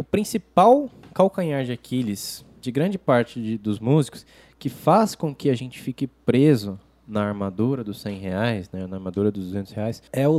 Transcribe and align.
o 0.00 0.02
principal 0.02 0.88
calcanhar 1.12 1.62
de 1.62 1.72
Aquiles 1.72 2.42
de 2.58 2.72
grande 2.72 2.96
parte 2.96 3.38
de, 3.38 3.58
dos 3.58 3.78
músicos 3.78 4.24
que 4.58 4.70
faz 4.70 5.14
com 5.14 5.34
que 5.34 5.50
a 5.50 5.54
gente 5.54 5.78
fique 5.78 6.06
preso 6.06 6.80
na 7.06 7.22
armadura 7.22 7.84
dos 7.84 8.00
100 8.00 8.18
reais, 8.18 8.70
né, 8.72 8.86
na 8.86 8.96
armadura 8.96 9.30
dos 9.30 9.44
200 9.48 9.72
reais, 9.74 10.02
é 10.10 10.26
o 10.26 10.38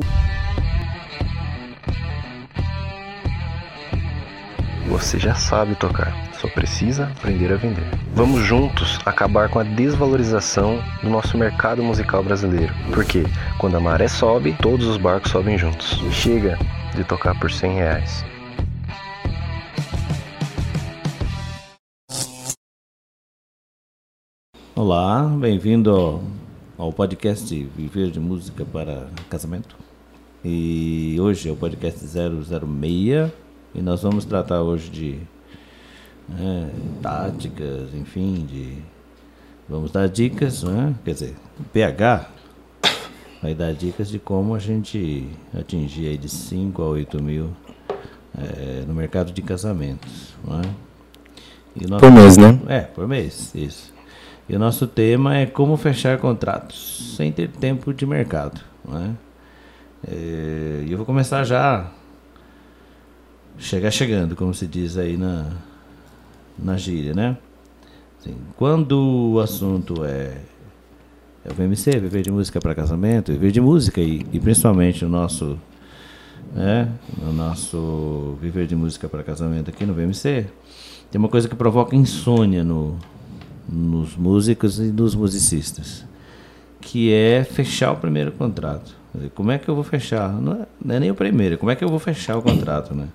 Você 4.88 5.20
já 5.20 5.36
sabe 5.36 5.76
tocar, 5.76 6.12
só 6.34 6.48
precisa 6.50 7.06
aprender 7.06 7.54
a 7.54 7.56
vender. 7.56 7.86
Vamos 8.16 8.42
juntos 8.42 9.00
acabar 9.06 9.48
com 9.48 9.60
a 9.60 9.64
desvalorização 9.64 10.82
do 11.04 11.10
nosso 11.10 11.38
mercado 11.38 11.84
musical 11.84 12.24
brasileiro. 12.24 12.74
Porque 12.92 13.24
quando 13.60 13.78
a 13.78 13.80
maré 13.80 14.08
sobe, 14.08 14.58
todos 14.60 14.88
os 14.88 14.98
barcos 14.98 15.32
sobem 15.32 15.58
juntos. 15.58 16.02
Chega 16.12 16.58
de 16.96 17.04
tocar 17.04 17.40
por 17.40 17.52
100 17.52 17.76
reais. 17.76 18.26
Olá, 24.84 25.22
bem-vindo 25.40 26.20
ao, 26.76 26.92
podcast 26.92 27.54
Viver 27.78 28.10
de 28.10 28.20
Música 28.20 28.66
para 28.66 29.06
Casamento. 29.30 29.76
E 30.44 31.18
hoje 31.20 31.50
é 31.50 31.52
o 31.52 31.56
podcast 31.56 32.00
006 32.00 33.32
e 33.76 33.80
nós 33.80 34.02
vamos 34.02 34.26
tratar 34.26 34.64
hoje 34.64 34.90
de 34.90 35.20
né, 36.28 36.72
táticas, 37.00 37.94
enfim, 37.94 38.44
de 38.44 38.80
vamos 39.70 39.92
dar 39.92 40.10
dicas, 40.10 40.64
né? 40.64 40.96
quer 41.06 41.14
dizer, 41.14 41.36
o 41.60 41.64
PH 41.66 42.28
vai 43.40 43.54
dar 43.54 43.76
dicas 43.76 44.10
de 44.10 44.18
como 44.18 44.56
a 44.56 44.60
gente 44.60 45.30
atingir 45.54 46.08
aí 46.08 46.18
de 46.18 46.28
5 46.28 46.82
a 46.82 46.86
8 46.88 47.22
mil 47.22 47.52
é, 48.36 48.84
no 48.88 48.96
mercado 48.96 49.32
de 49.32 49.44
casamentos. 49.44 50.34
Né? 50.44 50.62
Por 52.00 52.12
mês, 52.12 52.36
né? 52.36 52.60
É, 52.68 52.80
por 52.80 53.08
mês, 53.08 53.54
isso. 53.54 54.01
E 54.52 54.56
o 54.58 54.60
nosso 54.60 54.86
tema 54.86 55.38
é 55.38 55.46
como 55.46 55.78
fechar 55.78 56.18
contratos 56.18 57.16
sem 57.16 57.32
ter 57.32 57.48
tempo 57.48 57.94
de 57.94 58.06
mercado. 58.06 58.60
Né? 58.86 59.16
E 60.06 60.88
eu 60.92 60.98
vou 60.98 61.06
começar 61.06 61.46
já. 61.46 61.90
Chegar 63.58 63.92
chegando, 63.92 64.36
como 64.36 64.54
se 64.54 64.68
diz 64.68 64.98
aí 64.98 65.16
na, 65.16 65.52
na 66.60 66.76
gíria, 66.76 67.14
né? 67.14 67.38
Assim, 68.20 68.36
quando 68.58 69.32
o 69.36 69.40
assunto 69.40 70.04
é, 70.04 70.42
é 71.46 71.50
o 71.50 71.54
VMC, 71.54 71.92
viver 72.02 72.22
de 72.22 72.30
música 72.30 72.60
para 72.60 72.76
casamento, 72.76 73.32
viver 73.32 73.52
de 73.52 73.62
música 73.62 74.02
e, 74.02 74.26
e 74.34 74.40
principalmente 74.40 75.06
o 75.06 75.10
nosso, 75.10 75.58
né, 76.54 76.92
o 77.26 77.32
nosso 77.32 78.38
viver 78.42 78.68
de 78.68 78.76
música 78.76 79.08
para 79.08 79.24
casamento 79.24 79.70
aqui 79.70 79.86
no 79.86 79.94
VMC, 79.94 80.48
tem 81.10 81.20
uma 81.20 81.30
coisa 81.30 81.48
que 81.48 81.56
provoca 81.56 81.96
insônia 81.96 82.64
no, 82.66 82.98
nos 83.68 84.16
músicos 84.16 84.80
e 84.80 84.92
nos 84.92 85.16
musicistas, 85.16 86.06
que 86.80 87.12
é 87.12 87.44
fechar 87.44 87.92
o 87.92 87.98
primeiro 87.98 88.32
contrato. 88.32 88.96
Como 89.36 89.52
é 89.52 89.58
que 89.58 89.68
eu 89.68 89.76
vou 89.76 89.84
fechar? 89.84 90.32
Não 90.42 90.54
é, 90.54 90.68
não 90.84 90.96
é 90.96 91.00
nem 91.00 91.12
o 91.12 91.16
primeiro, 91.16 91.58
como 91.58 91.72
é 91.72 91.76
que 91.76 91.84
eu 91.84 91.90
vou 91.90 92.00
fechar 92.00 92.38
o 92.38 92.42
contrato, 92.42 92.94
né? 92.94 93.08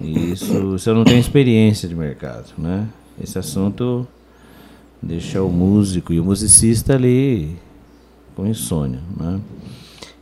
Isso, 0.00 0.78
se 0.78 0.88
eu 0.88 0.94
não 0.94 1.04
tenho 1.04 1.18
experiência 1.18 1.86
de 1.86 1.94
mercado, 1.94 2.54
né? 2.56 2.88
Esse 3.22 3.38
assunto 3.38 4.08
deixa 5.02 5.42
o 5.42 5.50
músico 5.50 6.12
e 6.12 6.20
o 6.20 6.24
musicista 6.24 6.94
ali 6.94 7.56
com 8.34 8.46
insônia, 8.46 9.00
né? 9.16 9.40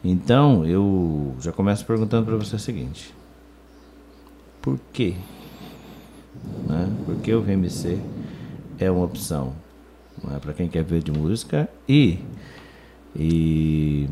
Então, 0.03 0.65
eu 0.65 1.35
já 1.41 1.53
começo 1.53 1.85
perguntando 1.85 2.27
para 2.27 2.37
você 2.37 2.57
o 2.57 2.59
seguinte: 2.59 3.15
por 4.61 4.79
quê? 4.93 5.15
Né? 6.67 6.89
Por 7.05 7.17
que 7.17 7.33
o 7.35 7.43
VMC 7.43 7.99
é 8.79 8.91
uma 8.91 9.05
opção 9.05 9.55
é? 10.35 10.39
Para 10.39 10.53
quem 10.53 10.69
quer 10.69 10.83
ver 10.83 11.03
de 11.03 11.13
música. 11.13 11.69
E 11.89 12.19
e 13.17 14.09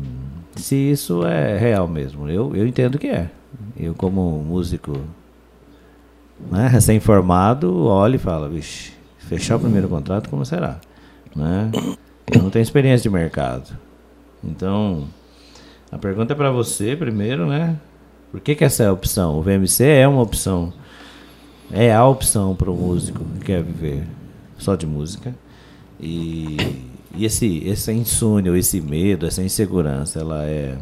se 0.55 0.75
isso 0.75 1.25
é 1.25 1.57
real 1.57 1.87
mesmo 1.87 2.29
eu, 2.29 2.55
eu 2.55 2.67
entendo 2.67 2.97
que 2.97 3.07
é. 3.07 3.29
Eu 3.75 3.93
como 3.93 4.39
músico 4.43 4.99
né, 6.51 6.67
recém-formado 6.67 7.85
olho 7.85 8.15
e 8.15 8.19
falo 8.19 8.49
vixe 8.49 8.93
fechar 9.19 9.57
o 9.57 9.59
primeiro 9.59 9.87
contrato 9.89 10.29
como 10.29 10.45
será? 10.45 10.79
Né? 11.35 11.71
Eu 12.33 12.43
não 12.43 12.49
tenho 12.49 12.63
experiência 12.63 13.09
de 13.09 13.15
mercado. 13.15 13.77
Então 14.43 15.07
a 15.91 15.97
pergunta 15.97 16.33
é 16.33 16.35
para 16.35 16.51
você 16.51 16.95
primeiro 16.95 17.45
né? 17.47 17.77
Por 18.31 18.41
que, 18.41 18.55
que 18.55 18.63
essa 18.63 18.83
é 18.83 18.87
a 18.87 18.93
opção? 18.93 19.37
O 19.37 19.41
VMC 19.41 19.83
é 19.85 20.07
uma 20.07 20.21
opção 20.21 20.73
é 21.71 21.93
a 21.93 22.05
opção 22.05 22.55
para 22.55 22.71
o 22.71 22.75
músico 22.75 23.23
que 23.39 23.45
quer 23.45 23.61
viver 23.61 24.07
só 24.57 24.75
de 24.75 24.85
música. 24.85 25.35
E, 25.99 26.57
e 27.15 27.25
esse, 27.25 27.67
essa 27.69 27.91
insônia, 27.91 28.55
esse 28.57 28.79
medo, 28.81 29.25
essa 29.25 29.41
insegurança, 29.41 30.19
ela 30.19 30.45
é, 30.45 30.77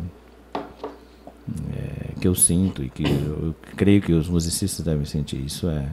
é, 0.56 2.20
que 2.20 2.28
eu 2.28 2.36
sinto 2.36 2.84
e 2.84 2.90
que 2.90 3.04
eu, 3.04 3.48
eu 3.48 3.56
creio 3.76 4.02
que 4.02 4.14
os 4.14 4.28
musicistas 4.28 4.86
devem 4.86 5.06
sentir. 5.06 5.44
Isso 5.46 5.70
é, 5.70 5.88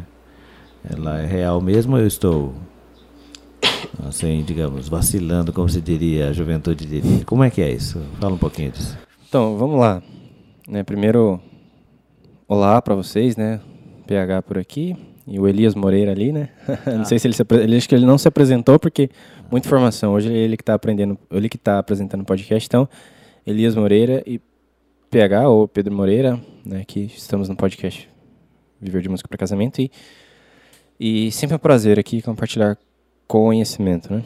ela 0.90 1.20
é 1.20 1.26
real 1.26 1.60
mesmo. 1.60 1.96
Eu 1.96 2.06
estou 2.06 2.54
assim, 4.06 4.42
digamos, 4.42 4.88
vacilando, 4.88 5.52
como 5.52 5.68
se 5.68 5.80
diria, 5.80 6.28
a 6.28 6.32
juventude 6.32 6.86
diria. 6.86 7.24
Como 7.24 7.44
é 7.44 7.50
que 7.50 7.60
é 7.60 7.70
isso? 7.70 8.00
Fala 8.20 8.34
um 8.34 8.38
pouquinho 8.38 8.72
disso. 8.72 8.98
Então, 9.28 9.56
vamos 9.56 9.78
lá. 9.78 10.02
Né, 10.68 10.82
primeiro, 10.82 11.40
olá 12.48 12.80
para 12.80 12.94
vocês, 12.94 13.36
né? 13.36 13.60
PH 14.06 14.42
por 14.42 14.58
aqui 14.58 14.96
e 15.26 15.38
o 15.38 15.46
Elias 15.46 15.74
Moreira 15.74 16.12
ali, 16.12 16.32
né? 16.32 16.48
não 16.86 17.04
sei 17.04 17.18
se 17.18 17.26
ele 17.26 17.34
se 17.34 17.44
ele 17.50 17.76
acho 17.76 17.88
que 17.88 17.94
ele 17.94 18.06
não 18.06 18.18
se 18.18 18.26
apresentou 18.26 18.78
porque 18.78 19.10
muita 19.50 19.66
informação. 19.66 20.14
Hoje 20.14 20.32
ele 20.32 20.56
que 20.56 20.62
está 20.62 20.74
aprendendo, 20.74 21.18
ele 21.30 21.48
que 21.48 21.56
está 21.56 21.78
apresentando 21.78 22.22
o 22.22 22.24
podcast, 22.24 22.66
então 22.66 22.88
Elias 23.46 23.74
Moreira 23.74 24.22
e 24.26 24.40
PH 25.10 25.48
ou 25.48 25.68
Pedro 25.68 25.94
Moreira, 25.94 26.40
né? 26.64 26.84
Que 26.86 27.00
estamos 27.00 27.48
no 27.48 27.56
podcast 27.56 28.08
Viver 28.80 29.02
de 29.02 29.08
Música 29.08 29.28
para 29.28 29.38
Casamento 29.38 29.80
e 29.80 29.90
e 30.98 31.32
sempre 31.32 31.54
é 31.54 31.56
um 31.56 31.58
prazer 31.58 31.98
aqui 31.98 32.22
compartilhar 32.22 32.78
conhecimento, 33.26 34.12
né? 34.12 34.22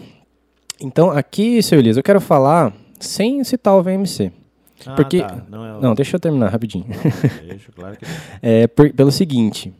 Então 0.80 1.10
aqui, 1.10 1.62
seu 1.62 1.78
Elias, 1.78 1.96
eu 1.96 2.02
quero 2.02 2.20
falar 2.20 2.74
sem 3.00 3.42
citar 3.44 3.74
o 3.74 3.82
VMC. 3.82 4.30
Ah, 4.84 4.94
porque 4.94 5.20
tá. 5.20 5.42
não, 5.48 5.64
é 5.64 5.74
o... 5.74 5.80
não, 5.80 5.94
deixa 5.94 6.16
eu 6.16 6.20
terminar 6.20 6.48
rapidinho. 6.48 6.84
Deixa, 7.46 7.72
claro 7.72 7.96
que 7.96 8.04
não. 8.04 8.12
É, 8.42 8.66
por, 8.66 8.92
pelo 8.92 9.10
seguinte, 9.10 9.72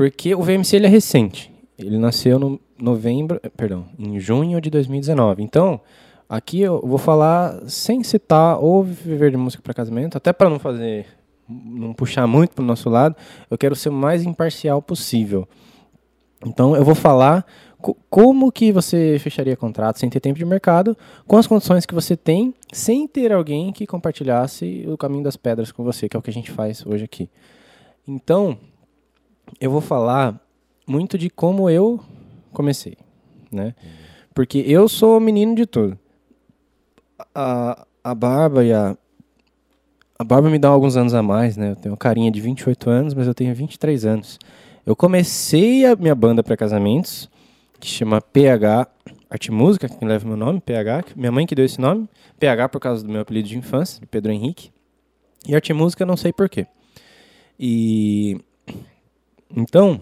porque 0.00 0.34
o 0.34 0.40
VMC 0.40 0.76
ele 0.76 0.86
é 0.86 0.88
recente. 0.88 1.52
Ele 1.78 1.98
nasceu 1.98 2.38
no 2.38 2.58
novembro, 2.78 3.38
perdão, 3.54 3.84
em 3.98 4.18
junho 4.18 4.58
de 4.58 4.70
2019. 4.70 5.42
Então, 5.42 5.78
aqui 6.26 6.62
eu 6.62 6.80
vou 6.80 6.96
falar 6.96 7.60
sem 7.68 8.02
citar 8.02 8.58
ou 8.64 8.82
viver 8.82 9.30
de 9.30 9.36
música 9.36 9.62
para 9.62 9.74
casamento, 9.74 10.16
até 10.16 10.32
para 10.32 10.48
não 10.48 10.58
fazer 10.58 11.04
não 11.46 11.92
puxar 11.92 12.26
muito 12.26 12.54
para 12.54 12.62
o 12.62 12.66
nosso 12.66 12.88
lado, 12.88 13.14
eu 13.50 13.58
quero 13.58 13.76
ser 13.76 13.90
o 13.90 13.92
mais 13.92 14.24
imparcial 14.24 14.80
possível. 14.80 15.46
Então, 16.46 16.74
eu 16.74 16.82
vou 16.82 16.94
falar 16.94 17.44
co 17.78 17.94
como 18.08 18.50
que 18.50 18.72
você 18.72 19.18
fecharia 19.18 19.54
contrato 19.54 19.98
sem 19.98 20.08
ter 20.08 20.20
tempo 20.20 20.38
de 20.38 20.46
mercado, 20.46 20.96
com 21.26 21.36
as 21.36 21.46
condições 21.46 21.84
que 21.84 21.92
você 21.92 22.16
tem, 22.16 22.54
sem 22.72 23.06
ter 23.06 23.34
alguém 23.34 23.70
que 23.70 23.86
compartilhasse 23.86 24.82
o 24.88 24.96
caminho 24.96 25.24
das 25.24 25.36
pedras 25.36 25.70
com 25.70 25.84
você, 25.84 26.08
que 26.08 26.16
é 26.16 26.18
o 26.18 26.22
que 26.22 26.30
a 26.30 26.32
gente 26.32 26.50
faz 26.50 26.86
hoje 26.86 27.04
aqui. 27.04 27.28
Então, 28.08 28.56
eu 29.60 29.70
vou 29.70 29.80
falar 29.80 30.38
muito 30.86 31.16
de 31.16 31.30
como 31.30 31.70
eu 31.70 32.00
comecei, 32.52 32.96
né? 33.50 33.74
Porque 34.34 34.58
eu 34.58 34.88
sou 34.88 35.18
menino 35.20 35.54
de 35.54 35.66
tudo. 35.66 35.98
A, 37.34 37.86
a 38.02 38.14
Barba 38.14 38.64
e 38.64 38.72
a... 38.72 38.96
A 40.18 40.24
Barba 40.24 40.50
me 40.50 40.58
dá 40.58 40.68
alguns 40.68 40.96
anos 40.96 41.14
a 41.14 41.22
mais, 41.22 41.56
né? 41.56 41.70
Eu 41.70 41.76
tenho 41.76 41.96
carinha 41.96 42.30
de 42.30 42.40
28 42.40 42.90
anos, 42.90 43.14
mas 43.14 43.26
eu 43.26 43.34
tenho 43.34 43.54
23 43.54 44.04
anos. 44.04 44.38
Eu 44.84 44.94
comecei 44.94 45.86
a 45.86 45.96
minha 45.96 46.14
banda 46.14 46.42
para 46.42 46.56
casamentos, 46.56 47.30
que 47.78 47.88
chama 47.88 48.20
PH 48.20 48.86
Arte 49.30 49.52
Música, 49.52 49.88
que 49.88 50.04
leva 50.04 50.26
meu 50.26 50.36
nome, 50.36 50.60
PH. 50.60 51.04
Minha 51.14 51.30
mãe 51.30 51.46
que 51.46 51.54
deu 51.54 51.64
esse 51.64 51.80
nome. 51.80 52.08
PH 52.40 52.68
por 52.68 52.80
causa 52.80 53.04
do 53.04 53.12
meu 53.12 53.20
apelido 53.20 53.48
de 53.48 53.56
infância, 53.56 54.00
de 54.00 54.06
Pedro 54.06 54.32
Henrique. 54.32 54.72
E 55.46 55.54
Arte 55.54 55.72
Música 55.72 56.04
não 56.04 56.16
sei 56.16 56.32
porquê. 56.32 56.66
E 57.58 58.40
então, 59.56 60.00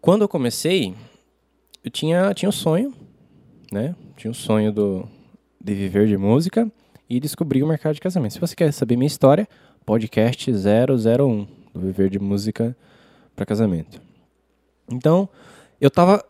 quando 0.00 0.22
eu 0.22 0.28
comecei, 0.28 0.94
eu 1.82 1.90
tinha, 1.90 2.32
tinha 2.34 2.48
um 2.48 2.52
sonho, 2.52 2.94
né? 3.72 3.94
Tinha 4.16 4.30
um 4.30 4.34
sonho 4.34 4.72
do, 4.72 5.08
de 5.60 5.74
viver 5.74 6.06
de 6.06 6.16
música 6.16 6.70
e 7.08 7.18
descobrir 7.18 7.62
o 7.62 7.66
mercado 7.66 7.94
de 7.94 8.00
casamento. 8.00 8.34
Se 8.34 8.40
você 8.40 8.54
quer 8.54 8.72
saber 8.72 8.96
minha 8.96 9.06
história, 9.06 9.48
podcast 9.84 10.50
001 10.50 11.46
do 11.72 11.80
Viver 11.80 12.10
de 12.10 12.18
Música 12.18 12.76
para 13.34 13.46
Casamento. 13.46 14.00
Então, 14.90 15.28
eu 15.80 15.88
estava, 15.88 16.24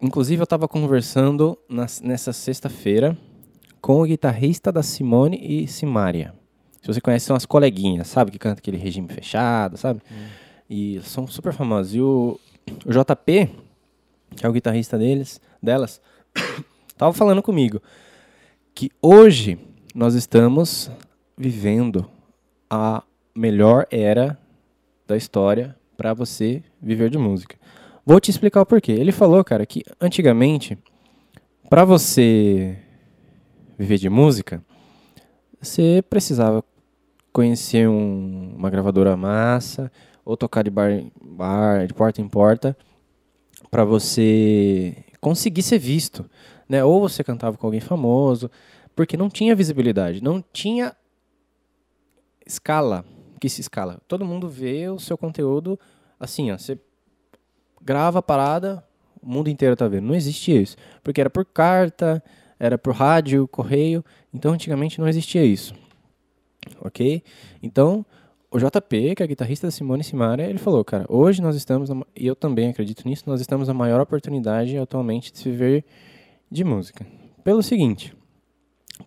inclusive 0.00 0.40
eu 0.40 0.44
estava 0.44 0.66
conversando 0.66 1.58
nessa 2.02 2.32
sexta-feira 2.32 3.16
com 3.80 4.00
o 4.00 4.04
guitarrista 4.04 4.72
da 4.72 4.82
Simone 4.82 5.38
e 5.40 5.68
Simária. 5.68 6.34
Se 6.84 6.92
você 6.92 7.00
conhece, 7.00 7.24
são 7.24 7.34
as 7.34 7.46
coleguinhas, 7.46 8.08
sabe? 8.08 8.30
Que 8.30 8.38
canta 8.38 8.60
aquele 8.60 8.76
regime 8.76 9.08
fechado, 9.08 9.78
sabe? 9.78 10.02
Hum. 10.12 10.26
E 10.68 11.00
são 11.00 11.26
super 11.26 11.50
famosos. 11.50 11.94
E 11.94 12.00
o, 12.02 12.38
o 12.84 12.90
JP, 12.90 13.48
que 14.36 14.44
é 14.44 14.48
o 14.48 14.52
guitarrista 14.52 14.98
deles, 14.98 15.40
delas, 15.62 15.98
tava 16.98 17.14
falando 17.14 17.42
comigo 17.42 17.80
que 18.74 18.90
hoje 19.00 19.58
nós 19.94 20.14
estamos 20.14 20.90
vivendo 21.38 22.06
a 22.68 23.02
melhor 23.34 23.86
era 23.90 24.38
da 25.06 25.16
história 25.16 25.74
para 25.96 26.12
você 26.12 26.62
viver 26.82 27.08
de 27.08 27.16
música. 27.16 27.56
Vou 28.04 28.20
te 28.20 28.30
explicar 28.30 28.60
o 28.60 28.66
porquê. 28.66 28.92
Ele 28.92 29.10
falou, 29.10 29.42
cara, 29.42 29.64
que 29.64 29.82
antigamente 29.98 30.76
para 31.70 31.82
você 31.82 32.76
viver 33.78 33.96
de 33.96 34.10
música, 34.10 34.62
você 35.62 36.04
precisava 36.10 36.62
conhecer 37.34 37.88
um, 37.88 38.54
uma 38.56 38.70
gravadora 38.70 39.16
massa 39.16 39.90
ou 40.24 40.36
tocar 40.36 40.62
de 40.62 40.70
bar, 40.70 41.02
bar 41.20 41.84
de 41.84 41.92
porta 41.92 42.20
em 42.22 42.28
porta 42.28 42.76
para 43.72 43.84
você 43.84 45.04
conseguir 45.20 45.62
ser 45.62 45.78
visto, 45.78 46.30
né? 46.68 46.84
Ou 46.84 47.00
você 47.00 47.24
cantava 47.24 47.56
com 47.56 47.66
alguém 47.66 47.80
famoso, 47.80 48.48
porque 48.94 49.16
não 49.16 49.28
tinha 49.28 49.56
visibilidade, 49.56 50.22
não 50.22 50.42
tinha 50.52 50.94
escala. 52.46 53.04
Que 53.40 53.48
se 53.48 53.60
escala? 53.60 54.00
Todo 54.06 54.24
mundo 54.24 54.48
vê 54.48 54.88
o 54.88 55.00
seu 55.00 55.18
conteúdo 55.18 55.78
assim, 56.20 56.52
ó, 56.52 56.56
você 56.56 56.78
grava 57.82 58.20
a 58.20 58.22
parada, 58.22 58.82
o 59.20 59.28
mundo 59.28 59.50
inteiro 59.50 59.74
tá 59.74 59.88
vendo. 59.88 60.06
Não 60.06 60.14
existia 60.14 60.60
isso, 60.62 60.76
porque 61.02 61.20
era 61.20 61.28
por 61.28 61.44
carta, 61.44 62.22
era 62.60 62.78
por 62.78 62.94
rádio, 62.94 63.48
correio, 63.48 64.04
então 64.32 64.52
antigamente 64.52 65.00
não 65.00 65.08
existia 65.08 65.44
isso. 65.44 65.74
OK? 66.80 67.22
Então, 67.62 68.04
o 68.50 68.58
JP, 68.58 69.16
que 69.16 69.22
é 69.22 69.26
guitarrista 69.26 69.66
da 69.66 69.70
Simone 69.70 70.04
Simaria, 70.04 70.46
ele 70.46 70.58
falou, 70.58 70.84
cara, 70.84 71.04
hoje 71.08 71.42
nós 71.42 71.56
estamos, 71.56 71.90
e 72.16 72.26
eu 72.26 72.36
também 72.36 72.68
acredito 72.68 73.06
nisso, 73.06 73.24
nós 73.26 73.40
estamos 73.40 73.66
na 73.66 73.74
maior 73.74 74.00
oportunidade 74.00 74.78
atualmente 74.78 75.32
de 75.32 75.38
se 75.38 75.50
viver 75.50 75.84
de 76.50 76.62
música. 76.62 77.04
Pelo 77.42 77.62
seguinte, 77.62 78.14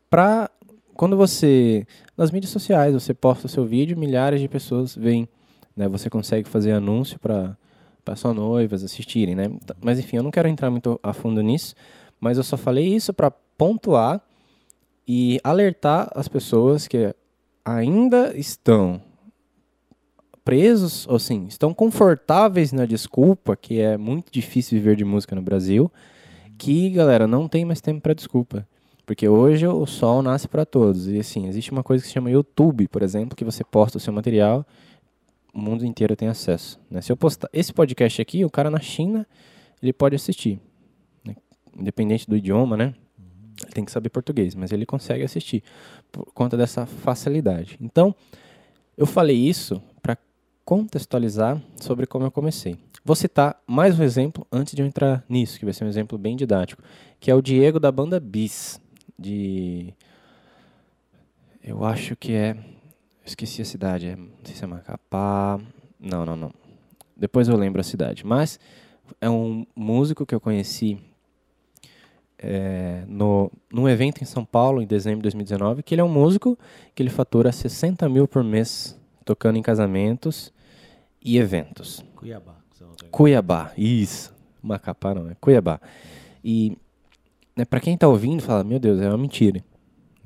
para 0.10 0.50
quando 0.94 1.16
você 1.16 1.88
nas 2.18 2.32
mídias 2.32 2.52
sociais 2.52 2.94
você 2.94 3.14
posta 3.14 3.46
o 3.46 3.50
seu 3.50 3.66
vídeo, 3.66 3.98
milhares 3.98 4.42
de 4.42 4.50
pessoas 4.50 4.96
veem, 4.96 5.30
né? 5.76 5.88
Você 5.88 6.10
consegue 6.10 6.50
fazer 6.50 6.74
anúncio 6.74 7.20
para 7.20 7.58
para 8.04 8.16
só 8.16 8.34
noivas 8.34 8.84
assistirem, 8.84 9.36
né? 9.36 9.52
Mas 9.82 10.00
enfim, 10.00 10.18
eu 10.18 10.24
não 10.24 10.32
quero 10.32 10.48
entrar 10.48 10.72
muito 10.72 11.00
a 11.04 11.14
fundo 11.14 11.42
nisso, 11.42 11.76
mas 12.20 12.38
eu 12.38 12.44
só 12.44 12.58
falei 12.58 12.88
isso 12.88 13.14
para 13.14 13.30
pontuar 13.32 14.22
e 15.08 15.40
alertar 15.44 16.10
as 16.16 16.28
pessoas 16.28 16.88
que 16.88 17.14
ainda 17.76 18.38
estão 18.38 19.02
presos, 20.44 21.08
ou 21.08 21.20
sim, 21.20 21.46
estão 21.48 21.74
confortáveis 21.74 22.72
na 22.72 22.86
desculpa, 22.86 23.56
que 23.56 23.80
é 23.80 23.98
muito 23.98 24.32
difícil 24.32 24.78
viver 24.78 24.96
de 24.96 25.04
música 25.04 25.36
no 25.36 25.42
Brasil, 25.42 25.92
que, 26.58 26.90
galera, 26.90 27.28
não 27.28 27.48
tem 27.48 27.66
mais 27.66 27.82
tempo 27.82 28.02
para 28.02 28.14
desculpa. 28.14 28.68
Porque 29.06 29.28
hoje 29.28 29.66
o 29.66 29.86
sol 29.86 30.22
nasce 30.22 30.48
para 30.48 30.66
todos. 30.66 31.08
E 31.08 31.20
assim, 31.20 31.48
existe 31.48 31.72
uma 31.72 31.84
coisa 31.84 32.02
que 32.02 32.08
se 32.08 32.14
chama 32.14 32.30
YouTube, 32.30 32.88
por 32.88 33.02
exemplo, 33.02 33.36
que 33.38 33.46
você 33.46 33.64
posta 33.64 33.98
o 33.98 34.02
seu 34.02 34.12
material 34.12 34.66
o 35.58 35.60
mundo 35.60 35.84
inteiro 35.84 36.16
tem 36.16 36.28
acesso. 36.28 36.80
Né? 36.90 37.02
Se 37.02 37.12
eu 37.12 37.18
postar 37.18 37.50
esse 37.52 37.74
podcast 37.74 38.22
aqui, 38.22 38.46
o 38.46 38.50
cara 38.50 38.70
na 38.70 38.80
China 38.80 39.28
ele 39.82 39.92
pode 39.92 40.16
assistir, 40.16 40.60
né? 41.26 41.36
independente 41.76 42.28
do 42.28 42.38
idioma, 42.38 42.78
né? 42.78 42.94
Ele 43.64 43.72
tem 43.72 43.84
que 43.84 43.92
saber 43.92 44.10
português, 44.10 44.54
mas 44.54 44.72
ele 44.72 44.86
consegue 44.86 45.24
assistir 45.24 45.64
por 46.26 46.34
conta 46.34 46.58
dessa 46.58 46.86
facilidade. 46.86 47.78
Então, 47.82 48.16
eu 48.98 49.06
falei 49.06 49.38
isso 49.38 49.82
para 50.02 50.18
contextualizar 50.66 51.62
sobre 51.76 52.06
como 52.06 52.26
eu 52.26 52.32
comecei. 52.32 52.78
Vou 53.04 53.16
citar 53.16 53.62
mais 53.66 53.98
um 53.98 54.04
exemplo 54.04 54.46
antes 54.52 54.74
de 54.74 54.82
eu 54.82 54.86
entrar 54.86 55.24
nisso, 55.30 55.58
que 55.58 55.66
vai 55.66 55.74
ser 55.74 55.86
um 55.86 55.88
exemplo 55.90 56.18
bem 56.18 56.36
didático, 56.36 56.82
que 57.20 57.32
é 57.32 57.36
o 57.36 57.42
Diego 57.42 57.80
da 57.80 57.92
banda 57.92 58.20
Bis, 58.20 58.82
de 59.18 59.94
eu 61.64 61.84
acho 61.84 62.16
que 62.16 62.34
é 62.34 62.58
Esqueci 63.28 63.62
a 63.62 63.66
cidade, 63.66 64.08
é, 64.08 64.16
não 64.16 64.30
sei 64.46 64.56
se 64.56 64.64
é 64.64 64.68
Macapá. 64.68 65.60
Não, 66.00 66.26
não, 66.26 66.38
não. 66.38 66.54
Depois 67.16 67.50
eu 67.50 67.58
lembro 67.58 67.82
a 67.82 67.84
cidade. 67.84 68.26
Mas 68.26 68.58
é 69.20 69.30
um 69.30 69.66
músico 69.76 70.26
que 70.26 70.34
eu 70.34 70.40
conheci 70.40 70.98
é, 72.40 73.04
no, 73.08 73.52
num 73.72 73.90
evento 73.90 74.22
em 74.22 74.26
São 74.26 74.46
Paulo, 74.46 74.82
em 74.82 74.88
dezembro 74.88 75.20
de 75.20 75.24
2019, 75.24 75.84
que 75.84 75.94
ele 75.94 76.02
é 76.02 76.04
um 76.04 76.10
músico 76.10 76.58
que 76.94 77.02
ele 77.02 77.10
fatura 77.10 77.52
60 77.52 78.08
mil 78.10 78.28
por 78.28 78.44
mês 78.44 79.00
tocando 79.26 79.58
em 79.58 79.62
casamentos 79.62 80.54
e 81.22 81.38
eventos. 81.38 82.04
Cuiabá. 82.16 82.56
Cuiabá, 83.12 83.72
isso. 83.78 84.34
Macapá 84.62 85.14
não, 85.14 85.30
é 85.30 85.36
Cuiabá. 85.36 85.80
E 86.44 86.78
né, 87.56 87.66
para 87.66 87.80
quem 87.80 87.96
está 87.96 88.08
ouvindo, 88.08 88.42
fala, 88.42 88.64
meu 88.64 88.80
Deus, 88.80 89.02
é 89.02 89.08
uma 89.08 89.18
mentira. 89.18 89.64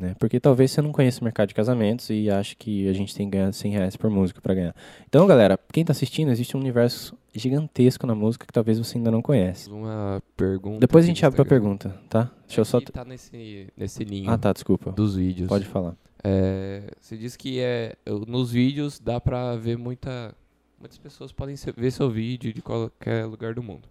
Né? 0.01 0.15
Porque 0.17 0.39
talvez 0.39 0.71
você 0.71 0.81
não 0.81 0.91
conheça 0.91 1.21
o 1.21 1.23
mercado 1.23 1.49
de 1.49 1.53
casamentos 1.53 2.09
e 2.09 2.27
ache 2.27 2.55
que 2.55 2.89
a 2.89 2.93
gente 2.93 3.13
tem 3.13 3.29
que 3.29 3.37
ganhar 3.37 3.53
100 3.53 3.71
reais 3.71 3.95
por 3.95 4.09
música 4.09 4.41
para 4.41 4.55
ganhar. 4.55 4.75
Então, 5.07 5.27
galera, 5.27 5.59
quem 5.71 5.81
está 5.81 5.91
assistindo, 5.91 6.31
existe 6.31 6.57
um 6.57 6.59
universo 6.59 7.15
gigantesco 7.35 8.07
na 8.07 8.15
música 8.15 8.47
que 8.47 8.51
talvez 8.51 8.79
você 8.79 8.97
ainda 8.97 9.11
não 9.11 9.21
conhece. 9.21 9.69
Uma 9.69 10.19
pergunta. 10.35 10.79
Depois 10.79 11.05
a 11.05 11.07
gente 11.07 11.23
abre 11.23 11.35
pra 11.35 11.45
pergunta, 11.45 12.01
tá? 12.09 12.31
Deixa 12.47 12.61
eu 12.61 12.65
só. 12.65 12.81
tá 12.81 13.05
nesse, 13.05 13.67
nesse 13.77 14.03
linho. 14.03 14.31
Ah, 14.31 14.39
tá, 14.39 14.51
desculpa. 14.51 14.91
Dos 14.91 15.15
vídeos. 15.15 15.47
Pode 15.47 15.65
falar. 15.65 15.95
É, 16.23 16.81
você 16.99 17.15
disse 17.15 17.37
que 17.37 17.59
é, 17.59 17.95
nos 18.27 18.51
vídeos 18.51 18.99
dá 18.99 19.21
pra 19.21 19.55
ver 19.55 19.77
muita. 19.77 20.33
Muitas 20.79 20.97
pessoas 20.97 21.31
podem 21.31 21.55
ver 21.77 21.91
seu 21.91 22.09
vídeo 22.09 22.51
de 22.51 22.61
qualquer 22.63 23.27
lugar 23.27 23.53
do 23.53 23.61
mundo. 23.61 23.87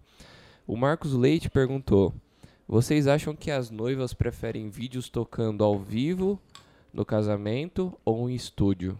O 0.67 0.75
Marcos 0.75 1.13
Leite 1.13 1.49
perguntou: 1.49 2.13
vocês 2.71 3.05
acham 3.05 3.35
que 3.35 3.51
as 3.51 3.69
noivas 3.69 4.13
preferem 4.13 4.69
vídeos 4.69 5.09
tocando 5.09 5.61
ao 5.61 5.77
vivo 5.77 6.39
no 6.93 7.03
casamento 7.03 7.91
ou 8.05 8.29
em 8.29 8.33
estúdio? 8.33 8.97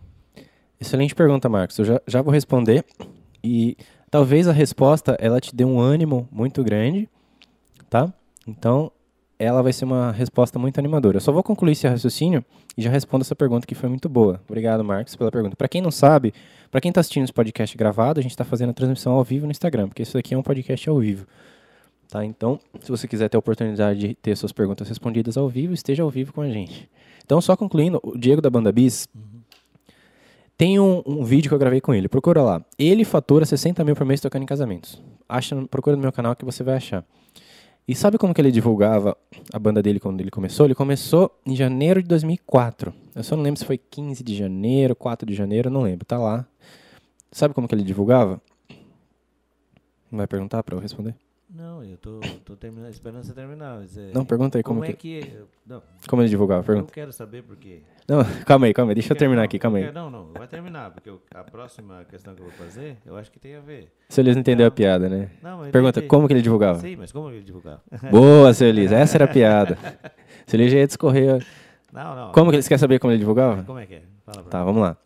Excelente 0.77 1.15
pergunta, 1.15 1.47
Marcos. 1.47 1.79
Eu 1.79 1.85
já, 1.85 2.01
já 2.05 2.21
vou 2.21 2.33
responder. 2.33 2.83
E 3.41 3.77
talvez 4.09 4.49
a 4.49 4.51
resposta 4.51 5.15
ela 5.21 5.39
te 5.39 5.55
dê 5.55 5.63
um 5.63 5.79
ânimo 5.79 6.27
muito 6.29 6.61
grande, 6.65 7.07
tá? 7.89 8.13
Então, 8.45 8.91
ela 9.39 9.63
vai 9.63 9.71
ser 9.71 9.85
uma 9.85 10.11
resposta 10.11 10.59
muito 10.59 10.77
animadora. 10.77 11.15
Eu 11.15 11.21
só 11.21 11.31
vou 11.31 11.41
concluir 11.41 11.71
esse 11.71 11.87
raciocínio 11.87 12.43
e 12.77 12.81
já 12.81 12.89
respondo 12.89 13.21
essa 13.21 13.37
pergunta 13.37 13.65
que 13.65 13.73
foi 13.73 13.87
muito 13.87 14.09
boa. 14.09 14.41
Obrigado, 14.49 14.83
Marcos, 14.83 15.15
pela 15.15 15.31
pergunta. 15.31 15.55
Para 15.55 15.69
quem 15.69 15.81
não 15.81 15.91
sabe, 15.91 16.33
para 16.69 16.81
quem 16.81 16.89
está 16.89 16.99
assistindo 16.99 17.23
esse 17.23 17.31
podcast 17.31 17.77
gravado, 17.77 18.19
a 18.19 18.21
gente 18.21 18.31
está 18.31 18.43
fazendo 18.43 18.71
a 18.71 18.73
transmissão 18.73 19.13
ao 19.13 19.23
vivo 19.23 19.45
no 19.45 19.51
Instagram, 19.51 19.87
porque 19.87 20.03
isso 20.03 20.17
aqui 20.17 20.33
é 20.33 20.37
um 20.37 20.43
podcast 20.43 20.89
ao 20.89 20.99
vivo. 20.99 21.25
Tá? 22.11 22.25
Então, 22.25 22.59
se 22.81 22.91
você 22.91 23.07
quiser 23.07 23.29
ter 23.29 23.37
a 23.37 23.39
oportunidade 23.39 23.97
de 23.97 24.15
ter 24.15 24.35
suas 24.35 24.51
perguntas 24.51 24.85
respondidas 24.89 25.37
ao 25.37 25.47
vivo, 25.47 25.73
esteja 25.73 26.03
ao 26.03 26.09
vivo 26.09 26.33
com 26.33 26.41
a 26.41 26.49
gente. 26.49 26.89
Então, 27.23 27.39
só 27.39 27.55
concluindo, 27.55 28.01
o 28.03 28.17
Diego 28.17 28.41
da 28.41 28.49
Banda 28.49 28.69
Bis 28.69 29.07
uhum. 29.15 29.39
tem 30.57 30.77
um, 30.77 31.01
um, 31.05 31.23
vídeo 31.23 31.47
que 31.47 31.55
eu 31.55 31.57
gravei 31.57 31.79
com 31.79 31.93
ele. 31.93 32.09
Procura 32.09 32.43
lá. 32.43 32.61
Ele 32.77 33.05
fatura 33.05 33.45
60 33.45 33.81
mil 33.85 33.95
por 33.95 34.05
mês 34.05 34.19
tocando 34.19 34.43
em 34.43 34.45
casamentos. 34.45 35.01
Acha, 35.29 35.55
procura 35.67 35.95
no 35.95 36.01
meu 36.01 36.11
canal 36.11 36.35
que 36.35 36.43
você 36.43 36.65
vai 36.65 36.75
achar. 36.75 37.05
E 37.87 37.95
sabe 37.95 38.17
como 38.17 38.33
que 38.33 38.41
ele 38.41 38.51
divulgava 38.51 39.15
a 39.53 39.57
banda 39.57 39.81
dele 39.81 39.97
quando 39.97 40.19
ele 40.19 40.31
começou? 40.31 40.65
Ele 40.65 40.75
começou 40.75 41.31
em 41.45 41.55
janeiro 41.55 42.03
de 42.03 42.09
2004. 42.09 42.93
Eu 43.15 43.23
só 43.23 43.37
não 43.37 43.43
lembro 43.43 43.57
se 43.57 43.63
foi 43.63 43.77
15 43.77 44.21
de 44.21 44.35
janeiro, 44.35 44.97
4 44.97 45.25
de 45.25 45.33
janeiro, 45.33 45.69
não 45.69 45.83
lembro. 45.83 46.05
Tá 46.05 46.17
lá. 46.17 46.45
Sabe 47.31 47.53
como 47.53 47.69
que 47.69 47.73
ele 47.73 47.83
divulgava? 47.83 48.41
Vai 50.11 50.27
perguntar 50.27 50.61
para 50.61 50.75
eu 50.75 50.79
responder? 50.81 51.15
Não, 51.53 51.83
eu 51.83 51.97
tô, 51.97 52.21
tô 52.45 52.55
terminando, 52.55 52.91
esperando 52.91 53.23
você 53.23 53.33
terminar. 53.33 53.83
É, 53.83 54.13
não, 54.13 54.23
pergunta 54.23 54.57
aí 54.57 54.63
como, 54.63 54.79
como 54.79 54.89
é 54.89 54.93
que. 54.93 55.21
que 55.21 55.33
não, 55.67 55.83
como 56.07 56.21
ele 56.21 56.29
divulgava? 56.29 56.63
Pergunta. 56.63 56.89
Eu 56.89 56.93
quero 56.93 57.11
saber 57.11 57.43
porque. 57.43 57.81
Não, 58.07 58.23
calma 58.47 58.67
aí, 58.67 58.73
calma 58.73 58.91
aí, 58.91 58.95
deixa 58.95 59.11
eu, 59.11 59.17
terminar 59.17 59.41
não, 59.41 59.45
aqui, 59.45 59.59
calma 59.59 59.79
aí. 59.79 59.91
Não, 59.91 60.09
não, 60.09 60.31
vai 60.31 60.47
terminar, 60.47 60.91
porque 60.91 61.09
eu, 61.09 61.21
a 61.35 61.43
próxima 61.43 62.05
questão 62.09 62.33
que 62.33 62.41
eu 62.41 62.45
vou 62.45 62.53
fazer, 62.53 62.95
eu 63.05 63.17
acho 63.17 63.29
que 63.29 63.37
tem 63.37 63.55
a 63.55 63.59
ver. 63.59 63.91
Seu 64.07 64.21
Elis 64.21 64.35
não 64.35 64.39
entendeu 64.39 64.65
a 64.65 64.71
piada, 64.71 65.09
né? 65.09 65.29
Não, 65.43 65.57
mas 65.57 65.71
Pergunta, 65.71 65.99
entendi. 65.99 66.07
como 66.07 66.25
que 66.25 66.33
ele 66.33 66.41
divulgava? 66.41 66.79
Sim, 66.79 66.95
mas 66.95 67.11
como 67.11 67.29
ele 67.29 67.43
divulgava? 67.43 67.81
Boa, 68.09 68.53
seu 68.53 68.69
Elis, 68.69 68.93
essa 68.93 69.17
era 69.17 69.25
a 69.25 69.27
piada. 69.27 69.77
seu 70.47 70.57
Elis 70.57 70.71
já 70.71 70.77
ia 70.77 70.87
discorrer. 70.87 71.45
Não, 71.91 72.15
não. 72.15 72.31
Como 72.31 72.49
que 72.49 72.55
ele 72.55 72.63
quer 72.63 72.79
saber 72.79 72.97
como 72.97 73.11
ele 73.11 73.19
divulgava? 73.19 73.61
Como 73.63 73.77
é 73.77 73.85
que 73.85 73.95
é? 73.95 74.01
Fala 74.25 74.43
tá, 74.43 74.59
mim. 74.59 74.65
vamos 74.65 74.81
lá. 74.81 74.97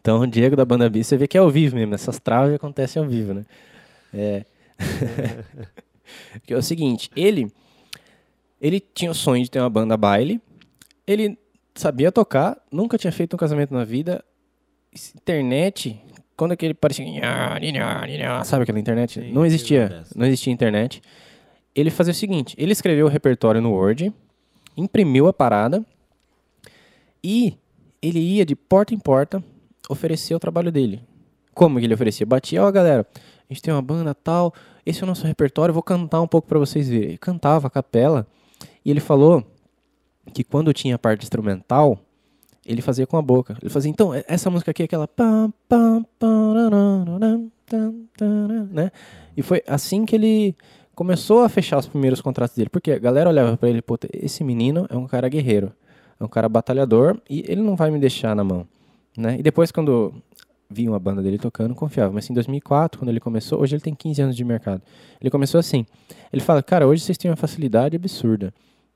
Então, 0.00 0.20
o 0.20 0.26
Diego 0.26 0.56
da 0.56 0.64
Banda 0.64 0.88
B, 0.88 1.04
você 1.04 1.18
vê 1.18 1.28
que 1.28 1.36
é 1.36 1.40
ao 1.40 1.50
vivo 1.50 1.76
mesmo, 1.76 1.94
essas 1.94 2.18
traves 2.18 2.54
acontecem 2.54 3.02
ao 3.02 3.06
vivo, 3.06 3.34
né? 3.34 3.44
É. 4.14 4.44
Que 6.46 6.54
é 6.54 6.56
o 6.56 6.62
seguinte, 6.62 7.10
ele 7.16 7.50
ele 8.60 8.80
tinha 8.80 9.10
o 9.10 9.14
sonho 9.14 9.42
de 9.42 9.50
ter 9.50 9.60
uma 9.60 9.68
banda 9.68 9.96
baile, 9.96 10.40
ele 11.06 11.38
sabia 11.74 12.10
tocar, 12.10 12.56
nunca 12.72 12.96
tinha 12.96 13.12
feito 13.12 13.34
um 13.34 13.36
casamento 13.36 13.72
na 13.74 13.84
vida. 13.84 14.24
Internet, 15.14 16.00
quando 16.36 16.52
aquele 16.52 16.72
parecia, 16.72 17.06
sabe 18.44 18.62
aquela 18.62 18.78
internet? 18.78 19.20
Sim, 19.20 19.32
não 19.32 19.44
existia, 19.44 20.04
não 20.14 20.26
existia 20.26 20.52
internet. 20.52 21.02
Ele 21.74 21.90
fazia 21.90 22.12
o 22.12 22.16
seguinte, 22.16 22.54
ele 22.58 22.72
escreveu 22.72 23.06
o 23.06 23.08
repertório 23.10 23.60
no 23.60 23.72
Word, 23.72 24.12
imprimiu 24.76 25.26
a 25.26 25.32
parada 25.32 25.84
e 27.22 27.58
ele 28.00 28.18
ia 28.18 28.46
de 28.46 28.56
porta 28.56 28.94
em 28.94 28.98
porta 28.98 29.44
oferecer 29.88 30.34
o 30.34 30.40
trabalho 30.40 30.72
dele. 30.72 31.02
Como 31.54 31.78
que 31.78 31.84
ele 31.84 31.94
oferecia? 31.94 32.24
Batia, 32.24 32.62
ó, 32.62 32.70
galera, 32.70 33.06
a 33.48 33.52
gente 33.52 33.62
tem 33.62 33.72
uma 33.72 33.82
banda 33.82 34.14
tal, 34.14 34.52
esse 34.84 35.00
é 35.00 35.04
o 35.04 35.06
nosso 35.06 35.26
repertório, 35.26 35.72
vou 35.72 35.82
cantar 35.82 36.20
um 36.20 36.26
pouco 36.26 36.48
para 36.48 36.58
vocês 36.58 36.88
verem. 36.88 37.10
Ele 37.10 37.18
cantava 37.18 37.68
a 37.68 37.70
capela 37.70 38.26
e 38.84 38.90
ele 38.90 39.00
falou 39.00 39.44
que 40.32 40.42
quando 40.42 40.72
tinha 40.72 40.96
a 40.96 40.98
parte 40.98 41.22
instrumental, 41.22 41.98
ele 42.64 42.82
fazia 42.82 43.06
com 43.06 43.16
a 43.16 43.22
boca. 43.22 43.56
Ele 43.62 43.70
fazia, 43.70 43.90
então, 43.90 44.12
essa 44.26 44.50
música 44.50 44.72
aqui 44.72 44.82
é 44.82 44.84
aquela. 44.86 45.08
Né? 48.70 48.90
E 49.36 49.42
foi 49.42 49.62
assim 49.66 50.04
que 50.04 50.16
ele 50.16 50.56
começou 50.94 51.42
a 51.42 51.48
fechar 51.48 51.78
os 51.78 51.86
primeiros 51.86 52.20
contratos 52.20 52.56
dele. 52.56 52.68
Porque 52.68 52.90
a 52.90 52.98
galera 52.98 53.30
olhava 53.30 53.56
para 53.56 53.68
ele, 53.68 53.82
esse 54.12 54.42
menino 54.42 54.86
é 54.90 54.96
um 54.96 55.06
cara 55.06 55.28
guerreiro, 55.28 55.72
é 56.18 56.24
um 56.24 56.28
cara 56.28 56.48
batalhador 56.48 57.20
e 57.30 57.44
ele 57.46 57.62
não 57.62 57.76
vai 57.76 57.90
me 57.90 58.00
deixar 58.00 58.34
na 58.34 58.42
mão. 58.42 58.66
Né? 59.16 59.36
E 59.38 59.42
depois, 59.42 59.70
quando 59.70 60.12
vi 60.68 60.88
uma 60.88 60.98
banda 60.98 61.22
dele 61.22 61.38
tocando, 61.38 61.74
confiava. 61.74 62.12
Mas 62.12 62.28
em 62.28 62.34
2004, 62.34 62.98
quando 62.98 63.08
ele 63.08 63.20
começou, 63.20 63.60
hoje 63.60 63.74
ele 63.74 63.82
tem 63.82 63.94
15 63.94 64.22
anos 64.22 64.36
de 64.36 64.44
mercado. 64.44 64.82
Ele 65.20 65.30
começou 65.30 65.58
assim. 65.58 65.86
Ele 66.32 66.42
fala, 66.42 66.62
cara, 66.62 66.86
hoje 66.86 67.02
vocês 67.02 67.16
têm 67.16 67.30
uma 67.30 67.36
facilidade 67.36 67.96
absurda. 67.96 68.52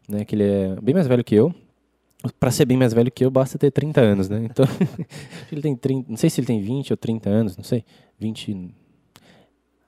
Né? 0.09 0.25
Que 0.25 0.35
ele 0.35 0.45
é 0.45 0.77
bem 0.83 0.95
mais 0.95 1.07
velho 1.07 1.23
que 1.23 1.35
eu, 1.35 1.55
para 2.39 2.51
ser 2.51 2.65
bem 2.65 2.77
mais 2.77 2.93
velho 2.93 3.11
que 3.11 3.25
eu, 3.25 3.31
basta 3.31 3.57
ter 3.57 3.71
30 3.71 4.01
anos, 4.01 4.29
né? 4.29 4.45
Então, 4.45 4.67
ele 5.51 5.63
tem 5.63 5.77
30, 5.77 6.11
não 6.11 6.17
sei 6.17 6.29
se 6.29 6.41
ele 6.41 6.47
tem 6.47 6.61
20 6.61 6.93
ou 6.93 6.97
30 6.97 7.31
anos, 7.31 7.57
não 7.57 7.65
sei. 7.65 7.85
20. 8.19 8.75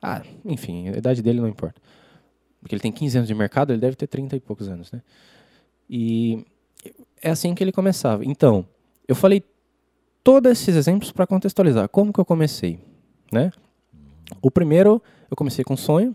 Ah, 0.00 0.22
enfim, 0.44 0.88
a 0.88 0.96
idade 0.96 1.22
dele 1.22 1.40
não 1.40 1.48
importa. 1.48 1.80
Porque 2.60 2.74
ele 2.74 2.82
tem 2.82 2.92
15 2.92 3.18
anos 3.18 3.28
de 3.28 3.34
mercado, 3.34 3.72
ele 3.72 3.80
deve 3.80 3.96
ter 3.96 4.06
30 4.06 4.36
e 4.36 4.40
poucos 4.40 4.68
anos, 4.68 4.90
né? 4.92 5.02
E 5.90 6.44
é 7.20 7.30
assim 7.30 7.54
que 7.54 7.62
ele 7.62 7.72
começava. 7.72 8.24
Então, 8.24 8.64
eu 9.06 9.14
falei 9.14 9.42
todos 10.22 10.50
esses 10.52 10.76
exemplos 10.76 11.12
para 11.12 11.26
contextualizar. 11.26 11.88
Como 11.88 12.12
que 12.12 12.20
eu 12.20 12.24
comecei, 12.24 12.78
né? 13.30 13.50
O 14.40 14.50
primeiro, 14.50 15.02
eu 15.30 15.36
comecei 15.36 15.64
com 15.64 15.76
sonho, 15.76 16.14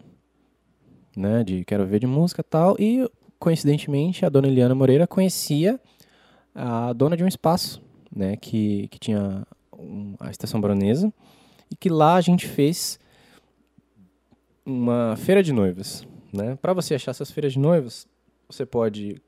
né, 1.16 1.44
de 1.44 1.66
quero 1.66 1.86
ver 1.86 2.00
de 2.00 2.08
música 2.08 2.44
tal, 2.44 2.76
e 2.80 3.10
coincidentemente 3.40 4.26
a 4.26 4.30
dona 4.30 4.48
Eliana 4.48 4.76
Moreira 4.76 5.08
conhecia 5.08 5.80
a 6.54 6.94
dona 6.94 7.18
de 7.18 7.24
um 7.24 7.28
espaço, 7.28 7.82
né, 8.16 8.36
que, 8.38 8.88
que 8.88 9.00
tinha 9.00 9.46
um, 9.78 10.16
a 10.20 10.32
Estação 10.32 10.60
Baronesa, 10.60 11.14
e 11.70 11.76
que 11.76 11.90
lá 11.90 12.16
a 12.16 12.22
gente 12.22 12.48
fez 12.48 13.00
uma 14.66 15.16
feira 15.18 15.44
de 15.44 15.54
noivas. 15.54 16.08
Né? 16.34 16.58
Para 16.62 16.74
você 16.74 16.96
achar 16.96 17.12
essas 17.12 17.32
feiras 17.32 17.54
de 17.54 17.60
noivas, 17.60 18.08
você 18.50 18.66
pode 18.66 19.22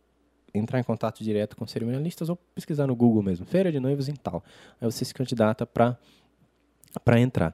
entrar 0.53 0.79
em 0.79 0.83
contato 0.83 1.23
direto 1.23 1.55
com 1.55 1.65
cerimonialistas 1.67 2.29
ou 2.29 2.37
pesquisar 2.55 2.87
no 2.87 2.95
Google 2.95 3.21
mesmo, 3.21 3.45
feira 3.45 3.71
de 3.71 3.79
noivas 3.79 4.07
em 4.07 4.13
tal. 4.13 4.43
Aí 4.79 4.89
você 4.89 5.05
se 5.05 5.13
candidata 5.13 5.65
para 5.65 5.97
para 7.03 7.19
entrar. 7.19 7.53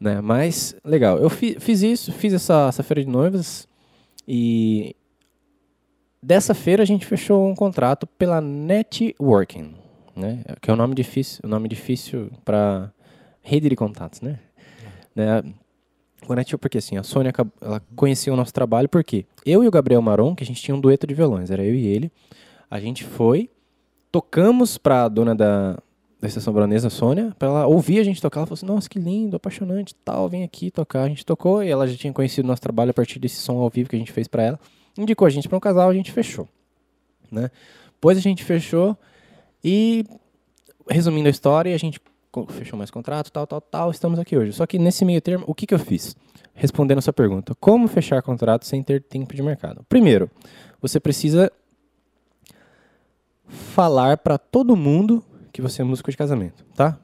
Né? 0.00 0.20
Mas, 0.22 0.74
legal, 0.82 1.18
eu 1.18 1.28
fi, 1.28 1.60
fiz 1.60 1.82
isso, 1.82 2.12
fiz 2.12 2.32
essa, 2.32 2.66
essa 2.68 2.82
feira 2.82 3.04
de 3.04 3.10
noivas 3.10 3.68
e 4.26 4.96
Dessa 6.24 6.54
feira 6.54 6.82
a 6.82 6.86
gente 6.86 7.04
fechou 7.04 7.46
um 7.46 7.54
contrato 7.54 8.06
pela 8.06 8.40
Networking, 8.40 9.74
né? 10.16 10.42
Que 10.62 10.70
é 10.70 10.72
um 10.72 10.76
nome 10.76 10.94
difícil, 10.94 11.42
um 11.44 11.48
nome 11.50 11.68
difícil 11.68 12.30
para 12.42 12.90
rede 13.42 13.68
de 13.68 13.76
contatos, 13.76 14.22
né? 14.22 14.38
É. 15.14 15.44
né? 16.28 16.44
Porque 16.60 16.78
assim, 16.78 16.96
a 16.96 17.02
Sônia 17.02 17.32
ela 17.60 17.82
conhecia 17.96 18.32
o 18.32 18.36
nosso 18.36 18.52
trabalho 18.52 18.88
porque 18.88 19.26
eu 19.44 19.64
e 19.64 19.68
o 19.68 19.70
Gabriel 19.70 20.00
Maron, 20.00 20.34
que 20.34 20.44
a 20.44 20.46
gente 20.46 20.62
tinha 20.62 20.74
um 20.74 20.80
dueto 20.80 21.06
de 21.06 21.14
violões, 21.14 21.50
era 21.50 21.64
eu 21.64 21.74
e 21.74 21.86
ele. 21.86 22.12
A 22.70 22.78
gente 22.78 23.04
foi, 23.04 23.50
tocamos 24.10 24.78
para 24.78 25.04
a 25.04 25.08
dona 25.08 25.34
da, 25.34 25.78
da 26.20 26.28
estação 26.28 26.52
baronesa, 26.52 26.88
Sônia, 26.88 27.34
para 27.38 27.48
ela 27.48 27.66
ouvir 27.66 27.98
a 27.98 28.04
gente 28.04 28.22
tocar. 28.22 28.40
Ela 28.40 28.46
falou 28.46 28.54
assim: 28.54 28.66
Nossa, 28.66 28.88
que 28.88 28.98
lindo, 28.98 29.36
apaixonante, 29.36 29.94
tal, 30.04 30.28
vem 30.28 30.44
aqui 30.44 30.70
tocar. 30.70 31.02
A 31.02 31.08
gente 31.08 31.26
tocou 31.26 31.62
e 31.62 31.68
ela 31.68 31.86
já 31.86 31.96
tinha 31.96 32.12
conhecido 32.12 32.44
o 32.44 32.48
nosso 32.48 32.62
trabalho 32.62 32.90
a 32.90 32.94
partir 32.94 33.18
desse 33.18 33.36
som 33.36 33.58
ao 33.58 33.68
vivo 33.68 33.88
que 33.88 33.96
a 33.96 33.98
gente 33.98 34.12
fez 34.12 34.28
para 34.28 34.42
ela 34.42 34.60
indicou 35.02 35.26
a 35.26 35.30
gente 35.30 35.48
para 35.48 35.56
um 35.56 35.60
casal, 35.60 35.90
a 35.90 35.94
gente 35.94 36.12
fechou. 36.12 36.48
Né? 37.30 37.50
Depois 37.92 38.16
a 38.16 38.20
gente 38.20 38.44
fechou 38.44 38.96
e, 39.62 40.04
resumindo 40.88 41.28
a 41.28 41.30
história, 41.30 41.74
a 41.74 41.78
gente 41.78 42.00
fechou 42.48 42.78
mais 42.78 42.90
contrato, 42.90 43.30
tal, 43.30 43.46
tal, 43.46 43.60
tal, 43.60 43.90
estamos 43.90 44.18
aqui 44.18 44.36
hoje. 44.36 44.52
Só 44.52 44.66
que 44.66 44.78
nesse 44.78 45.04
meio 45.04 45.20
termo, 45.20 45.44
o 45.46 45.54
que, 45.54 45.66
que 45.66 45.74
eu 45.74 45.78
fiz? 45.78 46.16
Respondendo 46.54 46.98
a 46.98 47.02
sua 47.02 47.12
pergunta, 47.12 47.54
como 47.60 47.88
fechar 47.88 48.22
contrato 48.22 48.66
sem 48.66 48.82
ter 48.82 49.02
tempo 49.02 49.34
de 49.34 49.42
mercado? 49.42 49.84
Primeiro, 49.88 50.30
você 50.80 51.00
precisa 51.00 51.50
falar 53.48 54.18
para 54.18 54.38
todo 54.38 54.76
mundo 54.76 55.24
que 55.52 55.62
você 55.62 55.82
é 55.82 55.84
músico 55.84 56.10
de 56.10 56.16
casamento, 56.16 56.64
tá? 56.74 56.98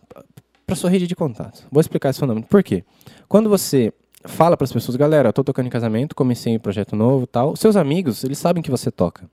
Para 0.66 0.76
sua 0.76 0.90
rede 0.90 1.06
de 1.06 1.16
contatos. 1.16 1.64
Vou 1.70 1.80
explicar 1.80 2.10
esse 2.10 2.20
fenômeno. 2.20 2.46
Por 2.46 2.62
quê? 2.62 2.84
Quando 3.28 3.48
você 3.48 3.92
fala 4.24 4.56
para 4.56 4.64
as 4.64 4.72
pessoas, 4.72 4.96
galera, 4.96 5.28
eu 5.28 5.32
tô 5.32 5.42
tocando 5.42 5.66
em 5.66 5.70
casamento, 5.70 6.14
comecei 6.14 6.56
um 6.56 6.58
projeto 6.58 6.94
novo 6.94 7.26
tal. 7.26 7.56
Seus 7.56 7.76
amigos, 7.76 8.24
eles 8.24 8.38
sabem 8.38 8.62
que 8.62 8.70
você 8.70 8.90
toca. 8.90 9.28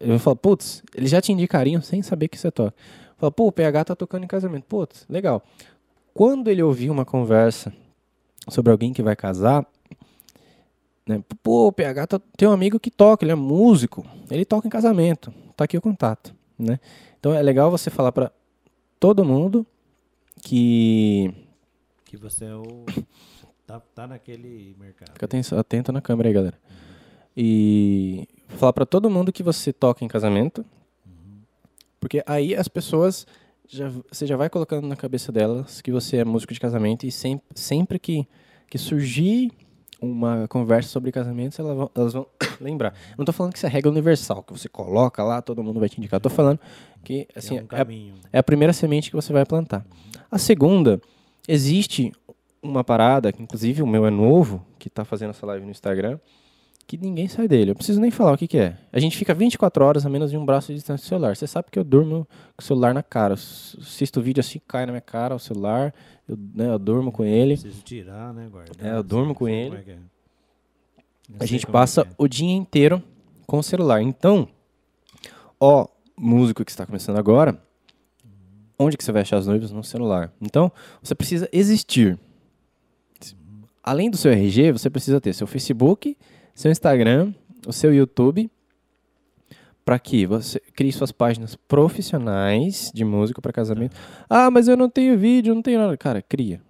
Eu 0.00 0.18
falo, 0.18 0.36
putz, 0.36 0.82
eles 0.94 1.10
já 1.10 1.20
te 1.20 1.32
indicariam 1.32 1.82
sem 1.82 2.02
saber 2.02 2.28
que 2.28 2.38
você 2.38 2.50
toca. 2.50 2.74
Fala, 3.18 3.30
pô, 3.30 3.48
o 3.48 3.52
PH 3.52 3.84
tá 3.84 3.96
tocando 3.96 4.24
em 4.24 4.28
casamento. 4.28 4.64
Putz, 4.64 5.04
legal. 5.08 5.42
Quando 6.14 6.48
ele 6.48 6.62
ouvir 6.62 6.88
uma 6.90 7.04
conversa 7.04 7.72
sobre 8.48 8.72
alguém 8.72 8.92
que 8.92 9.02
vai 9.02 9.14
casar, 9.14 9.66
né? 11.06 11.22
Pô, 11.42 11.66
o 11.66 11.72
PH 11.72 12.06
tá, 12.06 12.20
tem 12.36 12.48
um 12.48 12.52
amigo 12.52 12.80
que 12.80 12.90
toca, 12.90 13.24
ele 13.24 13.32
é 13.32 13.34
músico, 13.34 14.06
ele 14.30 14.44
toca 14.44 14.66
em 14.66 14.70
casamento. 14.70 15.32
Tá 15.56 15.64
aqui 15.64 15.76
o 15.76 15.82
contato, 15.82 16.34
né? 16.58 16.78
Então 17.18 17.34
é 17.34 17.42
legal 17.42 17.70
você 17.70 17.90
falar 17.90 18.12
para 18.12 18.32
todo 18.98 19.24
mundo 19.24 19.66
que 20.42 21.34
que 22.04 22.16
você 22.16 22.46
é 22.46 22.54
o 22.54 22.86
Tá, 23.68 23.78
tá 23.94 24.06
naquele 24.06 24.74
mercado. 24.80 25.12
Fica 25.12 25.26
atento, 25.26 25.54
atento 25.54 25.92
na 25.92 26.00
câmera 26.00 26.30
aí, 26.30 26.32
galera. 26.32 26.58
E 27.36 28.26
falar 28.48 28.72
para 28.72 28.86
todo 28.86 29.10
mundo 29.10 29.30
que 29.30 29.42
você 29.42 29.74
toca 29.74 30.02
em 30.02 30.08
casamento. 30.08 30.64
Porque 32.00 32.22
aí 32.26 32.54
as 32.54 32.68
pessoas. 32.68 33.26
Já, 33.70 33.92
você 34.10 34.26
já 34.26 34.34
vai 34.34 34.48
colocando 34.48 34.86
na 34.86 34.96
cabeça 34.96 35.30
delas 35.30 35.82
que 35.82 35.92
você 35.92 36.16
é 36.16 36.24
músico 36.24 36.54
de 36.54 36.60
casamento 36.60 37.04
e 37.04 37.12
sempre, 37.12 37.46
sempre 37.54 37.98
que, 37.98 38.26
que 38.66 38.78
surgir 38.78 39.52
uma 40.00 40.46
conversa 40.48 40.88
sobre 40.88 41.10
casamentos, 41.10 41.58
elas 41.58 41.76
vão, 41.76 41.90
elas 41.94 42.12
vão 42.12 42.26
lembrar. 42.60 42.94
Não 43.16 43.24
estou 43.24 43.32
falando 43.32 43.52
que 43.52 43.58
isso 43.58 43.66
é 43.66 43.68
regra 43.68 43.90
universal, 43.90 44.42
que 44.42 44.52
você 44.52 44.68
coloca 44.68 45.22
lá, 45.22 45.42
todo 45.42 45.62
mundo 45.62 45.80
vai 45.80 45.88
te 45.88 45.98
indicar. 45.98 46.18
Estou 46.18 46.30
falando 46.30 46.58
que 47.04 47.26
assim, 47.34 47.58
é, 47.58 47.62
um 47.62 47.66
é, 47.72 47.80
a, 47.80 47.86
é, 48.32 48.38
a, 48.38 48.42
primeira 48.42 48.72
semente 48.72 49.10
que 49.10 49.16
você 49.16 49.32
vai 49.32 49.44
plantar. 49.44 49.84
A 50.30 50.38
segunda, 50.38 51.00
existe 51.46 52.12
uma 52.62 52.84
parada, 52.84 53.32
que 53.32 53.42
inclusive 53.42 53.82
o 53.82 53.86
meu 53.86 54.06
é 54.06 54.10
novo, 54.10 54.64
que 54.78 54.88
está 54.88 55.04
fazendo 55.04 55.30
essa 55.30 55.44
live 55.46 55.64
no 55.64 55.70
Instagram, 55.70 56.18
que 56.88 56.96
ninguém 56.96 57.28
sai 57.28 57.46
dele. 57.46 57.72
Eu 57.72 57.74
preciso 57.74 58.00
nem 58.00 58.10
falar 58.10 58.32
o 58.32 58.38
que, 58.38 58.48
que, 58.48 58.56
é. 58.56 58.74
A 58.90 58.98
gente 58.98 59.14
fica 59.14 59.34
24 59.34 59.84
horas 59.84 60.06
a 60.06 60.08
menos 60.08 60.30
de 60.30 60.38
um 60.38 60.44
braço 60.44 60.68
de 60.68 60.76
distância 60.76 61.04
do 61.04 61.08
celular. 61.08 61.36
Você 61.36 61.46
sabe 61.46 61.68
que 61.70 61.78
eu 61.78 61.84
durmo 61.84 62.26
com 62.56 62.62
o 62.62 62.64
celular 62.64 62.94
na 62.94 63.02
cara. 63.02 63.34
Eu 63.34 63.34
assisto 63.34 64.20
o 64.20 64.22
vídeo 64.22 64.40
assim, 64.40 64.58
cai 64.66 64.86
na 64.86 64.92
minha 64.92 65.02
cara 65.02 65.34
o 65.34 65.38
celular. 65.38 65.94
Eu, 66.26 66.38
né, 66.54 66.70
eu 66.70 66.78
durmo 66.78 67.12
com 67.12 67.26
ele. 67.26 67.58
Preciso 67.58 67.82
tirar, 67.82 68.32
né, 68.32 68.48
guarda? 68.50 68.72
É, 68.80 68.96
eu 68.96 69.02
durmo 69.02 69.34
com 69.34 69.46
ele. 69.46 69.76
É 69.76 69.90
é. 69.90 69.98
A 71.38 71.44
gente 71.44 71.66
passa 71.66 72.00
é. 72.00 72.06
o 72.16 72.26
dia 72.26 72.50
inteiro 72.50 73.02
com 73.46 73.58
o 73.58 73.62
celular. 73.62 74.00
Então, 74.00 74.48
ó, 75.60 75.86
músico 76.16 76.64
que 76.64 76.70
está 76.70 76.86
começando 76.86 77.18
agora, 77.18 77.62
onde 78.78 78.96
que 78.96 79.04
você 79.04 79.12
vai 79.12 79.20
achar 79.20 79.36
as 79.36 79.46
noivas? 79.46 79.70
No 79.70 79.84
celular. 79.84 80.32
Então, 80.40 80.72
você 81.02 81.14
precisa 81.14 81.50
existir 81.52 82.18
além 83.82 84.10
do 84.10 84.16
seu 84.16 84.30
RG, 84.30 84.72
você 84.72 84.90
precisa 84.90 85.20
ter 85.20 85.32
seu 85.32 85.46
Facebook, 85.46 86.16
seu 86.58 86.72
Instagram, 86.72 87.32
o 87.64 87.72
seu 87.72 87.94
YouTube, 87.94 88.50
para 89.84 89.96
que 89.96 90.26
você 90.26 90.60
crie 90.74 90.90
suas 90.90 91.12
páginas 91.12 91.54
profissionais 91.54 92.90
de 92.92 93.04
música 93.04 93.40
para 93.40 93.52
casamento. 93.52 93.96
Ah, 94.28 94.50
mas 94.50 94.66
eu 94.66 94.76
não 94.76 94.90
tenho 94.90 95.16
vídeo, 95.16 95.54
não 95.54 95.62
tenho 95.62 95.78
nada. 95.78 95.96
Cara, 95.96 96.20
cria. 96.20 96.60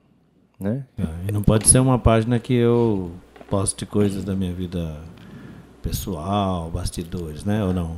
Né? 0.60 0.84
É, 0.98 1.32
não 1.32 1.42
pode 1.42 1.66
ser 1.66 1.78
uma 1.78 1.98
página 1.98 2.38
que 2.38 2.52
eu 2.52 3.12
poste 3.48 3.86
coisas 3.86 4.24
da 4.24 4.36
minha 4.36 4.52
vida 4.52 4.94
pessoal, 5.80 6.70
bastidores, 6.70 7.42
né? 7.42 7.64
Ou 7.64 7.72
não? 7.72 7.96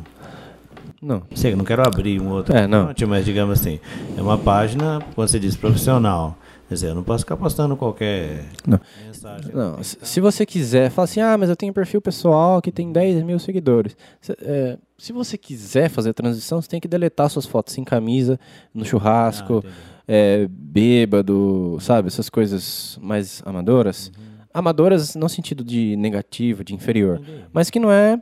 Não. 1.02 1.24
Sei, 1.34 1.56
não 1.56 1.64
quero 1.64 1.82
abrir 1.84 2.20
um 2.20 2.28
outro 2.28 2.56
é, 2.56 2.68
não. 2.68 2.94
mas 3.08 3.24
digamos 3.24 3.58
assim, 3.58 3.80
é 4.16 4.22
uma 4.22 4.38
página, 4.38 5.00
quando 5.16 5.28
você 5.28 5.40
diz 5.40 5.56
profissional, 5.56 6.38
Quer 6.70 6.74
dizer, 6.74 6.86
eu 6.90 6.94
não 6.94 7.02
posso 7.02 7.24
ficar 7.24 7.36
postando 7.36 7.76
qualquer 7.76 8.44
não. 8.64 8.78
Mensagem. 9.20 9.54
Não, 9.54 9.82
se 9.82 10.20
você 10.20 10.46
quiser, 10.46 10.90
fala 10.90 11.04
assim, 11.04 11.20
ah, 11.20 11.36
mas 11.36 11.48
eu 11.48 11.56
tenho 11.56 11.70
um 11.70 11.74
perfil 11.74 12.00
pessoal 12.00 12.60
que 12.62 12.72
tem 12.72 12.90
10 12.90 13.22
mil 13.22 13.38
seguidores. 13.38 13.96
Se, 14.20 14.32
é, 14.40 14.78
se 14.96 15.12
você 15.12 15.36
quiser 15.36 15.88
fazer 15.88 16.10
a 16.10 16.14
transição, 16.14 16.60
você 16.60 16.68
tem 16.68 16.80
que 16.80 16.88
deletar 16.88 17.28
suas 17.28 17.46
fotos 17.46 17.74
sem 17.74 17.84
camisa, 17.84 18.38
no 18.74 18.84
churrasco, 18.84 19.62
ah, 19.66 19.70
é, 20.08 20.46
bêbado, 20.48 21.78
sabe? 21.80 22.08
Essas 22.08 22.28
coisas 22.28 22.98
mais 23.00 23.42
amadoras. 23.44 24.08
Uhum. 24.08 24.24
Amadoras 24.52 25.14
no 25.14 25.28
sentido 25.28 25.62
de 25.62 25.94
negativo, 25.96 26.64
de 26.64 26.74
inferior. 26.74 27.20
Entendi. 27.20 27.44
Mas 27.52 27.70
que 27.70 27.78
não 27.78 27.90
é, 27.90 28.20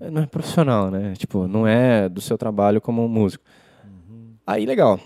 uhum. 0.00 0.10
não 0.10 0.22
é 0.22 0.26
profissional, 0.26 0.90
né? 0.90 1.14
Tipo, 1.16 1.46
não 1.46 1.66
é 1.66 2.08
do 2.08 2.20
seu 2.20 2.36
trabalho 2.36 2.80
como 2.80 3.08
músico. 3.08 3.44
Uhum. 3.84 4.34
Aí, 4.46 4.66
legal. 4.66 4.98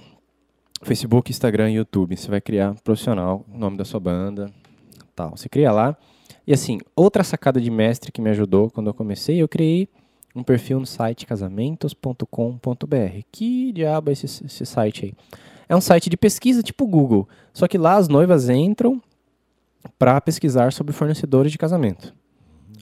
Facebook, 0.83 1.31
Instagram 1.31 1.71
e 1.71 1.75
YouTube. 1.75 2.17
Você 2.17 2.31
vai 2.31 2.41
criar 2.41 2.75
profissional, 2.83 3.45
o 3.53 3.59
nome 3.59 3.77
da 3.77 3.85
sua 3.85 4.01
banda, 4.01 4.51
tal. 5.15 5.37
Você 5.37 5.49
cria 5.49 5.73
lá. 5.73 5.97
E 6.47 6.53
assim, 6.53 6.79
outra 6.97 7.23
sacada 7.23 7.61
de 7.61 7.71
mestre 7.71 8.11
que 8.11 8.21
me 8.21 8.31
ajudou 8.31 8.71
quando 8.71 8.89
eu 8.89 8.95
comecei, 8.95 9.41
eu 9.41 9.49
criei 9.49 9.89
um 10.35 10.43
perfil 10.43 10.81
no 10.81 10.87
site 10.87 11.27
casamentos.com.br. 11.27 12.27
Que 13.31 13.73
diabo 13.73 14.11
é 14.11 14.13
esse, 14.13 14.27
esse 14.27 14.67
site 14.67 15.07
aí? 15.07 15.15
É 15.69 15.77
um 15.77 15.81
site 15.81 16.11
de 16.11 16.17
pesquisa 16.17 16.63
tipo 16.63 16.87
Google, 16.87 17.29
só 17.53 17.69
que 17.69 17.79
lá 17.79 17.97
as 17.97 18.09
noivas 18.09 18.49
entram 18.49 19.01
para 19.99 20.21
pesquisar 20.21 20.73
sobre 20.73 20.93
fornecedores 20.93 21.53
de 21.53 21.59
casamento. 21.59 22.15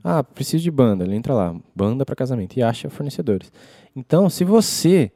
Ah, 0.03 0.23
preciso 0.23 0.63
de 0.63 0.71
banda. 0.71 1.05
Ele 1.05 1.15
entra 1.15 1.35
lá, 1.35 1.55
banda 1.75 2.05
para 2.07 2.17
casamento 2.17 2.57
e 2.57 2.63
acha 2.63 2.89
fornecedores. 2.89 3.53
Então, 3.95 4.31
se 4.31 4.45
você 4.45 5.13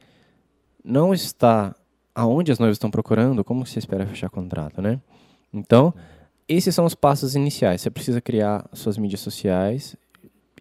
não 0.85 1.14
está 1.14 1.75
aonde 2.14 2.52
as 2.52 2.59
noivas 2.59 2.76
estão 2.76 2.90
procurando, 2.90 3.45
como 3.45 3.64
você 3.64 3.78
espera 3.78 4.07
fechar 4.07 4.28
contrato, 4.28 4.83
né? 4.83 5.00
Então, 5.52 5.95
esses 6.57 6.75
são 6.75 6.85
os 6.85 6.95
passos 6.95 7.35
iniciais. 7.35 7.81
Você 7.81 7.91
precisa 7.91 8.21
criar 8.21 8.69
suas 8.73 8.99
mídias 8.99 9.21
sociais 9.21 9.97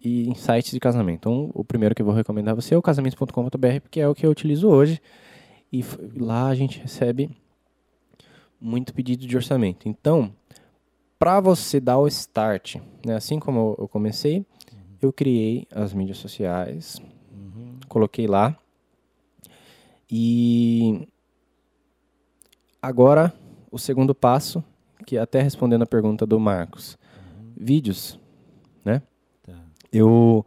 e 0.02 0.34
sites 0.36 0.72
de 0.72 0.80
casamento. 0.80 1.20
Então, 1.20 1.50
o 1.54 1.64
primeiro 1.64 1.94
que 1.94 2.02
eu 2.02 2.06
vou 2.06 2.14
recomendar 2.14 2.52
a 2.52 2.54
você 2.54 2.74
é 2.74 2.78
o 2.78 2.82
casamentos.com.br, 2.82 3.80
porque 3.82 4.00
é 4.00 4.08
o 4.08 4.14
que 4.14 4.26
eu 4.26 4.30
utilizo 4.30 4.68
hoje. 4.68 5.00
E 5.72 5.84
lá 6.16 6.48
a 6.48 6.54
gente 6.54 6.80
recebe 6.80 7.30
muito 8.60 8.94
pedido 8.94 9.26
de 9.26 9.36
orçamento. 9.36 9.88
Então, 9.88 10.32
para 11.18 11.40
você 11.40 11.80
dar 11.80 11.98
o 11.98 12.06
start, 12.08 12.76
né, 13.04 13.14
assim 13.14 13.38
como 13.38 13.76
eu 13.78 13.88
comecei, 13.88 14.44
eu 15.00 15.12
criei 15.12 15.66
as 15.72 15.92
mídias 15.92 16.18
sociais, 16.18 17.00
uhum. 17.32 17.78
coloquei 17.88 18.26
lá. 18.26 18.56
E 20.10 21.08
agora 22.80 23.32
o 23.70 23.78
segundo 23.78 24.14
passo, 24.14 24.62
que 25.02 25.18
até 25.18 25.42
respondendo 25.42 25.82
a 25.82 25.86
pergunta 25.86 26.24
do 26.24 26.38
Marcos, 26.38 26.96
uhum. 27.16 27.52
vídeos, 27.56 28.18
né? 28.84 29.02
Tá. 29.42 29.54
Eu 29.92 30.46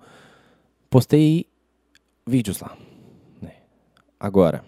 postei 0.90 1.48
vídeos 2.26 2.62
lá. 2.62 2.76
Né? 3.42 3.54
Agora, 4.20 4.64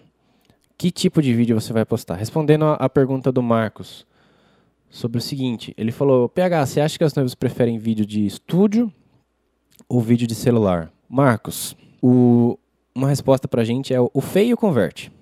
que 0.76 0.90
tipo 0.90 1.20
de 1.20 1.34
vídeo 1.34 1.60
você 1.60 1.72
vai 1.72 1.84
postar? 1.84 2.16
Respondendo 2.16 2.66
a, 2.66 2.74
a 2.74 2.88
pergunta 2.88 3.32
do 3.32 3.42
Marcos, 3.42 4.06
sobre 4.90 5.18
o 5.18 5.20
seguinte. 5.20 5.74
Ele 5.76 5.92
falou: 5.92 6.28
PH, 6.28 6.66
você 6.66 6.80
acha 6.80 6.98
que 6.98 7.04
as 7.04 7.14
noivas 7.14 7.34
preferem 7.34 7.78
vídeo 7.78 8.06
de 8.06 8.24
estúdio 8.24 8.92
ou 9.88 10.00
vídeo 10.00 10.26
de 10.26 10.34
celular? 10.34 10.92
Marcos, 11.08 11.76
o, 12.02 12.58
uma 12.94 13.08
resposta 13.08 13.48
pra 13.48 13.64
gente 13.64 13.94
é 13.94 14.00
o 14.00 14.20
feio 14.20 14.56
converte. 14.56 15.12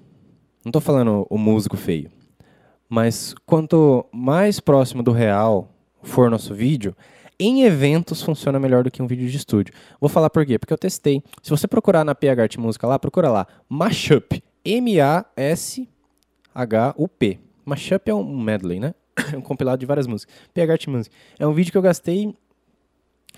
Não 0.64 0.72
tô 0.72 0.80
falando 0.80 1.26
o 1.30 1.38
músico 1.38 1.76
feio. 1.76 2.10
Mas 2.88 3.34
quanto 3.44 4.06
mais 4.12 4.60
próximo 4.60 5.02
do 5.02 5.12
real 5.12 5.68
for 6.02 6.30
nosso 6.30 6.54
vídeo, 6.54 6.94
em 7.38 7.64
eventos 7.64 8.22
funciona 8.22 8.58
melhor 8.58 8.82
do 8.84 8.90
que 8.90 9.02
um 9.02 9.06
vídeo 9.06 9.28
de 9.28 9.36
estúdio. 9.36 9.74
Vou 10.00 10.08
falar 10.08 10.30
por 10.30 10.46
quê? 10.46 10.58
Porque 10.58 10.72
eu 10.72 10.78
testei. 10.78 11.22
Se 11.42 11.50
você 11.50 11.66
procurar 11.66 12.04
na 12.04 12.14
PH 12.14 12.42
Art 12.42 12.56
Música 12.56 12.86
lá, 12.86 12.98
procura 12.98 13.30
lá. 13.30 13.46
Mashup. 13.68 14.42
M-A-S-H-U-P. 14.64 15.88
Mashup 17.64 18.10
é 18.10 18.14
um 18.14 18.40
medley, 18.40 18.80
né? 18.80 18.94
um 19.36 19.40
compilado 19.40 19.78
de 19.78 19.86
várias 19.86 20.06
músicas. 20.06 20.34
PH 20.54 20.72
Art 20.72 20.86
Music. 20.86 21.14
É 21.38 21.46
um 21.46 21.52
vídeo 21.52 21.70
que 21.72 21.78
eu 21.78 21.82
gastei 21.82 22.34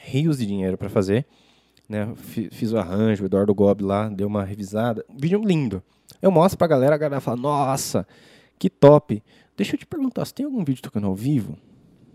rios 0.00 0.38
de 0.38 0.46
dinheiro 0.46 0.78
para 0.78 0.88
fazer. 0.88 1.26
Né? 1.88 2.12
Fiz 2.50 2.72
o 2.72 2.78
arranjo, 2.78 3.24
o 3.24 3.26
Eduardo 3.26 3.54
Gobi 3.54 3.82
lá 3.82 4.08
deu 4.08 4.28
uma 4.28 4.44
revisada. 4.44 5.04
Um 5.08 5.16
vídeo 5.16 5.42
lindo. 5.42 5.82
Eu 6.20 6.30
mostro 6.30 6.56
pra 6.58 6.66
galera, 6.66 6.94
a 6.94 6.98
galera 6.98 7.20
fala, 7.20 7.36
nossa, 7.36 8.06
que 8.58 8.68
top. 8.68 9.22
Deixa 9.56 9.74
eu 9.74 9.78
te 9.78 9.86
perguntar, 9.86 10.24
você 10.24 10.34
tem 10.34 10.46
algum 10.46 10.64
vídeo 10.64 10.82
tocando 10.82 11.06
ao 11.06 11.14
vivo? 11.14 11.56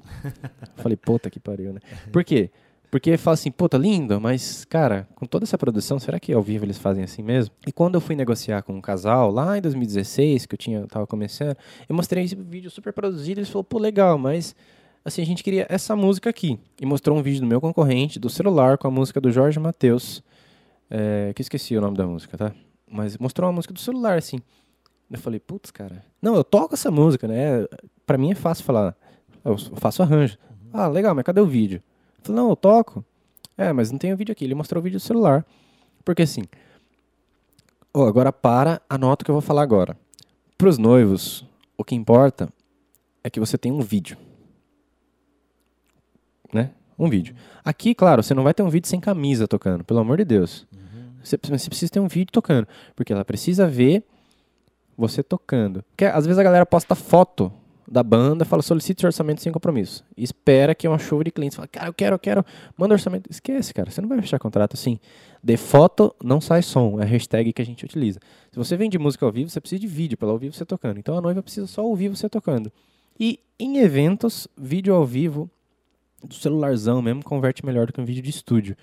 Falei, 0.77 0.97
puta 0.97 1.29
que 1.29 1.39
pariu, 1.39 1.73
né? 1.73 1.79
Por 2.11 2.23
quê? 2.23 2.51
Porque 2.93 3.17
fala 3.17 3.33
assim, 3.33 3.49
puta, 3.49 3.75
lindo, 3.75 4.21
mas, 4.21 4.65
cara, 4.65 5.07
com 5.15 5.25
toda 5.25 5.45
essa 5.45 5.57
produção, 5.57 5.97
será 5.97 6.19
que 6.19 6.31
ao 6.31 6.43
vivo 6.43 6.63
eles 6.63 6.77
fazem 6.77 7.03
assim 7.03 7.23
mesmo? 7.23 7.51
E 7.65 7.71
quando 7.71 7.95
eu 7.95 8.01
fui 8.01 8.15
negociar 8.15 8.61
com 8.61 8.71
um 8.71 8.79
casal, 8.79 9.31
lá 9.31 9.57
em 9.57 9.61
2016, 9.61 10.45
que 10.45 10.53
eu 10.53 10.57
tinha, 10.59 10.85
tava 10.85 11.07
começando, 11.07 11.57
eu 11.89 11.95
mostrei 11.95 12.23
esse 12.23 12.35
vídeo 12.35 12.69
super 12.69 12.93
produzido, 12.93 13.39
eles 13.39 13.49
falaram, 13.49 13.67
pô, 13.67 13.79
legal, 13.79 14.19
mas, 14.19 14.55
assim, 15.03 15.23
a 15.23 15.25
gente 15.25 15.43
queria 15.43 15.65
essa 15.71 15.95
música 15.95 16.29
aqui. 16.29 16.59
E 16.79 16.85
mostrou 16.85 17.17
um 17.17 17.23
vídeo 17.23 17.41
do 17.41 17.47
meu 17.47 17.59
concorrente, 17.59 18.19
do 18.19 18.29
celular, 18.29 18.77
com 18.77 18.87
a 18.87 18.91
música 18.91 19.19
do 19.19 19.31
Jorge 19.31 19.59
Matheus, 19.59 20.23
é, 20.87 21.33
que 21.35 21.41
esqueci 21.41 21.75
o 21.75 21.81
nome 21.81 21.97
da 21.97 22.05
música, 22.05 22.37
tá? 22.37 22.53
Mas 22.87 23.17
mostrou 23.17 23.49
uma 23.49 23.55
música 23.55 23.73
do 23.73 23.79
celular, 23.79 24.19
assim. 24.19 24.37
Eu 25.13 25.19
falei, 25.19 25.39
putz, 25.39 25.69
cara, 25.69 26.03
não, 26.19 26.35
eu 26.35 26.43
toco 26.43 26.73
essa 26.73 26.89
música, 26.89 27.27
né? 27.27 27.67
Pra 28.03 28.17
mim 28.17 28.31
é 28.31 28.35
fácil 28.35 28.65
falar, 28.65 28.97
eu 29.45 29.55
faço 29.75 30.01
arranjo. 30.01 30.39
Ah, 30.73 30.87
legal, 30.87 31.13
mas 31.13 31.23
cadê 31.23 31.39
o 31.39 31.45
vídeo? 31.45 31.83
Falei, 32.23 32.41
não, 32.41 32.49
eu 32.49 32.55
toco. 32.55 33.05
É, 33.55 33.71
mas 33.71 33.91
não 33.91 33.99
tem 33.99 34.11
o 34.11 34.17
vídeo 34.17 34.31
aqui. 34.31 34.43
Ele 34.43 34.55
mostrou 34.55 34.81
o 34.81 34.83
vídeo 34.83 34.97
do 34.97 35.03
celular. 35.03 35.45
Porque 36.03 36.23
assim. 36.23 36.45
Oh, 37.93 38.05
agora 38.05 38.33
para, 38.33 38.81
anota 38.89 39.21
o 39.21 39.25
que 39.25 39.29
eu 39.29 39.35
vou 39.35 39.41
falar 39.41 39.61
agora. 39.61 39.95
Para 40.57 40.67
os 40.67 40.79
noivos, 40.79 41.45
o 41.77 41.83
que 41.83 41.93
importa 41.93 42.49
é 43.23 43.29
que 43.29 43.39
você 43.39 43.55
tem 43.55 43.71
um 43.71 43.81
vídeo. 43.81 44.17
Né? 46.51 46.71
Um 46.97 47.07
vídeo. 47.07 47.35
Aqui, 47.63 47.93
claro, 47.93 48.23
você 48.23 48.33
não 48.33 48.41
vai 48.41 48.55
ter 48.55 48.63
um 48.63 48.69
vídeo 48.69 48.87
sem 48.87 48.99
camisa 48.99 49.47
tocando, 49.47 49.83
pelo 49.83 49.99
amor 49.99 50.17
de 50.17 50.25
Deus. 50.25 50.65
Uhum. 50.73 51.11
Você, 51.23 51.37
você 51.37 51.69
precisa 51.69 51.91
ter 51.91 51.99
um 51.99 52.07
vídeo 52.07 52.31
tocando. 52.31 52.67
Porque 52.95 53.13
ela 53.13 53.23
precisa 53.23 53.67
ver 53.67 54.03
você 55.07 55.21
tocando. 55.21 55.83
Porque 55.91 56.05
às 56.05 56.25
vezes 56.25 56.39
a 56.39 56.43
galera 56.43 56.65
posta 56.65 56.95
foto 56.95 57.51
da 57.87 58.01
banda, 58.01 58.45
fala, 58.45 58.61
solicite 58.61 59.05
orçamento 59.05 59.41
sem 59.41 59.51
compromisso. 59.51 60.03
E 60.17 60.23
espera 60.23 60.73
que 60.73 60.87
uma 60.87 60.97
chuva 60.97 61.23
de 61.23 61.31
clientes 61.31 61.55
fala, 61.55 61.67
cara, 61.67 61.87
eu 61.87 61.93
quero, 61.93 62.15
eu 62.15 62.19
quero, 62.19 62.45
manda 62.77 62.93
orçamento. 62.93 63.29
Esquece, 63.29 63.73
cara, 63.73 63.91
você 63.91 64.01
não 64.01 64.09
vai 64.09 64.19
fechar 64.21 64.39
contrato 64.39 64.73
assim. 64.73 64.99
De 65.43 65.57
foto 65.57 66.15
não 66.23 66.39
sai 66.39 66.61
som, 66.61 66.99
é 66.99 67.03
a 67.03 67.05
hashtag 67.05 67.51
que 67.51 67.61
a 67.61 67.65
gente 67.65 67.83
utiliza. 67.83 68.19
Se 68.51 68.57
você 68.57 68.77
vende 68.77 68.97
música 68.97 69.25
ao 69.25 69.31
vivo, 69.31 69.49
você 69.49 69.59
precisa 69.59 69.79
de 69.79 69.87
vídeo 69.87 70.17
para 70.17 70.27
ela 70.27 70.33
ouvir 70.33 70.53
você 70.53 70.65
tocando. 70.65 70.97
Então 70.97 71.17
a 71.17 71.21
noiva 71.21 71.43
precisa 71.43 71.67
só 71.67 71.85
ouvir 71.85 72.09
você 72.09 72.29
tocando. 72.29 72.71
E 73.19 73.39
em 73.59 73.77
eventos, 73.77 74.47
vídeo 74.57 74.95
ao 74.95 75.05
vivo, 75.05 75.49
do 76.23 76.33
celularzão 76.33 77.01
mesmo, 77.01 77.23
converte 77.23 77.65
melhor 77.65 77.85
do 77.85 77.93
que 77.93 78.01
um 78.01 78.05
vídeo 78.05 78.23
de 78.23 78.29
estúdio. 78.29 78.75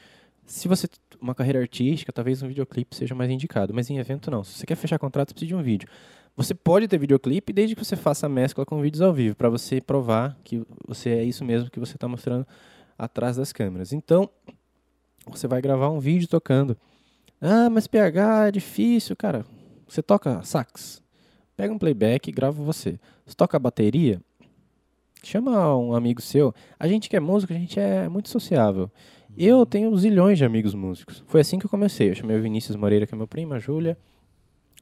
Se 0.46 0.68
você 0.68 0.86
uma 1.20 1.34
carreira 1.34 1.60
artística, 1.60 2.12
talvez 2.12 2.42
um 2.42 2.48
videoclipe 2.48 2.94
seja 2.94 3.14
mais 3.14 3.30
indicado, 3.30 3.74
mas 3.74 3.90
em 3.90 3.98
evento 3.98 4.30
não. 4.30 4.42
Se 4.42 4.58
você 4.58 4.66
quer 4.66 4.76
fechar 4.76 4.98
contrato, 4.98 5.28
você 5.28 5.34
precisa 5.34 5.48
de 5.48 5.54
um 5.54 5.62
vídeo. 5.62 5.88
Você 6.36 6.54
pode 6.54 6.88
ter 6.88 6.98
videoclipe 6.98 7.52
desde 7.52 7.74
que 7.74 7.84
você 7.84 7.96
faça 7.96 8.26
a 8.26 8.28
mescla 8.28 8.64
com 8.64 8.80
vídeos 8.80 9.02
ao 9.02 9.12
vivo, 9.12 9.36
para 9.36 9.48
você 9.48 9.80
provar 9.80 10.38
que 10.42 10.62
você 10.86 11.10
é 11.10 11.24
isso 11.24 11.44
mesmo 11.44 11.70
que 11.70 11.78
você 11.78 11.96
está 11.96 12.08
mostrando 12.08 12.46
atrás 12.98 13.36
das 13.36 13.52
câmeras. 13.52 13.92
Então, 13.92 14.28
você 15.26 15.46
vai 15.46 15.60
gravar 15.60 15.90
um 15.90 15.98
vídeo 15.98 16.28
tocando. 16.28 16.76
Ah, 17.40 17.68
mas 17.70 17.86
PH 17.86 18.48
é 18.48 18.50
difícil, 18.52 19.16
cara. 19.16 19.44
Você 19.88 20.02
toca 20.02 20.42
sax. 20.42 21.02
Pega 21.56 21.72
um 21.72 21.78
playback 21.78 22.28
e 22.28 22.32
grava 22.32 22.62
você. 22.62 22.98
Você 23.26 23.34
toca 23.34 23.58
bateria, 23.58 24.20
chama 25.22 25.76
um 25.76 25.94
amigo 25.94 26.22
seu. 26.22 26.54
A 26.78 26.88
gente 26.88 27.08
que 27.08 27.16
é 27.16 27.20
músico, 27.20 27.52
a 27.52 27.56
gente 27.56 27.78
é 27.78 28.08
muito 28.08 28.28
sociável. 28.28 28.90
Eu 29.36 29.64
tenho 29.64 29.96
zilhões 29.96 30.38
de 30.38 30.44
amigos 30.44 30.74
músicos. 30.74 31.22
Foi 31.26 31.40
assim 31.40 31.58
que 31.58 31.66
eu 31.66 31.70
comecei. 31.70 32.10
Eu 32.10 32.14
chamei 32.14 32.36
o 32.36 32.42
Vinícius 32.42 32.76
Moreira, 32.76 33.06
que 33.06 33.14
é 33.14 33.16
meu 33.16 33.26
primo, 33.26 33.54
a 33.54 33.58
Júlia, 33.58 33.96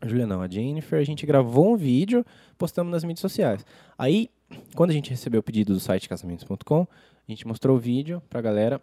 a 0.01 0.07
Julia 0.07 0.27
não, 0.27 0.41
a 0.41 0.49
Jennifer, 0.49 0.99
a 0.99 1.05
gente 1.05 1.27
gravou 1.27 1.73
um 1.73 1.77
vídeo, 1.77 2.25
postamos 2.57 2.91
nas 2.91 3.03
mídias 3.03 3.21
sociais. 3.21 3.65
Aí, 3.97 4.31
quando 4.75 4.91
a 4.91 4.93
gente 4.93 5.11
recebeu 5.11 5.41
o 5.41 5.43
pedido 5.43 5.73
do 5.75 5.81
site 5.81 6.09
casamentos.com, 6.09 6.83
a 6.83 7.31
gente 7.31 7.47
mostrou 7.47 7.77
o 7.77 7.81
vídeo 7.81 8.23
pra 8.31 8.41
galera 8.41 8.81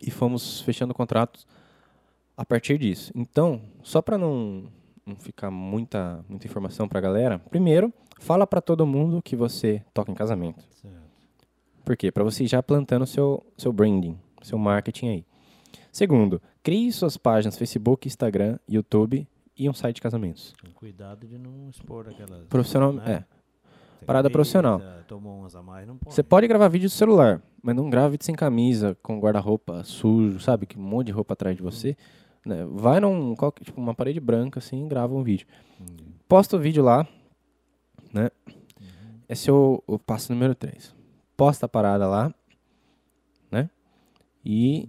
e 0.00 0.10
fomos 0.10 0.60
fechando 0.60 0.92
contratos 0.92 1.46
a 2.36 2.44
partir 2.44 2.78
disso. 2.78 3.10
Então, 3.14 3.62
só 3.82 4.02
para 4.02 4.18
não, 4.18 4.64
não 5.06 5.16
ficar 5.16 5.50
muita, 5.50 6.24
muita 6.28 6.46
informação 6.46 6.88
pra 6.88 7.00
galera, 7.00 7.38
primeiro, 7.38 7.92
fala 8.18 8.46
para 8.46 8.60
todo 8.60 8.86
mundo 8.86 9.22
que 9.22 9.34
você 9.34 9.82
toca 9.94 10.10
em 10.10 10.14
casamento. 10.14 10.64
Certo. 10.70 10.96
Por 11.84 11.96
quê? 11.96 12.12
Para 12.12 12.22
você 12.22 12.44
ir 12.44 12.48
já 12.48 12.62
plantando 12.62 13.06
seu 13.06 13.44
seu 13.56 13.72
branding, 13.72 14.18
seu 14.42 14.58
marketing 14.58 15.08
aí. 15.08 15.24
Segundo, 15.90 16.40
crie 16.62 16.90
suas 16.92 17.16
páginas 17.16 17.58
Facebook, 17.58 18.08
Instagram, 18.08 18.58
YouTube 18.68 19.26
e 19.56 19.68
um 19.68 19.74
site 19.74 19.96
de 19.96 20.02
casamentos. 20.02 20.54
Cuidado 20.74 21.26
de 21.26 21.38
não 21.38 21.68
expor 21.68 22.08
aquelas. 22.08 22.46
Profissional, 22.46 22.92
né? 22.92 23.24
é. 23.28 23.42
Parada 24.04 24.28
profissional. 24.28 24.80
A 24.80 25.02
mais. 25.62 25.88
Você 26.06 26.22
pode 26.22 26.46
gravar 26.48 26.68
vídeo 26.68 26.88
do 26.88 26.92
celular, 26.92 27.40
mas 27.62 27.76
não 27.76 27.88
grava 27.88 28.10
vídeo 28.10 28.24
sem 28.24 28.34
camisa, 28.34 28.96
com 29.02 29.20
guarda-roupa 29.20 29.84
sujo, 29.84 30.40
sabe? 30.40 30.66
Que 30.66 30.78
um 30.78 30.82
monte 30.82 31.06
de 31.06 31.12
roupa 31.12 31.34
atrás 31.34 31.56
de 31.56 31.62
você. 31.62 31.96
Né? 32.44 32.66
Vai 32.68 32.98
num, 32.98 33.34
tipo, 33.62 33.80
uma 33.80 33.94
parede 33.94 34.18
branca 34.18 34.58
assim, 34.58 34.88
grava 34.88 35.14
um 35.14 35.22
vídeo. 35.22 35.46
Uhum. 35.78 36.12
Posta 36.28 36.56
o 36.56 36.58
vídeo 36.58 36.82
lá, 36.82 37.06
né? 38.12 38.30
Uhum. 38.48 39.20
Esse 39.28 39.50
é 39.50 39.52
o, 39.52 39.82
o 39.86 39.98
passo 39.98 40.32
número 40.32 40.54
3. 40.54 40.94
Posta 41.36 41.66
a 41.66 41.68
parada 41.68 42.08
lá? 42.08 42.34
E 44.44 44.88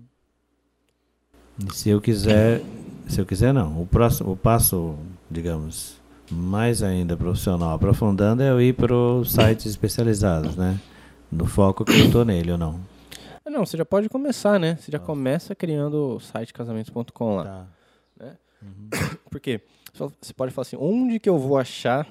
se 1.71 1.89
eu 1.89 2.01
quiser 2.01 2.61
se 3.07 3.19
eu 3.19 3.25
quiser, 3.25 3.53
não. 3.53 3.81
O 3.81 3.85
próximo 3.85 4.31
o 4.31 4.37
passo, 4.37 4.95
digamos, 5.29 5.97
mais 6.31 6.81
ainda 6.81 7.17
profissional, 7.17 7.71
aprofundando, 7.75 8.41
é 8.41 8.49
eu 8.49 8.61
ir 8.61 8.73
para 8.73 8.95
os 8.95 9.33
sites 9.33 9.65
especializados, 9.65 10.55
né? 10.55 10.79
No 11.31 11.45
foco 11.45 11.83
que 11.83 11.91
eu 11.99 12.09
tô 12.11 12.23
nele 12.23 12.51
ou 12.53 12.57
não. 12.57 12.79
Não, 13.45 13.65
você 13.65 13.75
já 13.75 13.83
pode 13.85 14.07
começar, 14.07 14.57
né? 14.59 14.77
Você 14.77 14.89
já 14.91 14.99
começa 14.99 15.53
criando 15.53 16.15
o 16.15 16.19
site 16.19 16.53
casamentos.com 16.53 17.35
lá. 17.35 17.67
Tá. 18.17 18.35
Por 19.29 19.39
quê? 19.41 19.59
Você 19.91 19.97
fala- 19.97 20.11
Você 20.21 20.33
pode 20.33 20.53
falar 20.53 20.61
assim, 20.63 20.77
onde 20.79 21.19
que 21.19 21.29
eu 21.29 21.37
vou 21.37 21.57
achar 21.57 22.07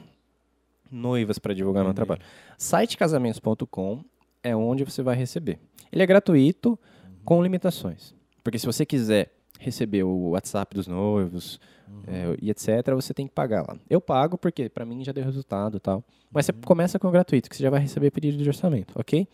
noivas 0.90 1.38
para 1.38 1.55
divulgar 1.55 1.83
meu 1.85 1.94
trabalho? 1.94 2.20
Sitecasamentos.com 2.59 4.05
é 4.42 4.55
onde 4.55 4.85
você 4.85 5.02
vai 5.02 5.16
receber. 5.16 5.59
Ele 5.90 6.02
é 6.02 6.07
gratuito, 6.07 6.78
com 7.25 7.43
limitações. 7.43 8.15
Porque 8.43 8.59
se 8.59 8.67
você 8.67 8.85
quiser 8.85 9.33
receber 9.59 10.03
o 10.03 10.31
WhatsApp 10.31 10.75
dos 10.75 10.87
noivos 10.89 11.61
é, 12.07 12.37
e 12.41 12.51
etc., 12.51 12.93
você 12.95 13.15
tem 13.15 13.27
que 13.27 13.33
pagar 13.33 13.63
lá. 13.69 13.77
Eu 13.89 14.01
pago 14.01 14.37
porque 14.37 14.69
para 14.69 14.85
mim 14.85 15.05
já 15.05 15.13
deu 15.13 15.25
resultado 15.25 15.79
tal. 15.79 16.03
Mas 16.33 16.47
você 16.47 16.53
começa 16.53 16.99
com 16.99 17.07
o 17.09 17.11
gratuito, 17.11 17.49
que 17.49 17.57
você 17.57 17.63
já 17.63 17.71
vai 17.71 17.81
receber 17.81 18.11
pedido 18.11 18.39
de 18.43 18.49
orçamento, 18.49 18.93
ok? 18.99 19.29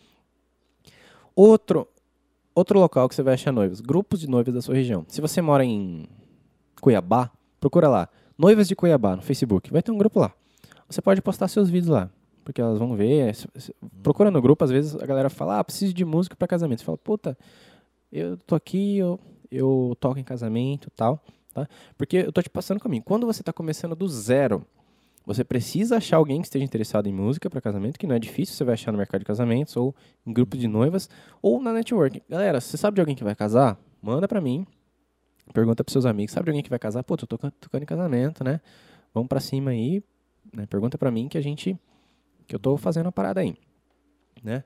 Outro, 1.35 1.87
outro 2.53 2.79
local 2.79 3.07
que 3.07 3.15
você 3.15 3.23
vai 3.23 3.33
achar 3.35 3.51
noivas, 3.51 3.79
grupos 3.79 4.19
de 4.19 4.27
noivas 4.29 4.53
da 4.53 4.61
sua 4.61 4.75
região. 4.75 5.05
Se 5.07 5.21
você 5.21 5.41
mora 5.41 5.63
em 5.63 6.07
Cuiabá, 6.81 7.31
procura 7.59 7.87
lá. 7.87 8.09
Noivas 8.37 8.67
de 8.67 8.75
Cuiabá 8.75 9.15
no 9.15 9.21
Facebook. 9.21 9.71
Vai 9.71 9.81
ter 9.81 9.91
um 9.91 9.97
grupo 9.97 10.19
lá. 10.19 10.33
Você 10.89 11.01
pode 11.01 11.21
postar 11.21 11.47
seus 11.47 11.69
vídeos 11.69 11.89
lá. 11.89 12.09
Porque 12.43 12.59
elas 12.61 12.77
vão 12.79 12.95
ver. 12.95 13.35
se- 13.35 13.47
Procura 14.01 14.31
no 14.31 14.41
grupo, 14.41 14.63
às 14.63 14.71
vezes 14.71 14.95
a 14.95 15.05
galera 15.05 15.29
fala, 15.29 15.59
ah, 15.59 15.63
preciso 15.63 15.93
de 15.93 16.03
música 16.03 16.35
para 16.35 16.47
casamento. 16.47 16.79
Você 16.79 16.85
fala, 16.85 16.97
puta, 16.97 17.37
eu 18.11 18.37
tô 18.37 18.55
aqui, 18.55 18.97
eu, 18.97 19.19
eu 19.51 19.95
toco 19.99 20.19
em 20.19 20.23
casamento 20.23 20.89
tal. 20.91 21.23
Tá? 21.53 21.67
Porque 21.97 22.17
eu 22.17 22.31
tô 22.31 22.41
te 22.41 22.49
passando 22.49 22.77
o 22.77 22.81
caminho. 22.81 23.03
Quando 23.03 23.25
você 23.25 23.43
tá 23.43 23.51
começando 23.51 23.95
do 23.95 24.07
zero, 24.07 24.65
você 25.25 25.43
precisa 25.43 25.97
achar 25.97 26.17
alguém 26.17 26.41
que 26.41 26.47
esteja 26.47 26.65
interessado 26.65 27.07
em 27.07 27.13
música 27.13 27.49
para 27.49 27.61
casamento, 27.61 27.99
que 27.99 28.07
não 28.07 28.15
é 28.15 28.19
difícil, 28.19 28.55
você 28.55 28.63
vai 28.63 28.73
achar 28.73 28.91
no 28.91 28.97
mercado 28.97 29.19
de 29.19 29.25
casamentos, 29.25 29.75
ou 29.77 29.95
em 30.25 30.33
grupo 30.33 30.57
de 30.57 30.67
noivas, 30.67 31.09
ou 31.41 31.61
na 31.61 31.71
network. 31.71 32.23
Galera, 32.27 32.59
você 32.59 32.77
sabe 32.77 32.95
de 32.95 33.01
alguém 33.01 33.15
que 33.15 33.23
vai 33.23 33.35
casar? 33.35 33.79
Manda 34.01 34.27
para 34.27 34.41
mim. 34.41 34.65
Pergunta 35.53 35.83
pros 35.83 35.93
seus 35.93 36.05
amigos, 36.05 36.33
sabe 36.33 36.45
de 36.45 36.49
alguém 36.51 36.63
que 36.63 36.69
vai 36.69 36.79
casar? 36.79 37.03
Pô, 37.03 37.17
tô 37.17 37.25
tocando, 37.25 37.53
em 37.81 37.85
casamento, 37.85 38.43
né? 38.43 38.61
Vamos 39.13 39.27
pra 39.27 39.39
cima 39.39 39.71
aí, 39.71 40.03
né? 40.53 40.65
Pergunta 40.67 40.97
pra 40.97 41.09
mim 41.09 41.27
que 41.27 41.37
a 41.37 41.41
gente 41.41 41.77
que 42.47 42.55
eu 42.55 42.59
tô 42.59 42.77
fazendo 42.77 43.09
a 43.09 43.11
parada 43.11 43.41
aí, 43.41 43.55
né? 44.43 44.63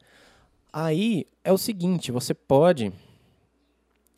Aí 0.72 1.26
é 1.44 1.52
o 1.52 1.58
seguinte, 1.58 2.12
você 2.12 2.34
pode 2.34 2.92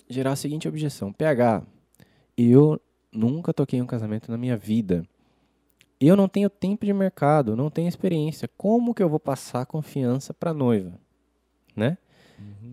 gerar 0.10 0.32
a 0.32 0.36
seguinte 0.36 0.68
objeção: 0.68 1.12
PH, 1.14 1.64
eu 2.38 2.80
nunca 3.12 3.54
toquei 3.54 3.80
em 3.80 3.82
um 3.82 3.88
casamento 3.88 4.32
na 4.32 4.38
minha 4.38 4.58
vida. 4.58 5.06
Eu 6.00 6.16
não 6.18 6.28
tenho 6.28 6.50
tempo 6.50 6.86
de 6.86 6.92
mercado, 6.94 7.56
não 7.56 7.70
tenho 7.70 7.88
experiência. 7.88 8.50
Como 8.58 8.94
que 8.94 9.02
eu 9.02 9.08
vou 9.10 9.20
passar 9.20 9.66
confiança 9.66 10.34
pra 10.34 10.54
noiva, 10.54 10.94
né? 11.76 11.98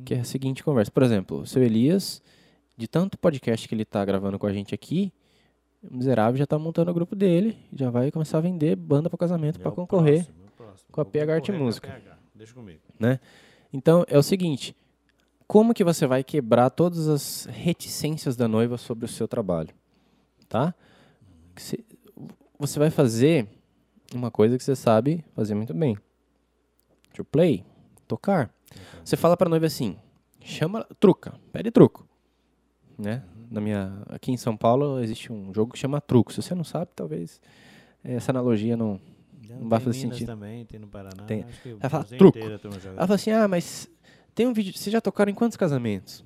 Que 0.04 0.14
é 0.14 0.20
a 0.20 0.24
seguinte 0.24 0.64
conversa. 0.64 0.90
Por 0.90 1.04
exemplo, 1.04 1.38
o 1.40 1.46
seu 1.46 1.62
Elias 1.62 2.20
de 2.76 2.88
tanto 2.88 3.16
podcast 3.16 3.68
que 3.68 3.74
ele 3.74 3.84
tá 3.84 4.04
gravando 4.04 4.38
com 4.38 4.46
a 4.46 4.52
gente 4.52 4.74
aqui, 4.74 5.12
o 5.82 5.96
miserável 5.96 6.36
já 6.36 6.46
tá 6.46 6.58
montando 6.58 6.90
o 6.90 6.94
grupo 6.94 7.14
dele, 7.14 7.56
já 7.72 7.90
vai 7.90 8.10
começar 8.10 8.38
a 8.38 8.40
vender 8.40 8.74
banda 8.74 9.08
para 9.08 9.16
casamento 9.18 9.60
É 9.60 9.62
para 9.62 9.70
concorrer. 9.70 10.24
próximo, 10.24 10.44
é 10.46 10.50
próximo. 10.56 10.88
com 10.90 11.00
a 11.00 11.04
PH 11.04 11.34
Arte 11.34 11.52
Música. 11.52 12.02
Deixa 12.34 12.52
comigo. 12.52 12.80
Então 13.72 14.04
é 14.08 14.18
o 14.18 14.22
seguinte, 14.22 14.74
como 15.52 15.74
que 15.74 15.84
você 15.84 16.06
vai 16.06 16.24
quebrar 16.24 16.70
todas 16.70 17.08
as 17.08 17.44
reticências 17.44 18.36
da 18.36 18.48
noiva 18.48 18.78
sobre 18.78 19.04
o 19.04 19.08
seu 19.08 19.28
trabalho, 19.28 19.68
tá? 20.48 20.74
Você 22.58 22.78
vai 22.78 22.88
fazer 22.88 23.46
uma 24.14 24.30
coisa 24.30 24.56
que 24.56 24.64
você 24.64 24.74
sabe 24.74 25.22
fazer 25.34 25.54
muito 25.54 25.74
bem. 25.74 25.98
To 27.12 27.22
play, 27.22 27.66
tocar. 28.08 28.50
Você 29.04 29.14
fala 29.14 29.36
para 29.36 29.50
noiva 29.50 29.66
assim, 29.66 29.98
chama, 30.40 30.86
truca, 30.98 31.38
pede 31.52 31.70
truco, 31.70 32.08
né? 32.96 33.22
Na 33.50 33.60
minha, 33.60 34.04
aqui 34.08 34.32
em 34.32 34.38
São 34.38 34.56
Paulo 34.56 35.00
existe 35.00 35.30
um 35.30 35.52
jogo 35.52 35.74
que 35.74 35.78
chama 35.78 36.00
truco. 36.00 36.32
Se 36.32 36.40
você 36.40 36.54
não 36.54 36.64
sabe, 36.64 36.92
talvez 36.96 37.42
essa 38.02 38.32
analogia 38.32 38.74
não. 38.74 38.98
Não 39.50 39.68
vai 39.68 39.80
fazer 39.80 39.98
Minas 39.98 40.14
sentido. 40.16 40.28
também, 40.28 40.64
tem 40.64 40.80
no 40.80 40.88
Paraná. 40.88 41.24
Tem. 41.24 41.44
Ela 41.78 41.90
fala, 41.90 42.04
truco. 42.04 42.38
a. 42.38 42.42
Ela 42.42 43.06
fala 43.06 43.14
assim: 43.16 43.30
ah, 43.32 43.46
mas 43.46 43.86
tem 44.34 44.46
um 44.46 44.52
vídeo. 44.52 44.72
Vocês 44.76 44.92
já 44.92 45.00
tocaram 45.00 45.30
em 45.30 45.34
quantos 45.34 45.56
casamentos? 45.56 46.24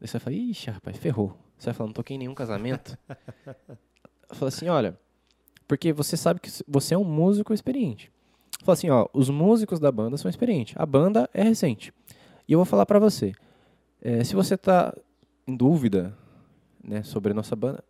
Daí 0.00 0.08
você 0.08 0.18
fala: 0.18 0.36
ixi, 0.36 0.70
rapaz, 0.70 0.96
ferrou. 0.96 1.36
Você 1.58 1.66
vai 1.66 1.74
falar: 1.74 1.88
não 1.88 1.94
toquei 1.94 2.16
em 2.16 2.18
nenhum 2.18 2.34
casamento. 2.34 2.96
Fala 4.30 4.48
assim: 4.48 4.68
olha, 4.68 4.98
porque 5.66 5.92
você 5.92 6.16
sabe 6.16 6.40
que 6.40 6.50
você 6.66 6.94
é 6.94 6.98
um 6.98 7.04
músico 7.04 7.52
experiente. 7.54 8.12
Fala 8.62 8.74
assim: 8.74 8.90
ó, 8.90 9.08
os 9.12 9.30
músicos 9.30 9.80
da 9.80 9.90
banda 9.90 10.16
são 10.16 10.28
experientes. 10.28 10.74
A 10.76 10.86
banda 10.86 11.28
é 11.32 11.42
recente. 11.42 11.92
E 12.46 12.52
eu 12.52 12.58
vou 12.58 12.66
falar 12.66 12.86
pra 12.86 12.98
você: 12.98 13.32
eh, 14.02 14.22
se 14.24 14.34
você 14.34 14.56
tá 14.56 14.94
em 15.46 15.56
dúvida 15.56 16.16
né, 16.82 17.02
sobre 17.02 17.32
a 17.32 17.34
nossa 17.34 17.56
banda, 17.56 17.82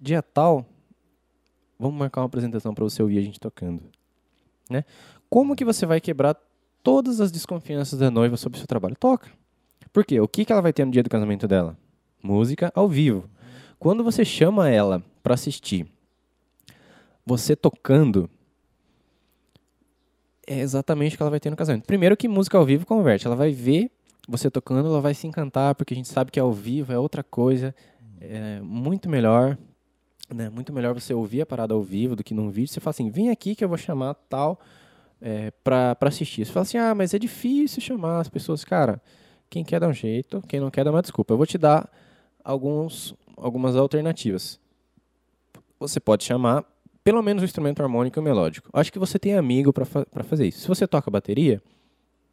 dia 0.00 0.22
tal, 0.22 0.66
vamos 1.78 1.98
marcar 1.98 2.20
uma 2.20 2.26
apresentação 2.26 2.74
pra 2.74 2.84
você 2.84 3.02
ouvir 3.02 3.18
a 3.18 3.22
gente 3.22 3.40
tocando. 3.40 3.82
Né? 4.68 4.84
Como 5.30 5.56
que 5.56 5.64
você 5.64 5.86
vai 5.86 6.00
quebrar 6.00 6.36
todas 6.86 7.20
as 7.20 7.32
desconfianças 7.32 7.98
da 7.98 8.12
noiva 8.12 8.36
sobre 8.36 8.58
o 8.58 8.60
seu 8.60 8.68
trabalho? 8.68 8.94
Toca. 8.94 9.28
Por 9.92 10.04
quê? 10.04 10.20
O 10.20 10.28
que, 10.28 10.44
que 10.44 10.52
ela 10.52 10.62
vai 10.62 10.72
ter 10.72 10.84
no 10.84 10.92
dia 10.92 11.02
do 11.02 11.10
casamento 11.10 11.48
dela? 11.48 11.76
Música 12.22 12.70
ao 12.76 12.88
vivo. 12.88 13.28
Quando 13.76 14.04
você 14.04 14.24
chama 14.24 14.70
ela 14.70 15.02
para 15.20 15.34
assistir, 15.34 15.84
você 17.26 17.56
tocando, 17.56 18.30
é 20.46 20.60
exatamente 20.60 21.14
o 21.14 21.16
que 21.16 21.22
ela 21.24 21.30
vai 21.30 21.40
ter 21.40 21.50
no 21.50 21.56
casamento. 21.56 21.86
Primeiro 21.86 22.16
que 22.16 22.28
música 22.28 22.56
ao 22.56 22.64
vivo 22.64 22.86
converte. 22.86 23.26
Ela 23.26 23.34
vai 23.34 23.50
ver 23.50 23.90
você 24.28 24.48
tocando, 24.48 24.88
ela 24.88 25.00
vai 25.00 25.12
se 25.12 25.26
encantar, 25.26 25.74
porque 25.74 25.92
a 25.92 25.96
gente 25.96 26.06
sabe 26.06 26.30
que 26.30 26.38
ao 26.38 26.52
vivo 26.52 26.92
é 26.92 26.98
outra 27.00 27.24
coisa, 27.24 27.74
é 28.20 28.60
muito 28.60 29.10
melhor. 29.10 29.58
Né? 30.32 30.48
Muito 30.50 30.72
melhor 30.72 30.94
você 30.94 31.12
ouvir 31.12 31.40
a 31.40 31.46
parada 31.46 31.74
ao 31.74 31.82
vivo 31.82 32.14
do 32.14 32.22
que 32.22 32.32
num 32.32 32.48
vídeo. 32.48 32.72
Você 32.72 32.78
fala 32.78 32.92
assim, 32.92 33.10
vem 33.10 33.30
aqui 33.30 33.56
que 33.56 33.64
eu 33.64 33.68
vou 33.68 33.76
chamar 33.76 34.14
tal 34.28 34.60
é, 35.20 35.50
pra 35.62 35.96
assistir. 36.02 36.44
Você 36.44 36.52
fala 36.52 36.62
assim, 36.62 36.78
ah, 36.78 36.94
mas 36.94 37.14
é 37.14 37.18
difícil 37.18 37.80
chamar 37.80 38.20
as 38.20 38.28
pessoas. 38.28 38.64
Cara, 38.64 39.00
quem 39.48 39.64
quer 39.64 39.80
dá 39.80 39.88
um 39.88 39.92
jeito, 39.92 40.42
quem 40.48 40.60
não 40.60 40.70
quer 40.70 40.84
dá 40.84 40.90
uma 40.90 41.02
desculpa. 41.02 41.32
Eu 41.32 41.36
vou 41.36 41.46
te 41.46 41.58
dar 41.58 41.90
alguns, 42.44 43.14
algumas 43.36 43.76
alternativas. 43.76 44.60
Você 45.78 46.00
pode 46.00 46.24
chamar 46.24 46.64
pelo 47.02 47.22
menos 47.22 47.42
o 47.42 47.46
instrumento 47.46 47.82
harmônico 47.82 48.18
e 48.18 48.22
melódico. 48.22 48.68
Acho 48.72 48.92
que 48.92 48.98
você 48.98 49.18
tem 49.18 49.36
amigo 49.36 49.72
para 49.72 49.84
fa 49.84 50.04
fazer 50.24 50.48
isso. 50.48 50.60
Se 50.60 50.68
você 50.68 50.86
toca 50.88 51.10
bateria, 51.10 51.62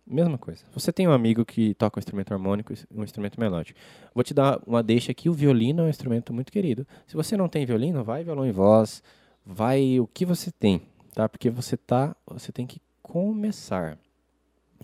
mesma 0.05 0.37
coisa. 0.37 0.63
Você 0.73 0.91
tem 0.91 1.07
um 1.07 1.11
amigo 1.11 1.45
que 1.45 1.73
toca 1.75 1.99
um 1.99 2.01
instrumento 2.01 2.33
harmônico 2.33 2.73
e 2.73 2.77
um 2.91 3.03
instrumento 3.03 3.39
melódico. 3.39 3.79
Vou 4.13 4.23
te 4.23 4.33
dar 4.33 4.59
uma 4.65 4.83
deixa 4.83 5.11
aqui, 5.11 5.29
o 5.29 5.33
violino 5.33 5.83
é 5.83 5.85
um 5.85 5.89
instrumento 5.89 6.33
muito 6.33 6.51
querido. 6.51 6.85
Se 7.07 7.15
você 7.15 7.37
não 7.37 7.47
tem 7.47 7.65
violino, 7.65 8.03
vai 8.03 8.23
violão 8.23 8.45
e 8.45 8.51
voz, 8.51 9.03
vai 9.45 9.99
o 9.99 10.07
que 10.07 10.25
você 10.25 10.51
tem, 10.51 10.81
tá? 11.13 11.27
Porque 11.29 11.49
você 11.49 11.77
tá, 11.77 12.15
você 12.25 12.51
tem 12.51 12.65
que 12.65 12.81
começar, 13.01 13.97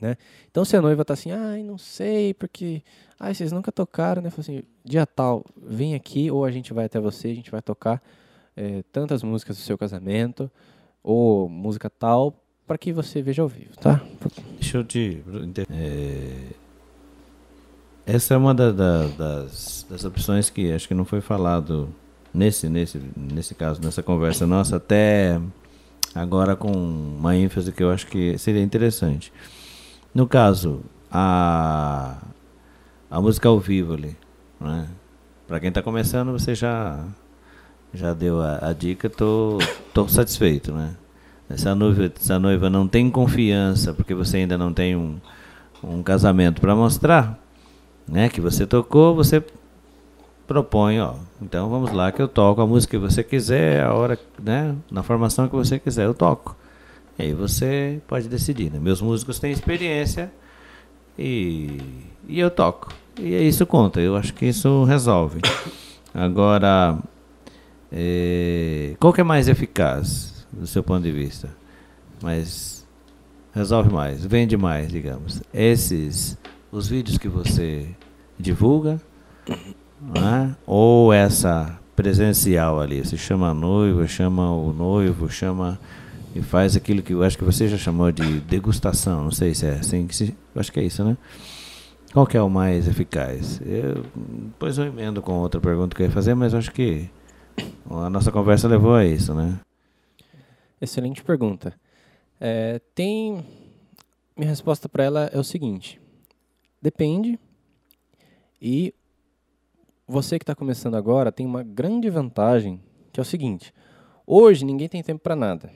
né? 0.02 0.16
Então 0.50 0.64
se 0.64 0.76
a 0.78 0.82
noiva 0.82 1.04
tá 1.06 1.14
assim, 1.14 1.32
ai, 1.32 1.64
não 1.64 1.78
sei, 1.78 2.34
porque 2.34 2.82
ai, 3.20 3.34
vocês 3.34 3.52
nunca 3.52 3.72
tocaram, 3.72 4.22
né? 4.22 4.30
Fala 4.30 4.42
assim, 4.42 4.64
dia 4.84 5.06
tal, 5.06 5.46
vem 5.58 5.96
aqui 5.96 6.30
ou 6.32 6.46
a 6.46 6.52
gente 6.52 6.74
vai 6.74 6.86
até 6.86 7.00
você, 7.00 7.30
a 7.30 7.36
gente 7.36 7.52
vai 7.52 7.62
tocar 7.62 8.02
eh, 8.56 8.84
tantas 8.92 9.24
músicas 9.24 9.58
do 9.58 9.64
seu 9.64 9.78
casamento 9.78 10.50
ou 11.04 11.48
música 11.50 11.90
tal 11.90 12.34
para 12.68 12.78
que 12.78 12.94
você 12.94 13.22
veja 13.22 13.42
ao 13.42 13.48
vivo, 13.48 13.76
tá? 13.78 14.02
Deixa 14.60 14.78
eu 14.78 14.84
te. 14.84 15.24
é, 15.72 16.50
essa 18.06 18.34
é 18.34 18.38
uma 18.38 18.54
da- 18.54 18.72
da- 18.72 19.08
das, 19.08 19.86
das 19.90 20.04
opções 20.04 20.50
que 20.50 20.72
acho 20.72 20.88
que 20.88 20.94
não 20.94 21.06
foi 21.06 21.22
falado 21.22 21.90
nesse, 22.34 22.68
nesse, 22.70 23.02
nesse 23.16 23.56
caso, 23.56 23.82
nessa 23.82 24.02
conversa 24.04 24.46
nossa, 24.48 24.76
até 24.78 25.40
agora 26.14 26.56
com 26.56 26.72
uma 26.72 27.36
ênfase 27.36 27.72
que 27.72 27.84
eu 27.84 27.92
acho 27.92 28.08
que 28.08 28.38
seria 28.38 28.62
interessante. 28.62 29.32
No 30.14 30.28
caso, 30.28 30.82
a, 31.12 32.18
a 33.10 33.22
música 33.22 33.48
ao 33.50 33.60
vivo 33.60 33.94
ali, 33.94 34.18
né? 34.60 34.88
Para 35.48 35.60
quem 35.60 35.70
está 35.70 35.82
começando, 35.82 36.32
você 36.32 36.54
já 36.54 37.04
já 37.94 38.14
deu 38.14 38.40
a, 38.42 38.70
a 38.70 38.74
dica, 38.74 39.10
tô, 39.10 39.58
tô 39.94 40.08
satisfeito, 40.08 40.72
né? 40.72 40.96
Essa 41.50 41.74
noiva, 41.74 42.12
essa 42.16 42.38
noiva 42.38 42.70
não 42.70 42.88
tem 42.88 43.10
confiança 43.10 43.94
porque 43.94 44.14
você 44.14 44.38
ainda 44.38 44.58
não 44.58 44.72
tem 44.72 44.96
um, 44.96 45.20
um 45.84 46.04
casamento 46.04 46.62
para 46.62 46.76
mostrar, 46.76 47.40
né? 48.08 48.30
Que 48.30 48.40
você 48.40 48.68
tocou, 48.68 49.16
você 49.16 49.44
propõe, 50.50 51.00
ó. 51.00 51.14
Então 51.42 51.70
vamos 51.70 51.92
lá 51.92 52.12
que 52.12 52.22
eu 52.22 52.28
toco 52.28 52.60
a 52.60 52.68
música 52.68 52.98
que 52.98 52.98
você 52.98 53.24
quiser, 53.24 53.84
a 53.84 53.94
hora, 53.94 54.20
né? 54.44 54.76
Na 54.92 55.04
formação 55.04 55.48
que 55.48 55.56
você 55.56 55.80
quiser, 55.80 56.06
eu 56.06 56.14
toco. 56.14 56.56
E 57.18 57.24
aí 57.24 57.34
você 57.34 58.02
pode 58.08 58.28
decidir, 58.28 58.72
né? 58.72 58.80
Meus 58.80 59.02
músicos 59.02 59.40
têm 59.40 59.52
experiência 59.52 60.32
e, 61.18 61.78
e 62.28 62.40
eu 62.40 62.50
toco. 62.50 62.92
E 63.18 63.34
é 63.34 63.42
isso 63.42 63.66
conta. 63.66 64.02
Eu 64.02 64.16
acho 64.16 64.34
que 64.34 64.46
isso 64.46 64.84
resolve. 64.84 65.40
Agora, 66.14 66.98
é, 67.92 68.96
qual 69.00 69.14
que 69.14 69.22
é 69.22 69.24
mais 69.24 69.48
eficaz? 69.48 70.40
do 70.52 70.68
seu 70.68 70.84
ponto 70.84 71.04
de 71.04 71.12
vista, 71.12 71.50
mas 72.22 72.86
resolve 73.54 73.92
mais, 73.92 74.26
vende 74.26 74.58
mais, 74.58 74.92
digamos. 74.92 75.42
Esses, 75.54 76.38
os 76.72 76.88
vídeos 76.88 77.18
que 77.18 77.28
você 77.28 77.88
divulga, 78.38 79.00
né? 80.02 80.56
ou 80.66 81.14
essa 81.14 81.78
presencial 81.96 82.80
ali, 82.80 83.04
você 83.04 83.18
chama 83.18 83.50
a 83.50 83.54
noiva, 83.54 84.08
chama 84.08 84.52
o 84.52 84.72
noivo, 84.72 85.30
chama 85.30 85.80
e 86.34 86.42
faz 86.42 86.76
aquilo 86.76 87.02
que 87.02 87.14
eu 87.14 87.24
acho 87.24 87.38
que 87.38 87.44
você 87.44 87.68
já 87.68 87.78
chamou 87.78 88.12
de 88.12 88.40
degustação, 88.42 89.24
não 89.24 89.32
sei 89.32 89.54
se 89.54 89.66
é 89.66 89.72
assim 89.74 90.08
que 90.08 90.16
se, 90.16 90.38
acho 90.56 90.72
que 90.72 90.80
é 90.80 90.84
isso, 90.84 91.04
né? 91.04 91.18
Qual 92.14 92.26
que 92.26 92.38
é 92.38 92.42
o 92.42 92.50
mais 92.50 92.88
eficaz? 92.88 93.62
Eu, 93.62 94.04
depois 94.16 94.78
eu 94.78 94.86
emendo 94.86 95.22
com 95.22 95.34
outra 95.34 95.60
pergunta 95.62 95.96
que 95.96 96.02
eu 96.02 96.08
ia 96.08 96.12
fazer, 96.12 96.34
mas 96.34 96.54
acho 96.54 96.72
que 96.72 97.10
a 97.90 98.10
nossa 98.10 98.32
conversa 98.32 98.68
levou 98.68 98.96
a 98.96 99.06
isso, 99.06 99.34
né? 99.34 99.60
Excelente 100.82 101.24
pergunta. 101.24 101.74
É, 102.40 102.80
tem. 102.96 103.46
Minha 104.36 104.50
resposta 104.50 104.88
para 104.88 105.04
ela 105.04 105.30
é 105.34 105.38
o 105.38 105.44
seguinte: 105.44 106.00
depende. 106.82 107.38
E 108.62 108.94
você 110.10 110.40
que 110.40 110.44
está 110.44 110.56
começando 110.56 110.96
agora 110.96 111.32
tem 111.32 111.46
uma 111.46 111.62
grande 111.62 112.10
vantagem, 112.10 112.82
que 113.14 113.20
é 113.20 113.22
o 113.22 113.26
seguinte: 113.26 113.72
hoje 114.26 114.66
ninguém 114.66 114.90
tem 114.90 115.04
tempo 115.04 115.22
para 115.22 115.36
nada. 115.36 115.72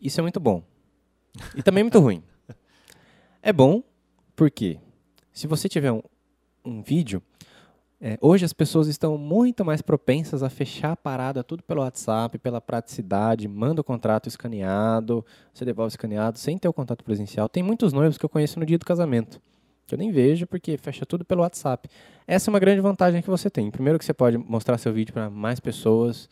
Isso 0.00 0.20
é 0.20 0.22
muito 0.22 0.38
bom. 0.38 0.62
E 1.56 1.62
também 1.62 1.82
muito 1.82 1.98
ruim. 1.98 2.22
É 3.40 3.52
bom 3.52 3.82
porque 4.36 4.78
se 5.32 5.46
você 5.46 5.68
tiver 5.68 5.90
um, 5.90 6.02
um 6.64 6.82
vídeo, 6.82 7.22
é, 8.00 8.18
hoje 8.20 8.44
as 8.44 8.52
pessoas 8.52 8.86
estão 8.88 9.16
muito 9.16 9.64
mais 9.64 9.80
propensas 9.80 10.42
a 10.42 10.50
fechar 10.50 10.92
a 10.92 10.96
parada 10.96 11.42
tudo 11.42 11.62
pelo 11.62 11.80
WhatsApp, 11.80 12.38
pela 12.38 12.60
praticidade, 12.60 13.48
manda 13.48 13.80
o 13.80 13.84
contrato 13.84 14.28
escaneado, 14.28 15.24
você 15.52 15.64
devolve 15.64 15.92
escaneado, 15.92 16.38
sem 16.38 16.58
ter 16.58 16.68
o 16.68 16.72
contato 16.72 17.02
presencial. 17.02 17.48
Tem 17.48 17.62
muitos 17.62 17.92
noivos 17.92 18.18
que 18.18 18.24
eu 18.24 18.28
conheço 18.28 18.60
no 18.60 18.66
dia 18.66 18.78
do 18.78 18.84
casamento, 18.84 19.40
que 19.88 19.94
eu 19.94 19.98
nem 19.98 20.12
vejo 20.12 20.46
porque 20.46 20.76
fecha 20.76 21.06
tudo 21.06 21.24
pelo 21.24 21.40
WhatsApp. 21.40 21.88
Essa 22.26 22.50
é 22.50 22.52
uma 22.52 22.58
grande 22.58 22.80
vantagem 22.80 23.22
que 23.22 23.30
você 23.30 23.48
tem. 23.48 23.70
Primeiro 23.70 23.98
que 23.98 24.04
você 24.04 24.12
pode 24.12 24.36
mostrar 24.36 24.76
seu 24.76 24.92
vídeo 24.92 25.14
para 25.14 25.30
mais 25.30 25.58
pessoas, 25.58 26.28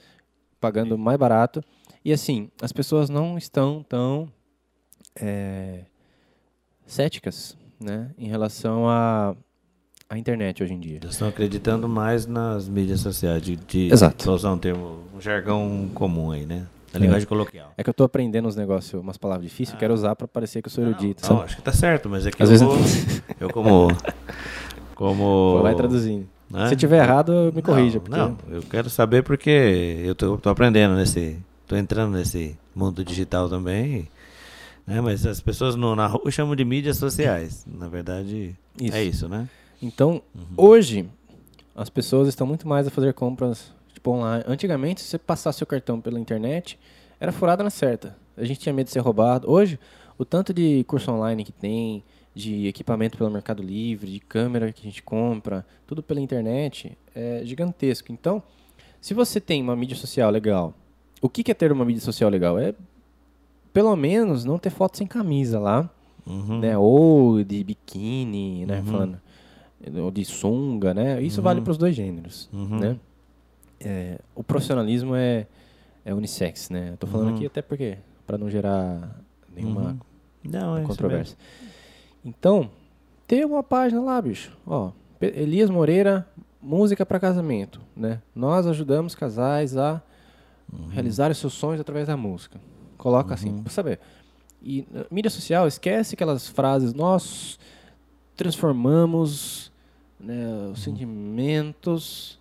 pagando 0.60 0.98
mais 0.98 1.18
barato. 1.18 1.64
E 2.04 2.12
assim, 2.12 2.50
as 2.60 2.70
pessoas 2.70 3.08
não 3.08 3.38
estão 3.38 3.82
tão 3.82 4.28
é, 5.18 5.84
céticas 6.86 7.56
né, 7.80 8.10
em 8.18 8.28
relação 8.28 8.86
à 8.90 9.34
a, 10.08 10.14
a, 10.14 10.18
internet 10.18 10.62
hoje 10.62 10.74
em 10.74 10.78
dia. 10.78 10.96
Eles 10.96 11.12
estão 11.12 11.26
acreditando 11.26 11.88
mais 11.88 12.26
nas 12.26 12.68
mídias 12.68 13.00
sociais, 13.00 13.40
de, 13.40 13.56
de 13.56 13.90
Exato. 13.90 14.30
usar 14.30 14.52
um 14.52 14.58
termo, 14.58 15.02
um 15.14 15.20
jargão 15.20 15.90
comum 15.94 16.30
aí, 16.30 16.44
né? 16.44 16.66
A 16.96 16.98
linguagem 16.98 17.24
é. 17.24 17.28
coloquial. 17.28 17.72
É 17.76 17.82
que 17.82 17.88
eu 17.88 17.92
estou 17.92 18.04
aprendendo 18.04 18.48
uns 18.48 18.56
negócios, 18.56 19.00
umas 19.00 19.16
palavras 19.16 19.48
difíceis, 19.48 19.76
ah. 19.76 19.78
quero 19.78 19.94
usar 19.94 20.16
para 20.16 20.26
parecer 20.26 20.62
que 20.62 20.68
eu 20.68 20.72
sou 20.72 20.84
erudito. 20.84 21.22
Não, 21.28 21.36
não, 21.36 21.42
acho 21.42 21.56
que 21.56 21.62
tá 21.62 21.72
certo, 21.72 22.08
mas 22.08 22.26
é 22.26 22.30
que 22.30 22.42
Às 22.42 22.50
eu, 22.50 22.70
vezes... 22.70 23.22
eu 23.40 23.50
como... 23.50 23.88
como... 24.94 25.60
Lá 25.62 25.74
traduzindo. 25.74 26.26
Né? 26.50 26.68
Se 26.68 26.76
tiver 26.76 27.02
errado, 27.02 27.52
me 27.54 27.62
corrija. 27.62 28.00
Não, 28.08 28.34
porque... 28.34 28.50
não, 28.50 28.56
eu 28.56 28.62
quero 28.62 28.88
saber 28.88 29.22
porque 29.22 30.00
eu 30.04 30.14
tô, 30.14 30.38
tô 30.38 30.48
aprendendo 30.48 30.94
nesse, 30.94 31.36
Estou 31.66 31.76
entrando 31.76 32.12
nesse 32.12 32.56
mundo 32.72 33.04
digital 33.04 33.48
também. 33.48 34.08
Né? 34.86 35.00
Mas 35.00 35.26
as 35.26 35.40
pessoas 35.40 35.74
no, 35.74 35.96
na 35.96 36.06
rua 36.06 36.30
chamam 36.30 36.54
de 36.54 36.64
mídias 36.64 36.96
sociais. 36.96 37.66
Na 37.66 37.88
verdade, 37.88 38.54
isso. 38.80 38.94
é 38.94 39.02
isso, 39.02 39.28
né? 39.28 39.48
Então, 39.82 40.22
uhum. 40.32 40.46
hoje, 40.56 41.08
as 41.74 41.90
pessoas 41.90 42.28
estão 42.28 42.46
muito 42.46 42.68
mais 42.68 42.86
a 42.86 42.90
fazer 42.90 43.12
compras 43.14 43.72
tipo, 44.06 44.10
online. 44.10 44.44
Antigamente, 44.46 45.00
se 45.00 45.08
você 45.08 45.18
passasse 45.18 45.58
seu 45.58 45.66
cartão 45.66 46.00
pela 46.00 46.20
internet, 46.20 46.78
era 47.18 47.32
furada 47.32 47.64
na 47.64 47.70
certa. 47.70 48.16
A 48.36 48.44
gente 48.44 48.60
tinha 48.60 48.72
medo 48.72 48.86
de 48.86 48.92
ser 48.92 49.00
roubado. 49.00 49.50
Hoje, 49.50 49.78
o 50.16 50.24
tanto 50.24 50.54
de 50.54 50.84
curso 50.84 51.10
online 51.10 51.44
que 51.44 51.52
tem, 51.52 52.04
de 52.34 52.66
equipamento 52.66 53.18
pelo 53.18 53.30
Mercado 53.30 53.62
Livre, 53.62 54.10
de 54.10 54.20
câmera 54.20 54.72
que 54.72 54.82
a 54.82 54.84
gente 54.84 55.02
compra, 55.02 55.66
tudo 55.86 56.02
pela 56.02 56.20
internet, 56.20 56.96
é 57.14 57.40
gigantesco. 57.44 58.12
Então, 58.12 58.42
se 59.00 59.14
você 59.14 59.40
tem 59.40 59.62
uma 59.62 59.74
mídia 59.74 59.96
social 59.96 60.30
legal, 60.30 60.74
o 61.20 61.28
que, 61.28 61.50
é 61.50 61.54
ter 61.54 61.72
uma 61.72 61.84
mídia 61.84 62.02
social 62.02 62.30
legal? 62.30 62.58
É, 62.58 62.74
pelo 63.72 63.94
menos, 63.96 64.44
não 64.44 64.58
ter 64.58 64.70
foto 64.70 64.96
sem 64.96 65.06
camisa 65.06 65.58
lá, 65.58 65.90
uhum. 66.26 66.60
né? 66.60 66.76
Ou 66.76 67.42
de 67.42 67.64
biquíni, 67.64 68.66
né? 68.66 68.78
Uhum. 68.78 68.84
Falando, 68.84 69.20
ou 70.02 70.10
de 70.10 70.24
sunga, 70.24 70.92
né? 70.92 71.22
Isso 71.22 71.40
uhum. 71.40 71.44
vale 71.44 71.60
para 71.62 71.70
os 71.70 71.78
dois 71.78 71.94
gêneros, 71.94 72.48
uhum. 72.52 72.78
né? 72.78 72.98
É, 73.80 74.18
o 74.34 74.42
profissionalismo 74.42 75.14
é, 75.14 75.46
é 76.04 76.14
unissex, 76.14 76.70
né? 76.70 76.94
Tô 76.98 77.06
falando 77.06 77.30
aqui 77.30 77.40
uhum. 77.40 77.46
até 77.46 77.62
porque 77.62 77.98
para 78.26 78.38
não 78.38 78.48
gerar 78.50 79.20
nenhuma 79.54 79.90
uhum. 79.90 79.98
não, 80.44 80.76
é 80.78 80.82
controvérsia. 80.82 81.36
Então, 82.24 82.70
ter 83.26 83.44
uma 83.44 83.62
página 83.62 84.00
lá, 84.00 84.20
bicho. 84.20 84.56
Ó, 84.66 84.90
Elias 85.20 85.70
Moreira, 85.70 86.26
música 86.60 87.06
para 87.06 87.20
casamento, 87.20 87.80
né? 87.96 88.20
Nós 88.34 88.66
ajudamos 88.66 89.14
casais 89.14 89.76
a 89.76 90.02
Uhum. 90.72 90.88
Realizar 90.88 91.30
os 91.30 91.38
seus 91.38 91.52
sonhos 91.52 91.80
através 91.80 92.06
da 92.06 92.16
música. 92.16 92.60
Coloca 92.96 93.34
assim, 93.34 93.50
uhum. 93.50 93.62
pra 93.62 93.72
saber. 93.72 94.00
E 94.62 94.86
mídia 95.10 95.30
social, 95.30 95.66
esquece 95.66 96.14
aquelas 96.14 96.48
frases, 96.48 96.92
nós 96.92 97.58
transformamos 98.34 99.70
né, 100.18 100.46
os 100.46 100.68
uhum. 100.70 100.76
sentimentos 100.76 102.38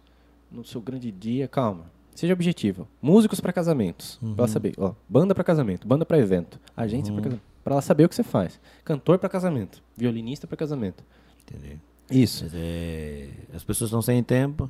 no 0.56 0.66
seu 0.66 0.82
grande 0.82 1.12
dia. 1.12 1.48
Calma. 1.48 1.86
Seja 2.14 2.34
objetivo. 2.34 2.88
Músicos 3.02 3.40
para 3.40 3.52
casamentos. 3.52 4.18
Uhum. 4.22 4.36
Pra 4.36 4.44
ela 4.44 4.48
saber. 4.48 4.74
Ó, 4.78 4.94
banda 5.08 5.36
para 5.36 5.44
casamento, 5.44 5.88
banda 5.88 6.06
para 6.06 6.18
evento, 6.18 6.60
agência 6.76 7.12
uhum. 7.12 7.18
para 7.18 7.24
casamento. 7.24 7.46
Pra 7.64 7.74
ela 7.74 7.82
saber 7.82 8.06
o 8.06 8.10
que 8.10 8.16
você 8.16 8.24
faz. 8.24 8.60
Cantor 8.84 9.18
para 9.18 9.28
casamento, 9.28 9.82
violinista 9.98 10.48
para 10.48 10.56
casamento. 10.56 11.04
Entendi. 11.44 11.80
Isso. 12.10 12.46
É, 12.54 13.30
as 13.54 13.64
pessoas 13.64 13.90
estão 13.90 14.02
sem 14.02 14.24
tempo. 14.24 14.70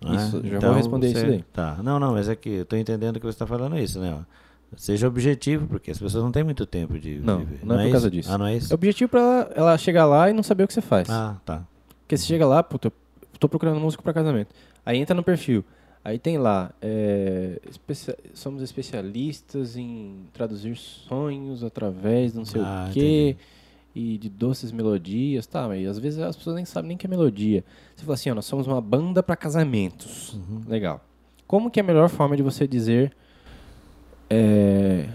Isso, 0.00 0.42
já 0.44 0.56
então, 0.56 0.68
vou 0.70 0.76
responder 0.76 1.08
você, 1.08 1.16
isso 1.16 1.26
daí. 1.26 1.44
Tá. 1.52 1.80
Não, 1.82 1.98
não, 1.98 2.12
mas 2.12 2.28
é 2.28 2.36
que 2.36 2.50
eu 2.50 2.62
estou 2.62 2.78
entendendo 2.78 3.18
que 3.18 3.24
você 3.24 3.36
está 3.36 3.46
falando 3.46 3.78
isso, 3.78 3.98
né? 3.98 4.24
Seja 4.76 5.06
objetivo, 5.06 5.66
porque 5.66 5.90
as 5.90 5.98
pessoas 5.98 6.22
não 6.22 6.32
têm 6.32 6.44
muito 6.44 6.66
tempo 6.66 6.98
de 6.98 7.20
Não, 7.20 7.38
viver. 7.38 7.60
não, 7.62 7.76
não 7.76 7.80
é, 7.80 7.84
por 7.84 7.88
é 7.88 7.92
causa 7.92 8.10
disso. 8.10 8.30
Ah, 8.30 8.36
não 8.36 8.46
é 8.46 8.56
isso? 8.56 8.72
É 8.72 8.74
objetivo 8.74 9.08
para 9.08 9.20
ela, 9.20 9.52
ela, 9.54 9.78
chegar 9.78 10.04
lá 10.04 10.28
e 10.28 10.32
não 10.32 10.42
saber 10.42 10.64
o 10.64 10.66
que 10.66 10.74
você 10.74 10.82
faz. 10.82 11.08
Ah, 11.08 11.36
tá. 11.44 11.64
Porque 12.02 12.16
você 12.16 12.26
chega 12.26 12.46
lá, 12.46 12.62
puta, 12.62 12.92
tô 13.38 13.48
procurando 13.48 13.80
músico 13.80 14.02
para 14.02 14.12
casamento. 14.12 14.54
Aí 14.86 14.98
entra 14.98 15.14
no 15.14 15.22
perfil. 15.22 15.62
Aí 16.02 16.18
tem 16.18 16.38
lá, 16.38 16.72
é, 16.80 17.60
especia 17.68 18.16
somos 18.32 18.62
especialistas 18.62 19.76
em 19.76 20.20
traduzir 20.32 20.76
sonhos 20.76 21.64
através 21.64 22.30
de 22.30 22.38
não 22.38 22.44
sei 22.44 22.62
ah, 22.64 22.86
o 22.88 22.92
quê. 22.92 23.30
Entendi 23.30 23.56
e 23.96 24.18
de 24.18 24.28
doces 24.28 24.70
melodias, 24.70 25.46
tá, 25.46 25.66
mas 25.66 25.88
às 25.88 25.98
vezes 25.98 26.18
as 26.18 26.36
pessoas 26.36 26.56
nem 26.56 26.66
sabem 26.66 26.88
nem 26.88 26.96
que 26.98 27.06
é 27.06 27.08
melodia. 27.08 27.64
Você 27.94 28.04
fala 28.04 28.14
assim, 28.14 28.30
ó, 28.30 28.34
nós 28.34 28.44
somos 28.44 28.66
uma 28.66 28.78
banda 28.78 29.22
para 29.22 29.34
casamentos. 29.34 30.34
Uhum. 30.34 30.60
Legal. 30.68 31.02
Como 31.46 31.70
que 31.70 31.80
é 31.80 31.82
a 31.82 31.86
melhor 31.86 32.10
forma 32.10 32.36
de 32.36 32.42
você 32.42 32.68
dizer 32.68 33.16
é, 34.28 35.08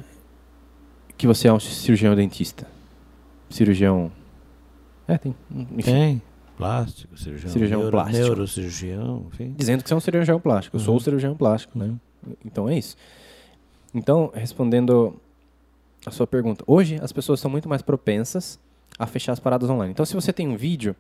que 1.16 1.28
você 1.28 1.48
é 1.48 1.54
um 1.54 1.60
cirurgião 1.60 2.16
dentista? 2.16 2.66
Cirurgião... 3.52 4.12
É, 5.08 5.16
tem. 5.20 5.36
Enfim. 5.52 5.82
Tem. 5.84 6.22
Plástico, 6.62 7.18
cirurgião, 7.18 7.52
cirurgião 7.52 7.80
neuro, 7.80 7.92
plástico. 7.92 8.18
neurocirurgião, 8.20 9.26
enfim. 9.34 9.56
Dizendo 9.58 9.84
que 9.84 9.90
você 9.90 9.94
é 9.94 9.98
um 9.98 10.02
cirurgião 10.02 10.40
plástico. 10.40 10.78
Uhum. 10.78 10.82
Eu 10.82 10.86
sou 10.86 10.94
o 10.94 10.98
uhum. 10.98 11.04
cirurgião 11.04 11.36
plástico, 11.36 11.78
né? 11.78 11.94
Então 12.46 12.70
é 12.70 12.78
isso. 12.78 12.96
Então, 13.94 14.32
respondendo 14.34 15.20
a 16.06 16.12
sua 16.12 16.26
pergunta. 16.26 16.64
Hoje, 16.68 17.00
as 17.02 17.12
pessoas 17.12 17.40
são 17.40 17.50
muito 17.50 17.70
mais 17.70 17.82
propensas 17.82 18.60
a 18.98 19.06
fechar 19.06 19.34
as 19.34 19.40
paradas 19.40 19.70
online. 19.70 19.92
Então, 19.92 20.06
se 20.06 20.14
você 20.14 20.34
tem 20.34 20.48
um 20.48 20.56
vídeo, 20.56 20.96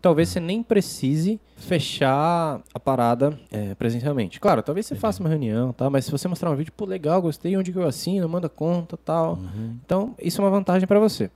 talvez 0.00 0.28
você 0.28 0.40
nem 0.40 0.62
precise 0.62 1.40
fechar 1.56 2.60
a 2.72 2.80
parada 2.80 3.38
é, 3.50 3.74
presencialmente. 3.74 4.38
Claro, 4.38 4.62
talvez 4.62 4.86
você 4.86 4.94
faça 4.94 5.20
uma 5.20 5.28
reunião, 5.28 5.72
tá? 5.72 5.88
Mas 5.90 6.04
se 6.04 6.10
você 6.10 6.28
mostrar 6.28 6.50
um 6.50 6.56
vídeo, 6.56 6.72
pô, 6.76 6.84
legal, 6.84 7.20
gostei, 7.22 7.56
onde 7.56 7.72
que 7.72 7.78
eu 7.78 7.86
assino, 7.86 8.28
manda 8.28 8.48
conta, 8.48 8.96
tal. 8.96 9.34
Uhum. 9.34 9.76
Então, 9.84 10.14
isso 10.20 10.40
é 10.40 10.44
uma 10.44 10.50
vantagem 10.50 10.86
para 10.86 11.00
você. 11.00 11.30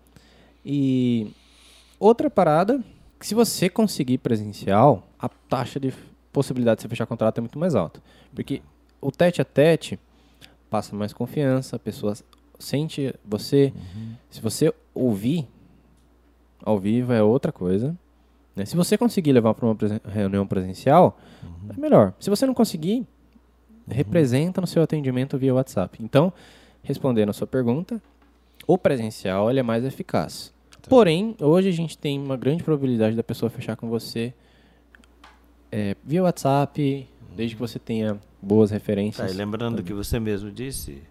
E 0.64 1.32
outra 1.98 2.30
parada, 2.30 2.82
se 3.20 3.34
você 3.34 3.68
conseguir 3.68 4.18
presencial, 4.18 5.08
a 5.18 5.28
taxa 5.28 5.80
de 5.80 5.92
possibilidade 6.32 6.78
de 6.78 6.82
você 6.82 6.88
fechar 6.88 7.06
contrato 7.06 7.38
é 7.38 7.40
muito 7.40 7.58
mais 7.58 7.74
alta. 7.74 8.00
Porque 8.34 8.62
o 9.00 9.10
tete 9.10 9.40
a 9.40 9.44
tete 9.44 9.98
passa 10.70 10.94
mais 10.94 11.12
confiança, 11.12 11.76
a 11.76 11.78
pessoa 11.78 12.14
sente 12.58 13.14
você. 13.24 13.72
Uhum. 13.74 14.14
Se 14.30 14.40
você 14.40 14.72
ouvir 14.94 15.48
ao 16.62 16.78
vivo 16.78 17.12
é 17.12 17.22
outra 17.22 17.52
coisa. 17.52 17.96
Né? 18.54 18.64
Se 18.64 18.76
você 18.76 18.98
conseguir 18.98 19.32
levar 19.32 19.54
para 19.54 19.66
uma 19.66 19.74
presen 19.74 20.00
reunião 20.04 20.46
presencial, 20.46 21.18
uhum. 21.42 21.70
é 21.76 21.80
melhor. 21.80 22.12
Se 22.18 22.28
você 22.28 22.46
não 22.46 22.54
conseguir, 22.54 22.98
uhum. 22.98 23.06
representa 23.88 24.60
no 24.60 24.66
seu 24.66 24.82
atendimento 24.82 25.38
via 25.38 25.54
WhatsApp. 25.54 25.98
Então, 26.02 26.32
respondendo 26.82 27.30
a 27.30 27.32
sua 27.32 27.46
pergunta, 27.46 28.02
o 28.66 28.76
presencial 28.76 29.50
ele 29.50 29.60
é 29.60 29.62
mais 29.62 29.84
eficaz. 29.84 30.52
Porém, 30.88 31.36
hoje 31.40 31.68
a 31.68 31.72
gente 31.72 31.96
tem 31.96 32.18
uma 32.18 32.36
grande 32.36 32.62
probabilidade 32.62 33.14
da 33.14 33.22
pessoa 33.22 33.50
fechar 33.50 33.76
com 33.76 33.88
você 33.88 34.32
é, 35.70 35.94
via 36.04 36.22
WhatsApp, 36.22 37.08
desde 37.36 37.54
que 37.54 37.60
você 37.60 37.78
tenha 37.78 38.18
boas 38.40 38.70
referências. 38.70 39.26
Tá, 39.26 39.32
e 39.32 39.36
lembrando 39.36 39.76
também. 39.76 39.84
que 39.84 39.92
você 39.92 40.18
mesmo 40.18 40.50
disse, 40.50 41.02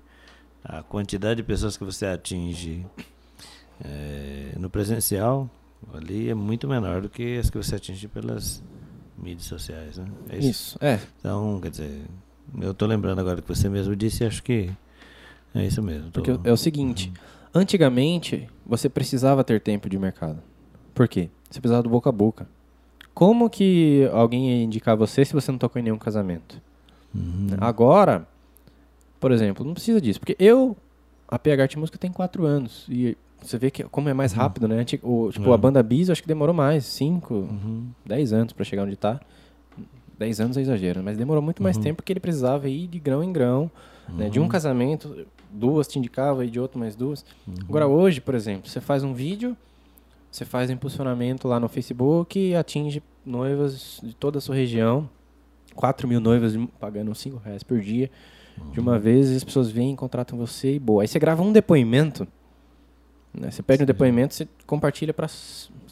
a 0.63 0.82
quantidade 0.82 1.38
de 1.38 1.44
pessoas 1.44 1.78
que 1.78 1.84
você 1.84 2.06
atinge 2.06 2.86
é, 3.84 4.54
no 4.58 4.70
presencial 4.70 5.50
ali 5.94 6.30
é 6.30 6.34
muito 6.34 6.68
menor 6.68 7.02
do 7.02 7.10
que 7.10 7.38
as 7.38 7.50
que 7.50 7.58
você 7.58 7.76
atinge 7.76 8.08
pelas 8.08 8.63
mídias 9.18 9.46
sociais, 9.46 9.98
né? 9.98 10.08
É 10.30 10.38
isso. 10.38 10.50
isso, 10.50 10.78
é. 10.82 11.00
Então, 11.20 11.60
quer 11.62 11.72
dizer, 11.72 12.02
eu 12.60 12.74
tô 12.74 12.86
lembrando 12.86 13.20
agora 13.20 13.42
que 13.42 13.48
você 13.48 13.70
mesmo 13.70 13.96
disse, 13.96 14.24
acho 14.24 14.44
que 14.44 14.70
é 15.54 15.66
isso 15.66 15.82
mesmo. 15.82 16.12
Tô... 16.12 16.22
Porque 16.22 16.48
é 16.48 16.52
o 16.52 16.58
seguinte, 16.58 17.10
uhum. 17.10 17.37
Antigamente 17.53 18.47
você 18.65 18.89
precisava 18.89 19.43
ter 19.43 19.62
tempo 19.62 19.89
de 19.89 19.97
mercado. 19.97 20.41
Por 20.93 21.07
quê? 21.07 21.29
Você 21.49 21.60
precisava 21.60 21.83
do 21.83 21.89
boca 21.89 22.10
a 22.10 22.12
boca. 22.12 22.47
Como 23.13 23.49
que 23.49 24.07
alguém 24.13 24.49
ia 24.49 24.63
indicar 24.63 24.95
você 24.95 25.25
se 25.25 25.33
você 25.33 25.51
não 25.51 25.57
tocou 25.57 25.79
em 25.79 25.83
nenhum 25.83 25.97
casamento? 25.97 26.62
Uhum. 27.15 27.47
Agora, 27.60 28.27
por 29.19 29.31
exemplo, 29.31 29.65
não 29.65 29.73
precisa 29.73 29.99
disso. 29.99 30.19
Porque 30.19 30.36
eu, 30.39 30.77
a 31.27 31.39
PH 31.39 31.63
Arte 31.63 31.79
Música 31.79 31.97
tem 31.97 32.12
quatro 32.12 32.45
anos. 32.45 32.86
E 32.89 33.17
você 33.41 33.57
vê 33.57 33.71
que 33.71 33.83
como 33.86 34.10
é 34.10 34.13
mais 34.13 34.33
uhum. 34.33 34.39
rápido, 34.39 34.67
né? 34.67 34.86
O, 35.01 35.31
tipo, 35.31 35.51
a 35.51 35.55
é. 35.55 35.57
banda 35.57 35.81
Bis, 35.81 36.10
acho 36.10 36.21
que 36.21 36.27
demorou 36.27 36.53
mais. 36.53 36.86
Cinco, 36.86 37.33
uhum. 37.33 37.88
dez 38.05 38.33
anos 38.33 38.53
para 38.53 38.63
chegar 38.65 38.83
onde 38.83 38.93
está. 38.93 39.19
Dez 40.17 40.39
anos 40.39 40.57
é 40.57 40.62
exagero, 40.62 41.03
mas 41.03 41.17
demorou 41.17 41.41
muito 41.41 41.62
mais 41.62 41.77
uhum. 41.77 41.83
tempo 41.83 41.97
porque 41.97 42.13
ele 42.13 42.19
precisava 42.19 42.67
ir 42.67 42.88
de 42.88 42.99
grão 42.99 43.23
em 43.23 43.31
grão. 43.31 43.69
Né? 44.10 44.29
De 44.29 44.39
um 44.39 44.43
uhum. 44.43 44.47
casamento, 44.47 45.25
duas 45.51 45.88
te 45.88 45.99
indicava, 45.99 46.45
e 46.45 46.49
de 46.49 46.60
outro 46.60 46.79
mais 46.79 46.95
duas. 46.95 47.25
Uhum. 47.47 47.55
Agora 47.67 47.88
hoje, 47.88 48.21
por 48.21 48.36
exemplo, 48.36 48.69
você 48.69 48.81
faz 48.81 49.03
um 49.03 49.13
vídeo 49.13 49.55
você 50.38 50.45
faz 50.45 50.69
impulsionamento 50.69 51.47
lá 51.47 51.60
no 51.60 51.67
Facebook 51.67 52.38
e 52.38 52.55
atinge 52.55 53.01
noivas 53.25 53.99
de 54.03 54.13
toda 54.13 54.38
a 54.38 54.41
sua 54.41 54.55
região. 54.55 55.10
4 55.73 56.07
mil 56.07 56.19
noivas 56.19 56.55
pagando 56.79 57.13
5 57.13 57.41
reais 57.43 57.63
por 57.63 57.79
dia. 57.79 58.12
Uhum. 58.60 58.71
De 58.71 58.79
uma 58.79 58.93
uhum. 58.93 58.99
vez, 58.99 59.36
as 59.36 59.43
pessoas 59.43 59.71
vêm, 59.71 59.95
contratam 59.95 60.38
você 60.38 60.75
e 60.75 60.79
boa. 60.79 61.01
Aí 61.01 61.07
você 61.07 61.17
grava 61.17 61.41
um 61.41 61.51
depoimento. 61.51 62.27
Né? 63.33 63.49
Você 63.49 63.63
pede 63.63 63.79
Sim. 63.79 63.83
um 63.83 63.88
depoimento, 63.88 64.36
você 64.36 64.47
compartilha 64.65 65.12
para 65.12 65.27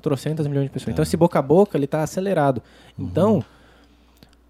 trocentas 0.02 0.46
milhões 0.48 0.66
de 0.66 0.72
pessoas. 0.72 0.90
É. 0.90 0.92
Então, 0.92 1.04
esse 1.04 1.18
boca 1.18 1.40
a 1.40 1.42
boca, 1.42 1.76
ele 1.76 1.86
está 1.86 2.04
acelerado. 2.04 2.62
Uhum. 2.98 3.06
Então, 3.06 3.46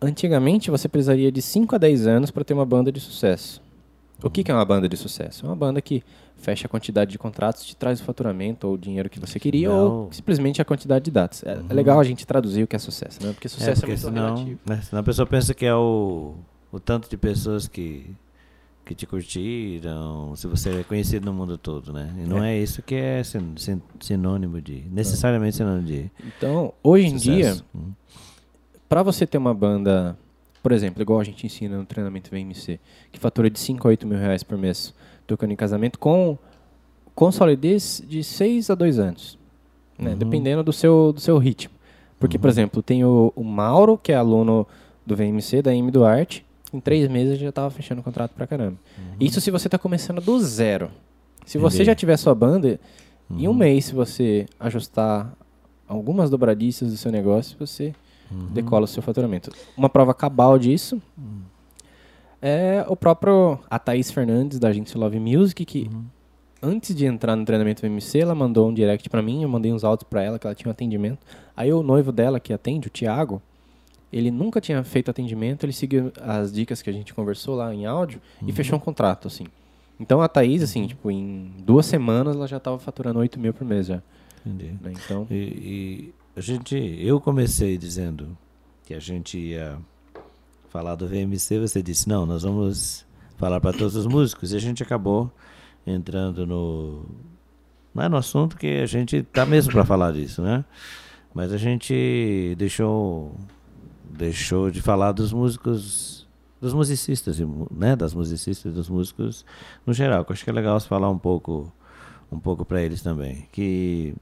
antigamente, 0.01 0.69
você 0.69 0.89
precisaria 0.89 1.31
de 1.31 1.41
5 1.41 1.75
a 1.75 1.77
10 1.77 2.07
anos 2.07 2.31
para 2.31 2.43
ter 2.43 2.53
uma 2.53 2.65
banda 2.65 2.91
de 2.91 2.99
sucesso. 2.99 3.61
O 4.23 4.29
que, 4.29 4.43
que 4.43 4.51
é 4.51 4.53
uma 4.53 4.65
banda 4.65 4.87
de 4.87 4.97
sucesso? 4.97 5.45
É 5.45 5.49
uma 5.49 5.55
banda 5.55 5.81
que 5.81 6.03
fecha 6.37 6.67
a 6.67 6.69
quantidade 6.69 7.11
de 7.11 7.17
contratos, 7.17 7.65
te 7.65 7.75
traz 7.75 7.99
o 7.99 8.03
faturamento 8.03 8.67
ou 8.67 8.73
o 8.73 8.77
dinheiro 8.77 9.09
que 9.09 9.19
você 9.19 9.39
queria, 9.39 9.69
não. 9.69 10.03
ou 10.03 10.13
simplesmente 10.13 10.61
a 10.61 10.65
quantidade 10.65 11.05
de 11.05 11.11
dados. 11.11 11.43
É, 11.43 11.55
uhum. 11.55 11.65
é, 11.69 11.73
legal 11.73 11.99
a 11.99 12.03
gente 12.03 12.25
traduzir 12.25 12.63
o 12.63 12.67
que 12.67 12.75
é 12.75 12.79
sucesso, 12.79 13.25
né? 13.25 13.33
Porque 13.33 13.47
sucesso 13.49 13.85
é, 13.85 13.87
porque 13.87 13.91
é 13.91 13.95
muito 13.95 14.01
senão, 14.01 14.35
relativo. 14.35 14.59
Né? 14.65 14.81
Senão 14.81 14.99
a 15.01 15.03
pessoa 15.03 15.25
pensa 15.25 15.53
que 15.53 15.65
é 15.65 15.75
o, 15.75 16.35
o 16.71 16.79
tanto 16.79 17.09
de 17.09 17.17
pessoas 17.17 17.67
que, 17.67 18.15
que 18.85 18.93
te 18.93 19.05
curtiram, 19.05 20.35
se 20.35 20.47
você 20.47 20.79
é 20.79 20.83
conhecido 20.83 21.25
no 21.25 21.33
mundo 21.33 21.57
todo, 21.57 21.91
né? 21.91 22.13
E 22.17 22.27
não 22.27 22.43
é, 22.43 22.55
é 22.55 22.61
isso 22.61 22.81
que 22.81 22.95
é 22.95 23.21
sinônimo 23.99 24.61
de, 24.61 24.83
necessariamente 24.91 25.57
sinônimo 25.57 25.87
de 25.87 26.11
Então, 26.37 26.73
hoje 26.83 27.07
em 27.07 27.15
dia, 27.15 27.57
uhum. 27.73 27.91
para 28.87 29.03
você 29.03 29.25
ter 29.25 29.37
uma 29.37 29.53
banda 29.53 30.17
por 30.65 30.71
exemplo, 30.71 30.99
igual 30.99 31.19
a 31.19 31.23
gente 31.23 31.45
ensina 31.45 31.77
no 31.77 31.85
treinamento 31.85 32.31
VMC, 32.31 32.79
que 33.11 33.19
fatura 33.19 33.51
de 33.51 33.59
5 33.59 33.87
a 33.87 33.89
8 33.89 34.07
mil 34.07 34.17
reais 34.17 34.41
por 34.41 34.57
mês 34.57 34.95
tocando 35.27 35.51
em 35.51 35.55
casamento, 35.55 35.99
com, 35.99 36.39
com 37.13 37.31
solidez 37.31 38.03
de 38.07 38.23
6 38.23 38.71
a 38.71 38.73
2 38.73 38.97
anos, 38.97 39.37
né? 39.95 40.13
Uhum. 40.13 40.17
dependendo 40.17 40.63
do 40.63 40.73
seu, 40.73 41.13
do 41.13 41.19
seu 41.19 41.37
ritmo. 41.37 41.75
Porque, 42.19 42.37
uhum. 42.37 42.41
por 42.41 42.49
exemplo, 42.49 42.81
tem 42.81 43.05
o, 43.05 43.31
o, 43.35 43.43
Mauro, 43.43 43.95
que 43.95 44.11
é 44.11 44.15
aluno 44.15 44.65
do 45.05 45.15
VMC, 45.15 45.61
da 45.61 45.71
M 45.71 45.91
Duarte, 45.91 46.43
em 46.73 46.79
três 46.79 47.07
meses 47.07 47.37
já 47.37 47.49
estava 47.49 47.69
fechando 47.69 48.01
o 48.01 48.03
contrato 48.03 48.31
pra 48.31 48.47
caramba. 48.47 48.79
Uhum. 48.97 49.17
Isso 49.19 49.39
se 49.39 49.51
você 49.51 49.67
está 49.67 49.77
começando 49.77 50.19
do 50.19 50.39
zero. 50.39 50.89
Se 51.45 51.59
Entendi. 51.59 51.75
você 51.75 51.85
já 51.85 51.93
tiver 51.93 52.17
sua 52.17 52.33
banda, 52.33 52.79
em 53.29 53.47
um 53.47 53.51
uhum. 53.51 53.57
mês, 53.57 53.85
se 53.85 53.93
você 53.93 54.47
ajustar 54.59 55.31
algumas 55.87 56.31
dobradiças 56.31 56.89
do 56.89 56.97
seu 56.97 57.11
negócio, 57.11 57.55
você 57.59 57.93
uhum. 58.31 58.47
decola 58.47 58.85
o 58.85 58.87
seu 58.87 59.01
faturamento. 59.01 59.51
Uma 59.77 59.89
prova 59.89 60.13
cabal 60.13 60.57
disso 60.57 61.01
uhum. 61.17 61.41
é 62.41 62.85
o 62.87 62.95
próprio 62.95 63.59
a 63.69 63.79
Thaís 63.79 64.11
Fernandes, 64.11 64.59
da 64.59 64.69
agência 64.69 64.99
Love 64.99 65.19
Music, 65.19 65.65
que 65.65 65.89
uhum. 65.91 66.05
antes 66.61 66.95
de 66.95 67.05
entrar 67.05 67.35
no 67.35 67.45
treinamento 67.45 67.81
VMC, 67.81 68.19
ela 68.19 68.35
mandou 68.35 68.69
um 68.69 68.73
direct 68.73 69.09
para 69.09 69.21
mim, 69.21 69.43
eu 69.43 69.49
mandei 69.49 69.71
uns 69.71 69.83
áudios 69.83 70.07
para 70.09 70.23
ela, 70.23 70.39
que 70.39 70.47
ela 70.47 70.55
tinha 70.55 70.69
um 70.69 70.71
atendimento. 70.71 71.19
Aí 71.55 71.71
o 71.71 71.83
noivo 71.83 72.11
dela, 72.11 72.39
que 72.39 72.53
atende, 72.53 72.87
o 72.87 72.91
Thiago, 72.91 73.41
ele 74.11 74.31
nunca 74.31 74.61
tinha 74.61 74.83
feito 74.83 75.11
atendimento, 75.11 75.65
ele 75.65 75.73
seguiu 75.73 76.11
as 76.21 76.51
dicas 76.51 76.81
que 76.81 76.89
a 76.89 76.93
gente 76.93 77.13
conversou 77.13 77.55
lá 77.55 77.73
em 77.73 77.85
áudio 77.85 78.21
e 78.41 78.45
uhum. 78.45 78.53
fechou 78.53 78.77
um 78.77 78.81
contrato, 78.81 79.27
assim. 79.27 79.45
Então 79.99 80.21
a 80.21 80.27
Thaís, 80.27 80.61
assim, 80.61 80.81
uhum. 80.81 80.87
tipo, 80.87 81.11
em 81.11 81.51
duas 81.59 81.85
semanas 81.85 82.35
ela 82.35 82.47
já 82.47 82.57
estava 82.57 82.77
faturando 82.79 83.19
8 83.19 83.39
mil 83.39 83.53
por 83.53 83.65
mês 83.65 83.87
já. 83.87 84.01
Entendi. 84.45 84.73
Né? 84.81 84.93
Então... 84.93 85.27
E, 85.29 85.35
e, 85.35 86.13
a 86.35 86.41
gente, 86.41 86.75
eu 86.75 87.19
comecei 87.21 87.77
dizendo 87.77 88.37
que 88.85 88.93
a 88.93 88.99
gente 88.99 89.37
ia 89.37 89.77
falar 90.69 90.95
do 90.95 91.07
VMC, 91.07 91.59
você 91.59 91.81
disse, 91.81 92.09
não, 92.09 92.25
nós 92.25 92.43
vamos 92.43 93.05
falar 93.37 93.61
para 93.61 93.77
todos 93.77 93.95
os 93.95 94.05
músicos, 94.05 94.51
e 94.51 94.55
a 94.57 94.59
gente 94.59 94.83
acabou 94.83 95.31
entrando 95.87 96.45
no. 96.45 97.05
Não 97.93 98.03
é 98.03 98.09
no 98.09 98.17
assunto 98.17 98.57
que 98.57 98.67
a 98.67 98.85
gente 98.85 99.23
tá 99.23 99.45
mesmo 99.45 99.71
para 99.71 99.85
falar 99.85 100.11
disso, 100.11 100.41
né? 100.41 100.65
Mas 101.33 101.53
a 101.53 101.57
gente 101.57 102.53
deixou, 102.57 103.33
deixou 104.03 104.69
de 104.69 104.81
falar 104.81 105.13
dos 105.13 105.31
músicos, 105.31 106.27
dos 106.59 106.73
musicistas, 106.73 107.39
né? 107.71 107.95
Das 107.95 108.13
musicistas 108.13 108.73
dos 108.73 108.89
músicos 108.89 109.45
no 109.85 109.93
geral. 109.93 110.25
Eu 110.27 110.33
acho 110.33 110.43
que 110.43 110.49
é 110.49 110.53
legal 110.53 110.77
falar 110.81 111.09
um 111.09 111.17
pouco, 111.17 111.71
um 112.29 112.39
pouco 112.39 112.65
para 112.65 112.81
eles 112.81 113.01
também. 113.01 113.47
Que 113.53 114.13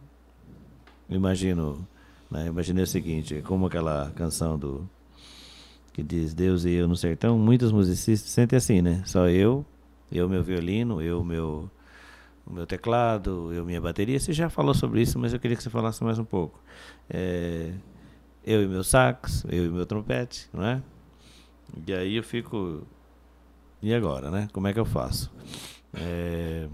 imagino 1.10 1.88
né? 2.30 2.48
Imaginei 2.48 2.84
o 2.84 2.88
seguinte, 2.88 3.42
como 3.46 3.68
aquela 3.68 4.12
canção 4.16 4.58
do 4.58 4.88
que 5.94 6.02
diz 6.02 6.34
Deus 6.34 6.66
e 6.66 6.72
eu 6.72 6.88
no 6.88 6.96
sertão, 6.96 7.38
muitos 7.38 7.72
musicistas 7.72 8.32
sentem 8.32 8.58
assim, 8.58 8.82
né? 8.82 9.04
Só 9.06 9.30
eu, 9.30 9.66
eu 10.12 10.28
meu 10.28 10.44
violino, 10.44 11.02
eu 11.02 11.24
meu 11.24 11.70
meu 12.50 12.66
teclado, 12.68 13.54
eu 13.54 13.64
minha 13.66 13.80
bateria. 13.80 14.20
Você 14.20 14.34
já 14.34 14.50
falou 14.50 14.74
sobre 14.74 15.02
isso, 15.02 15.18
mas 15.18 15.34
eu 15.34 15.40
queria 15.40 15.56
que 15.56 15.64
você 15.64 15.70
falasse 15.70 16.04
mais 16.04 16.20
um 16.20 16.26
pouco. 16.26 16.60
É, 17.10 17.72
eu 18.46 18.62
e 18.64 18.68
meu 18.68 18.84
sax, 18.84 19.46
eu 19.50 19.66
e 19.66 19.70
meu 19.70 19.86
trompete, 19.86 20.50
não 20.52 20.66
é? 20.66 20.82
E 21.88 21.94
aí 21.94 22.16
eu 22.18 22.24
fico 22.24 22.86
e 23.82 23.94
agora, 23.94 24.30
né? 24.32 24.48
Como 24.52 24.68
é 24.68 24.74
que 24.74 24.80
eu 24.80 24.86
faço? 24.86 25.32
É, 25.94 26.68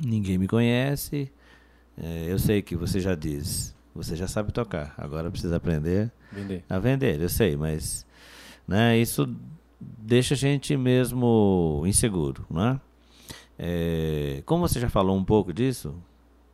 ninguém 0.00 0.38
me 0.38 0.48
conhece. 0.48 1.30
É, 2.00 2.26
eu 2.28 2.38
sei 2.38 2.62
que 2.62 2.76
você 2.76 3.00
já 3.00 3.14
diz 3.14 3.74
você 3.98 4.14
já 4.14 4.28
sabe 4.28 4.52
tocar. 4.52 4.94
Agora 4.96 5.30
precisa 5.30 5.56
aprender 5.56 6.10
vender. 6.32 6.64
a 6.68 6.78
vender, 6.78 7.20
eu 7.20 7.28
sei, 7.28 7.56
mas 7.56 8.06
né, 8.66 8.96
isso 8.96 9.28
deixa 9.80 10.34
a 10.34 10.36
gente 10.36 10.76
mesmo 10.76 11.82
inseguro, 11.84 12.46
né? 12.48 12.80
É, 13.58 14.40
como 14.46 14.66
você 14.66 14.78
já 14.78 14.88
falou 14.88 15.16
um 15.16 15.24
pouco 15.24 15.52
disso 15.52 15.94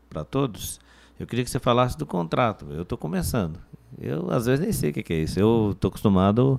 para 0.08 0.24
todos, 0.24 0.80
eu 1.20 1.26
queria 1.26 1.44
que 1.44 1.50
você 1.50 1.58
falasse 1.58 1.98
do 1.98 2.06
contrato. 2.06 2.66
Eu 2.70 2.82
estou 2.82 2.96
começando. 2.96 3.58
Eu 4.00 4.30
às 4.30 4.46
vezes 4.46 4.60
nem 4.60 4.72
sei 4.72 4.90
o 4.90 4.92
que, 4.94 5.02
que 5.02 5.12
é 5.12 5.18
isso. 5.18 5.38
Eu 5.38 5.72
estou 5.72 5.90
acostumado, 5.90 6.58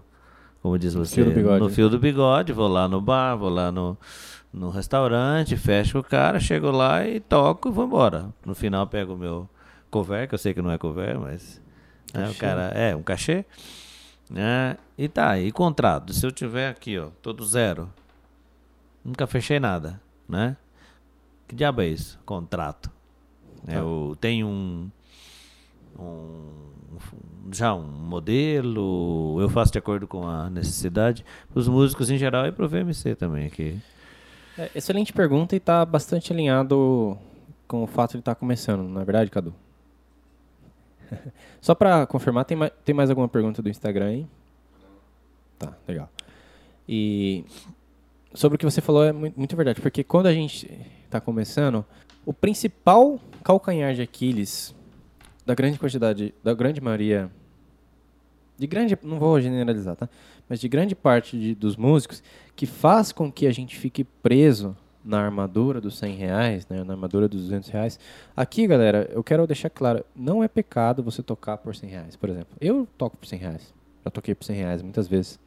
como 0.61 0.77
diz 0.77 0.93
você, 0.93 1.23
fio 1.23 1.59
no 1.59 1.69
fio 1.69 1.89
do 1.89 1.97
bigode. 1.97 2.53
Vou 2.53 2.67
lá 2.67 2.87
no 2.87 3.01
bar, 3.01 3.35
vou 3.35 3.49
lá 3.49 3.71
no, 3.71 3.97
no 4.53 4.69
restaurante, 4.69 5.57
fecho 5.57 5.97
o 5.97 6.03
cara, 6.03 6.39
chego 6.39 6.69
lá 6.69 7.07
e 7.07 7.19
toco 7.19 7.69
e 7.69 7.71
vou 7.71 7.85
embora. 7.85 8.29
No 8.45 8.53
final 8.53 8.85
pego 8.85 9.15
o 9.15 9.17
meu 9.17 9.49
cover, 9.95 10.27
que 10.27 10.33
eu 10.33 10.39
sei 10.39 10.53
que 10.53 10.61
não 10.61 10.71
é 10.71 10.77
cover, 10.77 11.17
mas 11.17 11.61
né, 12.13 12.29
o 12.29 12.35
cara 12.35 12.63
é 12.75 12.93
um 12.93 13.01
cachê. 13.01 13.45
Né? 14.29 14.75
E 14.97 15.07
tá, 15.07 15.39
e 15.39 15.51
contrato. 15.53 16.13
Se 16.13 16.25
eu 16.25 16.31
tiver 16.31 16.69
aqui, 16.69 16.99
ó, 16.99 17.11
todo 17.21 17.45
zero, 17.45 17.89
nunca 19.03 19.25
fechei 19.25 19.57
nada, 19.57 20.01
né? 20.27 20.57
Que 21.47 21.55
diabo 21.55 21.81
é 21.81 21.87
isso? 21.87 22.19
Contrato. 22.25 22.91
Tá. 23.65 23.73
Eu 23.73 24.17
tenho 24.19 24.47
um, 24.47 24.91
um, 25.97 26.49
já 27.53 27.73
um 27.73 27.83
modelo, 27.83 29.37
eu 29.39 29.47
faço 29.47 29.71
de 29.71 29.77
acordo 29.77 30.07
com 30.07 30.27
a 30.27 30.49
necessidade. 30.49 31.23
Os 31.53 31.69
músicos 31.69 32.09
em 32.09 32.17
geral 32.17 32.45
e 32.47 32.51
pro 32.51 32.67
VMC 32.67 33.15
também 33.15 33.45
aqui. 33.45 33.79
É, 34.57 34.71
excelente 34.75 35.13
pergunta 35.13 35.55
e 35.55 35.57
está 35.57 35.85
bastante 35.85 36.33
alinhado 36.33 37.17
com 37.65 37.83
o 37.83 37.87
fato 37.87 38.13
de 38.13 38.19
estar 38.19 38.35
tá 38.35 38.39
começando, 38.39 38.83
não 38.83 39.01
é 39.01 39.05
verdade, 39.05 39.31
Cadu? 39.31 39.53
Só 41.61 41.75
para 41.75 42.05
confirmar, 42.05 42.45
tem 42.45 42.57
mais, 42.57 42.71
tem 42.83 42.95
mais 42.95 43.09
alguma 43.09 43.27
pergunta 43.27 43.61
do 43.61 43.69
Instagram 43.69 44.07
aí? 44.07 44.27
Tá, 45.57 45.73
legal. 45.87 46.09
E 46.87 47.45
sobre 48.33 48.55
o 48.55 48.59
que 48.59 48.65
você 48.65 48.81
falou 48.81 49.03
é 49.03 49.11
muito, 49.11 49.37
muito 49.37 49.55
verdade, 49.55 49.81
porque 49.81 50.03
quando 50.03 50.27
a 50.27 50.33
gente 50.33 50.69
está 51.05 51.19
começando, 51.19 51.85
o 52.25 52.33
principal 52.33 53.19
calcanhar 53.43 53.93
de 53.93 54.01
Aquiles 54.01 54.75
da 55.45 55.53
grande 55.53 55.77
quantidade, 55.77 56.33
da 56.43 56.53
grande 56.53 56.81
maioria, 56.81 57.29
de 58.57 58.67
grande, 58.67 58.97
não 59.03 59.19
vou 59.19 59.39
generalizar, 59.39 59.95
tá? 59.95 60.09
Mas 60.49 60.59
de 60.59 60.67
grande 60.67 60.95
parte 60.95 61.37
de, 61.37 61.53
dos 61.53 61.75
músicos, 61.75 62.23
que 62.55 62.65
faz 62.65 63.11
com 63.11 63.31
que 63.31 63.45
a 63.45 63.51
gente 63.51 63.75
fique 63.77 64.03
preso 64.03 64.75
na 65.05 65.19
armadura 65.21 65.79
dos 65.79 65.97
100 65.99 66.15
reais, 66.15 66.67
né, 66.67 66.83
na 66.83 66.93
armadura 66.93 67.27
dos 67.27 67.41
200 67.43 67.69
reais. 67.69 67.99
Aqui, 68.35 68.65
galera, 68.65 69.07
eu 69.13 69.23
quero 69.23 69.45
deixar 69.45 69.69
claro, 69.69 70.03
não 70.15 70.43
é 70.43 70.47
pecado 70.47 71.03
você 71.03 71.21
tocar 71.21 71.57
por 71.57 71.75
100 71.75 71.89
reais, 71.89 72.15
por 72.15 72.27
exemplo. 72.29 72.57
Eu 72.59 72.87
toco 72.97 73.15
por 73.15 73.27
100 73.27 73.39
reais, 73.39 73.73
já 74.03 74.09
toquei 74.09 74.33
por 74.33 74.43
100 74.43 74.55
reais 74.55 74.81
muitas 74.81 75.07
vezes, 75.07 75.39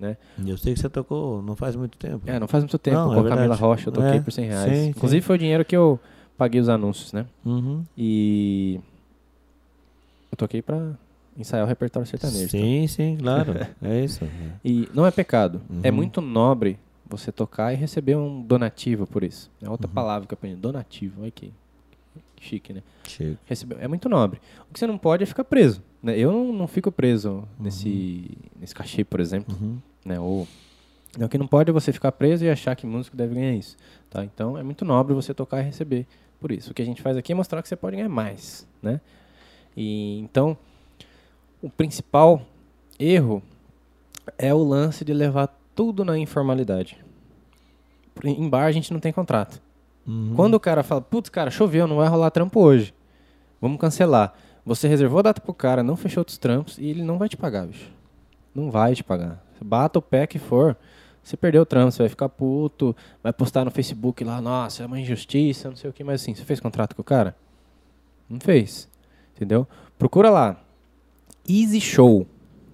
né? 0.00 0.16
Eu 0.46 0.56
sei 0.56 0.72
que 0.72 0.80
você 0.80 0.88
tocou 0.88 1.42
não 1.42 1.54
faz 1.54 1.76
muito 1.76 1.98
tempo. 1.98 2.22
É, 2.26 2.40
não 2.40 2.48
faz 2.48 2.64
muito 2.64 2.78
tempo, 2.78 2.96
Não, 2.96 3.08
com 3.08 3.14
é 3.16 3.18
a 3.18 3.22
Camila 3.24 3.36
verdade. 3.40 3.60
Rocha 3.60 3.88
eu 3.88 3.92
toquei 3.92 4.18
É, 4.18 4.20
por 4.22 4.32
100 4.32 4.44
reais. 4.46 4.78
sim, 4.78 4.88
Inclusive 4.88 5.20
sim. 5.20 5.26
foi 5.26 5.36
o 5.36 5.38
dinheiro 5.38 5.64
que 5.64 5.76
eu 5.76 6.00
paguei 6.38 6.60
os 6.60 6.68
anúncios, 6.70 7.12
né? 7.12 7.26
Uhum. 7.44 7.84
E 7.96 8.80
eu 10.30 10.36
toquei 10.36 10.62
pra 10.62 10.92
ensaiar 11.36 11.64
o 11.64 11.68
repertório 11.68 12.06
sertanejo. 12.08 12.44
tá? 12.44 12.48
Sim, 12.50 12.86
sim, 12.86 13.16
claro. 13.20 13.54
é 13.82 14.04
isso. 14.04 14.26
E 14.64 14.88
não 14.94 15.06
é 15.06 15.10
pecado. 15.10 15.60
É 15.82 15.90
Uhum. 15.90 15.96
muito 15.96 16.20
nobre 16.20 16.78
você 17.06 17.30
tocar 17.32 17.72
e 17.72 17.76
receber 17.76 18.16
um 18.16 18.42
donativo 18.42 19.06
por 19.06 19.22
isso. 19.24 19.50
É 19.62 19.68
outra 19.68 19.86
Uhum. 19.86 19.92
palavra 19.94 20.26
que 20.26 20.34
eu 20.34 20.36
aprendi. 20.36 20.56
Donativo. 20.56 21.22
Olha 21.22 21.30
que 21.30 21.52
que 22.36 22.44
chique, 22.44 22.72
né? 22.72 22.82
Chega. 23.04 23.38
Receber, 23.46 23.76
é 23.80 23.86
muito 23.88 24.08
nobre. 24.08 24.40
O 24.68 24.72
que 24.72 24.78
você 24.78 24.86
não 24.86 24.98
pode 24.98 25.22
é 25.22 25.26
ficar 25.26 25.44
preso. 25.44 25.82
Né? 26.02 26.18
Eu 26.18 26.32
não, 26.32 26.52
não 26.52 26.66
fico 26.66 26.90
preso 26.90 27.46
nesse, 27.58 28.36
nesse 28.58 28.74
cachê, 28.74 29.04
por 29.04 29.20
exemplo. 29.20 29.56
Uhum. 29.60 29.78
Né? 30.04 30.18
Ou, 30.18 30.46
não, 31.16 31.26
o 31.26 31.28
que 31.28 31.38
não 31.38 31.46
pode 31.46 31.70
é 31.70 31.72
você 31.72 31.92
ficar 31.92 32.10
preso 32.12 32.44
e 32.44 32.50
achar 32.50 32.74
que 32.74 32.86
músico 32.86 33.16
deve 33.16 33.34
ganhar 33.34 33.54
isso. 33.54 33.76
Tá? 34.10 34.24
Então 34.24 34.58
é 34.58 34.62
muito 34.62 34.84
nobre 34.84 35.14
você 35.14 35.32
tocar 35.32 35.60
e 35.60 35.64
receber 35.64 36.06
por 36.40 36.50
isso. 36.50 36.72
O 36.72 36.74
que 36.74 36.82
a 36.82 36.84
gente 36.84 37.00
faz 37.00 37.16
aqui 37.16 37.32
é 37.32 37.34
mostrar 37.34 37.62
que 37.62 37.68
você 37.68 37.76
pode 37.76 37.96
ganhar 37.96 38.08
mais. 38.08 38.66
Né? 38.82 39.00
E, 39.76 40.18
então, 40.18 40.56
o 41.62 41.70
principal 41.70 42.42
erro 42.98 43.42
é 44.36 44.52
o 44.52 44.62
lance 44.62 45.04
de 45.04 45.14
levar 45.14 45.56
tudo 45.74 46.04
na 46.04 46.18
informalidade. 46.18 46.96
Em 48.24 48.48
bar 48.48 48.64
a 48.64 48.72
gente 48.72 48.92
não 48.92 49.00
tem 49.00 49.12
contrato. 49.12 49.60
Uhum. 50.06 50.32
Quando 50.34 50.54
o 50.54 50.60
cara 50.60 50.82
fala, 50.82 51.00
putz, 51.00 51.28
cara, 51.28 51.50
choveu, 51.50 51.86
não 51.86 51.96
vai 51.96 52.08
rolar 52.08 52.30
trampo 52.30 52.60
hoje. 52.60 52.94
Vamos 53.60 53.80
cancelar. 53.80 54.34
Você 54.64 54.86
reservou 54.86 55.20
a 55.20 55.22
data 55.22 55.40
pro 55.40 55.54
cara, 55.54 55.82
não 55.82 55.96
fechou 55.96 56.20
outros 56.20 56.38
trampos 56.38 56.78
e 56.78 56.86
ele 56.86 57.02
não 57.02 57.18
vai 57.18 57.28
te 57.28 57.36
pagar, 57.36 57.66
bicho. 57.66 57.90
Não 58.54 58.70
vai 58.70 58.94
te 58.94 59.02
pagar. 59.02 59.42
Bata 59.60 59.98
o 59.98 60.02
pé 60.02 60.26
que 60.26 60.38
for. 60.38 60.76
Você 61.22 61.36
perdeu 61.36 61.62
o 61.62 61.66
trampo, 61.66 61.92
você 61.92 62.02
vai 62.02 62.08
ficar 62.08 62.28
puto, 62.28 62.96
vai 63.22 63.32
postar 63.32 63.64
no 63.64 63.70
Facebook 63.70 64.24
lá, 64.24 64.40
nossa, 64.40 64.82
é 64.82 64.86
uma 64.86 64.98
injustiça, 64.98 65.68
não 65.68 65.76
sei 65.76 65.88
o 65.88 65.92
que, 65.92 66.02
mas 66.02 66.20
assim, 66.20 66.34
você 66.34 66.44
fez 66.44 66.58
contrato 66.58 66.96
com 66.96 67.02
o 67.02 67.04
cara? 67.04 67.36
Não 68.28 68.40
fez. 68.40 68.88
Entendeu? 69.36 69.66
Procura 69.96 70.30
lá. 70.30 70.60
Easy 71.48 71.80
Show, 71.80 72.26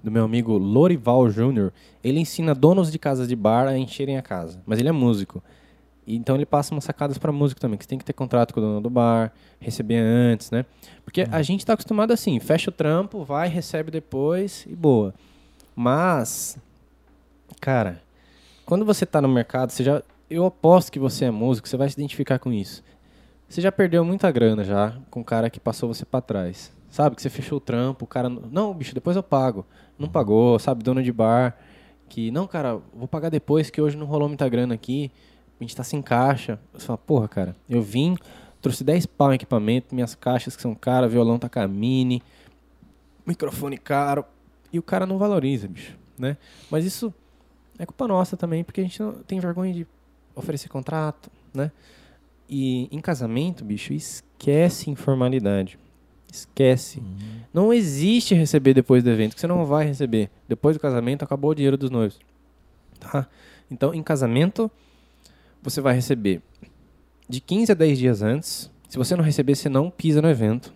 do 0.08 0.12
meu 0.12 0.24
amigo 0.24 0.56
Lorival 0.56 1.28
Jr. 1.28 1.70
Ele 2.02 2.18
ensina 2.18 2.54
donos 2.54 2.90
de 2.90 2.98
casas 2.98 3.28
de 3.28 3.36
bar 3.36 3.68
a 3.68 3.76
encherem 3.76 4.16
a 4.16 4.22
casa. 4.22 4.60
Mas 4.66 4.78
ele 4.78 4.88
é 4.88 4.92
músico. 4.92 5.42
Então 6.06 6.34
ele 6.34 6.46
passa 6.46 6.74
umas 6.74 6.84
sacadas 6.84 7.18
para 7.18 7.30
músico 7.30 7.60
também, 7.60 7.76
que 7.76 7.84
você 7.84 7.88
tem 7.90 7.98
que 7.98 8.04
ter 8.04 8.14
contrato 8.14 8.54
com 8.54 8.60
o 8.60 8.62
dono 8.62 8.80
do 8.80 8.88
bar, 8.88 9.30
receber 9.60 9.98
antes, 9.98 10.50
né? 10.50 10.64
Porque 11.04 11.26
a 11.30 11.42
gente 11.42 11.66
tá 11.66 11.74
acostumado 11.74 12.12
assim, 12.12 12.40
fecha 12.40 12.70
o 12.70 12.72
trampo, 12.72 13.24
vai, 13.24 13.46
recebe 13.46 13.90
depois 13.90 14.64
e 14.66 14.74
boa. 14.74 15.12
Mas, 15.76 16.56
cara, 17.60 18.02
quando 18.64 18.86
você 18.86 19.04
tá 19.04 19.20
no 19.20 19.28
mercado, 19.28 19.70
você 19.70 19.84
já. 19.84 20.02
Eu 20.30 20.46
aposto 20.46 20.90
que 20.90 20.98
você 20.98 21.26
é 21.26 21.30
músico, 21.30 21.68
você 21.68 21.76
vai 21.76 21.88
se 21.88 21.94
identificar 21.94 22.38
com 22.38 22.52
isso. 22.52 22.82
Você 23.48 23.60
já 23.60 23.72
perdeu 23.72 24.04
muita 24.04 24.30
grana 24.30 24.64
já 24.64 24.94
com 25.10 25.20
o 25.20 25.24
cara 25.24 25.48
que 25.50 25.60
passou 25.60 25.92
você 25.92 26.04
pra 26.04 26.20
trás. 26.20 26.72
Sabe? 26.90 27.16
Que 27.16 27.22
você 27.22 27.30
fechou 27.30 27.58
o 27.58 27.60
trampo, 27.60 28.04
o 28.04 28.08
cara. 28.08 28.28
Não, 28.28 28.72
bicho, 28.74 28.94
depois 28.94 29.16
eu 29.16 29.22
pago. 29.22 29.66
Não 29.98 30.08
pagou, 30.08 30.58
sabe? 30.58 30.82
Dono 30.82 31.02
de 31.02 31.12
bar. 31.12 31.56
Que, 32.08 32.30
não, 32.30 32.46
cara, 32.46 32.80
vou 32.94 33.06
pagar 33.06 33.28
depois 33.28 33.68
que 33.68 33.80
hoje 33.80 33.96
não 33.96 34.06
rolou 34.06 34.28
muita 34.28 34.48
grana 34.48 34.74
aqui. 34.74 35.10
A 35.60 35.64
gente 35.64 35.76
tá 35.76 35.84
sem 35.84 36.00
caixa. 36.00 36.58
Você 36.72 36.86
fala, 36.86 36.98
porra, 36.98 37.28
cara, 37.28 37.56
eu 37.68 37.82
vim, 37.82 38.16
trouxe 38.62 38.82
10 38.84 39.06
pau 39.06 39.32
em 39.32 39.34
equipamento, 39.34 39.94
minhas 39.94 40.14
caixas 40.14 40.56
que 40.56 40.62
são 40.62 40.74
caras, 40.74 41.12
violão 41.12 41.38
tá 41.38 41.68
mini, 41.68 42.22
microfone 43.26 43.76
caro. 43.76 44.24
E 44.72 44.78
o 44.78 44.82
cara 44.82 45.06
não 45.06 45.18
valoriza, 45.18 45.66
bicho, 45.66 45.96
né? 46.18 46.36
Mas 46.70 46.84
isso 46.84 47.12
é 47.78 47.86
culpa 47.86 48.06
nossa 48.06 48.36
também, 48.36 48.62
porque 48.62 48.80
a 48.80 48.84
gente 48.84 49.00
não 49.00 49.12
tem 49.14 49.40
vergonha 49.40 49.72
de 49.72 49.86
oferecer 50.34 50.68
contrato, 50.68 51.30
né? 51.52 51.70
E 52.48 52.88
em 52.90 53.00
casamento, 53.00 53.64
bicho, 53.64 53.92
esquece 53.92 54.90
informalidade. 54.90 55.78
Esquece. 56.32 57.02
Não 57.52 57.72
existe 57.72 58.34
receber 58.34 58.74
depois 58.74 59.02
do 59.02 59.10
evento, 59.10 59.34
que 59.34 59.40
você 59.40 59.46
não 59.46 59.64
vai 59.64 59.86
receber. 59.86 60.30
Depois 60.46 60.76
do 60.76 60.80
casamento, 60.80 61.22
acabou 61.22 61.50
o 61.50 61.54
dinheiro 61.54 61.76
dos 61.76 61.90
noivos. 61.90 62.18
Tá? 63.00 63.26
Então, 63.70 63.94
em 63.94 64.02
casamento, 64.02 64.70
você 65.62 65.80
vai 65.80 65.94
receber 65.94 66.42
de 67.28 67.40
15 67.40 67.72
a 67.72 67.74
10 67.74 67.98
dias 67.98 68.22
antes. 68.22 68.70
Se 68.88 68.96
você 68.96 69.14
não 69.14 69.22
receber, 69.22 69.54
você 69.54 69.68
não 69.68 69.90
pisa 69.90 70.22
no 70.22 70.28
evento. 70.28 70.72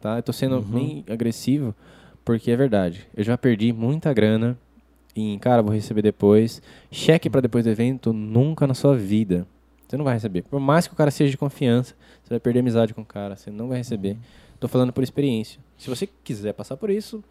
Tá? 0.00 0.16
Eu 0.16 0.22
tô 0.22 0.32
sendo 0.32 0.60
bem 0.60 1.04
agressivo, 1.08 1.74
porque 2.24 2.50
é 2.50 2.56
verdade. 2.56 3.06
Eu 3.16 3.24
já 3.24 3.36
perdi 3.36 3.72
muita 3.72 4.12
grana 4.12 4.56
em, 5.14 5.38
cara, 5.38 5.62
vou 5.62 5.72
receber 5.72 6.02
depois. 6.02 6.60
Cheque 6.90 7.30
para 7.30 7.40
depois 7.40 7.64
do 7.64 7.70
evento, 7.70 8.12
nunca 8.12 8.66
na 8.66 8.74
sua 8.74 8.96
vida. 8.96 9.46
Você 9.86 9.96
não 9.96 10.04
vai 10.04 10.14
receber. 10.14 10.42
Por 10.42 10.60
mais 10.60 10.86
que 10.86 10.92
o 10.92 10.96
cara 10.96 11.10
seja 11.10 11.30
de 11.30 11.38
confiança, 11.38 11.94
você 12.22 12.30
vai 12.30 12.40
perder 12.40 12.60
amizade 12.60 12.92
com 12.92 13.02
o 13.02 13.04
cara, 13.04 13.36
você 13.36 13.50
não 13.50 13.68
vai 13.68 13.78
receber. 13.78 14.16
Tô 14.58 14.68
falando 14.68 14.92
por 14.92 15.02
experiência. 15.02 15.60
Se 15.76 15.88
você 15.90 16.08
quiser 16.24 16.52
passar 16.54 16.76
por 16.76 16.88
isso, 16.90 17.22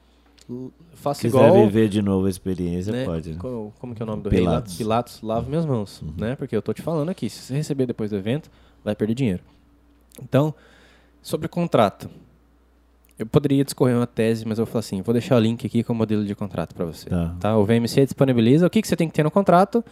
faça 0.93 1.21
Se 1.21 1.27
igual. 1.27 1.45
quiser 1.51 1.65
viver 1.65 1.89
de 1.89 2.01
novo 2.01 2.27
a 2.27 2.29
experiência, 2.29 2.91
né? 2.93 3.05
pode. 3.05 3.31
Né? 3.31 3.37
Co- 3.39 3.73
Como, 3.79 3.95
que 3.95 4.01
é 4.01 4.05
o 4.05 4.07
nome 4.07 4.21
do 4.21 4.29
Pilatos. 4.29 4.73
rei? 4.73 4.77
Pilatos, 4.77 5.21
lave 5.21 5.49
minhas 5.49 5.65
mãos, 5.65 6.03
né? 6.17 6.35
Porque 6.35 6.55
eu 6.55 6.61
tô 6.61 6.71
te 6.73 6.81
falando 6.81 7.09
aqui, 7.09 7.29
se 7.29 7.39
você 7.39 7.55
receber 7.55 7.85
depois 7.85 8.11
do 8.11 8.17
evento, 8.17 8.49
vai 8.83 8.95
perder 8.95 9.15
dinheiro. 9.15 9.43
Então, 10.21 10.53
sobre 11.21 11.47
contrato. 11.47 12.09
Eu 13.17 13.25
poderia 13.25 13.63
discorrer 13.63 13.95
uma 13.95 14.05
tese, 14.05 14.45
mas 14.45 14.59
eu 14.59 14.65
vou 14.65 14.71
falar 14.71 14.81
assim, 14.81 15.01
vou 15.01 15.13
deixar 15.13 15.37
o 15.37 15.39
link 15.39 15.65
aqui 15.65 15.83
com 15.83 15.93
o 15.93 15.95
modelo 15.95 16.25
de 16.25 16.35
contrato 16.35 16.75
para 16.75 16.83
você. 16.85 17.09
Tá. 17.09 17.35
Tá? 17.39 17.57
O 17.57 17.65
VMC 17.65 18.03
disponibiliza. 18.03 18.67
O 18.67 18.69
que, 18.69 18.81
que 18.81 18.87
você 18.87 18.95
tem 18.95 19.07
que 19.07 19.13
ter 19.13 19.23
no 19.23 19.31
contrato? 19.31 19.83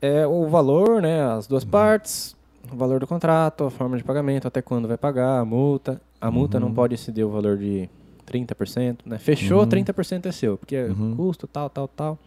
É 0.00 0.24
o 0.26 0.48
valor, 0.48 1.02
né? 1.02 1.24
As 1.32 1.46
duas 1.48 1.64
partes, 1.64 2.36
o 2.70 2.76
valor 2.76 3.00
do 3.00 3.06
contrato, 3.06 3.64
a 3.64 3.70
forma 3.70 3.96
de 3.96 4.04
pagamento, 4.04 4.46
até 4.46 4.60
quando 4.62 4.86
vai 4.88 4.96
pagar, 4.98 5.38
a 5.40 5.44
multa. 5.44 6.00
A 6.20 6.30
multa 6.30 6.60
não 6.60 6.72
pode 6.72 6.94
exceder 6.94 7.26
o 7.26 7.30
valor 7.30 7.56
de 7.58 7.88
30%, 8.26 8.98
né? 9.04 9.18
Fechou, 9.18 9.60
Uhum. 9.60 9.66
30% 9.68 10.26
é 10.26 10.32
seu, 10.32 10.56
porque 10.56 10.76
é 10.76 10.86
Uhum. 10.86 11.14
custo, 11.16 11.46
tal, 11.46 11.68
tal, 11.68 11.88
tal. 11.88 12.18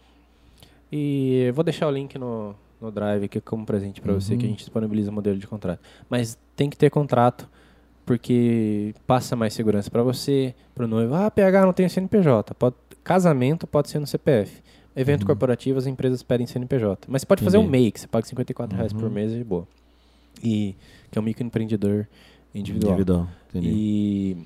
E 0.92 1.50
vou 1.54 1.64
deixar 1.64 1.88
o 1.88 1.90
link 1.90 2.16
no, 2.18 2.54
no 2.80 2.90
Drive 2.90 3.24
aqui 3.24 3.40
como 3.40 3.64
presente 3.66 4.00
para 4.00 4.12
você, 4.12 4.34
Uhum. 4.34 4.38
que 4.38 4.46
a 4.46 4.48
gente 4.48 4.58
disponibiliza 4.60 5.10
o 5.10 5.14
modelo 5.14 5.38
de 5.38 5.46
contrato. 5.46 5.80
Mas 6.08 6.38
tem 6.54 6.68
que 6.70 6.76
ter 6.76 6.90
contrato, 6.90 7.48
porque 8.04 8.94
passa 9.06 9.34
mais 9.34 9.52
segurança 9.54 9.90
para 9.90 10.02
você, 10.02 10.54
para 10.74 10.84
o 10.84 10.88
noivo. 10.88 11.14
Ah, 11.14 11.30
PH 11.30 11.64
não 11.66 11.72
tem 11.72 11.88
CNPJ. 11.88 12.54
Pode, 12.54 12.76
casamento 13.02 13.66
pode 13.66 13.88
ser 13.90 13.98
no 13.98 14.06
CPF. 14.06 14.62
Evento 14.94 15.26
corporativo, 15.26 15.78
as 15.78 15.86
empresas 15.86 16.22
pedem 16.22 16.46
CNPJ. 16.46 17.06
Mas 17.10 17.22
você 17.22 17.26
pode 17.26 17.42
fazer 17.42 17.58
um 17.58 17.60
Uhum. 17.62 17.66
Entendi. 17.66 17.82
MEI, 17.82 17.92
que 17.92 18.00
você 18.00 18.06
paga 18.06 18.26
54 18.26 18.76
reais 18.76 18.92
por 18.92 19.04
Uhum. 19.04 19.10
mês 19.10 19.32
e 19.32 19.42
boa. 19.44 19.66
E 20.42 20.74
que 21.10 21.18
é 21.18 21.20
um 21.20 21.24
microempreendedor 21.24 22.06
individual. 22.54 22.92
Individual. 22.92 23.28
Entendi. 23.48 23.68
E... 23.68 24.36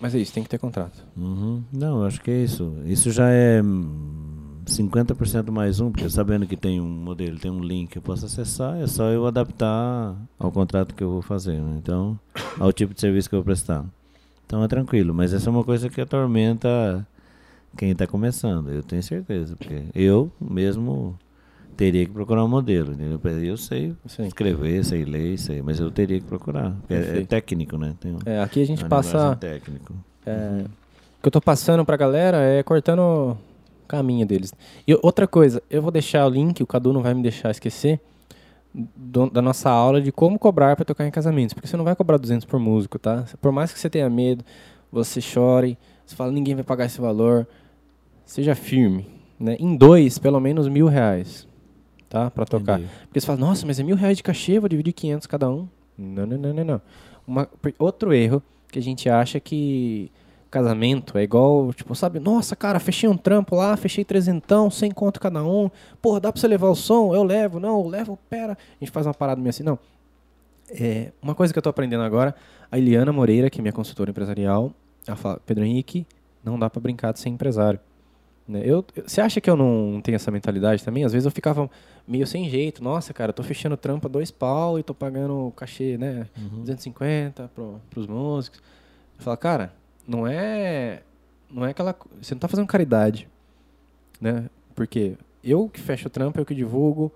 Mas 0.00 0.14
é 0.14 0.18
isso, 0.18 0.32
tem 0.32 0.42
que 0.42 0.48
ter 0.48 0.58
contrato. 0.58 1.02
Uhum. 1.16 1.62
Não, 1.72 2.04
acho 2.04 2.20
que 2.20 2.30
é 2.30 2.42
isso. 2.42 2.76
Isso 2.84 3.10
já 3.10 3.30
é 3.30 3.62
hum, 3.62 4.58
50% 4.66 5.50
mais 5.50 5.80
um, 5.80 5.90
porque 5.90 6.08
sabendo 6.10 6.46
que 6.46 6.56
tem 6.56 6.80
um 6.80 6.88
modelo, 6.88 7.38
tem 7.38 7.50
um 7.50 7.60
link, 7.60 7.96
eu 7.96 8.02
posso 8.02 8.26
acessar, 8.26 8.76
é 8.76 8.86
só 8.86 9.04
eu 9.10 9.26
adaptar 9.26 10.16
ao 10.38 10.52
contrato 10.52 10.94
que 10.94 11.02
eu 11.02 11.10
vou 11.10 11.22
fazer, 11.22 11.60
né? 11.60 11.78
Então, 11.82 12.18
ao 12.58 12.72
tipo 12.72 12.92
de 12.92 13.00
serviço 13.00 13.28
que 13.28 13.34
eu 13.34 13.38
vou 13.38 13.44
prestar. 13.44 13.84
Então 14.44 14.62
é 14.62 14.68
tranquilo, 14.68 15.14
mas 15.14 15.32
essa 15.32 15.48
é 15.48 15.50
uma 15.50 15.64
coisa 15.64 15.88
que 15.88 16.00
atormenta 16.00 17.06
quem 17.76 17.90
está 17.90 18.06
começando, 18.06 18.70
eu 18.70 18.82
tenho 18.82 19.02
certeza, 19.02 19.56
porque 19.56 19.84
eu 19.94 20.30
mesmo 20.40 21.18
teria 21.76 22.06
que 22.06 22.12
procurar 22.12 22.44
um 22.44 22.48
modelo, 22.48 22.92
entendeu? 22.92 23.20
Eu 23.42 23.56
sei 23.56 23.94
Sim. 24.06 24.24
escrever, 24.26 24.84
sei 24.84 25.04
ler, 25.04 25.38
sei, 25.38 25.60
mas 25.62 25.78
eu 25.78 25.90
teria 25.90 26.18
que 26.18 26.26
procurar. 26.26 26.74
É, 26.88 27.18
é 27.20 27.24
técnico, 27.24 27.76
né? 27.76 27.94
Um, 28.04 28.18
É, 28.24 28.40
aqui 28.42 28.62
a 28.62 28.66
gente 28.66 28.84
passa... 28.84 29.36
técnico. 29.36 29.94
É, 30.24 30.64
o 31.18 31.22
que 31.22 31.28
eu 31.28 31.30
tô 31.32 31.40
passando 31.40 31.84
pra 31.84 31.96
galera 31.96 32.38
é 32.38 32.62
cortando 32.62 33.00
o 33.00 33.36
caminho 33.86 34.26
deles. 34.26 34.52
E 34.86 34.94
outra 35.02 35.26
coisa, 35.26 35.62
eu 35.70 35.82
vou 35.82 35.90
deixar 35.90 36.26
o 36.26 36.30
link, 36.30 36.62
o 36.62 36.66
Cadu 36.66 36.92
não 36.92 37.02
vai 37.02 37.14
me 37.14 37.22
deixar 37.22 37.50
esquecer, 37.50 38.00
do- 38.74 39.30
da 39.30 39.40
nossa 39.40 39.70
aula 39.70 40.00
de 40.00 40.12
como 40.12 40.38
cobrar 40.38 40.76
pra 40.76 40.84
tocar 40.84 41.06
em 41.06 41.10
casamentos. 41.10 41.54
Porque 41.54 41.66
você 41.66 41.76
não 41.76 41.84
vai 41.84 41.94
cobrar 41.96 42.16
200 42.18 42.44
por 42.44 42.58
músico, 42.58 42.98
tá? 42.98 43.24
Por 43.40 43.52
mais 43.52 43.72
que 43.72 43.78
você 43.78 43.88
tenha 43.88 44.08
medo, 44.10 44.44
você 44.90 45.20
chore, 45.20 45.78
você 46.04 46.14
fala, 46.16 46.30
ninguém 46.32 46.54
vai 46.54 46.64
pagar 46.64 46.86
esse 46.86 47.00
valor, 47.00 47.46
seja 48.24 48.54
firme. 48.54 49.06
Né? 49.38 49.56
Em 49.60 49.76
dois, 49.76 50.18
pelo 50.18 50.40
menos 50.40 50.68
mil 50.68 50.86
reais, 50.86 51.46
tá? 52.16 52.30
Pra 52.30 52.44
tocar. 52.44 52.80
Porque 53.02 53.20
você 53.20 53.26
fala, 53.26 53.38
nossa, 53.38 53.66
mas 53.66 53.78
é 53.78 53.82
mil 53.82 53.96
reais 53.96 54.16
de 54.16 54.22
cachê, 54.22 54.58
vou 54.58 54.68
dividir 54.68 54.92
500 54.92 55.26
cada 55.26 55.50
um. 55.50 55.68
Não, 55.98 56.26
não, 56.26 56.38
não, 56.38 56.54
não, 56.54 56.64
não. 56.64 56.80
Uma, 57.26 57.48
outro 57.78 58.12
erro 58.12 58.42
que 58.70 58.78
a 58.78 58.82
gente 58.82 59.08
acha 59.08 59.38
que 59.38 60.10
casamento 60.50 61.18
é 61.18 61.22
igual, 61.22 61.72
tipo, 61.72 61.94
sabe? 61.94 62.18
Nossa, 62.18 62.56
cara, 62.56 62.78
fechei 62.78 63.08
um 63.08 63.16
trampo 63.16 63.56
lá, 63.56 63.76
fechei 63.76 64.04
trezentão, 64.04 64.70
sem 64.70 64.90
conto 64.90 65.20
cada 65.20 65.44
um. 65.44 65.70
Porra, 66.00 66.20
dá 66.20 66.32
pra 66.32 66.40
você 66.40 66.48
levar 66.48 66.68
o 66.68 66.74
som? 66.74 67.14
Eu 67.14 67.22
levo. 67.22 67.60
Não, 67.60 67.80
eu 67.80 67.88
levo, 67.88 68.18
pera. 68.30 68.52
A 68.52 68.84
gente 68.84 68.90
faz 68.90 69.06
uma 69.06 69.14
parada 69.14 69.40
meio 69.40 69.50
assim. 69.50 69.62
Não. 69.62 69.78
É, 70.70 71.12
uma 71.20 71.34
coisa 71.34 71.52
que 71.52 71.58
eu 71.58 71.62
tô 71.62 71.68
aprendendo 71.68 72.02
agora, 72.02 72.34
a 72.70 72.78
Eliana 72.78 73.12
Moreira, 73.12 73.50
que 73.50 73.60
é 73.60 73.62
minha 73.62 73.72
consultora 73.72 74.10
empresarial, 74.10 74.72
ela 75.06 75.16
fala, 75.16 75.40
Pedro 75.46 75.64
Henrique, 75.64 76.06
não 76.42 76.58
dá 76.58 76.68
pra 76.68 76.80
brincar 76.80 77.12
de 77.12 77.20
ser 77.20 77.28
empresário. 77.28 77.78
Né? 78.48 78.62
Eu, 78.64 78.84
você 79.04 79.20
acha 79.20 79.40
que 79.40 79.50
eu 79.50 79.56
não 79.56 80.00
tenho 80.02 80.14
essa 80.14 80.30
mentalidade 80.30 80.84
também? 80.84 81.04
Às 81.04 81.12
vezes 81.12 81.24
eu 81.26 81.30
ficava 81.32 81.68
meio 82.06 82.26
sem 82.26 82.48
jeito. 82.48 82.82
Nossa, 82.82 83.12
cara, 83.12 83.30
eu 83.30 83.34
tô 83.34 83.42
fechando 83.42 83.76
trampo 83.76 84.06
a 84.06 84.10
dois 84.10 84.30
pau 84.30 84.78
e 84.78 84.82
tô 84.82 84.94
pagando 84.94 85.52
cachê, 85.56 85.98
né? 85.98 86.28
250 86.36 87.50
pro, 87.54 87.80
pros 87.90 88.06
músicos. 88.06 88.60
Eu 89.18 89.24
falo, 89.24 89.36
cara, 89.36 89.72
não 90.06 90.26
é. 90.26 91.02
Não 91.50 91.64
é 91.64 91.70
aquela. 91.70 91.96
Você 92.20 92.34
não 92.34 92.40
tá 92.40 92.48
fazendo 92.48 92.66
caridade. 92.66 93.28
Né? 94.20 94.48
Porque 94.74 95.16
eu 95.42 95.68
que 95.68 95.80
fecho 95.80 96.06
o 96.06 96.10
trampo, 96.10 96.38
eu 96.38 96.44
que 96.46 96.54
divulgo. 96.54 97.12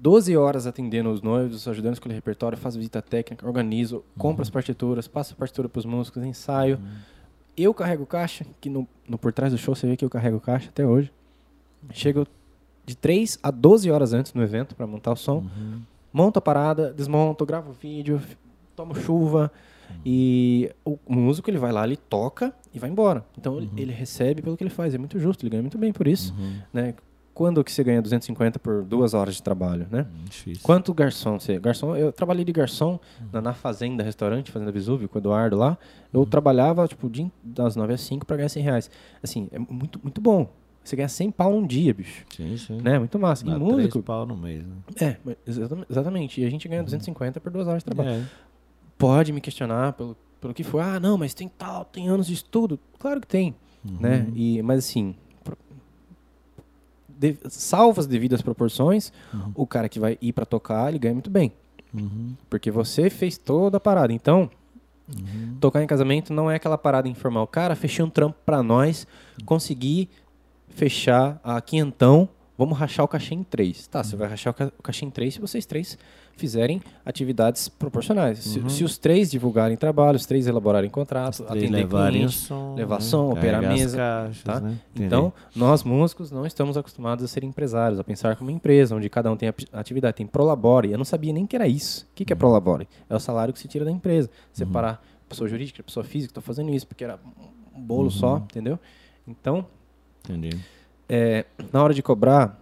12 0.00 0.36
horas 0.36 0.64
atendendo 0.66 1.10
os 1.10 1.22
noivos, 1.22 1.66
ajudando 1.66 1.90
a 1.90 1.94
escolher 1.94 2.14
repertório, 2.14 2.56
faço 2.56 2.78
visita 2.78 3.02
técnica, 3.02 3.44
organizo, 3.44 4.04
compro 4.16 4.42
as 4.42 4.50
partituras, 4.50 5.08
passo 5.08 5.32
a 5.32 5.36
partitura 5.36 5.68
pros 5.68 5.84
músicos, 5.84 6.22
ensaio. 6.22 6.78
Eu 7.58 7.74
carrego 7.74 8.06
caixa, 8.06 8.46
que 8.60 8.70
no, 8.70 8.86
no 9.08 9.18
por 9.18 9.32
trás 9.32 9.52
do 9.52 9.58
show 9.58 9.74
você 9.74 9.86
vê 9.86 9.96
que 9.96 10.04
eu 10.04 10.10
carrego 10.10 10.38
caixa 10.40 10.68
até 10.68 10.86
hoje. 10.86 11.12
Chego 11.92 12.26
de 12.86 12.96
3 12.96 13.38
a 13.42 13.50
12 13.50 13.90
horas 13.90 14.12
antes 14.12 14.32
no 14.34 14.42
evento 14.42 14.74
para 14.76 14.86
montar 14.86 15.12
o 15.12 15.16
som. 15.16 15.44
Monto 16.12 16.38
a 16.38 16.42
parada, 16.42 16.92
desmonto, 16.92 17.44
gravo 17.44 17.72
vídeo, 17.72 18.20
tomo 18.76 18.94
chuva. 18.94 19.50
E 20.04 20.70
o 20.84 20.98
músico 21.08 21.48
ele 21.50 21.58
vai 21.58 21.72
lá, 21.72 21.84
ele 21.84 21.96
toca 21.96 22.52
e 22.74 22.78
vai 22.78 22.90
embora. 22.90 23.24
Então 23.38 23.56
ele- 23.58 23.70
ele 23.76 23.92
recebe 23.92 24.42
pelo 24.42 24.56
que 24.56 24.62
ele 24.62 24.70
faz. 24.70 24.94
É 24.94 24.98
muito 24.98 25.18
justo, 25.18 25.42
ele 25.42 25.50
ganha 25.50 25.62
muito 25.62 25.78
bem 25.78 25.92
por 25.92 26.06
isso. 26.06 26.34
Né? 26.72 26.94
Quando 27.38 27.62
que 27.62 27.70
você 27.70 27.84
ganha 27.84 28.02
250 28.02 28.58
por 28.58 28.82
duas 28.82 29.14
horas 29.14 29.36
de 29.36 29.42
trabalho, 29.44 29.86
né? 29.92 30.08
Difícil. 30.24 30.60
Quanto 30.60 30.92
garçom 30.92 31.38
você? 31.38 31.56
Garçom, 31.56 31.94
eu 31.94 32.10
trabalhei 32.10 32.44
de 32.44 32.50
garçom 32.50 32.98
na, 33.32 33.40
na 33.40 33.54
fazenda, 33.54 34.02
restaurante, 34.02 34.50
Fazenda 34.50 34.72
Vesúvio, 34.72 35.08
com 35.08 35.18
o 35.18 35.20
Eduardo 35.20 35.56
lá. 35.56 35.78
Eu 36.12 36.26
trabalhava, 36.26 36.88
tipo, 36.88 37.08
dia- 37.08 37.30
das 37.40 37.76
9 37.76 37.94
às 37.94 38.00
5 38.00 38.26
para 38.26 38.38
ganhar 38.38 38.48
100 38.48 38.62
reais. 38.64 38.90
Assim, 39.22 39.48
é 39.52 39.58
muito, 39.60 40.00
muito 40.02 40.20
bom. 40.20 40.50
Você 40.82 40.96
ganha 40.96 41.08
100 41.08 41.30
pau 41.30 41.52
num 41.52 41.64
dia, 41.64 41.94
bicho. 41.94 42.24
Sim, 42.34 42.56
sim. 42.56 42.80
Né? 42.82 42.98
Muito 42.98 43.16
massa. 43.20 43.44
Dá 43.44 43.52
e 43.54 43.58
músico... 43.60 44.02
pau 44.02 44.26
no 44.26 44.36
mês, 44.36 44.66
né? 44.66 44.74
É, 45.00 45.16
exatamente. 45.88 46.40
E 46.40 46.44
a 46.44 46.50
gente 46.50 46.66
ganha 46.66 46.82
250 46.82 47.38
por 47.40 47.52
duas 47.52 47.68
horas 47.68 47.82
de 47.82 47.84
trabalho. 47.84 48.10
É. 48.10 48.22
Pode 48.98 49.32
me 49.32 49.40
questionar 49.40 49.92
pelo, 49.92 50.16
pelo 50.40 50.52
que 50.52 50.64
for. 50.64 50.80
Ah, 50.80 50.98
não, 50.98 51.16
mas 51.16 51.34
tem 51.34 51.46
tal, 51.46 51.84
tem 51.84 52.08
anos 52.08 52.26
de 52.26 52.34
estudo. 52.34 52.80
Claro 52.98 53.20
que 53.20 53.28
tem, 53.28 53.54
né? 54.00 54.26
E, 54.34 54.60
mas 54.62 54.80
assim, 54.80 55.14
de, 57.18 57.36
salvo 57.48 58.00
as 58.00 58.06
devidas 58.06 58.40
proporções, 58.40 59.12
o 59.54 59.66
cara 59.66 59.88
que 59.88 59.98
vai 59.98 60.16
ir 60.20 60.32
para 60.32 60.46
tocar, 60.46 60.88
ele 60.88 60.98
ganha 60.98 61.14
muito 61.14 61.30
bem. 61.30 61.52
Uhum. 61.92 62.34
Porque 62.48 62.70
você 62.70 63.10
fez 63.10 63.36
toda 63.36 63.78
a 63.78 63.80
parada. 63.80 64.12
Então, 64.12 64.50
tocar 65.60 65.82
em 65.82 65.86
casamento 65.86 66.32
não 66.32 66.50
é 66.50 66.56
aquela 66.56 66.78
parada 66.78 67.08
informal. 67.08 67.46
Cara, 67.46 67.74
fechei 67.74 68.04
um 68.04 68.10
trampo 68.10 68.38
pra 68.44 68.62
nós, 68.62 69.06
consegui 69.44 70.08
fechar 70.68 71.40
a 71.42 71.60
quinhentão, 71.60 72.28
vamos 72.58 72.76
rachar 72.76 73.04
o 73.04 73.08
cachê 73.08 73.34
em 73.34 73.42
três. 73.44 73.86
Tá, 73.86 74.02
você 74.04 74.16
vai 74.16 74.28
rachar 74.28 74.50
o 74.50 74.54
ca- 74.54 74.72
o 74.78 74.82
cachê 74.82 75.06
em 75.06 75.10
três 75.10 75.34
se 75.34 75.40
vocês 75.40 75.64
três 75.64 75.96
fizerem 76.36 76.80
atividades 77.04 77.68
proporcionais. 77.68 78.38
Se, 78.40 78.70
se 78.70 78.84
os 78.84 78.96
três 78.98 79.30
divulgarem 79.30 79.76
trabalho, 79.76 80.16
os 80.16 80.26
três 80.26 80.46
elaborarem 80.46 80.88
contrato, 80.90 81.38
Três 81.42 81.50
atender 81.64 81.76
levarem 81.78 82.18
cliente, 82.18 82.34
som, 82.36 82.74
levar 82.76 83.00
som, 83.00 83.30
operar 83.32 83.64
as 83.64 83.68
mesa, 83.78 83.96
caixas, 83.96 84.42
tá? 84.44 84.60
né? 84.60 84.78
Então, 84.94 85.32
nós 85.56 85.82
músicos 85.82 86.30
não 86.30 86.44
estamos 86.46 86.76
acostumados 86.76 87.24
a 87.24 87.28
ser 87.28 87.42
empresários, 87.42 87.98
a 87.98 88.04
pensar 88.04 88.36
como 88.36 88.50
empresa, 88.50 88.94
onde 88.94 89.08
cada 89.08 89.32
um 89.32 89.36
tem 89.36 89.52
atividade. 89.72 90.16
Tem 90.16 90.26
Prolabore. 90.26 90.92
Eu 90.92 90.98
não 90.98 91.04
sabia 91.04 91.32
nem 91.32 91.44
que 91.46 91.56
era 91.56 91.66
isso. 91.66 92.06
O 92.12 92.14
que, 92.14 92.24
que 92.24 92.32
é 92.32 92.36
Prolabore? 92.36 92.86
É 93.10 93.16
o 93.16 93.20
salário 93.20 93.52
que 93.52 93.58
se 93.58 93.66
tira 93.66 93.84
da 93.84 93.90
empresa. 93.90 94.30
Separar 94.52 95.02
pessoa 95.28 95.48
jurídica, 95.48 95.82
pessoa 95.82 96.04
física, 96.04 96.30
estou 96.30 96.42
fazendo 96.42 96.72
isso, 96.72 96.86
porque 96.86 97.02
era 97.02 97.18
um 97.74 97.80
bolo 97.82 98.10
só, 98.12 98.36
entendeu? 98.38 98.78
Então, 99.26 99.66
Entendi. 100.24 100.56
É, 101.08 101.44
na 101.72 101.82
hora 101.82 101.94
de 101.94 102.02
cobrar, 102.02 102.60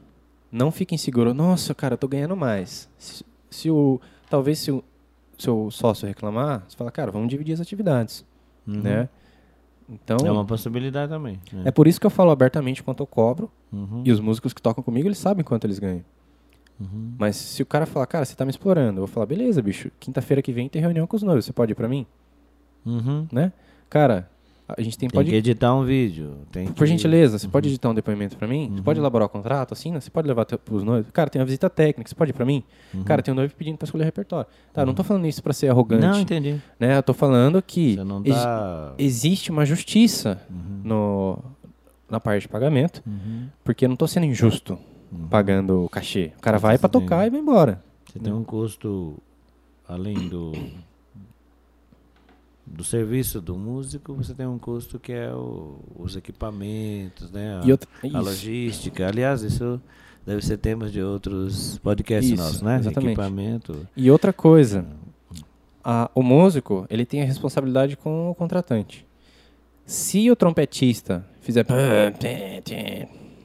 não 0.50 0.70
fique 0.70 0.94
inseguro. 0.94 1.34
Nossa, 1.34 1.74
cara, 1.74 1.94
eu 1.94 1.98
tô 1.98 2.08
ganhando 2.08 2.36
mais. 2.36 2.88
Se, 2.98 3.24
se 3.50 3.70
o, 3.70 4.00
talvez 4.30 4.58
se 4.58 4.70
o 4.70 4.82
seu 5.38 5.70
sócio 5.70 6.06
reclamar, 6.08 6.64
você 6.68 6.76
fala, 6.76 6.90
cara, 6.90 7.10
vamos 7.10 7.28
dividir 7.28 7.52
as 7.52 7.60
atividades, 7.60 8.24
Uhum. 8.66 8.80
né? 8.80 9.08
Então, 9.88 10.16
É 10.24 10.30
uma 10.32 10.44
possibilidade 10.44 11.10
também. 11.12 11.38
né? 11.52 11.62
é 11.66 11.70
por 11.70 11.86
isso 11.86 12.00
que 12.00 12.06
eu 12.06 12.10
falo 12.10 12.30
abertamente 12.32 12.82
quanto 12.82 13.02
eu 13.02 13.06
cobro. 13.06 13.50
Uhum. 13.72 14.02
E 14.04 14.10
os 14.10 14.18
músicos 14.18 14.52
que 14.52 14.60
tocam 14.60 14.82
comigo, 14.82 15.06
eles 15.06 15.18
sabem 15.18 15.44
quanto 15.44 15.64
eles 15.64 15.78
ganham. 15.78 16.04
Uhum. 16.80 17.14
Mas 17.18 17.36
se 17.36 17.62
o 17.62 17.66
cara 17.66 17.86
falar, 17.86 18.06
cara, 18.06 18.24
você 18.24 18.34
tá 18.34 18.44
me 18.44 18.50
explorando, 18.50 18.98
eu 19.00 19.06
vou 19.06 19.12
falar, 19.14 19.26
beleza, 19.26 19.62
bicho, 19.62 19.90
quinta-feira 20.00 20.42
que 20.42 20.52
vem 20.52 20.68
tem 20.68 20.82
reunião 20.82 21.06
com 21.06 21.16
os 21.16 21.22
noivos, 21.22 21.44
você 21.44 21.52
pode 21.52 21.70
ir 21.72 21.74
pra 21.76 21.88
mim? 21.88 22.04
Uhum. 22.84 23.26
Né? 23.30 23.52
Cara, 23.88 24.28
a 24.68 24.80
gente 24.82 24.98
tem, 24.98 25.08
Tem 25.08 25.16
pode 25.16 25.30
que 25.30 25.36
editar 25.36 25.74
um 25.74 25.84
vídeo. 25.84 26.38
Tem 26.50 26.66
Por 26.66 26.74
que- 26.74 26.86
gentileza, 26.86 27.38
você 27.38 27.46
pode 27.46 27.68
editar 27.68 27.88
um 27.90 27.94
depoimento 27.94 28.36
pra 28.36 28.48
mim? 28.48 28.68
Você 28.68 28.78
Uhum. 28.78 28.82
pode 28.82 28.98
elaborar 28.98 29.26
o 29.26 29.28
contrato, 29.28 29.72
assim, 29.72 29.92
né? 29.92 30.00
Você 30.00 30.10
pode 30.10 30.26
levar 30.26 30.44
te- 30.44 30.56
pros 30.56 30.82
noivos? 30.82 31.10
Cara, 31.12 31.30
tem 31.30 31.40
uma 31.40 31.46
visita 31.46 31.70
técnica, 31.70 32.08
você 32.08 32.14
pode 32.14 32.30
ir 32.30 32.34
pra 32.34 32.44
mim? 32.44 32.64
Uhum. 32.92 33.04
Cara, 33.04 33.22
tem 33.22 33.32
um 33.32 33.36
noivo 33.36 33.54
pedindo 33.54 33.76
pra 33.78 33.84
escolher 33.84 34.04
repertório. 34.04 34.46
Tá, 34.72 34.84
não 34.84 34.92
tô 34.94 35.04
falando 35.04 35.26
isso 35.26 35.42
pra 35.42 35.52
ser 35.52 35.68
arrogante, 35.68 36.04
Não, 36.06 36.18
entendi. 36.20 36.60
né? 36.80 36.96
Eu 36.98 37.02
tô 37.02 37.14
falando 37.14 37.62
que 37.62 37.94
Você 37.96 38.30
tá... 38.32 38.94
existe 38.98 39.50
uma 39.50 39.64
justiça 39.64 40.40
Uhum. 40.50 40.80
no, 40.84 41.38
na 42.10 42.18
parte 42.18 42.42
de 42.42 42.48
pagamento, 42.48 43.02
Uhum. 43.06 43.46
porque 43.64 43.84
eu 43.84 43.88
não 43.88 43.96
tô 43.96 44.06
sendo 44.08 44.26
injusto 44.26 44.78
Uhum. 45.12 45.28
pagando 45.28 45.84
o 45.84 45.88
cachê. 45.88 46.32
O 46.36 46.40
cara 46.40 46.58
vai 46.58 46.76
pra 46.76 46.88
Você 46.88 46.92
tocar 46.92 47.24
e 47.26 47.30
vai 47.30 47.38
embora. 47.40 47.80
Você 48.10 48.18
tem 48.18 48.32
um 48.32 48.42
custo 48.42 49.16
além 49.88 50.28
do 50.28 50.50
do 52.66 52.82
serviço 52.82 53.40
do 53.40 53.56
músico, 53.56 54.14
você 54.14 54.34
tem 54.34 54.46
um 54.46 54.58
custo 54.58 54.98
que 54.98 55.12
é 55.12 55.32
o- 55.32 55.78
os 55.96 56.16
equipamentos, 56.16 57.30
né? 57.30 57.60
A, 57.62 57.70
outra, 57.70 57.88
a 58.12 58.20
logística. 58.20 59.06
Aliás, 59.06 59.42
isso 59.42 59.80
deve 60.26 60.44
ser 60.44 60.56
tema 60.58 60.88
de 60.88 61.00
outros 61.00 61.78
podcasts 61.78 62.32
Isso, 62.32 62.42
nossos, 62.42 62.62
né? 62.62 62.78
exatamente. 62.80 63.12
Equipamento. 63.12 63.86
E 63.96 64.10
outra 64.10 64.32
coisa, 64.32 64.84
a- 65.84 66.10
o 66.14 66.22
músico, 66.22 66.84
ele 66.90 67.06
tem 67.06 67.22
a 67.22 67.24
responsabilidade 67.24 67.96
com 67.96 68.30
o 68.30 68.34
contratante. 68.34 69.06
Se 69.84 70.28
o 70.30 70.34
trompetista 70.36 71.24
fizer... 71.40 71.64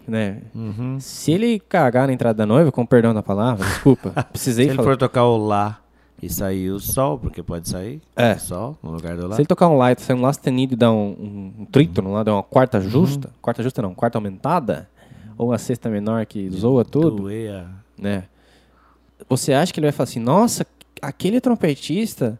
Né? 0.07 0.41
Uhum. 0.53 0.99
Se 0.99 1.31
ele 1.31 1.59
cagar 1.59 2.07
na 2.07 2.13
entrada 2.13 2.35
da 2.37 2.45
noiva, 2.45 2.71
com 2.71 2.85
perdão 2.85 3.13
da 3.13 3.21
palavra, 3.23 3.65
desculpa, 3.65 4.09
Se 4.17 4.23
precisei 4.31 4.65
ele 4.65 4.75
falar. 4.75 4.87
for 4.89 4.97
tocar 4.97 5.23
o 5.25 5.37
Lá 5.37 5.80
e 6.21 6.29
sair 6.29 6.69
o 6.69 6.79
Sol, 6.79 7.17
porque 7.17 7.41
pode 7.41 7.67
sair 7.67 8.01
É. 8.15 8.33
o 8.33 8.39
Sol 8.39 8.77
no 8.83 8.91
lugar 8.91 9.15
do 9.17 9.27
Lá. 9.27 9.35
Se 9.35 9.41
ele 9.41 9.47
tocar 9.47 9.67
um 9.67 9.77
tá 9.79 9.95
saindo 9.97 10.19
um 10.19 10.23
lá 10.23 10.31
sustenido 10.33 10.73
e 10.73 10.77
dar 10.77 10.91
um, 10.91 10.95
um, 11.19 11.53
um 11.61 11.65
trítono 11.65 12.13
lá, 12.13 12.23
dar 12.23 12.33
uma 12.33 12.43
quarta 12.43 12.77
Uhum. 12.77 12.89
justa, 12.89 13.29
quarta 13.41 13.63
justa 13.63 13.81
não, 13.81 13.93
quarta 13.95 14.17
aumentada, 14.17 14.87
ou 15.37 15.49
uma 15.49 15.57
sexta 15.57 15.89
menor 15.89 16.25
que 16.25 16.49
zoa 16.51 16.85
tudo, 16.85 17.15
Doer 17.23 17.53
a- 17.55 17.69
né? 17.97 18.25
Você 19.29 19.53
acha 19.53 19.71
que 19.73 19.79
ele 19.79 19.87
vai 19.87 19.91
falar 19.91 20.03
assim, 20.05 20.19
nossa, 20.19 20.65
aquele 21.01 21.39
trompetista 21.41 22.39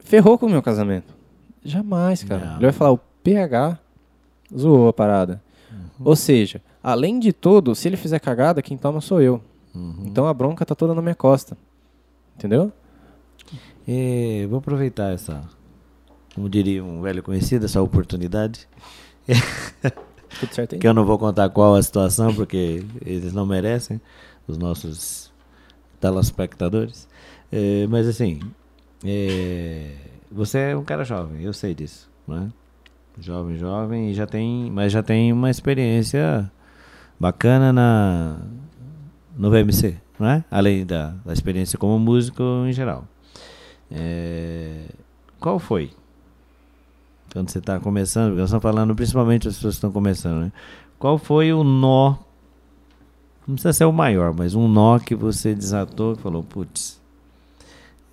ferrou 0.00 0.36
com 0.38 0.46
o 0.46 0.50
meu 0.50 0.62
casamento? 0.62 1.14
Jamais, 1.64 2.22
cara. 2.24 2.44
Não. 2.44 2.52
Ele 2.56 2.62
vai 2.66 2.72
falar, 2.72 2.92
o 2.92 2.98
PH 3.22 3.78
zoou 4.56 4.88
a 4.88 4.92
parada. 4.92 5.40
Uhum. 5.70 6.06
Ou 6.06 6.16
seja, 6.16 6.60
além 6.82 7.18
de 7.18 7.32
tudo, 7.32 7.74
se 7.74 7.88
ele 7.88 7.96
fizer 7.96 8.18
cagada, 8.18 8.60
quem 8.62 8.76
toma 8.76 9.00
sou 9.00 9.20
eu. 9.20 9.40
Uhum. 9.74 10.04
Então 10.06 10.26
a 10.26 10.34
bronca 10.34 10.64
tá 10.64 10.74
toda 10.74 10.94
na 10.94 11.02
minha 11.02 11.14
costa. 11.14 11.56
Entendeu? 12.36 12.72
E 13.86 14.46
vou 14.48 14.58
aproveitar 14.58 15.12
essa, 15.12 15.42
como 16.34 16.48
diria 16.48 16.82
um 16.82 17.02
velho 17.02 17.22
conhecido, 17.22 17.64
essa 17.64 17.82
oportunidade. 17.82 18.66
Tudo 20.40 20.54
certo? 20.54 20.78
Que 20.78 20.88
eu 20.88 20.94
não 20.94 21.04
vou 21.04 21.18
contar 21.18 21.48
qual 21.50 21.74
a 21.74 21.82
situação, 21.82 22.34
porque 22.34 22.84
eles 23.04 23.32
não 23.32 23.46
merecem, 23.46 24.00
os 24.48 24.58
nossos 24.58 25.32
telespectadores. 26.00 27.06
É, 27.52 27.86
mas 27.86 28.08
assim, 28.08 28.40
é, 29.04 29.92
você 30.30 30.58
é 30.58 30.76
um 30.76 30.84
cara 30.84 31.04
jovem, 31.04 31.42
eu 31.42 31.52
sei 31.52 31.74
disso, 31.74 32.10
né? 32.26 32.50
Jovem, 33.20 33.56
jovem, 33.56 34.10
e 34.10 34.14
já 34.14 34.26
tem, 34.26 34.70
mas 34.70 34.92
já 34.92 35.02
tem 35.02 35.32
uma 35.32 35.50
experiência 35.50 36.50
bacana 37.18 37.72
na 37.72 38.40
no 39.36 39.50
VMC, 39.50 39.96
não 40.18 40.28
é? 40.28 40.44
Além 40.50 40.84
da, 40.84 41.14
da 41.24 41.32
experiência 41.32 41.78
como 41.78 41.98
músico 41.98 42.42
em 42.66 42.72
geral. 42.72 43.04
É, 43.90 44.86
qual 45.40 45.58
foi? 45.58 45.90
Quando 47.32 47.50
você 47.50 47.58
está 47.58 47.80
começando, 47.80 48.34
nós 48.34 48.44
estamos 48.44 48.62
falando 48.62 48.94
principalmente 48.94 49.48
as 49.48 49.56
pessoas 49.56 49.74
que 49.74 49.78
estão 49.78 49.92
começando, 49.92 50.40
né? 50.44 50.52
Qual 50.98 51.18
foi 51.18 51.52
o 51.52 51.64
nó? 51.64 52.16
Não 53.46 53.54
precisa 53.54 53.72
ser 53.72 53.84
o 53.84 53.92
maior, 53.92 54.32
mas 54.32 54.54
um 54.54 54.68
nó 54.68 54.98
que 54.98 55.14
você 55.14 55.54
desatou 55.54 56.14
e 56.14 56.16
falou, 56.16 56.42
putz, 56.42 57.00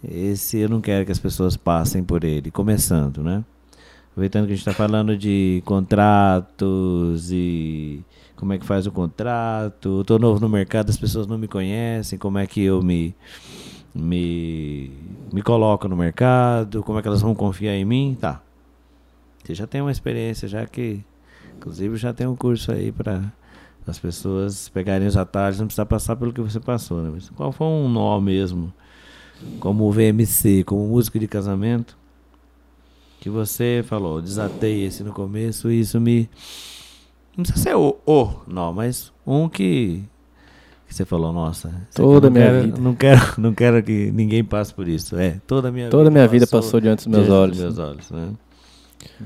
esse 0.03 0.57
eu 0.57 0.67
não 0.67 0.81
quero 0.81 1.05
que 1.05 1.11
as 1.11 1.19
pessoas 1.19 1.55
passem 1.55 2.03
por 2.03 2.23
ele, 2.23 2.51
começando, 2.51 3.23
né? 3.23 3.43
aproveitando 4.11 4.45
que 4.45 4.53
a 4.53 4.55
gente 4.55 4.67
está 4.67 4.73
falando 4.73 5.17
de 5.17 5.61
contratos 5.65 7.31
e 7.31 8.03
como 8.41 8.53
é 8.53 8.57
que 8.57 8.65
faz 8.65 8.87
o 8.87 8.91
contrato. 8.91 10.01
Estou 10.01 10.17
novo 10.17 10.39
no 10.39 10.49
mercado, 10.49 10.89
as 10.89 10.97
pessoas 10.97 11.27
não 11.27 11.37
me 11.37 11.47
conhecem, 11.47 12.17
como 12.17 12.39
é 12.39 12.47
que 12.47 12.59
eu 12.59 12.81
me, 12.81 13.13
me, 13.93 14.89
me 15.31 15.43
coloco 15.43 15.87
no 15.87 15.95
mercado, 15.95 16.81
como 16.81 16.97
é 16.97 17.03
que 17.03 17.07
elas 17.07 17.21
vão 17.21 17.35
confiar 17.35 17.75
em 17.75 17.85
mim. 17.85 18.17
Tá. 18.19 18.41
Você 19.43 19.53
já 19.53 19.67
tem 19.67 19.79
uma 19.79 19.91
experiência, 19.91 20.47
já 20.47 20.65
que, 20.65 21.03
inclusive, 21.55 21.95
já 21.97 22.11
tem 22.13 22.25
um 22.25 22.35
curso 22.35 22.71
aí 22.71 22.91
para 22.91 23.31
as 23.85 23.99
pessoas 23.99 24.69
pegarem 24.69 25.07
os 25.07 25.15
atalhos, 25.15 25.59
não 25.59 25.67
precisa 25.67 25.85
passar 25.85 26.15
pelo 26.15 26.33
que 26.33 26.41
você 26.41 26.59
passou. 26.59 27.03
Né? 27.03 27.11
Mas 27.13 27.29
qual 27.29 27.51
foi 27.51 27.67
um 27.67 27.87
nó 27.87 28.19
mesmo, 28.19 28.73
como 29.59 29.91
VMC, 29.91 30.63
como 30.63 30.87
música 30.87 31.19
de 31.19 31.27
casamento, 31.27 31.95
que 33.19 33.29
você 33.29 33.83
falou, 33.85 34.19
desatei 34.19 34.83
esse 34.83 35.03
no 35.03 35.13
começo 35.13 35.69
e 35.69 35.79
isso 35.79 36.01
me. 36.01 36.27
Não 37.37 37.43
precisa 37.43 37.63
ser 37.69 37.75
o, 37.75 37.97
o 38.05 38.29
nó, 38.47 38.71
mas 38.71 39.11
um 39.25 39.47
que, 39.47 40.03
que 40.87 40.93
você 40.93 41.05
falou, 41.05 41.31
nossa. 41.31 41.71
Toda 41.95 42.29
não 42.29 42.35
a 42.35 42.39
minha 42.39 42.51
quero- 42.51 42.63
vida. 42.65 42.81
Não 42.81 42.95
quero, 42.95 43.21
não 43.41 43.53
quero 43.53 43.83
que 43.83 44.11
ninguém 44.11 44.43
passe 44.43 44.73
por 44.73 44.87
isso. 44.87 45.15
É, 45.17 45.39
toda 45.47 45.69
a 45.69 45.71
minha 45.71 45.89
Toda 45.89 46.09
a 46.09 46.11
minha 46.11 46.27
vida 46.27 46.45
passou 46.45 46.79
diante 46.81 46.99
dos 46.99 47.07
meus 47.07 47.25
diante 47.25 47.39
olhos. 47.39 47.59
meus 47.59 47.77
olhos, 47.79 48.11
né? 48.11 48.33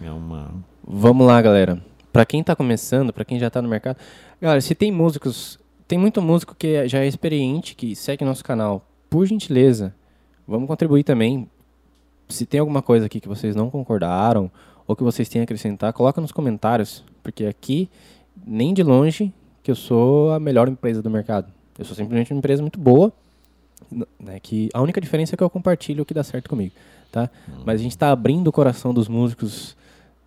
É 0.04 0.12
uma. 0.12 0.52
Vamos 0.88 1.26
lá, 1.26 1.42
galera. 1.42 1.82
Pra 2.14 2.26
quem 2.26 2.42
tá 2.44 2.56
começando, 2.56 3.12
pra 3.12 3.26
quem 3.26 3.38
já 3.40 3.50
tá 3.50 3.62
no 3.62 3.68
mercado, 3.68 3.98
galera, 4.42 4.62
se 4.62 4.74
tem 4.74 4.90
músicos, 4.92 5.60
tem 5.88 6.00
muito 6.00 6.22
músico 6.22 6.56
que 6.58 6.88
já 6.88 7.00
é 7.00 7.08
experiente, 7.08 7.76
que 7.76 7.94
segue 7.96 8.24
nosso 8.24 8.42
canal, 8.44 8.88
por 9.10 9.26
gentileza, 9.26 9.94
vamos 10.48 10.68
contribuir 10.68 11.04
também. 11.04 11.50
Se 12.30 12.46
tem 12.46 12.60
alguma 12.62 12.82
coisa 12.82 13.06
aqui 13.08 13.20
que 13.20 13.28
vocês 13.28 13.54
não 13.56 13.70
concordaram 13.70 14.50
ou 14.88 14.96
que 14.96 15.04
vocês 15.04 15.28
têm 15.28 15.42
a 15.42 15.44
acrescentar, 15.44 15.92
coloca 15.92 16.22
nos 16.22 16.32
comentários, 16.32 17.04
porque 17.26 17.46
aqui 17.46 17.90
nem 18.46 18.72
de 18.72 18.84
longe 18.84 19.34
que 19.64 19.72
eu 19.72 19.76
sou 19.76 20.32
a 20.32 20.40
melhor 20.40 20.70
empresa 20.70 21.02
do 21.02 21.10
mercado. 21.10 21.52
Eu 21.78 21.84
sou 21.84 21.96
simplesmente 21.96 22.32
uma 22.32 22.38
empresa 22.38 22.62
muito 22.62 22.80
boa, 22.80 23.12
né, 24.20 24.40
que 24.40 24.70
a 24.76 24.80
única 24.80 25.02
diferença 25.02 25.34
é 25.34 25.38
que 25.38 25.44
eu 25.44 25.50
compartilho 25.50 26.04
o 26.04 26.06
que 26.06 26.14
dá 26.14 26.24
certo 26.24 26.48
comigo, 26.48 26.72
tá? 27.12 27.28
Mas 27.66 27.80
a 27.80 27.84
gente 27.84 27.94
está 27.94 28.12
abrindo 28.12 28.48
o 28.48 28.52
coração 28.52 28.94
dos 28.94 29.08
músicos 29.08 29.76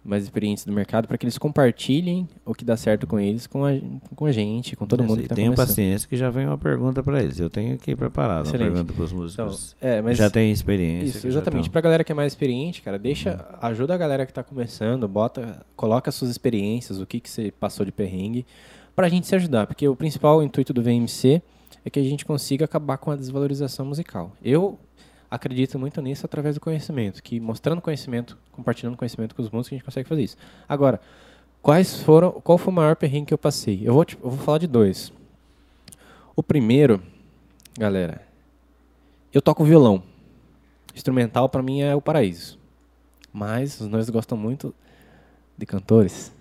mais 0.08 0.24
experientes 0.24 0.64
do 0.64 0.72
mercado 0.72 1.06
para 1.06 1.18
que 1.18 1.24
eles 1.24 1.36
compartilhem 1.36 2.26
o 2.44 2.54
que 2.54 2.64
dá 2.64 2.76
certo 2.76 3.06
com 3.06 3.20
eles, 3.20 3.46
com 3.46 3.64
a, 3.64 3.70
com 4.16 4.24
a 4.26 4.32
gente, 4.32 4.74
com 4.74 4.86
todo 4.86 5.04
mundo 5.04 5.18
que 5.18 5.22
está 5.24 5.34
tenham 5.34 5.52
começando. 5.54 5.68
paciência 5.68 6.08
que 6.08 6.16
já 6.16 6.30
vem 6.30 6.46
uma 6.46 6.56
pergunta 6.58 7.02
para 7.02 7.22
eles. 7.22 7.38
Eu 7.38 7.50
tenho 7.50 7.74
aqui 7.74 7.94
preparado 7.94 8.46
uma 8.46 8.48
Excelente. 8.54 8.72
pergunta 8.72 8.92
para 8.92 9.04
os 9.04 9.12
Então, 9.34 9.46
músicos. 9.46 9.76
é, 9.80 10.00
mas 10.00 10.16
já 10.16 10.30
tem 10.30 10.50
experiência. 10.50 11.06
isso, 11.10 11.20
que 11.20 11.26
exatamente. 11.28 11.64
tão- 11.64 11.72
Pra 11.72 11.80
galera 11.80 12.02
que 12.02 12.10
é 12.10 12.14
mais 12.14 12.32
experiente, 12.32 12.80
cara, 12.82 12.98
deixa, 12.98 13.44
ajuda 13.60 13.94
a 13.94 13.96
galera 13.98 14.24
que 14.24 14.32
tá 14.32 14.42
começando, 14.42 15.06
bota, 15.06 15.64
coloca 15.76 16.08
as 16.08 16.14
suas 16.14 16.30
experiências, 16.30 16.98
o 17.00 17.06
que 17.06 17.20
que 17.20 17.28
você 17.30 17.50
passou 17.52 17.84
de 17.84 17.92
perrengue, 17.92 18.46
pra 18.96 19.08
gente 19.08 19.26
se 19.26 19.34
ajudar, 19.36 19.66
porque 19.66 19.86
o 19.86 19.94
principal 19.94 20.42
intuito 20.42 20.72
do 20.72 20.82
VMC 20.82 21.42
é 21.84 21.90
que 21.90 22.00
a 22.00 22.02
gente 22.02 22.24
consiga 22.24 22.64
acabar 22.64 22.96
com 22.98 23.10
a 23.10 23.16
desvalorização 23.16 23.86
musical. 23.86 24.32
Eu 24.42 24.78
acredito 25.30 25.78
muito 25.78 26.00
nisso 26.00 26.24
através 26.24 26.54
do 26.54 26.60
conhecimento, 26.60 27.22
que 27.22 27.38
mostrando 27.40 27.80
conhecimento, 27.82 28.36
compartilhando 28.52 28.96
conhecimento 28.96 29.34
com 29.34 29.42
os 29.42 29.50
músicos, 29.50 29.72
a 29.72 29.76
gente 29.76 29.84
consegue 29.84 30.08
fazer 30.08 30.22
isso. 30.22 30.36
Agora, 30.68 31.00
quais 31.62 32.00
foram, 32.02 32.32
qual 32.32 32.56
foi 32.58 32.72
o 32.72 32.76
maior 32.76 32.96
perrengue 32.96 33.26
que 33.26 33.34
eu 33.34 33.38
passei? 33.38 33.80
Eu 33.84 33.92
vou, 33.94 34.04
te- 34.04 34.16
eu 34.22 34.30
vou 34.30 34.38
falar 34.38 34.58
de 34.58 34.66
dois. 34.66 35.12
O 36.34 36.42
primeiro, 36.42 37.02
galera, 37.78 38.22
eu 39.32 39.42
toco 39.42 39.64
violão. 39.64 40.02
Instrumental 40.94 41.48
pra 41.48 41.62
mim 41.62 41.80
é 41.80 41.94
o 41.94 42.00
paraíso. 42.00 42.58
Mas 43.32 43.80
os 43.80 43.86
noivos 43.88 44.08
gostam 44.10 44.36
muito 44.38 44.74
de 45.56 45.66
cantores. 45.66 46.32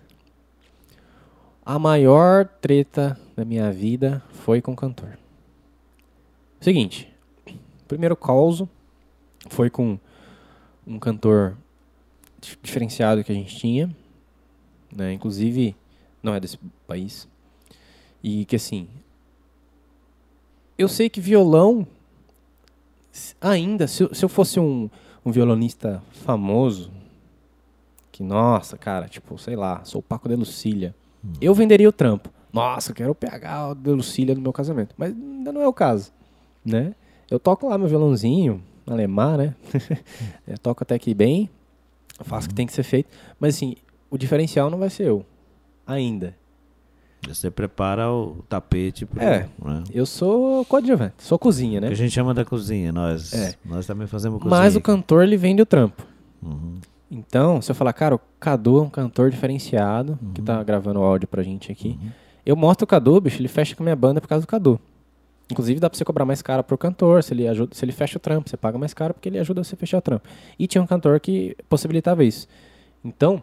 A 1.66 1.78
maior 1.78 2.46
treta 2.46 3.20
da 3.36 3.44
minha 3.44 3.72
vida 3.72 4.24
foi 4.32 4.62
com 4.62 4.74
cantor. 4.76 5.18
Seguinte, 6.62 7.14
primeiro 7.88 8.16
causo 8.16 8.70
foi 9.50 9.70
com 9.70 9.98
um 10.86 10.98
cantor 11.00 11.56
dif- 12.42 12.58
diferenciado 12.62 13.24
que 13.24 13.32
a 13.32 13.36
gente 13.36 13.56
tinha, 13.56 13.96
né? 14.96 15.14
Inclusive 15.14 15.76
não 16.22 16.34
é 16.34 16.40
desse 16.40 16.58
país. 16.88 17.28
E 18.24 18.46
que 18.46 18.56
assim, 18.56 18.88
eu 20.78 20.88
sei 20.88 21.10
que 21.10 21.20
violão 21.22 21.86
ainda, 23.42 23.88
se 23.88 24.04
eu, 24.04 24.14
se 24.14 24.24
eu 24.24 24.30
fosse 24.30 24.60
um, 24.60 24.90
um 25.26 25.32
violonista 25.32 26.02
famoso, 26.12 26.92
que, 28.12 28.24
nossa, 28.24 28.78
cara, 28.78 29.08
tipo, 29.08 29.38
sei 29.38 29.56
lá, 29.56 29.84
sou 29.84 30.00
o 30.00 30.04
Paco 30.04 30.28
de 30.28 30.36
Lucília, 30.36 30.96
eu 31.40 31.54
venderia 31.54 31.88
o 31.88 31.92
trampo. 31.92 32.30
Nossa, 32.52 32.94
quero 32.94 33.14
pegar 33.14 33.70
o 33.70 33.76
de 33.76 33.92
Lucília 33.92 34.34
no 34.34 34.42
meu 34.42 34.54
casamento. 34.54 34.96
Mas 34.98 35.12
ainda 35.14 35.52
não 35.52 35.62
é 35.62 35.68
o 35.68 35.74
caso, 35.74 36.12
né? 36.66 36.96
Eu 37.30 37.40
toco 37.40 37.68
lá 37.68 37.78
meu 37.78 37.88
violãozinho, 37.88 38.64
alemã, 38.94 39.38
né? 39.38 39.56
eu 40.48 40.58
toco 40.58 40.84
até 40.84 40.98
que 40.98 41.14
bem, 41.14 41.50
faço 42.22 42.48
o 42.48 42.50
que 42.50 42.56
tem 42.56 42.68
que 42.68 42.74
ser 42.74 42.84
feito. 42.84 43.10
Mas, 43.40 43.56
assim, 43.56 43.76
o 44.10 44.18
diferencial 44.18 44.70
não 44.70 44.78
vai 44.78 44.90
ser 44.90 45.08
eu, 45.08 45.26
ainda. 45.86 46.36
Você 47.28 47.50
prepara 47.50 48.12
o 48.12 48.44
tapete 48.48 49.06
pro. 49.06 49.22
É. 49.22 49.50
né? 49.64 49.84
Eu 49.92 50.06
sou 50.06 50.64
coadjuvante, 50.66 51.16
sou 51.20 51.38
cozinha, 51.38 51.80
Que 51.82 51.88
né? 51.88 51.92
a 51.92 51.96
gente 51.96 52.12
chama 52.12 52.34
da 52.34 52.46
cozinha, 52.46 52.92
nós. 52.92 53.34
É. 53.34 53.56
Nós 53.66 53.86
também 53.86 54.08
fazemos 54.08 54.42
cozinha. 54.42 54.58
Mas 54.62 54.76
o 54.76 54.78
aqui. 54.78 54.86
cantor, 54.86 55.24
ele 55.24 55.36
vende 55.36 55.62
o 55.62 55.66
trampo. 55.66 56.06
Uhum. 56.42 56.80
Então, 57.10 57.62
se 57.62 57.72
eu 57.72 57.76
falar, 57.76 57.94
cara, 57.94 58.16
o 58.16 58.22
Cadu 58.40 58.80
é 58.80 58.82
um 58.82 58.90
cantor 58.90 59.32
diferenciado, 59.32 60.20
que 60.34 60.42
tá 60.42 60.62
gravando 60.64 61.00
o 61.00 61.04
áudio 61.04 61.28
pra 61.28 61.42
gente 61.42 61.72
aqui. 61.72 61.98
Eu 62.46 62.56
mostro 62.56 62.84
o 62.84 62.88
Cadu, 62.88 63.20
bicho, 63.20 63.42
ele 63.42 63.48
fecha 63.48 63.76
com 63.76 63.84
a 63.84 63.86
minha 63.86 63.96
banda 63.96 64.22
por 64.22 64.28
causa 64.28 64.46
do 64.46 64.48
Cadu. 64.48 64.80
Inclusive, 65.50 65.80
dá 65.80 65.89
pra 65.89 65.98
você 65.98 66.04
cobrar 66.04 66.26
mais 66.26 66.41
caro 66.41 66.62
pro 66.64 66.78
cantor, 66.78 67.24
se 67.24 67.34
ele, 67.34 67.48
ajuda, 67.48 67.74
se 67.74 67.84
ele 67.86 67.93
fecha 67.93 68.18
o 68.18 68.20
trampo, 68.20 68.50
você 68.50 68.58
paga 68.58 68.78
mais 68.78 68.93
caro 68.93 69.14
porque 69.14 69.30
ele 69.30 69.39
ajuda 69.39 69.64
você 69.64 69.76
a 69.76 69.78
fechar 69.78 69.98
o 69.98 70.02
trampo. 70.02 70.28
E 70.60 70.68
tinha 70.68 70.82
um 70.82 70.88
cantor 70.88 71.20
que 71.22 71.56
possibilitava 71.70 72.24
isso. 72.24 72.48
Então, 73.04 73.41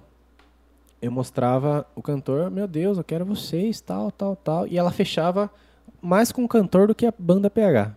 eu 1.01 1.11
mostrava 1.11 1.87
o 1.95 2.03
cantor, 2.03 2.51
meu 2.51 2.67
Deus, 2.69 2.99
eu 2.99 3.05
quero 3.05 3.25
vocês, 3.25 3.81
tal, 3.81 4.11
tal, 4.11 4.37
tal. 4.37 4.67
E 4.67 4.77
ela 4.77 4.91
fechava 4.91 5.51
mais 6.03 6.31
com 6.31 6.45
o 6.45 6.49
cantor 6.49 6.89
do 6.89 6.95
que 6.95 7.07
a 7.07 7.15
banda 7.19 7.49
PH, 7.49 7.95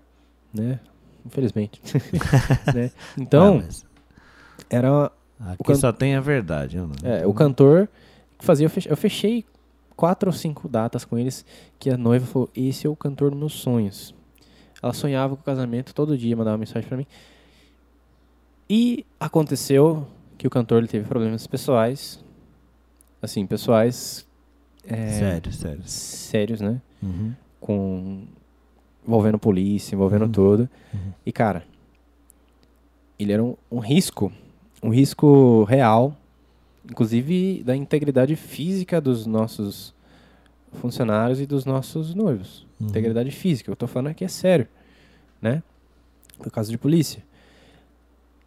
né? 0.53 0.79
Infelizmente. 1.25 1.81
né? 2.73 2.89
Então, 3.17 3.61
era 4.69 5.11
aqui 5.41 5.63
can- 5.65 5.75
só 5.75 5.91
tem 5.91 6.15
a 6.15 6.21
verdade. 6.21 6.77
não- 6.77 6.91
é, 7.03 7.27
o 7.27 7.33
cantor 7.33 7.89
que 8.39 8.45
fazia, 8.45 8.65
eu 8.65 8.69
fechei, 8.69 8.91
eu 8.91 8.97
fechei 8.97 9.45
quatro 9.97 10.29
ou 10.29 10.33
cinco 10.33 10.69
datas 10.69 11.03
com 11.03 11.17
eles 11.19 11.43
que 11.77 11.89
a 11.89 11.97
noiva 11.97 12.25
falou, 12.25 12.49
esse 12.55 12.87
é 12.87 12.89
o 12.89 12.95
cantor 12.95 13.31
dos 13.31 13.39
meus 13.39 13.53
sonhos. 13.53 14.15
Ela 14.81 14.93
sonhava 14.93 15.35
com 15.35 15.41
o 15.41 15.45
casamento 15.45 15.93
todo 15.93 16.17
dia, 16.17 16.35
mandava 16.37 16.57
mensagem 16.57 16.87
pra 16.87 16.95
mim. 16.97 17.07
E 18.69 19.05
aconteceu 19.19 20.07
que 20.37 20.45
o 20.45 20.49
cantor 20.49 20.77
ele 20.79 20.87
teve 20.87 21.07
problemas 21.07 21.47
pessoais, 21.47 22.23
assim, 23.21 23.45
pessoais 23.47 24.25
é, 24.87 25.09
Sério, 25.19 25.51
sério. 25.51 25.81
sérios, 25.85 26.61
né? 26.61 26.81
Uhum. 27.03 27.33
com 27.59 28.23
envolvendo 29.05 29.37
polícia, 29.39 29.95
envolvendo 29.95 30.25
Uhum. 30.25 30.31
tudo. 30.31 30.69
Uhum. 30.93 31.11
E 31.25 31.31
cara, 31.31 31.65
ele 33.17 33.31
era 33.33 33.43
um, 33.43 33.55
um 33.71 33.79
risco, 33.79 34.31
um 34.83 34.89
risco 34.89 35.63
real, 35.63 36.15
inclusive 36.89 37.63
da 37.63 37.75
integridade 37.75 38.35
física 38.35 38.99
dos 38.99 39.25
nossos 39.25 39.93
funcionários 40.73 41.39
e 41.39 41.45
dos 41.45 41.65
nossos 41.65 42.13
noivos. 42.13 42.65
Uhum. 42.79 42.87
Integridade 42.87 43.31
física, 43.31 43.71
eu 43.71 43.75
tô 43.75 43.87
falando 43.87 44.11
aqui 44.11 44.23
é 44.23 44.27
sério, 44.27 44.67
né? 45.41 45.63
Por 46.37 46.51
causa 46.51 46.69
de 46.69 46.77
polícia. 46.77 47.23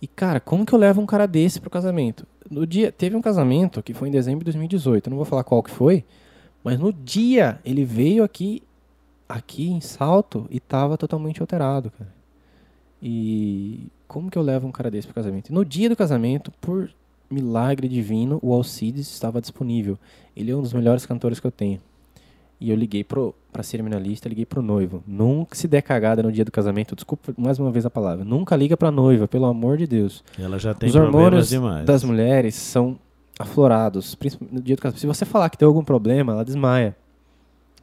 E 0.01 0.07
cara, 0.07 0.41
como 0.41 0.65
que 0.65 0.73
eu 0.73 0.79
levo 0.79 1.01
um 1.01 1.07
cara 1.07 1.27
desse 1.27 1.61
pro 1.61 1.69
casamento? 1.69 2.27
No 2.51 2.67
dia, 2.67 2.91
teve 2.91 3.15
um 3.15 3.21
casamento 3.21 3.83
que 3.83 3.93
foi 3.93 4.09
em 4.09 4.13
dezembro 4.13 4.41
de 4.41 4.47
2018, 4.47 5.07
eu 5.07 5.11
não 5.11 5.17
vou 5.17 5.27
falar 5.27 5.45
qual 5.45 5.63
que 5.63 5.71
foi, 5.71 6.05
mas 6.65 6.79
no 6.79 6.93
dia 6.93 7.61
ele 7.65 7.85
veio 7.85 8.25
aqui 8.25 8.63
aqui 9.29 9.71
em 9.71 9.81
Salto 9.81 10.47
e 10.51 10.59
tava 10.59 10.99
totalmente 10.99 11.41
alterado, 11.41 11.91
cara. 11.93 12.13
E 13.01 13.87
como 14.09 14.29
que 14.29 14.37
eu 14.37 14.43
levo 14.43 14.67
um 14.67 14.73
cara 14.73 14.91
desse 14.91 15.07
pro 15.07 15.15
casamento? 15.15 15.55
No 15.55 15.65
dia 15.65 15.89
do 15.89 15.95
casamento, 15.95 16.51
por 16.61 16.91
milagre 17.31 17.89
divino, 17.89 18.39
o 18.43 18.53
Alcides 18.53 19.09
estava 19.11 19.41
disponível. 19.41 19.99
Ele 20.37 20.51
é 20.51 20.57
um 20.57 20.63
dos 20.63 20.73
melhores 20.73 21.07
cantores 21.07 21.39
que 21.41 21.47
eu 21.47 21.51
tenho. 21.51 21.81
E 22.61 22.69
eu 22.71 22.77
liguei 22.77 23.03
pro, 23.03 23.35
pra 23.51 23.63
cerimonialista, 23.63 24.29
liguei 24.29 24.45
pro 24.45 24.61
noivo. 24.61 25.03
Nunca 25.07 25.55
se 25.55 25.67
der 25.67 25.81
cagada 25.81 26.23
no 26.23 26.31
dia 26.31 26.45
do 26.45 26.53
casamento, 26.53 26.95
desculpa 26.95 27.33
mais 27.39 27.59
uma 27.59 27.71
vez 27.71 27.87
a 27.87 27.91
palavra. 27.91 28.25
Nunca 28.25 28.55
liga 28.55 28.77
pra 28.77 28.91
noiva, 28.91 29.27
pelo 29.27 29.47
amor 29.47 29.79
de 29.79 29.87
Deus. 29.87 30.23
Ela 30.39 30.59
já 30.59 30.75
tem 30.75 30.89
Os 30.91 30.95
hormônios 30.95 31.49
demais. 31.49 31.87
das 31.87 32.05
mulheres 32.05 32.55
são 32.55 32.99
aflorados, 33.39 34.17
no 34.51 34.61
dia 34.61 34.77
do 34.77 34.83
casamento. 34.83 35.01
Se 35.01 35.07
você 35.07 35.25
falar 35.25 35.49
que 35.49 35.57
tem 35.57 35.65
algum 35.67 35.83
problema, 35.83 36.33
ela 36.33 36.45
desmaia. 36.45 36.95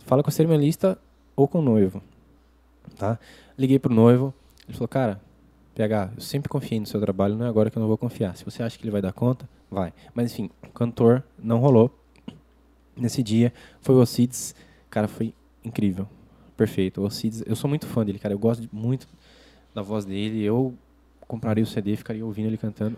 Fala 0.05 0.21
com 0.21 0.29
o 0.29 0.31
cerimonialista 0.31 0.97
ou 1.35 1.47
com 1.47 1.57
o 1.59 1.61
noivo, 1.63 2.01
tá? 2.97 3.17
Liguei 3.57 3.79
pro 3.79 3.91
noivo, 3.93 4.31
ele 4.67 4.77
falou, 4.77 4.87
cara, 4.87 5.19
PH, 5.77 6.09
eu 6.15 6.21
sempre 6.21 6.49
confiei 6.49 6.79
no 6.79 6.85
seu 6.87 6.99
trabalho, 6.99 7.35
não 7.35 7.45
é 7.45 7.49
agora 7.49 7.69
que 7.69 7.77
eu 7.77 7.79
não 7.81 7.87
vou 7.87 7.97
confiar. 7.97 8.35
Se 8.35 8.43
você 8.43 8.63
acha 8.63 8.77
que 8.77 8.83
ele 8.83 8.91
vai 8.91 9.01
dar 9.01 9.13
conta, 9.13 9.47
vai. 9.69 9.93
Mas 10.13 10.31
enfim, 10.31 10.49
cantor 10.73 11.23
não 11.37 11.59
rolou. 11.59 11.95
Nesse 12.95 13.21
dia 13.21 13.53
foi 13.79 13.93
o 13.95 13.99
Alcides, 13.99 14.55
cara, 14.89 15.07
foi 15.07 15.33
incrível. 15.63 16.07
Perfeito. 16.55 17.01
O 17.01 17.03
Alcides, 17.03 17.43
eu 17.45 17.55
sou 17.55 17.69
muito 17.69 17.85
fã 17.85 18.03
dele, 18.03 18.17
cara. 18.17 18.33
Eu 18.33 18.39
gosto 18.39 18.67
muito 18.71 19.07
da 19.75 19.83
voz 19.83 20.03
dele. 20.03 20.41
Eu 20.43 20.73
compraria 21.27 21.63
o 21.63 21.67
CD, 21.67 21.95
ficaria 21.95 22.25
ouvindo 22.25 22.47
ele 22.47 22.57
cantando. 22.57 22.97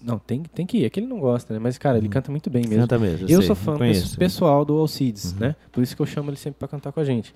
Não, 0.00 0.18
tem, 0.18 0.42
tem 0.42 0.64
que 0.64 0.78
ir. 0.78 0.84
É 0.86 0.90
que 0.90 0.98
ele 0.98 1.06
não 1.06 1.20
gosta, 1.20 1.52
né? 1.52 1.60
Mas, 1.60 1.76
cara, 1.76 1.98
ele 1.98 2.08
canta 2.08 2.30
muito 2.30 2.48
bem 2.48 2.62
mesmo. 2.66 2.80
Canta 2.84 2.98
mesmo. 2.98 3.28
Eu 3.28 3.38
sei, 3.40 3.46
sou 3.46 3.54
fã 3.54 3.76
conheço. 3.76 4.00
pes- 4.08 4.16
pessoal 4.16 4.64
do 4.64 4.78
Alcides, 4.78 5.32
Uhum. 5.34 5.40
né? 5.40 5.56
Por 5.70 5.82
isso 5.82 5.94
que 5.94 6.00
eu 6.00 6.06
chamo 6.06 6.30
ele 6.30 6.38
sempre 6.38 6.58
pra 6.58 6.66
cantar 6.66 6.90
com 6.90 7.00
a 7.00 7.04
gente. 7.04 7.34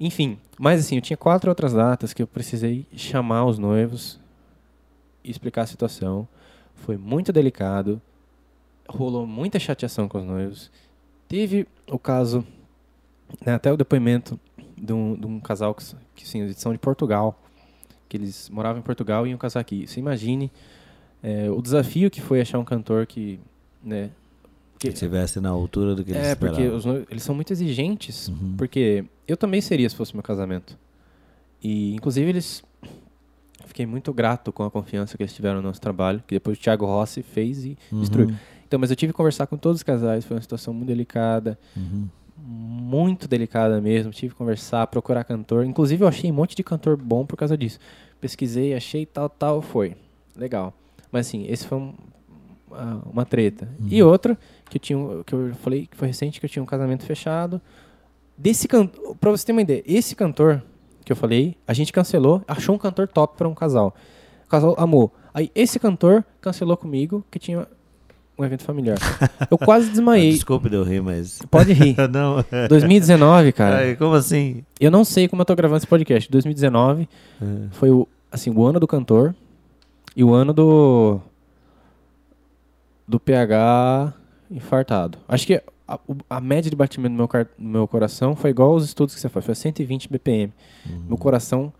Enfim, 0.00 0.38
mas 0.58 0.80
assim, 0.80 0.96
eu 0.96 1.02
tinha 1.02 1.16
quatro 1.16 1.50
outras 1.50 1.72
datas 1.72 2.12
que 2.12 2.22
eu 2.22 2.26
precisei 2.26 2.86
chamar 2.94 3.46
os 3.46 3.58
noivos 3.58 4.20
e 5.24 5.30
explicar 5.30 5.62
a 5.62 5.66
situação. 5.66 6.28
Foi 6.74 6.96
muito 6.96 7.32
delicado, 7.32 8.00
rolou 8.88 9.26
muita 9.26 9.58
chateação 9.58 10.08
com 10.08 10.18
os 10.18 10.24
noivos. 10.24 10.70
Teve 11.26 11.66
o 11.90 11.98
caso, 11.98 12.46
né, 13.44 13.54
até 13.54 13.72
o 13.72 13.76
depoimento 13.76 14.38
de 14.76 14.92
um, 14.92 15.16
de 15.16 15.26
um 15.26 15.40
casal 15.40 15.74
que, 15.74 15.84
que 16.14 16.28
sim, 16.28 16.42
eles 16.42 16.56
são 16.58 16.72
de 16.72 16.78
Portugal, 16.78 17.38
que 18.08 18.16
eles 18.16 18.48
moravam 18.48 18.78
em 18.78 18.82
Portugal 18.82 19.26
e 19.26 19.30
iam 19.30 19.38
casar 19.38 19.60
aqui. 19.60 19.86
Você 19.86 19.98
imagine 19.98 20.50
é, 21.22 21.50
o 21.50 21.60
desafio 21.60 22.10
que 22.10 22.20
foi 22.20 22.40
achar 22.40 22.58
um 22.58 22.64
cantor 22.64 23.06
que, 23.06 23.40
né, 23.82 24.10
Que 24.78 24.88
estivesse 24.88 25.40
na 25.40 25.48
altura 25.50 25.94
do 25.94 26.04
que 26.04 26.12
eles 26.12 26.22
é, 26.26 26.34
porque 26.34 26.52
esperavam. 26.52 26.76
os 26.78 26.84
noivos, 26.84 27.06
eles 27.10 27.22
são 27.22 27.34
muito 27.34 27.52
exigentes. 27.52 28.28
Uhum. 28.28 28.54
Porque 28.56 29.04
eu 29.26 29.36
também 29.36 29.60
seria 29.60 29.88
se 29.88 29.96
fosse 29.96 30.14
meu 30.14 30.22
casamento. 30.22 30.78
E, 31.62 31.94
inclusive, 31.94 32.28
eles... 32.28 32.62
Fiquei 33.66 33.84
muito 33.86 34.12
grato 34.12 34.52
com 34.52 34.62
a 34.64 34.70
confiança 34.70 35.16
que 35.16 35.22
eles 35.22 35.32
tiveram 35.34 35.56
no 35.56 35.62
nosso 35.68 35.80
trabalho. 35.80 36.22
Que 36.26 36.36
depois 36.36 36.56
o 36.56 36.60
Thiago 36.60 36.86
Rossi 36.86 37.22
fez 37.22 37.64
e 37.64 37.76
Uhum, 37.92 38.00
destruiu. 38.00 38.34
Então, 38.66 38.78
mas 38.78 38.90
eu 38.90 38.96
tive 38.96 39.12
que 39.12 39.16
conversar 39.16 39.46
com 39.46 39.56
todos 39.56 39.78
os 39.80 39.82
casais. 39.82 40.24
Foi 40.24 40.36
uma 40.36 40.42
situação 40.42 40.72
muito 40.72 40.88
delicada. 40.88 41.58
uhum. 41.76 42.06
Muito 42.40 43.26
delicada 43.26 43.80
mesmo. 43.80 44.12
Tive 44.12 44.32
que 44.32 44.38
conversar, 44.38 44.86
procurar 44.86 45.24
cantor. 45.24 45.64
Inclusive, 45.64 46.04
eu 46.04 46.08
achei 46.08 46.30
um 46.30 46.34
monte 46.34 46.54
de 46.54 46.62
cantor 46.62 46.96
bom 46.96 47.26
por 47.26 47.36
causa 47.36 47.58
disso. 47.58 47.78
Pesquisei, 48.20 48.74
achei 48.74 49.04
tal, 49.04 49.28
tal, 49.28 49.60
foi. 49.60 49.96
Legal. 50.36 50.72
Mas, 51.10 51.26
assim, 51.26 51.46
esse 51.48 51.66
foi 51.66 51.78
um- 51.78 51.94
uma, 52.70 53.02
uma 53.12 53.24
treta. 53.26 53.68
E 53.90 54.02
outra, 54.02 54.38
que 54.68 54.76
eu, 54.76 54.80
tinha, 54.80 55.24
que 55.24 55.32
eu 55.34 55.52
falei 55.62 55.86
que 55.86 55.96
foi 55.96 56.08
recente, 56.08 56.38
que 56.40 56.46
eu 56.46 56.50
tinha 56.50 56.62
um 56.62 56.66
casamento 56.66 57.04
fechado. 57.04 57.60
Desse 58.36 58.68
cantor, 58.68 59.16
pra 59.16 59.30
você 59.30 59.44
ter 59.46 59.52
uma 59.52 59.62
ideia, 59.62 59.82
esse 59.86 60.14
cantor 60.14 60.62
que 61.04 61.10
eu 61.10 61.16
falei, 61.16 61.56
a 61.66 61.72
gente 61.72 61.92
cancelou, 61.92 62.42
achou 62.46 62.74
um 62.74 62.78
cantor 62.78 63.08
top 63.08 63.36
pra 63.36 63.48
um 63.48 63.54
casal. 63.54 63.94
O 64.46 64.48
casal 64.48 64.74
amou. 64.78 65.12
Aí 65.34 65.50
esse 65.54 65.78
cantor 65.78 66.24
cancelou 66.40 66.76
comigo, 66.76 67.24
que 67.30 67.38
tinha 67.38 67.66
um 68.38 68.44
evento 68.44 68.62
familiar. 68.62 68.98
Eu 69.50 69.58
quase 69.58 69.90
desmaiei. 69.90 70.30
Desculpe 70.32 70.68
de 70.68 70.76
eu 70.76 70.84
rir, 70.84 71.02
mas... 71.02 71.40
Pode 71.50 71.72
rir. 71.72 71.96
não, 72.12 72.44
2019, 72.68 73.50
cara. 73.52 73.78
Ai, 73.78 73.96
como 73.96 74.14
assim? 74.14 74.62
Eu 74.78 74.90
não 74.92 75.04
sei 75.04 75.26
como 75.26 75.42
eu 75.42 75.46
tô 75.46 75.56
gravando 75.56 75.78
esse 75.78 75.86
podcast. 75.88 76.30
2019 76.30 77.08
É. 77.42 77.46
foi 77.72 77.90
o, 77.90 78.06
assim, 78.30 78.50
o 78.50 78.64
ano 78.64 78.78
do 78.78 78.86
cantor 78.86 79.34
e 80.14 80.22
o 80.22 80.32
ano 80.32 80.52
do 80.52 81.20
do 83.08 83.18
PH 83.18 84.12
infartado. 84.50 85.18
Acho 85.28 85.46
que 85.46 85.62
a, 85.86 85.98
a 86.30 86.40
média 86.40 86.70
de 86.70 86.76
batimento 86.76 87.14
do 87.14 87.16
meu, 87.16 87.26
do 87.28 87.48
meu 87.58 87.88
coração 87.88 88.34
foi 88.36 88.50
igual 88.50 88.70
aos 88.72 88.84
estudos 88.84 89.14
que 89.14 89.20
você 89.20 89.28
faz, 89.28 89.44
foi 89.44 89.54
120 89.54 90.08
BPM. 90.10 90.52
Uhum. 90.88 91.04
Meu 91.08 91.16
coração 91.18 91.72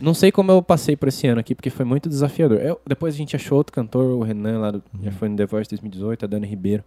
não 0.00 0.14
sei 0.14 0.32
como 0.32 0.50
eu 0.50 0.62
passei 0.62 0.96
por 0.96 1.08
esse 1.08 1.26
ano 1.26 1.40
aqui, 1.40 1.54
porque 1.54 1.70
foi 1.70 1.84
muito 1.84 2.08
desafiador. 2.08 2.58
Eu- 2.58 2.80
depois 2.86 3.14
a 3.14 3.16
gente 3.16 3.36
achou 3.36 3.58
outro 3.58 3.72
cantor, 3.72 4.04
o 4.06 4.22
Renan, 4.22 4.58
lá 4.58 4.70
do, 4.70 4.82
já 5.02 5.12
foi 5.12 5.28
no 5.28 5.36
The 5.36 5.46
Voice 5.46 5.68
2018, 5.70 6.24
a 6.24 6.28
Dani 6.28 6.46
Ribeiro. 6.46 6.82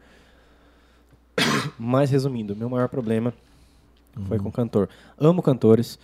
Mas 1.78 2.10
resumindo, 2.10 2.56
meu 2.56 2.70
maior 2.70 2.90
problema 2.90 3.34
foi 4.28 4.40
com 4.40 4.52
cantor. 4.52 4.90
Amo 5.20 5.42
cantores. 5.42 6.00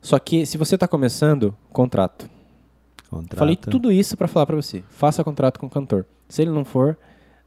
Só 0.00 0.18
que 0.18 0.46
se 0.46 0.56
você 0.56 0.76
está 0.76 0.86
começando, 0.86 1.54
contrato. 1.72 2.28
Contrata. 3.10 3.36
Falei 3.36 3.56
tudo 3.56 3.90
isso 3.90 4.16
para 4.16 4.28
falar 4.28 4.46
para 4.46 4.56
você. 4.56 4.82
Faça 4.90 5.24
contrato 5.24 5.58
com 5.58 5.66
o 5.66 5.70
cantor. 5.70 6.06
Se 6.28 6.42
ele 6.42 6.50
não 6.50 6.64
for, 6.64 6.96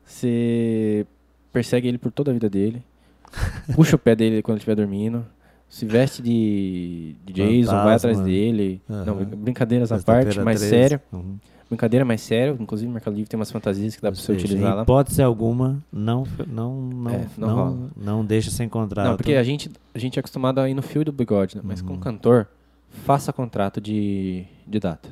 você 0.06 1.06
persegue 1.52 1.88
ele 1.88 1.98
por 1.98 2.12
toda 2.12 2.32
a 2.32 2.34
vida 2.34 2.50
dele. 2.50 2.84
puxa 3.76 3.96
o 3.96 4.00
pé 4.00 4.16
dele 4.16 4.42
quando 4.42 4.56
ele 4.56 4.60
estiver 4.60 4.76
dormindo. 4.76 5.26
Se 5.70 5.86
veste 5.86 6.22
de, 6.22 7.16
de 7.26 7.32
Jason, 7.34 7.72
vai 7.72 7.96
atrás 7.96 8.02
Fantasma. 8.18 8.24
dele. 8.26 8.82
Aham. 8.90 9.06
Não, 9.06 9.16
brincadeiras 9.26 9.90
à 9.92 10.00
parte, 10.00 10.38
mais 10.42 10.60
13. 10.60 10.70
sério. 10.70 11.02
Uhum. 11.14 11.38
Brincadeira 11.70 12.04
mais 12.04 12.20
sério. 12.20 12.58
Inclusive, 12.60 12.90
o 12.90 12.94
Mercado 12.94 13.14
Livre 13.14 13.30
tem 13.30 13.40
umas 13.40 13.50
fantasias 13.50 13.96
que 13.96 14.02
dá 14.02 14.12
para 14.12 14.20
você 14.20 14.34
utilizar 14.34 14.76
lá. 14.76 14.82
hipótese 14.84 15.22
alguma, 15.24 15.82
não, 15.90 16.26
não, 16.46 16.82
não, 16.82 17.10
É, 17.10 17.26
não 17.38 17.56
não, 17.56 17.90
não 17.96 18.26
deixa 18.26 18.52
sem 18.52 18.68
contrato. 18.68 19.08
Não, 19.08 19.16
porque 19.16 19.36
a 19.36 19.44
gente, 19.44 19.72
a 19.96 19.98
gente 19.98 20.18
é 20.18 20.20
acostumado 20.20 20.60
a 20.60 20.70
ir 20.70 20.74
no 20.74 20.82
fio 20.82 21.06
do 21.06 21.14
bigode, 21.14 21.56
né? 21.56 21.62
Mas 21.66 21.82
com 21.82 21.94
Uhum. 21.94 22.00
cantor, 22.02 22.48
faça 22.90 23.32
contrato 23.32 23.80
de, 23.80 24.44
de 24.68 24.78
data. 24.82 25.08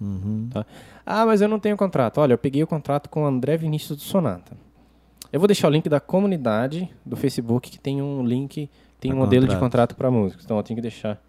Uhum. 0.00 0.48
Tá. 0.52 0.66
Ah, 1.04 1.24
mas 1.26 1.40
eu 1.40 1.48
não 1.48 1.58
tenho 1.58 1.76
contrato. 1.76 2.18
Olha, 2.18 2.34
eu 2.34 2.38
peguei 2.38 2.62
o 2.62 2.66
contrato 2.66 3.08
com 3.08 3.22
o 3.22 3.26
André 3.26 3.56
Vinícius 3.56 3.96
do 3.98 4.02
Sonata. 4.04 4.56
Eu 5.32 5.40
vou 5.40 5.46
deixar 5.46 5.68
o 5.68 5.70
link 5.70 5.88
da 5.88 6.00
comunidade 6.00 6.88
do 7.04 7.16
Facebook, 7.16 7.70
que 7.70 7.78
tem 7.78 8.00
um 8.02 8.24
link, 8.24 8.70
tem 9.00 9.10
Pra 9.10 9.16
um 9.16 9.22
modelo 9.24 9.42
de 9.46 9.54
contrato. 9.54 9.60
contrato 9.60 9.96
para 9.96 10.10
músicos. 10.10 10.44
Então 10.44 10.56
eu 10.56 10.62
tenho 10.62 10.76
que 10.76 10.82
deixar 10.82 11.20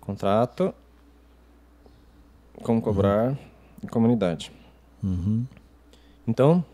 contrato, 0.00 0.72
como 2.62 2.80
cobrar, 2.80 3.36
e 3.82 3.86
comunidade. 3.86 4.52
Uhum. 5.02 5.44
Então, 6.26 6.64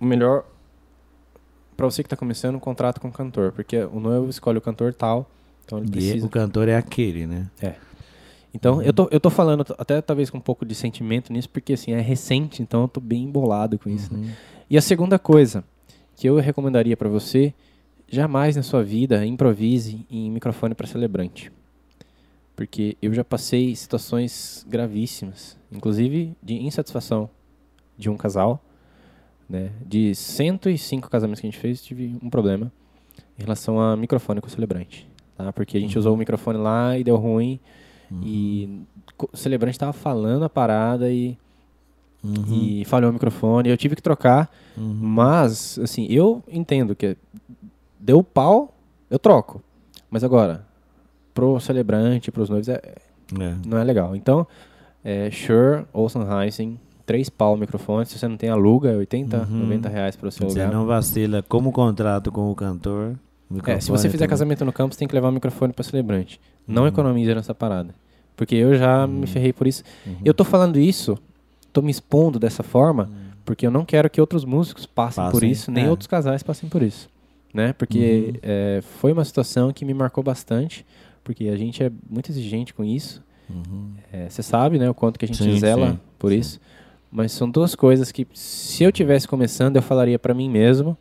o 0.00 0.04
melhor 0.04 0.44
para 1.76 1.86
você 1.86 2.02
que 2.02 2.06
está 2.06 2.16
começando, 2.16 2.56
um 2.56 2.60
contrato 2.60 3.00
com 3.00 3.08
o 3.08 3.12
cantor, 3.12 3.52
porque 3.52 3.78
o 3.84 4.00
noivo 4.00 4.28
escolhe 4.28 4.58
o 4.58 4.60
cantor 4.60 4.92
tal, 4.92 5.30
então 5.64 5.78
ele 5.78 5.88
E 5.88 5.90
precisa. 5.90 6.26
o 6.26 6.28
cantor 6.28 6.68
é 6.68 6.76
aquele, 6.76 7.26
né? 7.26 7.48
Então, 8.52 8.82
eu, 8.82 8.92
tô, 8.92 9.08
eu 9.10 9.20
tô 9.20 9.30
falando 9.30 9.64
até 9.78 10.00
talvez 10.02 10.28
com 10.28 10.38
um 10.38 10.40
pouco 10.40 10.64
de 10.64 10.74
sentimento 10.74 11.32
nisso, 11.32 11.48
porque 11.48 11.72
assim, 11.74 11.92
é 11.92 12.00
recente, 12.00 12.62
então 12.62 12.82
eu 12.82 12.88
tô 12.88 13.00
bem 13.00 13.24
embolado 13.24 13.78
com 13.78 13.88
isso. 13.88 14.12
né? 14.12 14.18
Uhum. 14.20 14.32
E 14.68 14.76
a 14.76 14.80
segunda 14.80 15.18
coisa 15.18 15.64
que 16.16 16.28
eu 16.28 16.36
recomendaria 16.36 16.96
para 16.96 17.08
você, 17.08 17.54
jamais 18.08 18.56
na 18.56 18.62
sua 18.62 18.82
vida 18.82 19.24
improvise 19.24 20.04
em 20.10 20.30
microfone 20.30 20.74
para 20.74 20.86
celebrante. 20.86 21.50
Porque 22.56 22.96
eu 23.00 23.14
já 23.14 23.24
passei 23.24 23.74
situações 23.74 24.66
gravíssimas, 24.68 25.56
inclusive 25.72 26.36
de 26.42 26.54
insatisfação 26.56 27.30
de 27.96 28.10
um 28.10 28.16
casal, 28.16 28.62
né? 29.48 29.70
De 29.84 30.14
105 30.14 31.08
casamentos 31.08 31.40
que 31.40 31.46
a 31.46 31.50
gente 31.50 31.58
fez, 31.58 31.82
tive 31.82 32.16
um 32.22 32.28
problema 32.28 32.70
em 33.38 33.42
relação 33.42 33.80
a 33.80 33.96
microfone 33.96 34.40
com 34.40 34.48
celebrante, 34.48 35.08
tá? 35.36 35.52
Porque 35.52 35.76
a 35.76 35.80
gente 35.80 35.98
usou 35.98 36.14
o 36.14 36.16
microfone 36.16 36.58
lá 36.58 36.98
e 36.98 37.04
deu 37.04 37.16
ruim 37.16 37.58
e 38.22 38.82
co- 39.16 39.28
o 39.32 39.36
celebrante 39.36 39.74
estava 39.74 39.92
falando 39.92 40.44
a 40.44 40.48
parada 40.48 41.10
e, 41.10 41.36
Uhum. 42.22 42.44
e 42.52 42.84
falhou 42.84 43.10
o 43.10 43.12
microfone. 43.12 43.68
Eu 43.70 43.76
tive 43.76 43.96
que 43.96 44.02
trocar, 44.02 44.50
Uhum. 44.76 44.94
mas, 45.00 45.78
assim, 45.78 46.06
eu 46.10 46.42
entendo 46.50 46.94
que 46.94 47.16
deu 47.98 48.22
pau, 48.22 48.74
eu 49.10 49.18
troco. 49.18 49.62
Mas 50.10 50.22
agora, 50.24 50.64
pro 51.32 51.58
celebrante, 51.60 52.30
pros 52.30 52.48
noivos, 52.50 52.68
é, 52.68 52.80
É. 53.40 53.54
não 53.66 53.78
é 53.78 53.84
legal. 53.84 54.14
Então, 54.16 54.46
é, 55.04 55.30
Shure 55.30 55.84
ou 55.92 56.08
Sennheiser, 56.08 56.72
três 57.06 57.28
pau 57.30 57.54
o 57.54 57.56
microfone. 57.56 58.04
Se 58.06 58.18
você 58.18 58.28
não 58.28 58.36
tem, 58.36 58.50
aluga, 58.50 58.90
é 58.90 58.96
80, 58.96 59.38
Uhum. 59.50 59.60
90 59.60 59.88
reais 59.88 60.14
para 60.16 60.30
você 60.30 60.44
Você 60.44 60.60
alugar. 60.60 60.72
não 60.78 60.86
vacila 60.86 61.42
como 61.48 61.72
contrato 61.72 62.30
com 62.30 62.50
o 62.50 62.54
cantor. 62.54 63.16
É, 63.66 63.80
se 63.80 63.90
você 63.90 64.08
fizer 64.08 64.18
também. 64.24 64.28
casamento 64.28 64.64
no 64.64 64.72
campo, 64.72 64.94
você 64.94 64.98
tem 65.00 65.08
que 65.08 65.14
levar 65.14 65.28
o 65.28 65.32
microfone 65.32 65.72
para 65.72 65.82
celebrante. 65.84 66.40
Não 66.66 66.82
Uhum. 66.82 66.88
economiza 66.88 67.34
nessa 67.34 67.54
parada. 67.54 67.94
Porque 68.36 68.54
eu 68.54 68.74
já 68.76 69.06
me 69.06 69.26
ferrei 69.26 69.52
por 69.52 69.66
isso. 69.66 69.82
Eu 70.24 70.32
tô 70.32 70.44
falando 70.44 70.78
isso, 70.78 71.18
tô 71.72 71.82
me 71.82 71.90
expondo 71.90 72.38
dessa 72.38 72.62
forma, 72.62 73.10
porque 73.44 73.66
eu 73.66 73.70
não 73.70 73.84
quero 73.84 74.08
que 74.08 74.20
outros 74.20 74.44
músicos 74.44 74.86
passem, 74.86 75.24
por 75.24 75.32
Passem, 75.32 75.50
isso, 75.50 75.70
nem 75.70 75.84
é. 75.86 75.90
outros 75.90 76.06
casais 76.06 76.42
passem 76.42 76.68
por 76.68 76.82
isso. 76.82 77.08
Né? 77.52 77.72
Porque 77.72 78.34
é, 78.42 78.80
foi 79.00 79.12
uma 79.12 79.24
situação 79.24 79.72
que 79.72 79.84
me 79.84 79.92
marcou 79.92 80.22
bastante, 80.22 80.86
porque 81.24 81.48
a 81.48 81.56
gente 81.56 81.82
é 81.82 81.90
muito 82.08 82.30
exigente 82.30 82.72
com 82.72 82.84
isso. 82.84 83.22
Uhum. 83.50 83.90
Você 84.28 84.42
sabe, 84.44 84.78
né, 84.78 84.88
o 84.88 84.94
quanto 84.94 85.18
que 85.18 85.24
a 85.24 85.28
gente 85.28 85.42
Sim, 85.42 85.58
zela 85.58 85.90
sim, 85.92 85.98
por 86.18 86.30
sim. 86.30 86.38
isso. 86.38 86.60
Mas 87.10 87.32
são 87.32 87.50
duas 87.50 87.74
coisas 87.74 88.12
que, 88.12 88.24
se 88.32 88.84
eu 88.84 88.92
tivesse 88.92 89.26
começando, 89.26 89.74
eu 89.74 89.82
falaria 89.82 90.16
para 90.18 90.32
mim 90.32 90.48
mesmo 90.48 90.96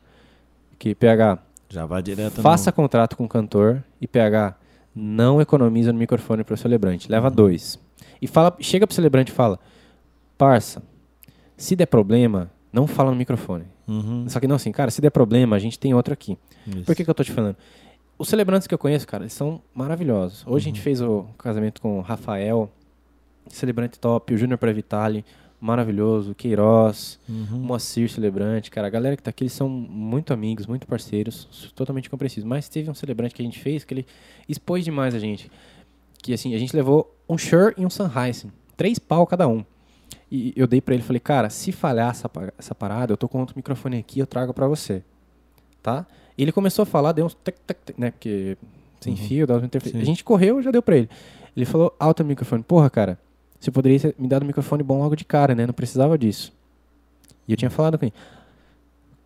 que, 0.80 0.96
PH, 0.96 1.38
Já 1.70 1.86
vai 1.86 2.02
direto 2.02 2.42
Faça 2.42 2.72
contrato 2.72 3.16
com 3.16 3.26
o 3.26 3.30
cantor 3.30 3.84
e 4.02 4.08
PH 4.08 4.56
não 4.96 5.40
economiza 5.40 5.94
no 5.94 6.00
microfone 6.00 6.44
para 6.44 6.56
o 6.56 6.58
celebrante. 6.58 7.08
Uhum. 7.08 7.12
Leva 7.12 7.30
dois. 7.30 7.80
E 8.22 8.28
fala, 8.28 8.56
chega 8.60 8.88
pro 8.88 8.96
celebrante 8.96 9.32
e 9.32 9.36
fala: 9.36 9.60
Parça, 10.38 10.82
se 11.56 11.76
der 11.76 11.86
problema, 11.86 12.52
não 12.74 12.88
fala 12.88 13.12
no 13.12 13.18
microfone. 13.18 13.66
no... 13.88 13.94
Uhum. 13.94 14.30
Só 14.30 14.40
que 14.40 14.48
não 14.48 14.56
assim, 14.56 14.72
cara, 14.72 14.92
se 14.92 15.02
der 15.02 15.12
problema, 15.12 15.56
a 15.56 15.60
gente 15.60 15.78
tem 15.78 15.94
outro 15.94 16.14
aqui. 16.14 16.38
Isso. 16.68 16.84
Por 16.84 16.96
que, 16.96 17.04
que 17.04 17.10
eu 17.10 17.16
tô 17.16 17.24
te 17.24 17.32
falando? 17.32 17.56
Os 18.18 18.28
celebrantes 18.28 18.68
que 18.68 18.74
eu 18.74 18.78
conheço, 18.78 19.08
cara, 19.08 19.24
eles 19.24 19.34
são 19.34 19.62
maravilhosos. 19.74 20.44
Hoje 20.46 20.66
a 20.66 20.70
gente 20.70 20.82
fez 20.82 21.02
o 21.02 21.26
casamento 21.38 21.82
com 21.82 22.00
o 22.00 22.02
Rafael 22.02 22.70
celebrante 23.48 24.00
top, 24.00 24.34
o 24.34 24.38
Júnior 24.38 24.58
Previtali, 24.58 25.26
maravilhoso, 25.60 26.34
Queiroz, 26.36 27.20
Uhum. 27.28 27.60
Moacir 27.60 28.10
Celebrante, 28.10 28.72
cara, 28.72 28.88
a 28.88 28.90
galera 28.90 29.18
que 29.18 29.24
tá 29.24 29.30
aqui, 29.30 29.44
eles 29.44 29.54
são 29.54 29.68
muito 29.68 30.34
amigos, 30.34 30.66
muito 30.66 30.88
parceiros, 30.88 31.72
totalmente 31.76 32.10
compreensíveis. 32.10 32.46
Mas 32.46 32.70
teve 32.70 32.90
um 32.90 32.94
celebrante 32.94 33.36
que 33.36 33.42
a 33.42 33.46
gente 33.46 33.60
fez 33.60 33.84
que 33.84 33.94
ele 33.94 34.06
expôs 34.48 34.84
demais 34.86 35.14
a 35.14 35.20
gente. 35.20 35.52
Que 36.22 36.34
assim, 36.34 36.54
a 36.56 36.58
gente 36.58 36.76
levou 36.76 37.14
um 37.28 37.38
Shure 37.38 37.74
e 37.78 37.86
um 37.86 37.90
Sennheiser, 37.90 38.52
três 38.78 39.00
pau 39.00 39.26
cada 39.28 39.48
um. 39.48 39.64
E 40.32 40.54
eu 40.56 40.68
dei 40.68 40.80
pra 40.80 40.94
ele, 40.94 41.04
falei, 41.04 41.20
cara, 41.20 41.50
se 41.50 41.72
falhar 41.72 42.12
essa, 42.12 42.30
essa 42.58 42.76
parada, 42.76 43.14
eu 43.14 43.18
tô 43.18 43.28
com 43.28 43.40
outro 43.40 43.56
microfone 43.56 43.98
aqui, 43.98 44.20
eu 44.20 44.28
trago 44.28 44.54
pra 44.54 44.68
você. 44.68 45.04
Tá? 45.82 46.06
E 46.38 46.42
ele 46.44 46.52
começou 46.52 46.84
a 46.84 46.86
falar, 46.86 47.12
deu 47.14 47.26
uns 47.26 47.34
tec, 47.34 47.58
tec, 47.66 47.80
tec, 47.84 47.98
né? 48.00 48.12
Porque 48.12 48.58
sem 49.02 49.16
fio, 49.16 49.48
dava 49.48 49.66
interferência. 49.66 50.00
Sim. 50.00 50.04
A 50.04 50.06
gente 50.06 50.24
correu, 50.24 50.62
já 50.62 50.72
deu 50.72 50.82
pra 50.82 50.98
ele. 50.98 51.10
Ele 51.56 51.66
falou, 51.66 51.96
alto 52.00 52.24
microfone. 52.24 52.62
Porra, 52.64 52.90
cara, 52.90 53.18
você 53.60 53.72
poderia 53.72 54.00
ter 54.00 54.16
me 54.18 54.28
dado 54.28 54.44
um 54.44 54.48
microfone 54.48 54.84
bom 54.84 55.00
logo 55.00 55.16
de 55.16 55.26
cara, 55.26 55.54
né? 55.54 55.66
Não 55.68 55.74
precisava 55.74 56.18
disso. 56.18 56.54
E 57.48 57.52
eu 57.54 57.58
tinha 57.58 57.70
falado 57.70 57.98
com 57.98 58.06
ele. 58.06 58.14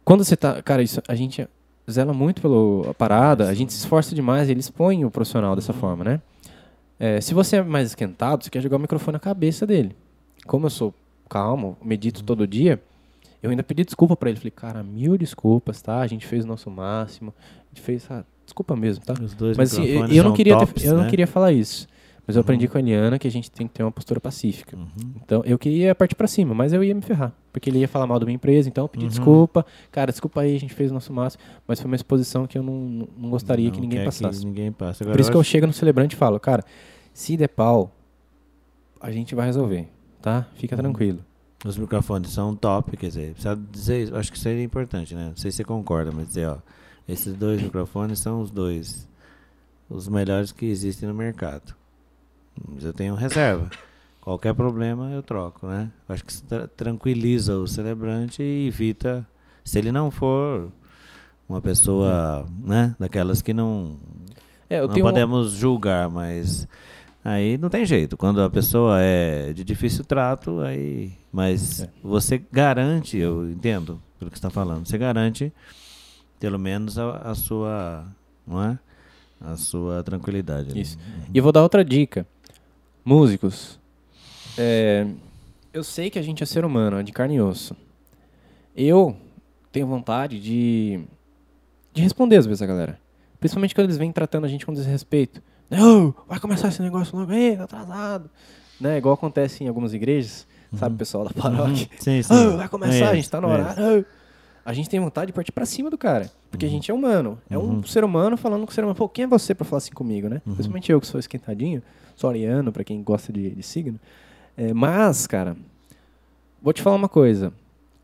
Quando 0.03 0.23
você 0.23 0.35
tá. 0.35 0.61
Cara, 0.61 0.81
isso, 0.81 1.01
a 1.07 1.15
gente 1.15 1.47
zela 1.89 2.13
muito 2.13 2.41
pela 2.41 2.93
parada, 2.93 3.49
a 3.49 3.53
gente 3.53 3.73
se 3.73 3.79
esforça 3.79 4.15
demais, 4.15 4.49
ele 4.49 4.59
expõe 4.59 5.05
o 5.05 5.11
profissional 5.11 5.55
dessa 5.55 5.73
forma, 5.73 6.03
né? 6.03 6.21
É, 6.99 7.19
se 7.19 7.33
você 7.33 7.57
é 7.57 7.61
mais 7.63 7.89
esquentado, 7.89 8.43
você 8.43 8.49
quer 8.49 8.61
jogar 8.61 8.77
o 8.77 8.79
microfone 8.79 9.13
na 9.13 9.19
cabeça 9.19 9.65
dele. 9.67 9.95
Como 10.45 10.65
eu 10.65 10.69
sou 10.69 10.93
calmo, 11.29 11.77
medito 11.83 12.23
todo 12.23 12.47
dia, 12.47 12.81
eu 13.41 13.49
ainda 13.49 13.63
pedi 13.63 13.83
desculpa 13.83 14.15
pra 14.15 14.29
ele. 14.29 14.37
Falei, 14.37 14.51
cara, 14.51 14.83
mil 14.83 15.17
desculpas, 15.17 15.81
tá? 15.81 15.99
A 15.99 16.07
gente 16.07 16.25
fez 16.25 16.45
o 16.45 16.47
nosso 16.47 16.69
máximo. 16.69 17.33
A 17.39 17.75
gente 17.75 17.81
fez. 17.85 18.09
ah, 18.09 18.23
desculpa 18.45 18.75
mesmo, 18.75 19.03
tá? 19.03 19.13
Os 19.21 19.33
dois 19.33 19.57
Mas 19.57 19.73
assim, 19.73 19.83
eu, 19.85 20.07
eu 20.07 20.23
não 20.23 20.33
queria 20.33 20.57
ter- 20.57 20.65
tops, 20.67 20.83
eu 20.85 20.97
não 20.97 21.07
queria 21.07 21.27
falar 21.27 21.51
isso. 21.51 21.87
Mas 22.25 22.35
eu 22.35 22.39
Uhum. 22.39 22.41
aprendi 22.43 22.67
com 22.69 22.77
a 22.77 22.79
Eliana 22.79 23.19
que 23.19 23.27
a 23.27 23.31
gente 23.31 23.51
tem 23.51 23.67
que 23.67 23.73
ter 23.73 23.83
uma 23.83 23.91
postura 23.91 24.19
pacífica. 24.21 24.77
Uhum. 24.77 24.87
Então, 25.21 25.41
eu 25.45 25.59
queria 25.59 25.93
partir 25.93 26.15
pra 26.15 26.25
cima, 26.27 26.53
mas 26.55 26.71
eu 26.71 26.81
ia 26.83 26.95
me 26.95 27.01
ferrar. 27.01 27.33
Porque 27.51 27.69
ele 27.69 27.79
ia 27.79 27.87
falar 27.87 28.07
mal 28.07 28.17
da 28.17 28.25
minha 28.25 28.35
empresa, 28.35 28.69
então 28.69 28.85
eu 28.85 28.87
pedi 28.89 29.03
Uhum. 29.03 29.09
desculpa. 29.09 29.65
Cara, 29.91 30.09
desculpa 30.11 30.39
aí, 30.41 30.55
a 30.55 30.59
gente 30.59 30.73
fez 30.73 30.89
o 30.89 30.93
nosso 30.93 31.11
máximo. 31.11 31.43
Mas 31.67 31.81
foi 31.81 31.87
uma 31.91 31.95
exposição 31.97 32.47
que 32.47 32.57
eu 32.57 32.63
não, 32.63 33.07
não 33.17 33.29
gostaria 33.29 33.69
que 33.69 33.75
Não 33.77 33.83
ninguém 33.83 33.99
quer 33.99 34.05
passasse. 34.05 34.45
ninguém 34.45 34.71
passe. 34.71 34.99
Por 34.99 35.07
Agora, 35.09 35.21
isso 35.21 35.29
que 35.29 35.35
eu 35.35 35.41
acho- 35.41 35.49
chego 35.49 35.67
no 35.67 35.73
celebrante 35.73 36.13
e 36.15 36.17
falo, 36.17 36.39
cara, 36.39 36.63
se 37.13 37.35
der 37.35 37.49
pau, 37.49 37.93
a 39.01 39.11
gente 39.11 39.35
vai 39.35 39.45
resolver, 39.45 39.89
tá? 40.21 40.47
Fica 40.55 40.75
Uhum. 40.75 40.81
tranquilo. 40.81 41.19
Os 41.65 41.77
microfones 41.77 42.31
são 42.31 42.55
top, 42.55 42.95
quer 42.97 43.07
dizer, 43.07 43.31
precisa 43.33 43.55
dizer 43.71 44.03
isso, 44.03 44.15
acho 44.15 44.31
que 44.31 44.39
seria 44.39 44.63
importante, 44.63 45.13
né? 45.13 45.27
Não 45.29 45.35
sei 45.37 45.51
se 45.51 45.57
você 45.57 45.63
concorda, 45.63 46.11
mas 46.13 46.27
dizer, 46.27 46.47
ó, 46.47 46.57
esses 47.07 47.33
dois 47.35 47.61
microfones 47.61 48.19
são 48.19 48.41
os 48.41 48.49
dois, 48.51 49.07
os 49.89 50.07
melhores 50.07 50.51
que 50.53 50.65
existem 50.65 51.07
no 51.07 51.15
mercado. 51.15 51.75
Mas 52.67 52.83
eu 52.83 52.93
tenho 52.93 53.15
reserva. 53.15 53.69
Qualquer 54.21 54.53
problema 54.53 55.11
eu 55.11 55.21
troco, 55.21 55.67
né? 55.67 55.89
Acho 56.07 56.23
que 56.23 56.31
isso 56.31 56.43
tra- 56.45 56.67
tranquiliza 56.67 57.57
o 57.57 57.67
celebrante 57.67 58.41
e 58.41 58.67
evita, 58.67 59.27
se 59.65 59.77
ele 59.79 59.91
não 59.91 60.09
for 60.09 60.71
uma 61.49 61.61
pessoa, 61.61 62.45
né, 62.63 62.95
daquelas 62.97 63.41
que 63.41 63.53
não, 63.53 63.97
É, 64.69 64.79
não 64.79 64.87
tenho 64.87 65.05
um- 65.05 65.09
podemos 65.09 65.51
julgar, 65.51 66.09
mas 66.09 66.65
aí 67.23 67.57
não 67.57 67.69
tem 67.69 67.85
jeito. 67.85 68.15
Quando 68.15 68.41
a 68.41 68.49
pessoa 68.49 68.97
é 69.01 69.51
de 69.51 69.63
difícil 69.63 70.05
trato, 70.05 70.61
aí. 70.61 71.11
Mas 71.31 71.81
É. 71.81 71.89
você 72.01 72.41
garante, 72.51 73.17
eu 73.17 73.49
entendo 73.49 73.99
pelo 74.17 74.31
que 74.31 74.37
você 74.37 74.45
está 74.45 74.49
falando, 74.49 74.87
você 74.87 74.97
garante 74.97 75.51
pelo 76.39 76.57
menos 76.57 76.97
a, 76.97 77.17
a 77.17 77.35
sua. 77.35 78.05
Não 78.47 78.63
é? 78.63 78.79
A 79.41 79.57
sua 79.57 80.01
tranquilidade. 80.03 80.79
Isso. 80.79 80.97
E 81.33 81.37
eu 81.37 81.43
vou 81.43 81.51
dar 81.51 81.61
outra 81.61 81.83
dica. 81.83 82.25
Músicos. 83.05 83.79
é, 84.57 85.05
eu 85.73 85.83
sei 85.83 86.09
que 86.09 86.19
a 86.19 86.21
gente 86.21 86.43
é 86.43 86.45
ser 86.45 86.63
humano, 86.63 86.99
é 86.99 87.03
de 87.03 87.11
carne 87.11 87.35
e 87.35 87.41
osso. 87.41 87.75
Eu 88.75 89.15
tenho 89.71 89.87
vontade 89.87 90.39
de, 90.39 90.99
de 91.93 92.01
responder 92.01 92.37
às 92.37 92.45
vezes 92.45 92.61
a 92.61 92.65
galera. 92.65 92.99
Principalmente 93.39 93.73
quando 93.75 93.85
eles 93.85 93.97
vêm 93.97 94.11
tratando 94.11 94.45
a 94.45 94.47
gente 94.47 94.65
com 94.65 94.73
desrespeito. 94.73 95.41
Não, 95.69 96.13
vai 96.27 96.39
começar 96.39 96.67
esse 96.69 96.81
negócio 96.81 97.17
logo 97.17 97.31
aí, 97.31 97.57
tá 97.57 97.63
atrasado. 97.63 98.29
Né? 98.79 98.97
Igual 98.97 99.15
acontece 99.15 99.63
em 99.63 99.67
algumas 99.67 99.93
igrejas, 99.93 100.47
sabe, 100.75 100.95
o 100.95 100.97
pessoal 100.97 101.25
da 101.25 101.31
paróquia. 101.31 101.87
Uhum. 101.91 101.97
Sim, 101.99 102.21
sim. 102.21 102.33
Ah, 102.33 102.55
vai 102.57 102.69
começar, 102.69 103.09
a 103.09 103.11
É 103.11 103.15
gente 103.15 103.29
tá 103.29 103.41
no 103.41 103.49
é 103.49 103.51
horário. 103.53 104.05
A 104.65 104.71
gente 104.71 104.89
tem 104.89 104.99
vontade 104.99 105.27
de 105.27 105.33
partir 105.33 105.51
pra 105.51 105.65
cima 105.65 105.89
do 105.89 105.97
cara. 105.97 106.31
Porque 106.49 106.65
a 106.65 106.69
gente 106.69 106.89
é 106.89 106.93
humano. 106.93 107.37
É 107.49 107.57
um 107.57 107.61
Uhum. 107.77 107.83
ser 107.83 108.03
humano 108.03 108.37
falando 108.37 108.63
com 108.65 108.71
o 108.71 108.73
ser 108.73 108.81
humano. 108.81 108.95
Pô, 108.95 109.09
quem 109.09 109.25
é 109.25 109.27
você 109.27 109.53
pra 109.53 109.65
falar 109.65 109.79
assim 109.79 109.91
comigo, 109.91 110.29
né? 110.29 110.41
Uhum. 110.45 110.53
Principalmente 110.53 110.91
eu 110.91 111.01
que 111.01 111.07
sou 111.07 111.19
esquentadinho, 111.19 111.81
sou 112.15 112.29
ariano, 112.29 112.71
pra 112.71 112.83
quem 112.83 113.01
gosta 113.03 113.31
de, 113.31 113.51
de 113.51 113.63
signo. 113.63 113.99
É, 114.55 114.73
mas, 114.73 115.27
cara, 115.27 115.57
vou 116.61 116.73
te 116.73 116.81
falar 116.81 116.95
uma 116.95 117.09
coisa. 117.09 117.53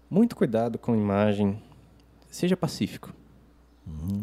Muito 0.09 0.35
cuidado 0.35 0.77
com 0.77 0.93
a 0.93 0.97
imagem. 0.97 1.61
Seja 2.29 2.57
pacífico. 2.57 3.13
Uhum. 3.85 4.19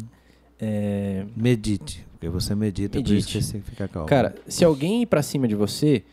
É, 0.59 1.25
Medite, 1.35 2.05
porque 2.13 2.27
você 2.29 2.55
medita, 2.55 2.99
por 2.99 3.03
isso 3.03 3.13
Medite. 3.13 3.37
que 3.37 3.43
você 3.43 3.59
fica 3.59 3.87
calmo. 3.87 4.07
Cara, 4.07 4.35
se 4.47 4.65
alguém 4.65 5.03
ir 5.03 5.05
pra 5.05 5.21
cima 5.21 5.47
de 5.47 5.55
você, 5.55 6.03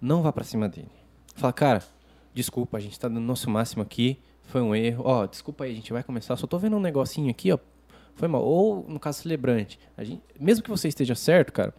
não 0.00 0.22
vá 0.22 0.32
pra 0.32 0.44
cima 0.44 0.68
dele. 0.68 0.88
Fala, 1.34 1.52
cara, 1.52 1.82
desculpa, 2.34 2.76
a 2.76 2.80
gente 2.80 2.98
tá 2.98 3.08
dando 3.08 3.18
o 3.18 3.26
nosso 3.26 3.48
máximo 3.48 3.82
aqui, 3.82 4.18
foi 4.42 4.60
um 4.60 4.74
erro. 4.74 5.04
Ó, 5.06 5.26
desculpa 5.26 5.64
aí, 5.64 5.72
a 5.72 5.74
gente 5.74 5.92
vai 5.92 6.02
começar. 6.02 6.36
Só 6.36 6.46
tô 6.46 6.58
vendo 6.58 6.76
um 6.76 6.80
negocinho 6.80 7.30
aqui, 7.30 7.50
ó. 7.52 7.58
Foi 8.14 8.28
mal. 8.28 8.44
Ou, 8.44 8.84
no 8.86 9.00
caso, 9.00 9.22
celebrante. 9.22 9.78
A 9.96 10.04
gente, 10.04 10.20
mesmo 10.38 10.62
que 10.62 10.68
você 10.68 10.88
esteja 10.88 11.14
certo, 11.14 11.52
cara, 11.52 11.72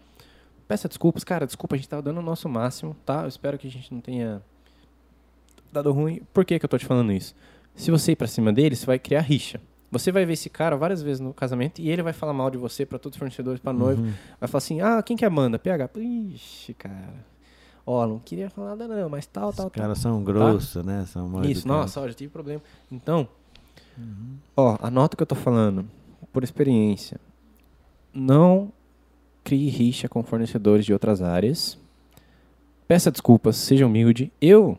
peça 0.68 0.88
desculpas. 0.88 1.24
Cara, 1.24 1.45
desculpa, 1.45 1.76
a 1.76 1.78
gente 1.78 1.89
tava 1.89 2.01
dando 2.01 2.20
o 2.20 2.24
nosso 2.24 2.47
máximo, 2.49 2.95
tá? 3.05 3.24
Eu 3.24 3.28
espero 3.28 3.57
que 3.57 3.68
a 3.68 3.72
gente 3.72 3.93
não 3.93 4.01
tenha 4.01 4.41
dado 5.72 5.91
ruim. 5.91 6.22
Por 6.34 6.45
que, 6.45 6.57
que 6.59 6.66
eu 6.66 6.70
tô 6.70 6.78
te 6.78 6.86
falando 6.86 7.11
isso? 7.11 7.36
Se 7.76 7.89
você 7.91 8.11
ir 8.11 8.16
pra 8.16 8.28
cima 8.28 8.53
dele, 8.53 8.76
você 8.76 8.86
vai 8.86 8.99
criar 8.99 9.22
rixa. 9.22 9.59
Você 9.91 10.11
vai 10.11 10.26
ver 10.26 10.34
esse 10.34 10.49
cara 10.49 10.76
várias 10.76 11.03
vezes 11.03 11.20
no 11.20 11.34
casamento 11.34 11.80
e 11.80 11.89
ele 11.89 12.01
vai 12.01 12.14
falar 12.14 12.34
mal 12.34 12.49
de 12.49 12.57
você 12.57 12.86
pra 12.86 12.97
todos 12.97 13.16
os 13.16 13.20
fornecedores, 13.20 13.59
pra 13.59 13.72
noivo. 13.72 14.01
Uhum. 14.01 14.14
Vai 14.39 14.47
falar 14.47 14.57
assim, 14.57 14.82
ah, 14.82 15.03
quem 15.03 15.16
que 15.16 15.24
é 15.24 15.28
a? 15.28 15.59
PH. 15.59 15.89
Ixi, 15.99 16.74
cara. 16.74 17.14
Ó, 17.86 18.07
não 18.07 18.18
queria 18.18 18.49
falar 18.49 18.76
nada 18.76 18.88
não, 18.88 19.09
mas 19.09 19.26
tal, 19.26 19.53
tal, 19.53 19.68
Os 19.68 19.72
tal. 19.72 19.82
caras 19.82 19.99
são 19.99 20.24
grossos, 20.24 20.84
né? 20.84 21.05
São 21.05 21.28
mal 21.28 21.43
Isso, 21.45 21.68
nossa, 21.68 21.99
ó, 21.99 22.07
já 22.07 22.14
tive 22.14 22.32
problema. 22.32 22.61
Então, 22.91 23.28
ó, 24.55 24.78
anota 24.82 25.16
o 25.16 25.18
que 25.18 25.24
eu 25.24 25.28
tô 25.28 25.36
falando, 25.36 25.86
por 26.32 26.43
experiência. 26.43 27.20
Não 28.14 28.72
crie 29.44 29.70
rixa 29.70 30.08
com 30.10 30.24
fornecedores 30.24 30.86
de 30.86 30.94
outras 30.94 31.22
áreas. 31.22 31.78
Peça 32.88 33.12
desculpas, 33.12 33.56
seja 33.56 33.86
humilde. 33.86 34.32
Eu 34.41 34.78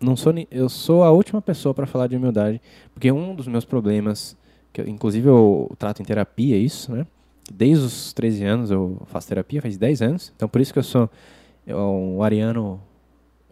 não 0.00 0.16
sou, 0.16 0.32
eu 0.50 0.68
sou 0.68 1.02
a 1.02 1.10
última 1.10 1.40
pessoa 1.42 1.74
para 1.74 1.86
falar 1.86 2.06
de 2.06 2.16
humildade, 2.16 2.60
porque 2.94 3.10
um 3.10 3.34
dos 3.34 3.46
meus 3.46 3.64
problemas, 3.64 4.36
que 4.72 4.80
eu- 4.80 4.88
inclusive 4.88 5.28
eu 5.28 5.70
trato 5.78 6.00
em 6.00 6.04
terapia 6.04 6.56
isso, 6.56 6.92
né? 6.92 7.06
Desde 7.52 7.84
os 7.84 8.12
13 8.12 8.44
anos 8.44 8.70
eu 8.70 9.00
faço 9.06 9.28
terapia, 9.28 9.60
faz 9.60 9.76
10 9.76 10.00
anos. 10.00 10.32
Então 10.36 10.48
por 10.48 10.60
isso 10.60 10.72
que 10.72 10.78
eu 10.78 10.82
sou 10.84 11.10
eu- 11.66 11.78
um 11.78 12.22
ariano 12.22 12.80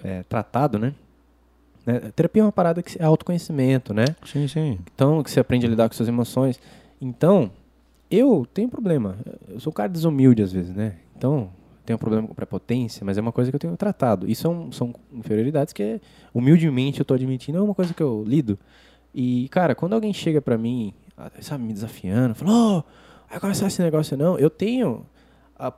é, 0.02 0.22
tratado, 0.22 0.78
né? 0.78 0.94
Né? 1.84 2.00
Terapia 2.14 2.42
é 2.42 2.44
uma 2.44 2.52
parada 2.52 2.82
que 2.82 3.00
é 3.00 3.04
autoconhecimento, 3.04 3.92
né? 3.92 4.04
Sim, 4.24 4.46
sim. 4.46 4.78
Então, 4.94 5.22
que 5.22 5.30
você 5.30 5.40
aprende 5.40 5.66
a 5.66 5.68
lidar 5.68 5.88
com 5.88 5.94
suas 5.94 6.08
emoções. 6.08 6.60
Então, 7.00 7.50
eu 8.10 8.46
tenho 8.52 8.68
problema. 8.68 9.16
Eu 9.48 9.60
sou 9.60 9.70
um 9.70 9.74
cara 9.74 9.88
desumilde 9.88 10.42
às 10.42 10.52
vezes, 10.52 10.74
né? 10.74 10.96
Então, 11.16 11.50
tenho 11.84 11.96
um 11.96 11.98
problema 11.98 12.28
com 12.28 12.34
prepotência, 12.34 13.04
mas 13.04 13.16
é 13.16 13.20
uma 13.20 13.32
coisa 13.32 13.50
que 13.50 13.56
eu 13.56 13.60
tenho 13.60 13.76
tratado. 13.76 14.30
Isso 14.30 14.42
são, 14.42 14.70
são 14.70 14.94
inferioridades 15.12 15.72
que, 15.72 16.00
humildemente, 16.34 17.00
eu 17.00 17.04
tô 17.04 17.14
admitindo, 17.14 17.58
é 17.58 17.60
uma 17.60 17.74
coisa 17.74 17.94
que 17.94 18.02
eu 18.02 18.24
lido. 18.26 18.58
E, 19.14 19.48
cara, 19.48 19.74
quando 19.74 19.94
alguém 19.94 20.12
chega 20.12 20.40
pra 20.40 20.58
mim, 20.58 20.92
ah, 21.16 21.30
sabe, 21.40 21.64
me 21.64 21.72
desafiando, 21.72 22.34
falou, 22.34 22.84
oh, 22.86 23.28
vai 23.30 23.40
começar 23.40 23.66
esse 23.66 23.82
negócio 23.82 24.16
não, 24.16 24.38
eu 24.38 24.50
tenho 24.50 25.06
a 25.58 25.72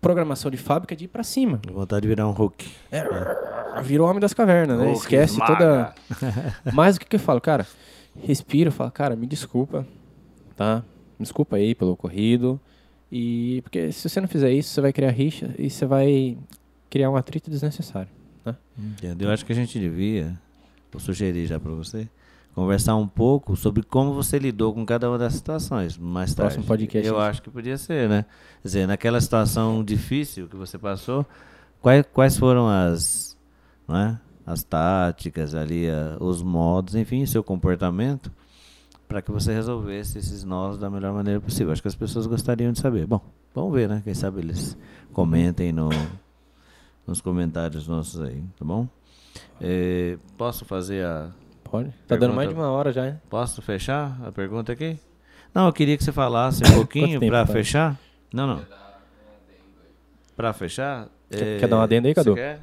programação 0.00 0.50
de 0.50 0.56
fábrica 0.56 0.94
de 0.94 1.06
ir 1.06 1.08
pra 1.08 1.24
cima. 1.24 1.60
Vontade 1.72 2.02
de 2.02 2.08
virar 2.08 2.26
um 2.28 2.32
Hulk. 2.32 2.70
É, 2.90 3.04
virou 3.82 4.08
homem 4.08 4.20
das 4.20 4.32
cavernas, 4.32 4.78
né? 4.78 4.84
Hulk 4.84 4.98
Esquece 5.00 5.32
esmaga. 5.34 5.56
toda. 5.56 5.94
Mas 6.72 6.96
o 6.96 7.00
que, 7.00 7.06
que 7.06 7.16
eu 7.16 7.20
falo, 7.20 7.40
cara? 7.40 7.66
Respira, 8.22 8.70
fala, 8.70 8.90
cara, 8.90 9.16
me 9.16 9.26
desculpa, 9.26 9.86
tá? 10.56 10.84
Desculpa 11.18 11.56
aí 11.56 11.74
pelo 11.74 11.92
ocorrido. 11.92 12.60
E 13.10 13.60
porque 13.62 13.90
se 13.90 14.08
você 14.08 14.20
não 14.20 14.28
fizer 14.28 14.52
isso, 14.52 14.70
você 14.70 14.80
vai 14.80 14.92
criar 14.92 15.10
rixa 15.10 15.54
e 15.58 15.68
você 15.70 15.86
vai 15.86 16.36
criar 16.90 17.10
um 17.10 17.16
atrito 17.16 17.50
desnecessário. 17.50 18.08
Entendeu? 18.78 19.28
Eu 19.28 19.34
acho 19.34 19.44
que 19.44 19.52
a 19.52 19.54
gente 19.56 19.78
devia, 19.78 20.38
vou 20.92 21.00
sugerir 21.00 21.46
já 21.46 21.58
pra 21.58 21.72
você, 21.72 22.08
conversar 22.54 22.94
um 22.96 23.06
pouco 23.08 23.56
sobre 23.56 23.82
como 23.82 24.12
você 24.14 24.38
lidou 24.38 24.72
com 24.72 24.84
cada 24.86 25.08
uma 25.08 25.18
das 25.18 25.34
situações 25.34 25.96
mais 25.98 26.32
tarde. 26.34 26.54
Próximo 26.54 26.64
podcast, 26.64 27.06
Eu 27.08 27.18
acho 27.18 27.42
que 27.42 27.50
podia 27.50 27.76
ser, 27.76 28.08
né? 28.08 28.24
Quer 28.62 28.68
dizer, 28.68 28.86
naquela 28.86 29.20
situação 29.20 29.82
difícil 29.84 30.46
que 30.48 30.56
você 30.56 30.78
passou, 30.78 31.26
quais, 31.82 32.04
quais 32.12 32.36
foram 32.38 32.68
as, 32.68 33.36
não 33.86 33.96
é? 33.96 34.18
as 34.46 34.62
táticas 34.62 35.54
ali, 35.54 35.88
a- 35.90 36.16
os 36.20 36.42
modos, 36.42 36.94
enfim, 36.94 37.26
seu 37.26 37.42
comportamento, 37.44 38.32
para 39.08 39.22
que 39.22 39.30
você 39.32 39.52
resolvesse 39.54 40.18
esses 40.18 40.44
nós 40.44 40.76
da 40.76 40.90
melhor 40.90 41.12
maneira 41.14 41.40
possível. 41.40 41.72
Acho 41.72 41.80
que 41.82 41.88
as 41.88 41.94
pessoas 41.94 42.26
gostariam 42.26 42.70
de 42.72 42.78
saber. 42.78 43.06
Bom, 43.06 43.20
vamos 43.54 43.72
ver, 43.72 43.88
né? 43.88 44.02
Quem 44.04 44.14
sabe 44.14 44.40
eles 44.40 44.76
comentem 45.12 45.72
no, 45.72 45.88
nos 47.06 47.20
comentários 47.20 47.88
nossos 47.88 48.20
aí, 48.20 48.42
tá 48.58 48.64
bom? 48.64 48.86
É, 49.60 50.18
posso 50.36 50.64
fazer 50.64 51.04
a. 51.04 51.30
Pode. 51.64 51.90
Tá 52.06 52.16
dando 52.16 52.34
mais 52.34 52.48
de 52.48 52.54
uma 52.54 52.70
hora 52.70 52.92
já, 52.92 53.06
hein? 53.08 53.20
Posso 53.28 53.60
fechar 53.62 54.18
a 54.24 54.30
pergunta 54.30 54.72
aqui? 54.72 54.98
Não, 55.54 55.66
eu 55.66 55.72
queria 55.72 55.96
que 55.96 56.04
você 56.04 56.12
falasse 56.12 56.62
um 56.64 56.72
pouquinho 56.76 57.20
tá? 57.30 57.46
fechar. 57.46 57.98
Não, 58.32 58.46
não. 58.46 58.62
Pra 60.36 60.52
fechar. 60.52 61.08
Quer- 61.30 61.42
é, 61.56 61.58
quer 61.60 61.68
dar 61.68 61.78
um 61.78 61.80
adendo 61.80 62.06
aí, 62.08 62.14
você 62.14 62.20
Cadu? 62.20 62.34
quer? 62.34 62.60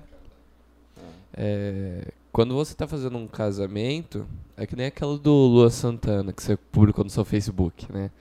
É, 1.34 2.08
quando 2.36 2.54
você 2.54 2.76
tá 2.76 2.86
fazendo 2.86 3.18
um 3.18 3.28
casamento, 3.28 4.28
é 4.58 4.68
que 4.68 4.76
nem 4.76 4.88
aquela 4.88 5.18
do 5.18 5.32
Lua 5.32 5.70
Santana 5.70 6.34
que 6.34 6.44
você 6.44 6.58
publicou 6.58 7.02
no 7.02 7.10
seu 7.10 7.24
Facebook, 7.24 7.90
né? 7.90 8.12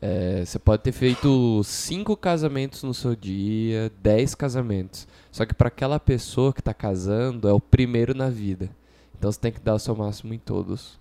É, 0.00 0.42
você 0.42 0.58
pode 0.58 0.82
ter 0.82 0.92
feito 0.92 1.62
cinco 1.62 2.16
casamentos 2.16 2.82
no 2.82 2.94
seu 2.94 3.14
dia, 3.14 3.92
dez 4.02 4.34
casamentos. 4.34 5.06
Só 5.30 5.44
que 5.44 5.52
para 5.52 5.68
aquela 5.68 6.00
pessoa 6.00 6.50
que 6.50 6.62
tá 6.62 6.72
casando, 6.72 7.46
é 7.46 7.52
o 7.52 7.60
primeiro 7.60 8.14
na 8.14 8.30
vida. 8.30 8.70
Então 9.18 9.30
você 9.30 9.38
tem 9.38 9.52
que 9.52 9.60
dar 9.60 9.74
o 9.74 9.78
seu 9.78 9.94
máximo 9.94 10.32
em 10.32 10.38
todos. 10.38 10.98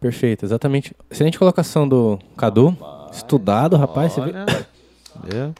Perfeito, 0.00 0.44
exatamente. 0.44 0.92
Excelente 1.08 1.38
colocação 1.38 1.88
do 1.88 2.18
Cadu. 2.36 2.76
Estudado, 3.12 3.76
rapaz. 3.76 4.12
Você 4.12 4.22
vê? 4.22 4.32
Olha, 5.22 5.54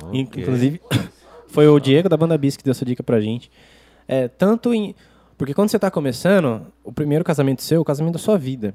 Ok. 0.00 0.42
Inclusive, 0.44 0.80
foi 1.48 1.66
o 1.66 1.80
Diego 1.80 2.08
da 2.08 2.16
Banda 2.16 2.38
Bis 2.38 2.56
que 2.56 2.62
deu 2.62 2.70
essa 2.70 2.84
dica 2.84 3.02
pra 3.02 3.20
gente. 3.20 3.50
É, 4.10 4.26
tanto 4.26 4.74
em. 4.74 4.92
Porque 5.38 5.54
quando 5.54 5.68
você 5.68 5.78
tá 5.78 5.88
começando, 5.88 6.66
o 6.82 6.90
primeiro 6.90 7.24
casamento 7.24 7.62
seu 7.62 7.78
é 7.78 7.80
o 7.80 7.84
casamento 7.84 8.14
da 8.14 8.18
sua 8.18 8.36
vida. 8.36 8.74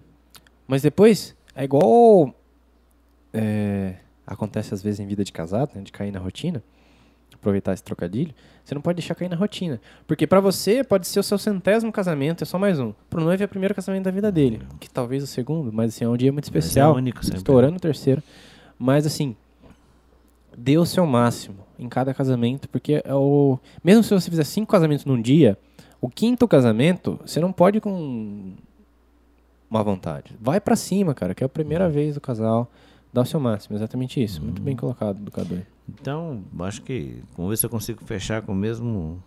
Mas 0.66 0.82
depois, 0.82 1.36
é 1.54 1.66
igual. 1.66 2.34
é, 3.34 3.96
acontece 4.26 4.74
às 4.74 4.82
vezes 4.82 5.02
em 5.02 5.06
vida 5.06 5.26
de 5.26 5.34
casado, 5.34 5.72
né, 5.76 5.82
de 5.82 5.92
cair 5.92 6.10
na 6.10 6.20
rotina. 6.20 6.64
Aproveitar 7.34 7.74
esse 7.74 7.84
trocadilho. 7.84 8.34
Você 8.64 8.74
não 8.74 8.82
pode 8.82 8.96
deixar 8.96 9.14
cair 9.14 9.28
na 9.28 9.36
rotina. 9.36 9.82
Porque 10.08 10.26
pra 10.26 10.40
você 10.40 10.86
pode 10.86 11.06
ser 11.06 11.20
o 11.20 11.24
seu 11.24 11.38
centésimo 11.38 11.92
casamento, 11.92 12.42
é 12.42 12.46
só 12.46 12.58
mais 12.58 12.80
um. 12.80 12.94
Pro 13.10 13.22
noivo 13.22 13.44
é 13.44 13.46
o 13.46 13.50
primeiro 13.50 13.76
casamento 13.76 14.06
da 14.06 14.12
vida 14.12 14.32
dele. 14.32 14.62
Que 14.80 14.90
talvez 14.90 15.22
o 15.22 15.28
segundo, 15.28 15.72
mas 15.72 15.94
assim, 15.94 16.06
é 16.06 16.08
um 16.08 16.16
dia 16.16 16.32
muito 16.32 16.46
Mas 16.46 16.64
especial. 16.64 16.94
É 16.94 16.98
único 16.98 17.22
sempre. 17.24 17.40
Estourando 17.40 17.76
o 17.76 17.80
terceiro. 17.80 18.24
Mas 18.80 19.06
assim, 19.06 19.36
dê 20.58 20.78
o 20.78 20.86
seu 20.86 21.06
máximo 21.06 21.65
em 21.80 21.88
cada 21.90 22.14
casamento, 22.14 22.68
porque 22.70 23.02
é 23.04 23.14
o. 23.14 23.60
Mesmo 23.84 24.04
se 24.04 24.14
você 24.14 24.30
fizer 24.30 24.44
cinco 24.44 24.72
casamentos 24.72 25.06
num 25.06 25.22
dia, 25.22 25.58
o 26.02 26.10
quinto 26.10 26.48
casamento, 26.48 27.20
você 27.26 27.40
não 27.40 27.52
pode 27.52 27.80
com 27.82 28.54
má 29.70 29.82
vontade. 29.84 30.36
Vai 30.40 30.60
pra 30.60 30.76
cima, 30.76 31.14
cara, 31.14 31.34
que 31.36 31.44
é 31.44 31.46
a 31.46 31.50
primeira 31.50 31.90
vez 31.90 32.16
do 32.16 32.22
casal. 32.22 32.70
Dá 33.14 33.22
o 33.22 33.26
seu 33.26 33.40
máximo, 33.40 33.76
exatamente 33.78 34.22
isso. 34.22 34.42
Muito 34.42 34.62
bem 34.62 34.76
colocado, 34.76 35.18
educador. 35.22 35.60
Então, 35.90 36.44
acho 36.60 36.82
que 36.82 37.22
vamos 37.38 37.52
ver 37.52 37.58
se 37.58 37.66
eu 37.66 37.70
consigo 37.70 38.04
fechar 38.04 38.42
com 38.42 38.52
o 38.52 38.56
mesmo, 38.56 39.22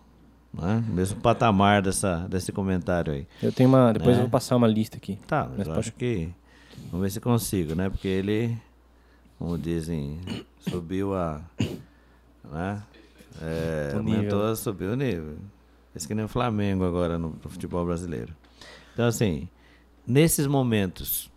né, 0.53 0.83
mesmo 0.89 1.19
patamar 1.21 1.81
dessa, 1.81 2.27
desse 2.29 2.51
comentário 2.51 3.13
aí. 3.13 3.27
Eu 3.41 3.51
tenho 3.51 3.67
uma. 3.69 3.91
Depois 3.91 4.11
Né? 4.15 4.17
eu 4.21 4.25
vou 4.25 4.29
passar 4.29 4.55
uma 4.57 4.67
lista 4.67 4.97
aqui. 4.97 5.17
Tá, 5.27 5.47
mas 5.57 5.67
eu 5.67 5.73
pode- 5.73 5.79
acho 5.79 5.93
que. 5.93 6.29
Vamos 6.91 7.03
ver 7.05 7.09
se 7.11 7.19
consigo, 7.19 7.75
né? 7.75 7.89
Porque 7.89 8.07
ele, 8.07 8.55
como 9.39 9.57
dizem, 9.57 10.19
subiu 10.59 11.15
a. 11.15 11.41
Né? 12.43 12.83
É, 13.41 13.91
O 13.93 13.97
aumentou, 13.97 14.55
subiu 14.55 14.91
o 14.91 14.95
nível. 14.95 15.37
Esse 15.95 16.07
que 16.07 16.13
nem 16.13 16.25
o 16.25 16.29
Flamengo 16.29 16.83
agora 16.85 17.17
no, 17.17 17.29
no 17.29 17.49
futebol 17.49 17.85
brasileiro. 17.85 18.33
Então, 18.93 19.07
assim, 19.07 19.47
nesses 20.05 20.45
momentos 20.45 21.29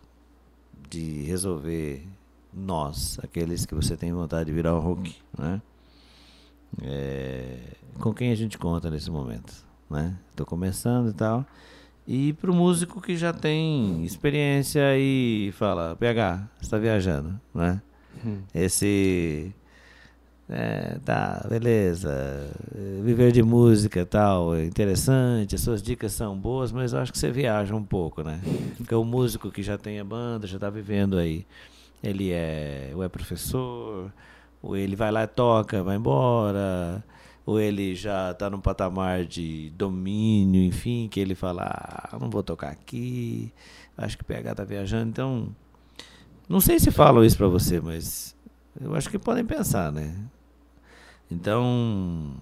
de 0.89 1.23
resolver 1.23 2.05
nós, 2.53 3.19
aqueles 3.23 3.65
que 3.65 3.73
você 3.73 3.97
tem 3.97 4.11
vontade 4.13 4.45
de 4.45 4.51
virar 4.51 4.75
o 4.75 4.79
Hulk, 4.79 5.15
né? 5.37 5.61
É, 6.81 7.59
com 7.99 8.13
quem 8.13 8.31
a 8.31 8.35
gente 8.35 8.57
conta 8.57 8.89
nesse 8.89 9.09
momento, 9.11 9.53
né? 9.89 10.17
Tô 10.35 10.45
começando 10.45 11.09
e 11.09 11.13
tal. 11.13 11.45
E 12.07 12.33
pro 12.33 12.53
músico 12.53 12.99
que 13.01 13.15
já 13.15 13.31
tem 13.31 14.03
experiência 14.03 14.97
e 14.97 15.51
fala, 15.53 15.95
PH, 15.95 16.47
você 16.59 16.69
tá 16.69 16.77
viajando, 16.77 17.39
né? 17.53 17.81
Esse. 18.53 19.53
É, 20.55 20.99
tá, 21.03 21.43
beleza. 21.49 22.47
Viver 23.01 23.31
de 23.31 23.41
música 23.41 24.05
tal, 24.05 24.53
é 24.53 24.63
interessante, 24.63 25.55
as 25.55 25.61
suas 25.61 25.81
dicas 25.81 26.13
são 26.13 26.37
boas, 26.37 26.71
mas 26.71 26.93
eu 26.93 26.99
acho 26.99 27.11
que 27.11 27.17
você 27.17 27.31
viaja 27.31 27.73
um 27.75 27.83
pouco, 27.83 28.21
né? 28.21 28.39
Porque 28.77 28.93
o 28.93 29.03
músico 29.03 29.49
que 29.49 29.63
já 29.63 29.79
tem 29.79 29.99
a 29.99 30.03
banda, 30.03 30.45
já 30.45 30.59
tá 30.59 30.69
vivendo 30.69 31.17
aí, 31.17 31.43
ele 32.03 32.31
é, 32.31 32.91
ou 32.93 33.03
é 33.03 33.09
professor, 33.09 34.13
ou 34.61 34.77
ele 34.77 34.95
vai 34.95 35.11
lá 35.11 35.23
e 35.23 35.27
toca, 35.27 35.81
vai 35.81 35.95
embora, 35.95 37.03
ou 37.47 37.59
ele 37.59 37.95
já 37.95 38.31
tá 38.35 38.47
num 38.47 38.61
patamar 38.61 39.25
de 39.25 39.71
domínio, 39.75 40.61
enfim, 40.63 41.07
que 41.09 41.19
ele 41.19 41.33
fala, 41.33 41.63
ah, 41.65 42.17
não 42.21 42.29
vou 42.29 42.43
tocar 42.43 42.69
aqui, 42.69 43.51
acho 43.97 44.15
que 44.17 44.23
o 44.23 44.27
PH 44.27 44.53
tá 44.53 44.63
viajando, 44.63 45.09
então 45.09 45.47
não 46.47 46.61
sei 46.61 46.79
se 46.79 46.91
falam 46.91 47.23
isso 47.25 47.37
pra 47.37 47.47
você, 47.47 47.81
mas 47.81 48.35
eu 48.79 48.93
acho 48.95 49.09
que 49.09 49.17
podem 49.17 49.43
pensar, 49.43 49.91
né? 49.91 50.13
Então, 51.29 52.35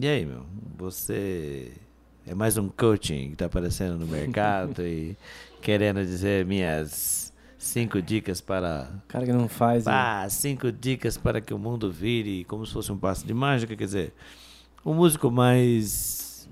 e 0.00 0.06
aí, 0.06 0.26
meu? 0.26 0.44
Você 0.76 1.72
é 2.26 2.34
mais 2.34 2.56
um 2.58 2.68
coaching 2.68 3.30
que 3.30 3.36
tá 3.36 3.46
aparecendo 3.46 3.98
no 3.98 4.06
mercado 4.06 4.82
e 4.86 5.16
querendo 5.62 6.04
dizer 6.04 6.44
minhas 6.44 7.32
cinco 7.58 8.02
dicas 8.02 8.40
para 8.40 8.90
Cara 9.08 9.24
que 9.24 9.32
não 9.32 9.48
faz. 9.48 9.86
ah, 9.86 10.26
cinco 10.28 10.70
dicas 10.70 11.16
para 11.16 11.40
que 11.40 11.54
o 11.54 11.58
mundo 11.58 11.90
vire 11.90 12.44
como 12.44 12.66
se 12.66 12.72
fosse 12.72 12.92
um 12.92 12.98
passo 12.98 13.26
de 13.26 13.32
mágica, 13.32 13.74
quer 13.74 13.84
dizer, 13.84 14.12
o 14.84 14.92
músico 14.92 15.30
mais 15.30 16.48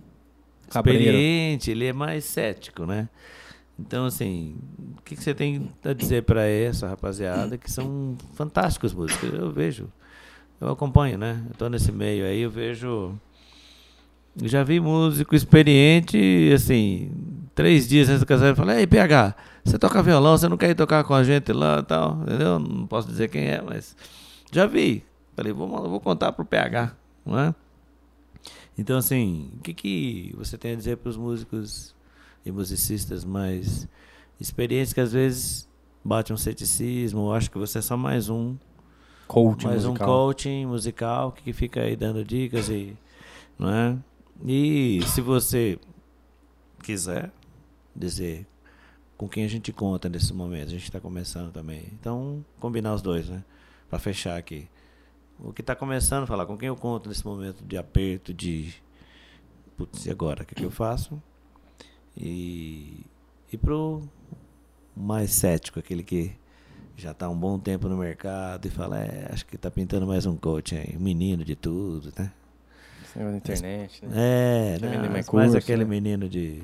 Cabreiro. 0.70 1.02
experiente, 1.02 1.70
ele 1.70 1.86
é 1.86 1.92
mais 1.92 2.24
cético, 2.24 2.86
né? 2.86 3.08
Então, 3.78 4.06
assim, 4.06 4.56
o 4.98 5.02
que, 5.02 5.16
que 5.16 5.22
você 5.22 5.34
tem 5.34 5.68
a 5.84 5.92
dizer 5.92 6.22
para 6.22 6.46
essa 6.46 6.86
rapaziada 6.88 7.58
que 7.58 7.70
são 7.70 8.16
fantásticos 8.34 8.94
músicos? 8.94 9.32
Eu 9.32 9.50
vejo, 9.50 9.88
eu 10.62 10.70
acompanho, 10.70 11.18
né? 11.18 11.44
Tô 11.58 11.68
nesse 11.68 11.90
meio 11.90 12.24
aí, 12.24 12.40
eu 12.40 12.50
vejo. 12.50 13.14
Já 14.36 14.62
vi 14.62 14.80
músico 14.80 15.34
experiente, 15.34 16.50
assim, 16.54 17.10
três 17.54 17.86
dias 17.86 18.08
antes 18.08 18.20
do 18.20 18.26
casamento, 18.26 18.56
falei, 18.56 18.78
ei, 18.78 18.86
PH, 18.86 19.34
você 19.62 19.78
toca 19.78 20.02
violão, 20.02 20.38
você 20.38 20.48
não 20.48 20.56
quer 20.56 20.70
ir 20.70 20.74
tocar 20.74 21.04
com 21.04 21.12
a 21.12 21.22
gente 21.22 21.52
lá 21.52 21.80
e 21.80 21.82
tal, 21.82 22.22
entendeu? 22.22 22.58
Não 22.58 22.86
posso 22.86 23.08
dizer 23.08 23.28
quem 23.28 23.44
é, 23.44 23.60
mas 23.60 23.94
já 24.50 24.64
vi. 24.64 25.04
Falei, 25.36 25.52
vou, 25.52 25.68
vou 25.68 26.00
contar 26.00 26.32
pro 26.32 26.46
PH, 26.46 26.94
não 27.26 27.38
é? 27.38 27.54
Então, 28.78 28.96
assim, 28.96 29.50
o 29.58 29.60
que, 29.60 29.74
que 29.74 30.34
você 30.36 30.56
tem 30.56 30.72
a 30.72 30.76
dizer 30.76 30.96
para 30.96 31.10
os 31.10 31.16
músicos 31.16 31.94
e 32.44 32.50
musicistas 32.50 33.24
mais 33.24 33.86
experientes 34.40 34.92
que 34.94 35.00
às 35.00 35.12
vezes 35.12 35.68
bate 36.02 36.32
um 36.32 36.36
ceticismo, 36.36 37.20
ou 37.20 37.34
acho 37.34 37.50
que 37.50 37.58
você 37.58 37.78
é 37.78 37.82
só 37.82 37.96
mais 37.96 38.30
um, 38.30 38.56
Coach 39.32 39.64
mais 39.64 39.86
um 39.86 39.92
musical. 39.92 40.08
coaching 40.08 40.66
musical 40.66 41.32
que, 41.32 41.42
que 41.42 41.52
fica 41.54 41.80
aí 41.80 41.96
dando 41.96 42.22
dicas 42.22 42.68
e, 42.68 42.94
não 43.58 43.70
é? 43.70 43.98
E 44.44 45.00
se 45.06 45.22
você 45.22 45.78
quiser 46.82 47.32
dizer 47.96 48.46
com 49.16 49.26
quem 49.26 49.44
a 49.44 49.48
gente 49.48 49.72
conta 49.72 50.06
nesse 50.10 50.34
momento, 50.34 50.66
a 50.66 50.72
gente 50.72 50.82
está 50.82 51.00
começando 51.00 51.50
também. 51.50 51.84
Então, 51.98 52.44
combinar 52.60 52.92
os 52.92 53.00
dois, 53.00 53.26
né? 53.30 53.42
Para 53.88 53.98
fechar 53.98 54.36
aqui. 54.36 54.68
O 55.40 55.50
que 55.50 55.62
está 55.62 55.74
começando, 55.74 56.26
falar 56.26 56.44
com 56.44 56.58
quem 56.58 56.68
eu 56.68 56.76
conto 56.76 57.08
nesse 57.08 57.24
momento 57.24 57.64
de 57.64 57.78
aperto, 57.78 58.34
de 58.34 58.74
putz, 59.78 60.04
e 60.04 60.10
agora? 60.10 60.42
O 60.42 60.46
que, 60.46 60.54
que 60.54 60.64
eu 60.64 60.70
faço? 60.70 61.22
E, 62.14 63.06
e 63.50 63.56
pro 63.56 64.02
mais 64.94 65.32
cético, 65.32 65.78
aquele 65.78 66.02
que 66.02 66.36
já 66.96 67.12
está 67.12 67.28
um 67.28 67.36
bom 67.36 67.58
tempo 67.58 67.88
no 67.88 67.96
mercado 67.96 68.66
e 68.66 68.70
fala, 68.70 68.98
é, 68.98 69.28
acho 69.32 69.46
que 69.46 69.56
está 69.56 69.70
pintando 69.70 70.06
mais 70.06 70.26
um 70.26 70.36
coach 70.36 70.76
aí, 70.76 70.96
um 70.96 71.00
menino 71.00 71.44
de 71.44 71.56
tudo, 71.56 72.12
né? 72.18 72.30
Esse 73.02 73.18
negócio 73.18 73.32
da 73.32 73.36
internet, 73.36 74.06
né? 74.06 74.12
É, 74.14 74.78
não, 74.80 74.88
vender 74.88 74.98
mais 74.98 75.12
mais 75.12 75.26
curso, 75.26 75.56
aquele 75.56 75.84
né? 75.84 75.90
menino 75.90 76.28
de. 76.28 76.62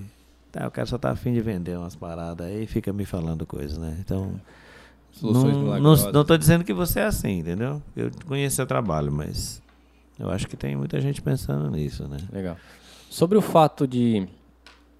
Tá, 0.50 0.66
o 0.66 0.70
cara 0.70 0.86
só 0.86 0.96
tá 0.96 1.10
afim 1.10 1.32
de 1.32 1.40
vender 1.40 1.76
umas 1.76 1.94
paradas 1.94 2.46
aí 2.46 2.64
e 2.64 2.66
fica 2.66 2.92
me 2.92 3.04
falando 3.04 3.46
coisas, 3.46 3.78
né? 3.78 3.96
Então. 4.00 4.40
Soluções 5.12 5.56
não, 5.56 5.80
não, 5.80 6.12
não 6.12 6.24
tô 6.24 6.36
dizendo 6.36 6.62
que 6.62 6.72
você 6.72 7.00
é 7.00 7.04
assim, 7.04 7.40
entendeu? 7.40 7.82
Eu 7.96 8.10
conheço 8.26 8.56
seu 8.56 8.66
trabalho, 8.66 9.10
mas 9.10 9.60
eu 10.18 10.30
acho 10.30 10.46
que 10.46 10.56
tem 10.56 10.76
muita 10.76 11.00
gente 11.00 11.20
pensando 11.20 11.70
nisso, 11.70 12.06
né? 12.06 12.18
Legal. 12.32 12.56
Sobre 13.10 13.38
o 13.38 13.42
fato 13.42 13.86
de. 13.86 14.28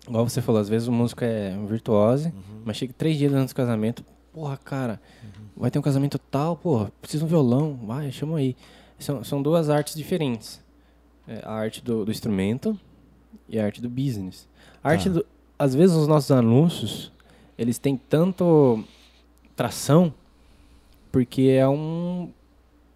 Igual 0.09 0.29
você 0.29 0.41
falou, 0.41 0.61
às 0.61 0.69
vezes 0.69 0.89
o 0.89 0.93
músico 0.93 1.23
é 1.25 1.55
um 1.57 1.67
virtuose, 1.67 2.33
mas 2.65 2.77
chega 2.77 2.93
três 2.97 3.19
dias 3.19 3.33
antes 3.33 3.53
do 3.53 3.57
casamento. 3.57 4.05
Porra, 4.33 4.57
cara, 4.57 5.01
vai 5.57 5.71
ter 5.71 5.79
um 5.79 5.83
casamento 5.83 6.19
tal, 6.19 6.57
porra, 6.57 6.93
precisa 7.01 7.21
de 7.21 7.25
um 7.25 7.29
violão, 7.29 7.79
vai, 7.85 8.13
chama 8.13 8.39
aí. 8.39 8.57
São, 8.99 9.23
são 9.25 9.43
duas 9.43 9.69
artes 9.71 9.95
diferentes. 9.95 10.61
É, 11.27 11.43
a 11.45 11.53
arte 11.53 11.83
do, 11.83 12.05
do 12.05 12.11
instrumento 12.11 12.79
e 13.49 13.59
a 13.59 13.65
arte 13.65 13.81
do 13.83 13.89
business. 13.89 14.49
A 14.83 14.91
arte 14.91 15.09
Tá. 15.09 15.17
do. 15.17 15.27
Às 15.59 15.75
vezes 15.75 15.97
os 15.97 16.07
nossos 16.07 16.31
anúncios, 16.31 17.13
eles 17.57 17.79
têm 17.79 17.97
tanto 17.97 18.85
tração, 19.57 20.13
porque 21.11 21.43
é 21.43 21.69
um. 21.69 22.31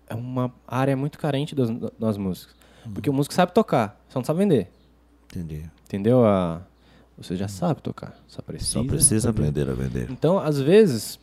É 0.08 0.14
uma 0.14 0.52
área 0.66 0.96
muito 0.96 1.18
carente 1.18 1.54
das, 1.54 1.68
das 1.98 2.16
músicas. 2.16 2.54
Porque 2.94 3.08
o 3.08 3.12
músico 3.12 3.34
sabe 3.34 3.52
tocar, 3.52 4.00
só 4.08 4.18
não 4.18 4.24
sabe 4.24 4.40
vender. 4.40 4.70
Entendi. 5.30 5.64
Entendeu? 5.84 6.24
A... 6.24 6.62
Você 7.22 7.36
já 7.36 7.48
sabe 7.48 7.80
tocar, 7.82 8.18
só 8.26 8.42
precisa. 8.42 8.72
Só 8.72 8.84
precisa 8.84 9.30
aprender. 9.30 9.62
aprender 9.62 9.70
a 9.70 9.88
vender. 9.88 10.10
Então, 10.10 10.38
às 10.38 10.60
vezes, 10.60 11.18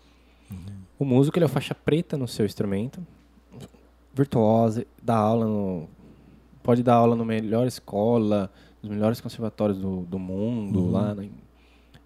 o 0.98 1.04
músico 1.06 1.38
ele 1.38 1.46
é 1.46 1.48
faixa 1.48 1.76
preta 1.76 2.18
no 2.18 2.28
seu 2.28 2.46
instrumento, 2.46 3.06
virtuosa, 4.14 4.86
dá 5.02 5.16
aula 5.18 5.46
no. 5.46 5.88
Pode 6.64 6.84
dar 6.84 6.96
aula 6.96 7.16
na 7.16 7.24
melhor 7.26 7.66
escola, 7.68 8.52
nos 8.82 8.92
melhores 8.92 9.20
conservatórios 9.22 9.78
do, 9.80 10.02
do 10.02 10.20
mundo, 10.20 10.90
lá. 10.92 11.16
na- 11.16 11.26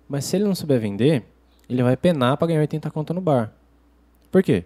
Mas 0.07 0.25
se 0.25 0.35
ele 0.37 0.45
não 0.45 0.55
souber 0.55 0.79
vender, 0.79 1.23
ele 1.67 1.81
vai 1.83 1.97
penar 1.97 2.37
pra 2.37 2.47
ganhar 2.47 2.59
80 2.61 2.89
conto 2.91 3.13
no 3.13 3.21
bar. 3.21 3.51
Por 4.31 4.41
quê? 4.43 4.63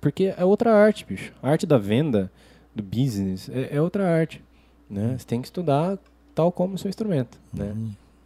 Porque 0.00 0.34
é 0.36 0.44
outra 0.44 0.72
arte, 0.74 1.04
bicho. 1.04 1.32
A 1.42 1.50
arte 1.50 1.66
da 1.66 1.78
venda, 1.78 2.30
do 2.74 2.82
business, 2.82 3.48
é, 3.48 3.76
é 3.76 3.80
outra 3.82 4.08
arte. 4.08 4.42
Né? 4.88 5.16
Você 5.18 5.26
tem 5.26 5.40
que 5.40 5.46
estudar 5.48 5.98
tal 6.34 6.50
como 6.52 6.74
o 6.74 6.78
seu 6.78 6.88
instrumento. 6.88 7.38
Né? 7.52 7.74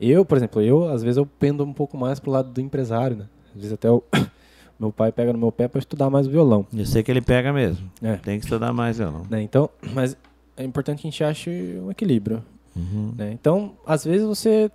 Eu, 0.00 0.24
por 0.24 0.36
exemplo, 0.38 0.62
eu, 0.62 0.88
às 0.88 1.02
vezes 1.02 1.16
eu 1.18 1.26
pendo 1.26 1.62
um 1.64 1.72
pouco 1.72 1.96
mais 1.96 2.18
pro 2.18 2.30
lado 2.30 2.50
do 2.50 2.60
empresário, 2.60 3.16
né? 3.16 3.26
Às 3.54 3.56
vezes 3.56 3.72
até 3.72 3.90
o 3.90 4.02
meu 4.80 4.90
pai 4.90 5.12
pega 5.12 5.32
no 5.32 5.38
meu 5.38 5.52
pé 5.52 5.68
para 5.68 5.78
estudar 5.78 6.08
mais 6.08 6.26
violão, 6.26 6.66
Eu 6.74 6.86
sei 6.86 7.02
que 7.02 7.10
ele 7.10 7.20
pega 7.20 7.52
mesmo. 7.52 7.90
É. 8.02 8.16
Tem 8.16 8.38
que 8.38 8.46
estudar 8.46 8.72
mais, 8.72 8.98
não. 8.98 9.24
né? 9.28 9.42
Então, 9.42 9.68
mas 9.92 10.16
é 10.56 10.64
importante 10.64 11.02
que 11.02 11.08
a 11.08 11.10
gente 11.10 11.22
ache 11.24 11.50
um 11.82 11.90
equilíbrio, 11.90 12.42
Uhum. 12.74 13.12
né? 13.16 13.32
Então, 13.32 13.72
às 13.84 14.04
vezes 14.04 14.24
você 14.26 14.70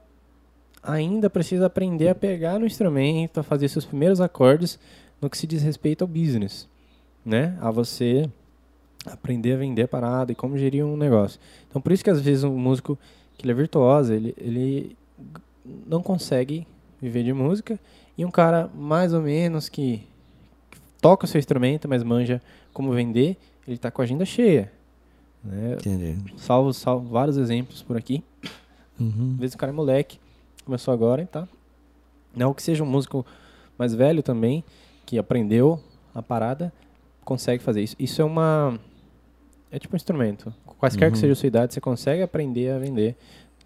ainda 0.84 1.30
precisa 1.30 1.66
aprender 1.66 2.10
a 2.10 2.16
pegar 2.16 2.60
no 2.60 2.66
instrumento, 2.66 3.40
a 3.40 3.44
fazer 3.44 3.68
seus 3.70 3.86
primeiros 3.86 4.22
acordes 4.22 4.78
no 5.22 5.30
que 5.30 5.38
se 5.38 5.48
diz 5.48 5.64
respeito 5.64 6.04
ao 6.04 6.08
business, 6.08 6.68
né? 7.26 7.58
A 7.62 7.72
você 7.72 8.30
aprender 9.06 9.54
a 9.54 9.58
vender 9.58 9.84
a 9.84 9.88
parada 9.88 10.32
e 10.32 10.36
como 10.36 10.58
gerir 10.58 10.86
um 10.86 10.98
negócio. 10.98 11.40
Então, 11.70 11.82
por 11.82 11.92
isso 11.92 12.04
que 12.04 12.10
às 12.10 12.20
vezes 12.22 12.44
um 12.44 12.56
músico 12.58 12.98
que 13.38 13.46
ele 13.46 13.52
é 13.52 13.56
virtuoso, 13.56 14.14
ele, 14.14 14.36
ele 14.38 14.96
não 15.86 16.02
consegue 16.02 16.66
viver 17.02 17.24
de 17.24 17.34
música 17.34 17.80
e 18.18 18.24
um 18.26 18.32
cara 18.32 18.70
mais 18.76 19.14
ou 19.14 19.22
menos 19.22 19.68
que 19.70 20.04
toca 21.02 21.26
o 21.26 21.28
seu 21.28 21.40
instrumento, 21.40 21.88
mas 21.88 22.04
manja 22.04 22.42
como 22.74 22.92
vender, 22.92 23.38
ele 23.68 23.78
tá 23.78 23.92
com 23.92 24.02
a 24.02 24.06
agenda 24.06 24.26
cheia. 24.26 24.72
Né? 25.44 25.74
Entendi. 25.80 26.18
Salvo, 26.38 26.74
salvo 26.74 27.08
vários 27.10 27.38
exemplos 27.38 27.82
por 27.82 27.96
aqui. 27.98 28.24
Uhum. 29.00 29.32
Às 29.34 29.40
vezes 29.40 29.56
o 29.56 29.58
cara 29.58 29.72
é 29.72 29.76
moleque, 29.76 30.20
começou 30.66 30.94
agora 30.94 31.22
e 31.22 31.26
tá. 31.26 31.48
Não 32.36 32.54
que 32.54 32.62
seja 32.64 32.84
um 32.84 32.88
músico 32.88 33.26
mais 33.78 33.94
velho 33.94 34.24
também, 34.24 34.64
que 35.06 35.18
aprendeu 35.18 35.80
a 36.14 36.22
parada, 36.22 36.72
consegue 37.24 37.62
fazer 37.64 37.82
isso. 37.84 37.96
Isso 38.00 38.22
é 38.22 38.26
uma. 38.26 38.80
É 39.72 39.78
tipo 39.80 39.96
um 39.96 39.98
instrumento. 39.98 40.54
Quaisquer 40.80 41.10
que 41.12 41.18
Uhum. 41.18 41.22
seja 41.22 41.34
a 41.34 41.36
sua 41.36 41.48
idade, 41.48 41.74
você 41.74 41.82
consegue 41.82 42.22
aprender 42.22 42.72
a 42.72 42.80
vender. 42.80 43.16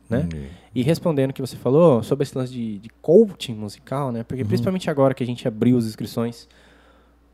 Né? 0.09 0.21
Entendi. 0.21 0.47
E 0.73 0.81
respondendo 0.81 1.29
o 1.31 1.33
que 1.33 1.41
você 1.41 1.55
falou 1.55 2.01
sobre 2.01 2.23
esse 2.23 2.37
lance 2.37 2.51
de, 2.51 2.79
de 2.79 2.89
coaching 3.01 3.53
musical, 3.53 4.11
né? 4.11 4.23
Porque 4.23 4.43
principalmente 4.43 4.89
agora 4.89 5.13
que 5.13 5.23
a 5.23 5.25
gente 5.27 5.47
abriu 5.47 5.77
as 5.77 5.85
inscrições 5.85 6.47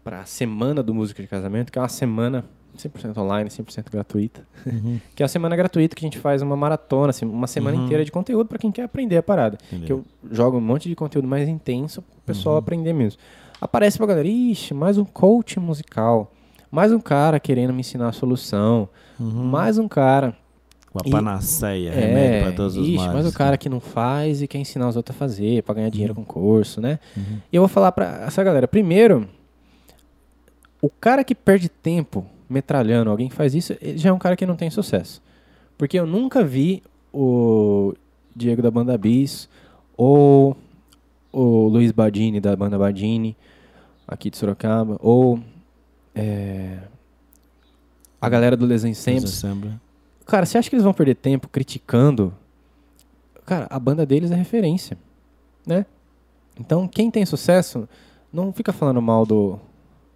para 0.03 0.21
a 0.21 0.25
semana 0.25 0.83
do 0.83 0.93
Música 0.93 1.21
de 1.21 1.27
Casamento, 1.27 1.71
que 1.71 1.79
é 1.79 1.81
uma 1.81 1.87
semana 1.89 2.45
100% 2.77 3.17
online, 3.17 3.49
100% 3.49 3.89
gratuita. 3.89 4.45
Uhum. 4.65 4.99
que 5.15 5.23
é 5.23 5.25
uma 5.25 5.29
semana 5.29 5.55
gratuita 5.55 5.95
que 5.95 6.05
a 6.05 6.07
gente 6.07 6.19
faz 6.19 6.41
uma 6.41 6.55
maratona, 6.55 7.09
assim, 7.11 7.25
uma 7.25 7.47
semana 7.47 7.77
Uhum. 7.77 7.85
inteira 7.85 8.03
de 8.03 8.11
conteúdo 8.11 8.47
para 8.47 8.57
quem 8.57 8.71
quer 8.71 8.83
aprender 8.83 9.17
a 9.17 9.23
parada. 9.23 9.57
Entendi. 9.67 9.85
Que 9.85 9.93
eu 9.93 10.03
jogo 10.29 10.57
um 10.57 10.61
monte 10.61 10.89
de 10.89 10.95
conteúdo 10.95 11.27
mais 11.27 11.47
intenso 11.47 12.01
pro 12.01 12.21
pessoal 12.25 12.57
aprender 12.57 12.93
mesmo. 12.93 13.19
Aparece 13.61 13.97
pra 13.97 14.05
galera, 14.07 14.27
ixi, 14.27 14.73
mais 14.73 14.97
um 14.97 15.05
coach 15.05 15.59
musical. 15.59 16.31
Mais 16.69 16.91
um 16.91 16.99
cara 16.99 17.39
querendo 17.39 17.71
me 17.73 17.79
ensinar 17.79 18.09
a 18.09 18.11
solução. 18.11 18.89
Uhum. 19.17 19.45
Mais 19.45 19.77
um 19.77 19.87
cara. 19.87 20.35
Uma 20.95 21.01
E- 21.05 21.11
panaceia, 21.11 21.91
remédio 21.91 22.35
É, 22.35 22.41
pra 22.43 22.51
todos 22.53 22.77
os 22.77 22.87
ixi, 22.87 22.95
males. 22.97 23.13
mais 23.13 23.27
o 23.27 23.33
cara 23.33 23.57
que 23.57 23.67
não 23.67 23.79
faz 23.81 24.41
e 24.41 24.47
quer 24.47 24.59
ensinar 24.59 24.87
os 24.87 24.95
outros 24.95 25.13
a 25.15 25.19
fazer, 25.19 25.61
pra 25.63 25.75
ganhar 25.75 25.89
dinheiro 25.89 26.13
Uhum. 26.17 26.23
com 26.23 26.33
curso, 26.33 26.79
né? 26.79 26.99
E 27.51 27.55
eu 27.55 27.61
vou 27.61 27.67
falar 27.67 27.91
pra 27.91 28.23
essa 28.25 28.41
galera. 28.43 28.65
Primeiro, 28.67 29.27
o 30.81 30.89
cara 30.89 31.23
que 31.23 31.35
perde 31.35 31.67
tempo 31.67 32.25
metralhando 32.49 33.09
alguém 33.09 33.27
que 33.27 33.35
faz 33.35 33.53
isso, 33.55 33.75
ele 33.81 33.97
já 33.97 34.09
é 34.09 34.13
um 34.13 34.19
cara 34.19 34.35
que 34.37 34.45
não 34.45 34.55
tem 34.55 34.69
sucesso. 34.69 35.21
Porque 35.77 35.99
eu 35.99 36.05
nunca 36.05 36.43
vi 36.43 36.81
o 37.13 37.93
Diego 38.35 38.61
da 38.61 38.71
banda 38.71 38.97
Bis 38.97 39.49
ou 39.97 40.55
o 41.33 41.67
Luiz 41.67 41.91
Badini 41.91 42.39
da 42.39 42.55
banda 42.55 42.77
Badini 42.77 43.35
aqui 44.07 44.29
de 44.29 44.37
Sorocaba 44.37 44.97
ou 45.01 45.39
é, 46.13 46.77
a 48.21 48.29
galera 48.29 48.55
do 48.55 48.65
Les 48.65 48.85
Ensembles 48.85 49.23
Ensemble. 49.43 49.71
Cara, 50.25 50.45
você 50.45 50.57
acha 50.57 50.69
que 50.69 50.75
eles 50.75 50.83
vão 50.83 50.93
perder 50.93 51.15
tempo 51.15 51.47
criticando? 51.47 52.33
Cara, 53.45 53.67
a 53.69 53.79
banda 53.79 54.05
deles 54.05 54.31
é 54.31 54.35
referência, 54.35 54.97
né? 55.65 55.85
Então, 56.59 56.87
quem 56.87 57.11
tem 57.11 57.25
sucesso, 57.25 57.87
não 58.33 58.51
fica 58.51 58.73
falando 58.73 59.01
mal 59.01 59.25
do, 59.25 59.59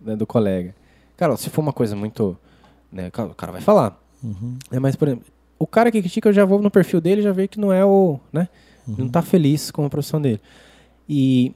né, 0.02 0.16
do 0.16 0.26
colega. 0.26 0.74
Cara, 1.18 1.36
se 1.38 1.50
for 1.50 1.62
uma 1.62 1.74
coisa 1.74 1.96
muito... 1.96 2.38
Né, 2.92 3.08
o 3.08 3.36
cara 3.36 3.52
vai 3.52 3.62
falar. 3.62 4.02
Uhum. 4.24 4.58
né, 4.72 4.80
mas, 4.80 4.96
por 4.96 5.08
exemplo, 5.08 5.26
o 5.60 5.68
cara 5.68 5.92
que 5.92 6.02
critica, 6.02 6.30
eu 6.30 6.34
já 6.34 6.44
vou 6.44 6.62
no 6.62 6.72
perfil 6.72 7.00
dele 7.00 7.22
e 7.22 7.24
já 7.24 7.32
vejo 7.32 7.50
que 7.50 7.60
não 7.60 7.72
é 7.72 7.86
o... 7.86 8.20
Né, 8.34 8.48
Não 8.88 9.08
tá 9.08 9.22
feliz 9.22 9.70
com 9.70 9.86
a 9.86 9.90
profissão 9.90 10.20
dele. 10.20 10.42
E 11.08 11.54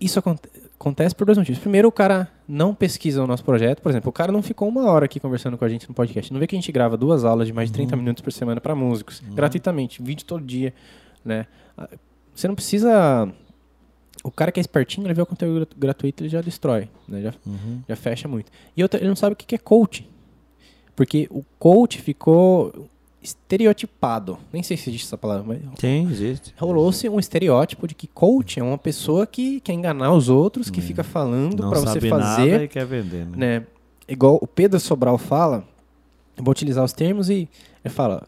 isso 0.00 0.18
aconte- 0.18 0.48
acontece 0.82 1.14
por 1.14 1.24
dois 1.24 1.38
motivos. 1.38 1.58
Primeiro, 1.60 1.88
o 1.88 1.92
cara 1.92 2.28
não 2.46 2.74
pesquisa 2.74 3.22
o 3.22 3.26
nosso 3.26 3.44
projeto. 3.44 3.80
Por 3.80 3.88
exemplo, 3.90 4.10
o 4.10 4.12
cara 4.12 4.30
não 4.30 4.42
ficou 4.42 4.68
uma 4.68 4.84
hora 4.90 5.04
aqui 5.06 5.18
conversando 5.18 5.56
com 5.56 5.64
a 5.64 5.68
gente 5.68 5.88
no 5.88 5.94
podcast. 5.94 6.32
Não 6.32 6.38
vê 6.40 6.46
que 6.46 6.54
a 6.54 6.58
gente 6.60 6.70
grava 6.70 6.96
duas 6.96 7.24
aulas 7.24 7.46
de 7.46 7.52
mais 7.52 7.68
de 7.70 7.74
30 7.74 7.96
minutos 7.96 8.20
por 8.22 8.32
semana 8.32 8.60
para 8.60 8.74
músicos, 8.74 9.20
gratuitamente, 9.34 10.02
vídeo 10.02 10.24
todo 10.26 10.44
dia, 10.44 10.74
né? 11.24 11.46
Ah, 11.78 11.88
Você 12.34 12.48
não 12.48 12.54
precisa 12.54 13.28
o 14.24 14.30
cara 14.30 14.50
que 14.52 14.58
é 14.58 14.62
espertinho, 14.62 15.06
ele 15.06 15.14
vê 15.14 15.22
o 15.22 15.26
conteúdo 15.26 15.56
grat- 15.66 15.76
gratuito, 15.78 16.22
ele 16.22 16.28
já 16.30 16.40
destrói, 16.40 16.88
né? 17.08 17.20
Já, 17.22 17.34
Uhum. 17.46 17.80
já 17.88 17.96
fecha 17.96 18.26
muito. 18.28 18.50
E 18.76 18.82
outra, 18.82 18.98
ele 19.00 19.08
não 19.08 19.16
sabe 19.16 19.32
o 19.34 19.36
que 19.36 19.54
é 19.54 19.58
coach. 19.58 20.08
Porque 20.94 21.26
o 21.30 21.42
coach 21.58 22.00
ficou 22.00 22.88
estereotipado. 23.22 24.38
Nem 24.52 24.62
sei 24.62 24.76
se 24.76 24.90
existe 24.90 25.06
essa 25.06 25.16
palavra, 25.18 25.44
mas 25.46 25.60
Tem, 25.78 26.04
existe. 26.08 26.54
rolou-se 26.58 27.08
um 27.08 27.18
estereótipo 27.18 27.86
de 27.86 27.94
que 27.94 28.06
coach 28.06 28.58
é 28.58 28.62
uma 28.62 28.78
pessoa 28.78 29.26
que 29.26 29.60
quer 29.60 29.72
enganar 29.72 30.12
os 30.12 30.28
outros, 30.28 30.70
que 30.70 30.80
fica 30.80 31.04
falando 31.04 31.56
pra 31.68 31.78
você 31.80 31.86
sabe 31.86 32.10
nada 32.10 32.22
fazer, 32.36 32.62
e 32.62 32.68
quer 32.68 32.84
vender, 32.86 33.26
né? 33.26 33.36
né? 33.60 33.66
Igual 34.08 34.38
o 34.40 34.46
Pedro 34.46 34.80
Sobral 34.80 35.16
fala, 35.18 35.64
eu 36.36 36.42
vou 36.44 36.50
utilizar 36.52 36.84
os 36.84 36.92
termos 36.92 37.30
e 37.30 37.48
ele 37.84 37.94
fala, 37.94 38.26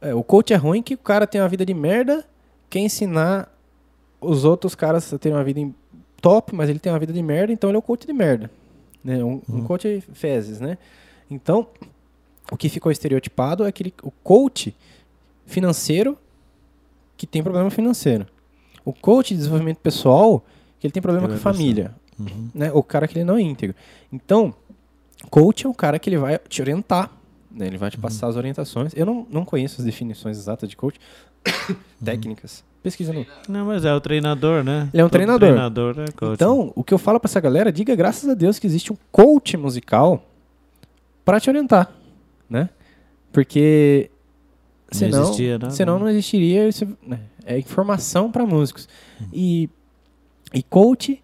é, 0.00 0.14
o 0.14 0.22
coach 0.22 0.52
é 0.52 0.56
ruim 0.56 0.82
que 0.82 0.94
o 0.94 0.98
cara 0.98 1.26
tem 1.26 1.40
uma 1.40 1.48
vida 1.48 1.64
de 1.64 1.72
merda, 1.74 2.24
quer 2.68 2.80
ensinar 2.80 3.48
os 4.20 4.44
outros 4.44 4.74
caras 4.74 5.12
a 5.12 5.18
terem 5.18 5.36
uma 5.38 5.44
vida 5.44 5.60
em- 5.60 5.74
top, 6.20 6.54
mas 6.54 6.68
ele 6.70 6.78
tem 6.78 6.90
uma 6.92 6.98
vida 6.98 7.12
de 7.12 7.22
merda, 7.22 7.52
então 7.52 7.68
ele 7.70 7.76
é 7.76 7.78
o 7.78 7.82
coach 7.82 8.06
de 8.06 8.12
merda. 8.12 8.50
Né? 9.04 9.22
Um, 9.22 9.42
um 9.48 9.56
Uhum. 9.56 9.64
coach 9.64 10.02
fezes, 10.14 10.58
né? 10.58 10.78
Então, 11.30 11.66
o 12.50 12.56
que 12.56 12.68
ficou 12.68 12.90
estereotipado 12.92 13.64
é 13.64 13.68
aquele, 13.68 13.92
o 14.02 14.10
coach 14.10 14.74
financeiro 15.46 16.16
que 17.16 17.26
tem 17.26 17.42
problema 17.42 17.70
financeiro. 17.70 18.26
O 18.84 18.92
coach 18.92 19.28
de 19.30 19.36
desenvolvimento 19.38 19.78
pessoal 19.78 20.44
que 20.78 20.86
ele 20.86 20.92
tem 20.92 21.02
problema 21.02 21.28
com 21.28 21.34
a 21.34 21.38
família. 21.38 21.94
Uhum. 22.18 22.48
Né? 22.54 22.70
O 22.72 22.82
cara 22.82 23.08
que 23.08 23.16
ele 23.16 23.24
não 23.24 23.36
é 23.36 23.40
íntegro. 23.40 23.74
Então, 24.12 24.54
coach 25.30 25.64
é 25.66 25.68
o 25.68 25.74
cara 25.74 25.98
que 25.98 26.08
ele 26.10 26.18
vai 26.18 26.38
te 26.38 26.60
orientar. 26.60 27.10
Né? 27.50 27.66
Ele 27.66 27.78
vai 27.78 27.86
Uhum. 27.86 27.90
te 27.92 27.98
passar 27.98 28.26
as 28.28 28.36
orientações. 28.36 28.92
Eu 28.94 29.06
não, 29.06 29.26
não 29.30 29.44
conheço 29.44 29.80
as 29.80 29.84
definições 29.84 30.36
exatas 30.38 30.68
de 30.68 30.76
coach. 30.76 30.98
Uhum. 31.68 31.76
Técnicas. 32.04 32.64
Pesquisa 32.82 33.12
no. 33.12 33.24
Não, 33.48 33.66
mas 33.66 33.84
é 33.84 33.94
o 33.94 34.00
treinador, 34.00 34.62
né? 34.62 34.90
Ele 34.92 35.00
é 35.00 35.04
um 35.04 35.08
Todo 35.08 35.12
treinador. 35.12 35.48
treinador 35.48 35.94
é 36.00 36.12
coach. 36.12 36.34
Então, 36.34 36.72
o 36.74 36.84
que 36.84 36.92
eu 36.92 36.98
falo 36.98 37.18
pra 37.18 37.28
essa 37.30 37.40
galera, 37.40 37.72
diga 37.72 37.94
graças 37.94 38.28
a 38.28 38.34
Deus 38.34 38.58
que 38.58 38.66
existe 38.66 38.92
um 38.92 38.96
coach 39.10 39.56
musical 39.56 40.22
pra 41.24 41.40
te 41.40 41.48
orientar, 41.48 41.90
né? 42.54 42.70
Porque 43.32 44.10
Não 44.92 44.98
senão, 44.98 45.22
existia 45.24 45.58
nada, 45.58 45.70
senão 45.74 45.94
né? 45.98 46.00
não 46.04 46.08
existiria 46.10 46.68
isso, 46.68 46.86
né? 47.06 47.20
é 47.44 47.58
informação 47.58 48.30
pra 48.32 48.46
músicos. 48.46 48.88
Hum. 49.20 49.26
E 49.32 49.68
e 50.52 50.62
coach, 50.62 51.20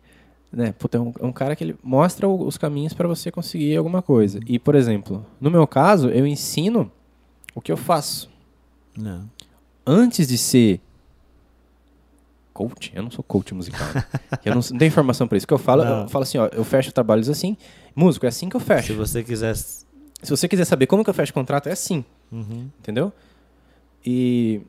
né, 0.53 0.73
puta, 0.73 0.99
é 0.99 1.01
um, 1.01 1.13
é 1.21 1.25
um 1.25 1.33
cara 1.33 1.55
que 1.55 1.63
ele 1.63 1.77
mostra 1.83 2.27
o- 2.29 2.45
os 2.47 2.59
caminhos 2.59 2.93
pra 2.93 3.07
você 3.07 3.31
conseguir 3.31 3.77
alguma 3.77 4.03
coisa. 4.03 4.41
E, 4.45 4.59
por 4.59 4.75
exemplo, 4.75 5.25
no 5.41 5.49
meu 5.53 5.67
caso, 5.69 6.09
eu 6.11 6.27
ensino 6.27 6.91
o 7.55 7.61
que 7.61 7.71
eu 7.71 7.77
faço 7.77 8.29
Não. 8.99 9.31
antes 9.87 10.27
de 10.27 10.37
ser 10.37 10.81
coach, 12.53 12.91
eu 12.95 13.03
não 13.05 13.11
sou 13.11 13.23
coach 13.23 13.55
musical. 13.55 13.87
né? 13.95 14.05
eu 14.45 14.55
não, 14.55 14.61
não 14.71 14.79
tenho 14.79 14.89
informação 14.89 15.29
pra 15.29 15.37
isso. 15.39 15.45
O 15.45 15.49
que 15.49 15.55
eu 15.55 15.59
falo, 15.59 15.85
Não. 15.85 16.03
eu 16.03 16.09
falo 16.09 16.25
assim, 16.25 16.39
ó, 16.39 16.47
eu 16.53 16.65
fecho 16.65 16.93
trabalhos 16.93 17.29
assim, 17.29 17.57
músico, 17.95 18.27
é 18.27 18.29
assim 18.29 18.49
que 18.49 18.57
eu 18.57 18.61
Se 18.61 18.67
fecho. 18.67 18.95
você 18.97 19.23
quiser. 19.23 19.55
Se 20.23 20.31
você 20.31 20.47
quiser 20.49 20.65
saber 20.65 20.87
como 20.87 21.03
que 21.05 21.11
eu 21.11 21.15
fecho 21.15 21.33
contrato, 21.33 21.69
é 21.69 21.73
assim, 21.73 22.05
Uhum. 22.31 22.69
entendeu? 22.79 23.13
E 24.05 24.61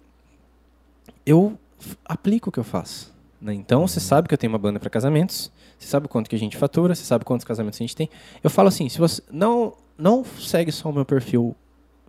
eu 1.25 1.57
aplico 2.05 2.49
o 2.49 2.51
que 2.51 2.59
eu 2.59 2.63
faço. 2.63 3.11
né? 3.39 3.53
Então, 3.55 3.87
você 3.87 3.99
sabe 3.99 4.27
que 4.27 4.33
eu 4.35 4.37
tenho 4.37 4.53
uma 4.53 4.59
banda 4.59 4.79
pra 4.79 4.87
casamentos, 4.89 5.51
você 5.79 5.87
sabe 5.87 6.07
quanto 6.07 6.29
que 6.29 6.35
a 6.35 6.39
gente 6.39 6.55
fatura, 6.57 6.93
você 6.93 7.03
sabe 7.03 7.25
quantos 7.25 7.43
casamentos 7.43 7.79
a 7.79 7.83
gente 7.83 7.95
tem. 7.95 8.07
Eu 8.43 8.51
falo 8.51 8.67
assim, 8.67 8.87
se 8.87 8.99
você 8.99 9.21
não 9.31 9.73
não 9.97 10.23
segue 10.23 10.71
só 10.71 10.89
o 10.89 10.93
meu 10.93 11.03
perfil 11.05 11.55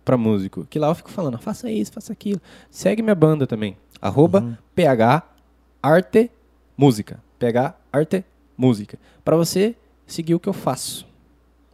pra 0.05 0.15
músico. 0.17 0.65
Que 0.69 0.77
lá 0.79 0.87
eu 0.89 0.95
fico 0.95 1.09
falando, 1.11 1.37
faça 1.39 1.69
isso, 1.71 1.91
faça 1.91 2.11
aquilo. 2.13 2.39
Segue 2.69 3.01
minha 3.01 3.15
banda 3.15 3.45
também. 3.47 3.75
Arroba 4.01 4.41
Uhum. 4.41 4.55
PH 4.75 5.23
Arte 5.81 6.29
Música. 6.77 7.19
PH 7.39 7.75
Arte 7.91 8.23
Música. 8.57 8.97
Pra 9.25 9.35
você 9.35 9.75
seguir 10.05 10.33
o 10.35 10.39
que 10.39 10.49
eu 10.49 10.53
faço. 10.53 11.05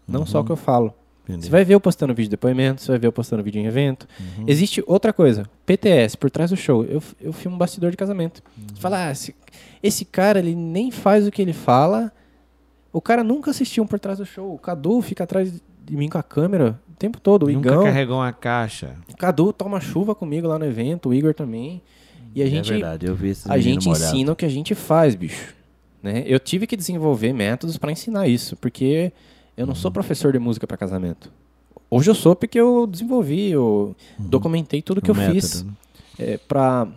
Não 0.08 0.26
só 0.26 0.40
o 0.42 0.46
que 0.46 0.52
eu 0.52 0.58
falo. 0.58 0.94
Entendi. 1.30 1.46
Você 1.46 1.52
vai 1.52 1.64
ver 1.64 1.76
eu 1.76 1.80
postando 1.80 2.12
vídeo 2.14 2.28
de 2.28 2.32
depoimento, 2.32 2.82
você 2.82 2.92
vai 2.92 2.98
ver 2.98 3.08
eu 3.08 3.12
postando 3.12 3.44
vídeo 3.44 3.62
em 3.62 3.66
evento. 3.66 4.08
Existe 4.48 4.84
outra 4.88 5.14
coisa, 5.14 5.48
PTS, 5.64 6.18
por 6.18 6.32
trás 6.32 6.50
do 6.50 6.58
show. 6.58 6.84
Eu, 6.84 7.04
eu 7.22 7.32
filmo 7.32 7.56
bastidor 7.56 7.92
de 7.92 7.98
casamento. 7.98 8.42
Você 8.74 8.82
fala, 8.82 9.08
ah, 9.08 9.12
esse, 9.12 9.36
esse 9.84 10.06
cara, 10.06 10.40
ele 10.40 10.56
nem 10.56 10.90
faz 10.90 11.28
o 11.28 11.32
que 11.32 11.40
ele 11.40 11.54
fala. 11.54 12.12
O 12.92 13.00
cara 13.00 13.24
nunca 13.24 13.52
assistiu 13.52 13.84
um 13.84 13.88
por 13.88 14.00
trás 14.00 14.18
do 14.18 14.26
show. 14.26 14.56
O 14.56 14.58
Cadu 14.58 15.00
fica 15.04 15.24
atrás 15.24 15.62
de 15.86 15.96
mim 15.96 16.10
com 16.10 16.18
a 16.18 16.24
câmera 16.24 16.80
o 16.90 16.96
tempo 16.96 17.20
todo. 17.20 17.46
O 17.46 17.52
Nunca 17.52 17.70
Igão. 17.70 17.84
carregou 17.84 18.18
uma 18.18 18.34
caixa. 18.34 18.96
O 19.14 19.16
Cadu 19.16 19.54
toma 19.54 19.80
chuva 19.80 20.16
comigo 20.16 20.48
lá 20.48 20.58
no 20.58 20.66
evento, 20.66 21.10
o 21.10 21.14
Igor 21.14 21.36
também. 21.36 21.80
E 22.34 22.42
a 22.42 22.48
gente, 22.48 22.72
é 22.72 22.74
verdade, 22.74 23.06
eu 23.06 23.16
vi 23.16 23.36
a 23.48 23.60
gente 23.60 23.88
molhado. 23.88 24.06
ensina 24.06 24.32
o 24.32 24.36
que 24.36 24.46
a 24.46 24.50
gente 24.50 24.74
faz, 24.74 25.14
bicho. 25.14 25.54
Né? 26.02 26.24
Eu 26.26 26.40
tive 26.40 26.66
que 26.66 26.76
desenvolver 26.76 27.34
métodos 27.34 27.78
para 27.78 27.92
ensinar 27.92 28.28
isso, 28.28 28.56
porque 28.56 29.12
eu 29.60 29.66
não 29.66 29.74
Uhum. 29.74 29.80
sou 29.80 29.92
professor 29.92 30.32
de 30.32 30.40
música 30.40 30.66
para 30.66 30.78
casamento. 30.78 31.32
Hoje 31.90 32.10
eu 32.10 32.16
sou 32.16 32.36
porque 32.36 32.60
eu 32.60 32.86
desenvolvi, 32.88 33.52
eu 33.52 33.96
documentei 34.18 34.82
tudo 34.82 35.02
que 35.02 35.10
O 35.12 35.14
eu 35.14 35.16
Uhum. 35.16 35.22
método, 35.22 35.42
fiz 35.42 35.64
né? 35.64 35.72
é, 36.20 36.38
pra, 36.38 36.88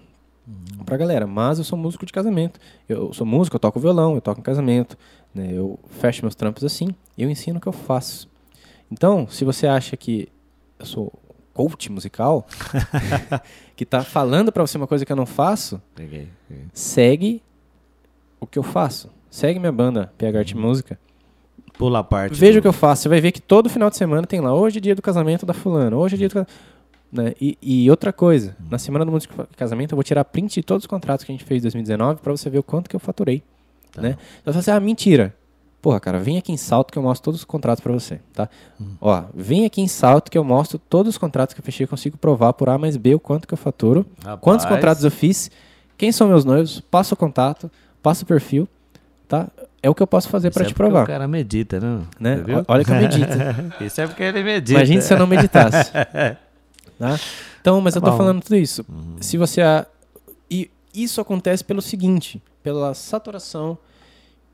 pra 0.84 0.96
galera. 0.96 1.26
Mas 1.26 1.58
eu 1.58 1.64
sou 1.64 1.78
músico 1.78 2.04
de 2.06 2.12
casamento. 2.12 2.60
Eu 2.88 3.12
sou 3.12 3.26
músico, 3.26 3.56
eu 3.56 3.60
toco 3.60 3.80
violão, 3.80 4.14
eu 4.14 4.20
toco 4.20 4.40
em 4.40 4.42
casamento. 4.44 4.96
Né? 5.34 5.50
Eu 5.52 5.78
fecho 6.00 6.22
meus 6.22 6.34
trampos 6.34 6.62
assim 6.64 6.94
eu 7.16 7.30
ensino 7.30 7.58
o 7.58 7.60
que 7.60 7.66
eu 7.68 7.72
faço. 7.72 8.28
Então, 8.90 9.26
se 9.28 9.44
você 9.44 9.66
acha 9.66 9.96
que 9.96 10.28
eu 10.78 10.84
sou 10.86 11.12
coach 11.54 11.90
musical, 11.90 12.46
que 13.76 13.84
tá 13.86 14.02
falando 14.02 14.52
pra 14.52 14.62
você 14.66 14.76
uma 14.76 14.86
coisa 14.86 15.04
que 15.06 15.12
eu 15.12 15.16
não 15.16 15.24
faço, 15.26 15.80
Peguei, 15.94 16.28
peguei. 16.48 16.64
segue 16.72 17.42
o 18.40 18.46
que 18.46 18.58
eu 18.58 18.62
faço. 18.62 19.08
Segue 19.30 19.58
minha 19.58 19.72
banda, 19.72 20.12
PH 20.18 20.32
Uhum. 20.34 20.38
Arte 20.40 20.56
Música. 20.56 20.98
Pula 21.82 21.98
a 21.98 22.04
parte. 22.04 22.38
Veja 22.38 22.54
do- 22.54 22.58
o 22.58 22.62
que 22.62 22.68
eu 22.68 22.72
faço. 22.72 23.02
Você 23.02 23.08
vai 23.08 23.20
ver 23.20 23.32
que 23.32 23.40
todo 23.40 23.68
final 23.68 23.90
de 23.90 23.96
semana 23.96 24.26
tem 24.26 24.40
lá. 24.40 24.54
Hoje 24.54 24.78
é 24.78 24.80
dia 24.80 24.94
do 24.94 25.02
casamento 25.02 25.44
da 25.44 25.52
fulana. 25.52 25.96
Hoje 25.96 26.14
é 26.14 26.18
dia 26.18 26.28
do 26.28 26.32
casamento. 26.32 26.52
Né? 27.12 27.34
E, 27.40 27.58
e 27.60 27.90
outra 27.90 28.12
coisa. 28.12 28.56
Na 28.70 28.78
semana 28.78 29.04
do 29.04 29.10
músico 29.10 29.34
de 29.50 29.56
casamento 29.56 29.92
eu 29.92 29.96
vou 29.96 30.02
tirar 30.02 30.24
print 30.24 30.54
de 30.54 30.62
todos 30.62 30.84
os 30.84 30.86
contratos 30.86 31.24
que 31.24 31.32
a 31.32 31.34
gente 31.34 31.44
fez 31.44 31.60
em 31.60 31.64
2019 31.64 32.20
pra 32.20 32.32
você 32.32 32.48
ver 32.48 32.58
o 32.58 32.62
quanto 32.62 32.88
que 32.88 32.96
eu 32.96 33.00
faturei. 33.00 33.42
Tá. 33.92 34.00
Né? 34.00 34.16
Então 34.40 34.52
você 34.52 34.52
fala 34.52 34.58
assim, 34.60 34.70
ah, 34.70 34.80
mentira. 34.80 35.34
Porra, 35.82 35.98
cara, 35.98 36.20
vem 36.20 36.38
aqui 36.38 36.52
em 36.52 36.56
Salto 36.56 36.92
que 36.92 36.98
eu 36.98 37.02
mostro 37.02 37.24
todos 37.24 37.40
os 37.40 37.44
contratos 37.44 37.82
pra 37.82 37.92
você, 37.92 38.20
tá? 38.32 38.48
Ó, 39.00 39.24
vem 39.34 39.66
aqui 39.66 39.80
em 39.80 39.88
Salto 39.88 40.30
que 40.30 40.38
eu 40.38 40.44
mostro 40.44 40.78
todos 40.78 41.10
os 41.10 41.18
contratos 41.18 41.54
que 41.54 41.60
eu 41.60 41.64
fechei, 41.64 41.88
consigo 41.88 42.16
provar 42.16 42.52
por 42.52 42.68
A 42.68 42.78
mais 42.78 42.96
B 42.96 43.16
o 43.16 43.18
quanto 43.18 43.48
que 43.48 43.52
eu 43.52 43.58
faturo, 43.58 44.06
Rapaz, 44.22 44.38
quantos 44.40 44.64
contratos 44.64 45.02
eu 45.02 45.10
fiz, 45.10 45.50
quem 45.98 46.12
são 46.12 46.28
meus 46.28 46.44
noivos, 46.44 46.78
passa 46.78 47.14
o 47.14 47.16
contato, 47.16 47.68
passa 48.00 48.22
o 48.22 48.26
perfil, 48.26 48.68
tá? 49.26 49.48
É 49.82 49.90
o 49.90 49.94
que 49.94 50.02
eu 50.02 50.06
posso 50.06 50.28
fazer 50.28 50.50
pra 50.52 50.62
é 50.62 50.66
te 50.66 50.74
provar. 50.74 51.02
O 51.04 51.06
cara 51.06 51.26
medita, 51.26 51.80
né? 51.80 52.02
Né? 52.20 52.36
O- 52.36 52.64
Olha 52.72 52.84
que 52.84 52.90
eu 52.90 52.94
medito. 52.96 53.26
Isso 53.84 54.00
é 54.00 54.06
porque 54.06 54.22
ele 54.22 54.42
medita. 54.42 54.72
Imagina 54.78 55.00
se 55.00 55.12
eu 55.12 55.18
não 55.18 55.26
meditasse. 55.26 55.90
tá? 55.92 57.18
Então, 57.60 57.80
mas 57.80 57.94
eu 57.94 58.02
tô 58.02 58.10
bom. 58.10 58.16
falando 58.16 58.42
tudo 58.42 58.56
isso. 58.56 58.84
Se 59.20 59.36
você. 59.38 59.60
A... 59.62 59.86
E 60.50 60.68
isso 60.94 61.20
acontece 61.20 61.62
pelo 61.64 61.80
seguinte: 61.80 62.42
pela 62.62 62.92
saturação 62.94 63.78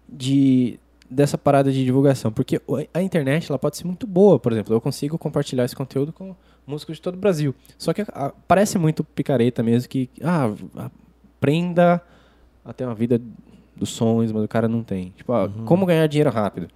de 0.08 0.78
dessa 1.10 1.38
parada 1.38 1.72
de 1.72 1.84
divulgação. 1.84 2.30
Porque 2.30 2.60
a 2.92 3.00
internet 3.02 3.50
ela 3.50 3.58
pode 3.58 3.76
ser 3.78 3.84
muito 3.86 4.06
boa, 4.06 4.38
por 4.38 4.52
exemplo. 4.52 4.74
Eu 4.74 4.80
consigo 4.80 5.16
compartilhar 5.18 5.64
esse 5.64 5.74
conteúdo 5.74 6.12
com 6.12 6.36
músicos 6.66 6.96
de 6.96 7.02
todo 7.02 7.14
o 7.14 7.18
Brasil. 7.18 7.54
Só 7.78 7.94
que 7.94 8.02
a- 8.02 8.32
parece 8.46 8.76
muito 8.78 9.02
picareta 9.02 9.62
mesmo 9.62 9.88
que. 9.88 10.10
Ah, 10.22 10.50
aprenda 11.38 12.02
a 12.64 12.72
ter 12.74 12.84
uma 12.84 12.94
vida 12.94 13.18
dos 13.78 13.90
sonhos, 13.90 14.32
mas 14.32 14.42
o 14.44 14.48
cara 14.48 14.68
não 14.68 14.82
tem. 14.82 15.12
Tipo, 15.16 15.32
ah, 15.32 15.50
como 15.64 15.86
ganhar 15.86 16.06
dinheiro 16.06 16.30
rápido. 16.30 16.68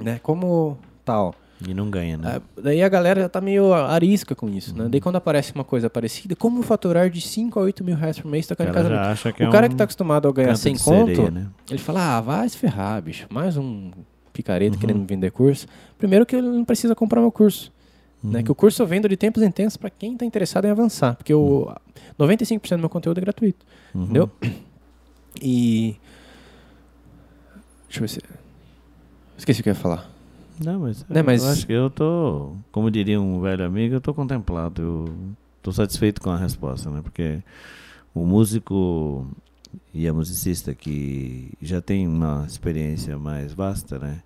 Né? 0.00 0.18
Como 0.22 0.78
tal. 1.04 1.34
E 1.66 1.72
não 1.72 1.88
ganha, 1.88 2.18
né? 2.18 2.36
Ah, 2.36 2.60
daí 2.62 2.82
a 2.82 2.88
galera 2.88 3.22
já 3.22 3.28
tá 3.30 3.40
meio 3.40 3.72
arisca 3.72 4.34
com 4.34 4.46
isso, 4.48 4.76
né? 4.76 4.88
Daí 4.90 5.00
quando 5.00 5.16
aparece 5.16 5.54
uma 5.54 5.64
coisa 5.64 5.88
parecida, 5.88 6.36
como 6.36 6.62
faturar 6.62 7.08
de 7.08 7.20
5 7.22 7.58
a 7.58 7.62
8 7.62 7.82
mil 7.82 7.96
reais 7.96 8.18
por 8.18 8.30
mês 8.30 8.46
tocando 8.46 8.72
casamento? 8.72 8.98
já 9.02 9.10
acha 9.10 9.32
que 9.32 9.42
O 9.42 9.48
é 9.48 9.50
cara 9.50 9.66
um 9.66 9.70
que 9.70 9.74
tá 9.76 9.84
acostumado 9.84 10.28
a 10.28 10.32
ganhar 10.32 10.48
canto 10.48 10.58
100 10.58 10.74
de 10.74 10.82
conto, 10.82 11.06
sereia, 11.06 11.30
né? 11.30 11.46
ele 11.70 11.78
fala, 11.78 12.18
ah, 12.18 12.20
vai 12.20 12.46
se 12.46 12.58
ferrar, 12.58 13.00
bicho. 13.00 13.26
Mais 13.30 13.56
um 13.56 13.90
picareta 14.34 14.74
Uhum. 14.74 14.80
querendo 14.80 14.98
me 14.98 15.06
vender 15.06 15.30
curso. 15.30 15.66
Primeiro 15.96 16.26
que 16.26 16.36
ele 16.36 16.46
não 16.46 16.62
precisa 16.62 16.94
comprar 16.94 17.22
meu 17.22 17.32
curso. 17.32 17.72
Uhum. 18.22 18.32
Né? 18.32 18.42
Que 18.42 18.52
o 18.52 18.54
curso 18.54 18.82
eu 18.82 18.86
vendo 18.86 19.08
de 19.08 19.16
tempos 19.16 19.42
em 19.42 19.50
tempos 19.50 19.78
para 19.78 19.88
quem 19.88 20.14
tá 20.14 20.26
interessado 20.26 20.66
em 20.66 20.70
avançar. 20.70 21.14
Porque 21.16 21.32
o 21.32 21.72
95% 22.20 22.68
do 22.76 22.80
meu 22.80 22.90
conteúdo 22.90 23.16
é 23.16 23.20
gratuito. 23.22 23.64
Uhum. 23.94 24.02
Entendeu? 24.02 24.30
E... 25.42 25.96
Deixa 27.88 27.98
eu 27.98 28.00
ver 28.02 28.08
se... 28.08 28.20
Esqueci 29.38 29.60
o 29.60 29.62
que 29.62 29.68
eu 29.70 29.74
ia 29.74 29.78
falar. 29.80 30.10
Não, 30.62 30.80
mas, 30.80 31.04
Né, 31.08 31.22
mas- 31.22 31.42
eu 31.42 31.48
acho 31.50 31.66
que 31.66 31.72
eu 31.72 31.90
tô, 31.90 32.52
como 32.72 32.90
diria 32.90 33.20
um 33.20 33.40
velho 33.40 33.64
amigo, 33.64 33.94
eu 33.94 34.00
tô 34.00 34.14
contemplado. 34.14 34.82
Eu 34.82 35.14
tô 35.62 35.70
satisfeito 35.72 36.20
com 36.20 36.30
a 36.30 36.36
resposta, 36.36 36.90
né? 36.90 37.00
Porque 37.02 37.42
o 38.14 38.24
músico 38.24 39.26
e 39.92 40.08
a 40.08 40.12
musicista 40.14 40.74
que 40.74 41.52
já 41.60 41.80
tem 41.82 42.08
uma 42.08 42.44
experiência 42.46 43.18
mais 43.18 43.52
vasta, 43.52 43.98
né? 43.98 44.22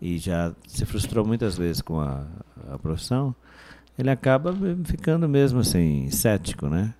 E 0.00 0.16
já 0.18 0.54
se 0.66 0.86
frustrou 0.86 1.26
muitas 1.26 1.58
vezes 1.58 1.82
com 1.82 2.00
a, 2.00 2.24
a 2.72 2.78
profissão, 2.78 3.34
ele 3.98 4.08
acaba 4.10 4.54
ficando 4.84 5.28
mesmo 5.28 5.58
assim, 5.60 6.08
cético, 6.10 6.68
né? 6.68 6.94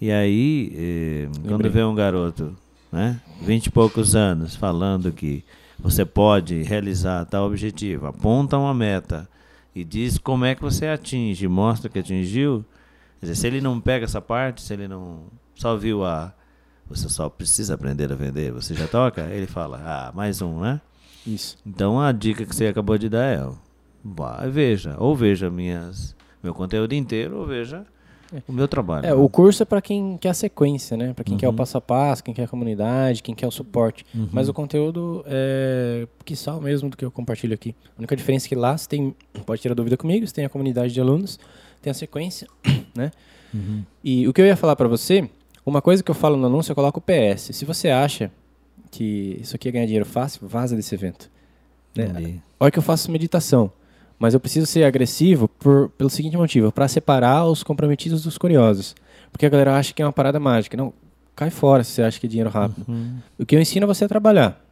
E 0.00 0.10
aí, 0.10 0.72
eh, 0.74 1.28
quando 1.46 1.70
vê 1.70 1.84
um 1.84 1.94
garoto, 1.94 2.56
né? 2.90 3.20
Vinte 3.40 3.66
e 3.66 3.70
poucos 3.70 4.14
anos, 4.14 4.54
falando 4.56 5.12
que 5.12 5.44
você 5.78 6.04
pode 6.04 6.62
realizar 6.62 7.24
tal 7.24 7.46
objetivo, 7.46 8.06
aponta 8.06 8.58
uma 8.58 8.74
meta 8.74 9.28
e 9.74 9.84
diz 9.84 10.18
como 10.18 10.44
é 10.44 10.54
que 10.54 10.62
você 10.62 10.86
atinge, 10.86 11.48
mostra 11.48 11.88
que 11.88 11.98
atingiu. 11.98 12.64
Quer 13.18 13.26
dizer, 13.26 13.34
se 13.36 13.46
ele 13.46 13.60
não 13.60 13.80
pega 13.80 14.04
essa 14.04 14.20
parte, 14.20 14.62
se 14.62 14.72
ele 14.72 14.88
não 14.88 15.24
só 15.54 15.76
viu 15.76 16.04
a 16.04 16.32
você 16.88 17.08
só 17.08 17.28
precisa 17.28 17.74
aprender 17.74 18.12
a 18.12 18.16
vender, 18.16 18.50
você 18.50 18.74
já 18.74 18.88
toca, 18.88 19.22
ele 19.30 19.46
fala, 19.46 19.80
ah, 19.84 20.12
mais 20.12 20.42
um, 20.42 20.58
né? 20.58 20.80
Isso. 21.24 21.56
Então 21.64 22.00
a 22.00 22.10
dica 22.10 22.44
que 22.44 22.54
você 22.54 22.66
acabou 22.66 22.98
de 22.98 23.08
dar 23.08 23.24
é, 23.24 23.48
vai, 24.04 24.50
veja, 24.50 24.96
ou 24.98 25.14
veja 25.14 25.48
minhas, 25.48 26.16
meu 26.42 26.52
conteúdo 26.52 26.92
inteiro, 26.92 27.36
ou 27.36 27.46
veja 27.46 27.86
o 28.48 28.52
meu 28.52 28.68
trabalho. 28.68 29.06
É, 29.06 29.14
o 29.14 29.28
curso 29.28 29.62
é 29.62 29.66
para 29.66 29.80
quem 29.82 30.16
quer 30.18 30.30
a 30.30 30.34
sequência, 30.34 30.96
né? 30.96 31.12
Para 31.12 31.24
quem 31.24 31.36
quer 31.36 31.46
o 31.46 31.50
Uhum. 31.50 31.56
passo 31.56 31.76
a 31.78 31.80
passo, 31.80 32.22
quem 32.22 32.32
quer 32.32 32.44
a 32.44 32.48
comunidade, 32.48 33.22
quem 33.22 33.34
quer 33.34 33.46
o 33.46 33.50
suporte. 33.50 34.04
Mas 34.32 34.48
o 34.48 34.54
conteúdo 34.54 35.24
é 35.26 36.06
que 36.24 36.36
sal 36.36 36.60
mesmo 36.60 36.88
do 36.88 36.96
que 36.96 37.04
eu 37.04 37.10
compartilho 37.10 37.54
aqui. 37.54 37.74
A 37.96 37.98
única 37.98 38.14
diferença 38.14 38.46
é 38.46 38.48
que 38.48 38.54
lá 38.54 38.76
você 38.76 38.88
tem, 38.88 39.14
pode 39.44 39.60
tirar 39.60 39.74
dúvida 39.74 39.96
comigo, 39.96 40.26
você 40.26 40.34
tem 40.34 40.44
a 40.44 40.48
comunidade 40.48 40.92
de 40.92 41.00
alunos, 41.00 41.38
tem 41.82 41.90
a 41.90 41.94
sequência, 41.94 42.46
né? 42.94 43.10
Uhum. 43.52 43.82
E 44.04 44.28
o 44.28 44.32
que 44.32 44.40
eu 44.40 44.46
ia 44.46 44.56
falar 44.56 44.76
para 44.76 44.86
você, 44.86 45.28
uma 45.66 45.82
coisa 45.82 46.02
que 46.02 46.10
eu 46.10 46.14
falo 46.14 46.36
no 46.36 46.46
anúncio, 46.46 46.70
eu 46.70 46.76
coloco 46.76 47.00
o 47.00 47.02
PS. 47.02 47.50
Se 47.52 47.64
você 47.64 47.90
acha 47.90 48.30
que 48.90 49.38
isso 49.40 49.56
aqui 49.56 49.68
é 49.68 49.72
ganhar 49.72 49.86
dinheiro 49.86 50.06
fácil, 50.06 50.46
vaza 50.46 50.76
desse 50.76 50.94
evento. 50.94 51.30
Né? 51.96 52.40
Que 52.70 52.78
eu 52.78 52.82
faço 52.82 53.10
meditação, 53.10 53.72
mas 54.20 54.34
eu 54.34 54.38
preciso 54.38 54.66
ser 54.66 54.84
agressivo 54.84 55.48
por, 55.48 55.88
pelo 55.96 56.10
seguinte 56.10 56.36
motivo, 56.36 56.70
para 56.70 56.86
separar 56.86 57.46
os 57.46 57.62
comprometidos 57.62 58.22
dos 58.22 58.36
curiosos. 58.36 58.94
Porque 59.32 59.46
a 59.46 59.48
galera 59.48 59.78
acha 59.78 59.94
que 59.94 60.02
é 60.02 60.04
uma 60.04 60.12
parada 60.12 60.38
mágica. 60.38 60.76
Não, 60.76 60.92
cai 61.34 61.48
fora 61.48 61.82
se 61.82 61.92
você 61.92 62.02
acha 62.02 62.20
que 62.20 62.26
é 62.26 62.28
dinheiro 62.28 62.50
rápido. 62.50 62.84
Uhum. 62.86 63.16
O 63.38 63.46
que 63.46 63.56
eu 63.56 63.60
ensino 63.60 63.84
é 63.84 63.86
você 63.86 64.04
a 64.04 64.08
trabalhar. 64.08 64.62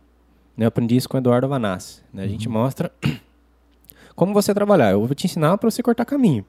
Né? 0.54 0.66
Eu 0.66 0.68
aprendi 0.68 0.96
isso 0.96 1.08
com 1.08 1.16
o 1.16 1.20
Eduardo 1.20 1.48
Vanassi. 1.48 2.02
Né? 2.12 2.24
A 2.24 2.28
gente 2.28 2.46
mostra 2.46 2.92
como 4.14 4.34
você 4.34 4.52
trabalhar. 4.52 4.90
Eu 4.90 5.06
vou 5.06 5.14
te 5.14 5.24
ensinar 5.24 5.56
para 5.56 5.70
você 5.70 5.82
cortar 5.82 6.04
caminho. 6.04 6.44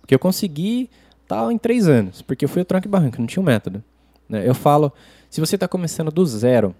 Porque 0.00 0.14
eu 0.14 0.18
consegui 0.18 0.88
tal 1.26 1.52
em 1.52 1.58
três 1.58 1.86
anos, 1.86 2.22
porque 2.22 2.46
eu 2.46 2.48
fui 2.48 2.62
o 2.62 2.64
tranco 2.64 2.88
e 2.88 2.90
barranco, 2.90 3.20
não 3.20 3.26
tinha 3.26 3.42
um 3.42 3.44
método. 3.44 3.84
né? 4.26 4.48
Eu 4.48 4.54
falo, 4.54 4.90
se 5.28 5.38
você 5.38 5.56
está 5.56 5.68
começando 5.68 6.10
do 6.10 6.24
zero 6.24 6.74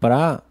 para 0.00 0.42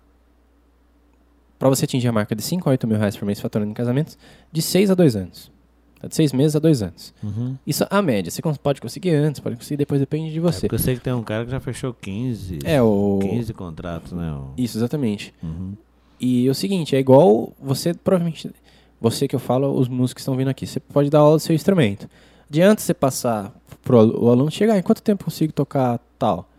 para 1.64 1.70
você 1.70 1.86
atingir 1.86 2.10
a 2.10 2.12
marca 2.12 2.36
de 2.36 2.42
5 2.42 2.68
a 2.68 2.72
8 2.72 2.86
mil 2.86 2.98
reais 2.98 3.16
por 3.16 3.26
mês 3.26 3.40
faturando 3.40 3.72
em 3.72 3.74
casamentos, 3.74 4.18
de 4.52 4.62
6 4.62 4.92
a 4.92 4.96
2 4.96 5.16
anos. 5.16 5.50
Tá? 5.98 6.10
De 6.10 6.16
6 6.16 6.34
meses 6.34 6.56
a 6.58 6.60
2 6.60 6.82
anos. 6.84 7.14
Uhum. 7.24 7.56
Isso 7.66 7.86
é 7.86 7.88
a 7.90 8.02
média. 8.02 8.30
Você 8.30 8.42
pode 8.62 8.82
conseguir 8.82 9.12
antes, 9.12 9.40
pode 9.40 9.56
conseguir 9.56 9.78
depois, 9.78 10.02
depende 10.02 10.30
de 10.34 10.40
É 10.40 10.42
você. 10.42 10.62
porque 10.68 10.76
eu 10.76 10.80
sei 10.80 10.96
que 10.96 11.02
tem 11.02 11.14
um 11.14 11.24
cara 11.24 11.46
que 11.46 11.52
já 11.52 11.62
fechou 11.62 11.94
15, 11.94 12.60
É, 12.66 12.82
o... 12.82 13.20
15 13.22 13.54
contratos, 13.54 14.12
né? 14.12 14.30
o- 14.34 14.52
Isso, 14.58 14.78
exatamente. 14.78 15.34
Uhum. 15.42 15.74
E 16.20 16.46
é 16.48 16.52
o 16.52 16.54
seguinte, 16.56 16.98
é 16.98 17.00
igual 17.00 17.54
você, 17.62 17.94
provavelmente, 17.94 18.52
você 19.00 19.26
que 19.26 19.34
eu 19.36 19.40
falo, 19.40 19.72
os 19.74 19.88
músicos 19.88 20.16
que 20.16 20.20
estão 20.20 20.36
vindo 20.36 20.50
aqui, 20.50 20.68
você 20.68 20.82
pode 20.82 21.10
dar 21.10 21.20
aula 21.20 21.38
do 21.38 21.40
seu 21.40 21.56
instrumento. 21.56 22.10
Adianta 22.50 22.82
você 22.82 22.94
passar 22.94 23.54
pro 23.82 24.00
o 24.22 24.30
aluno 24.30 24.52
chegar, 24.52 24.78
em 24.78 24.82
quanto 24.82 25.02
tempo 25.02 25.24
consigo 25.24 25.54
tocar 25.54 25.98
tal? 26.20 26.50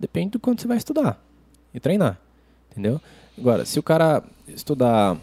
Depende 0.00 0.30
do 0.30 0.40
quanto 0.40 0.62
você 0.62 0.68
vai 0.68 0.78
estudar 0.78 1.22
e 1.74 1.78
treinar, 1.78 2.18
entendeu? 2.72 2.98
Agora, 3.38 3.64
se 3.64 3.78
o 3.78 3.82
cara 3.82 4.22
estudar 4.48 5.16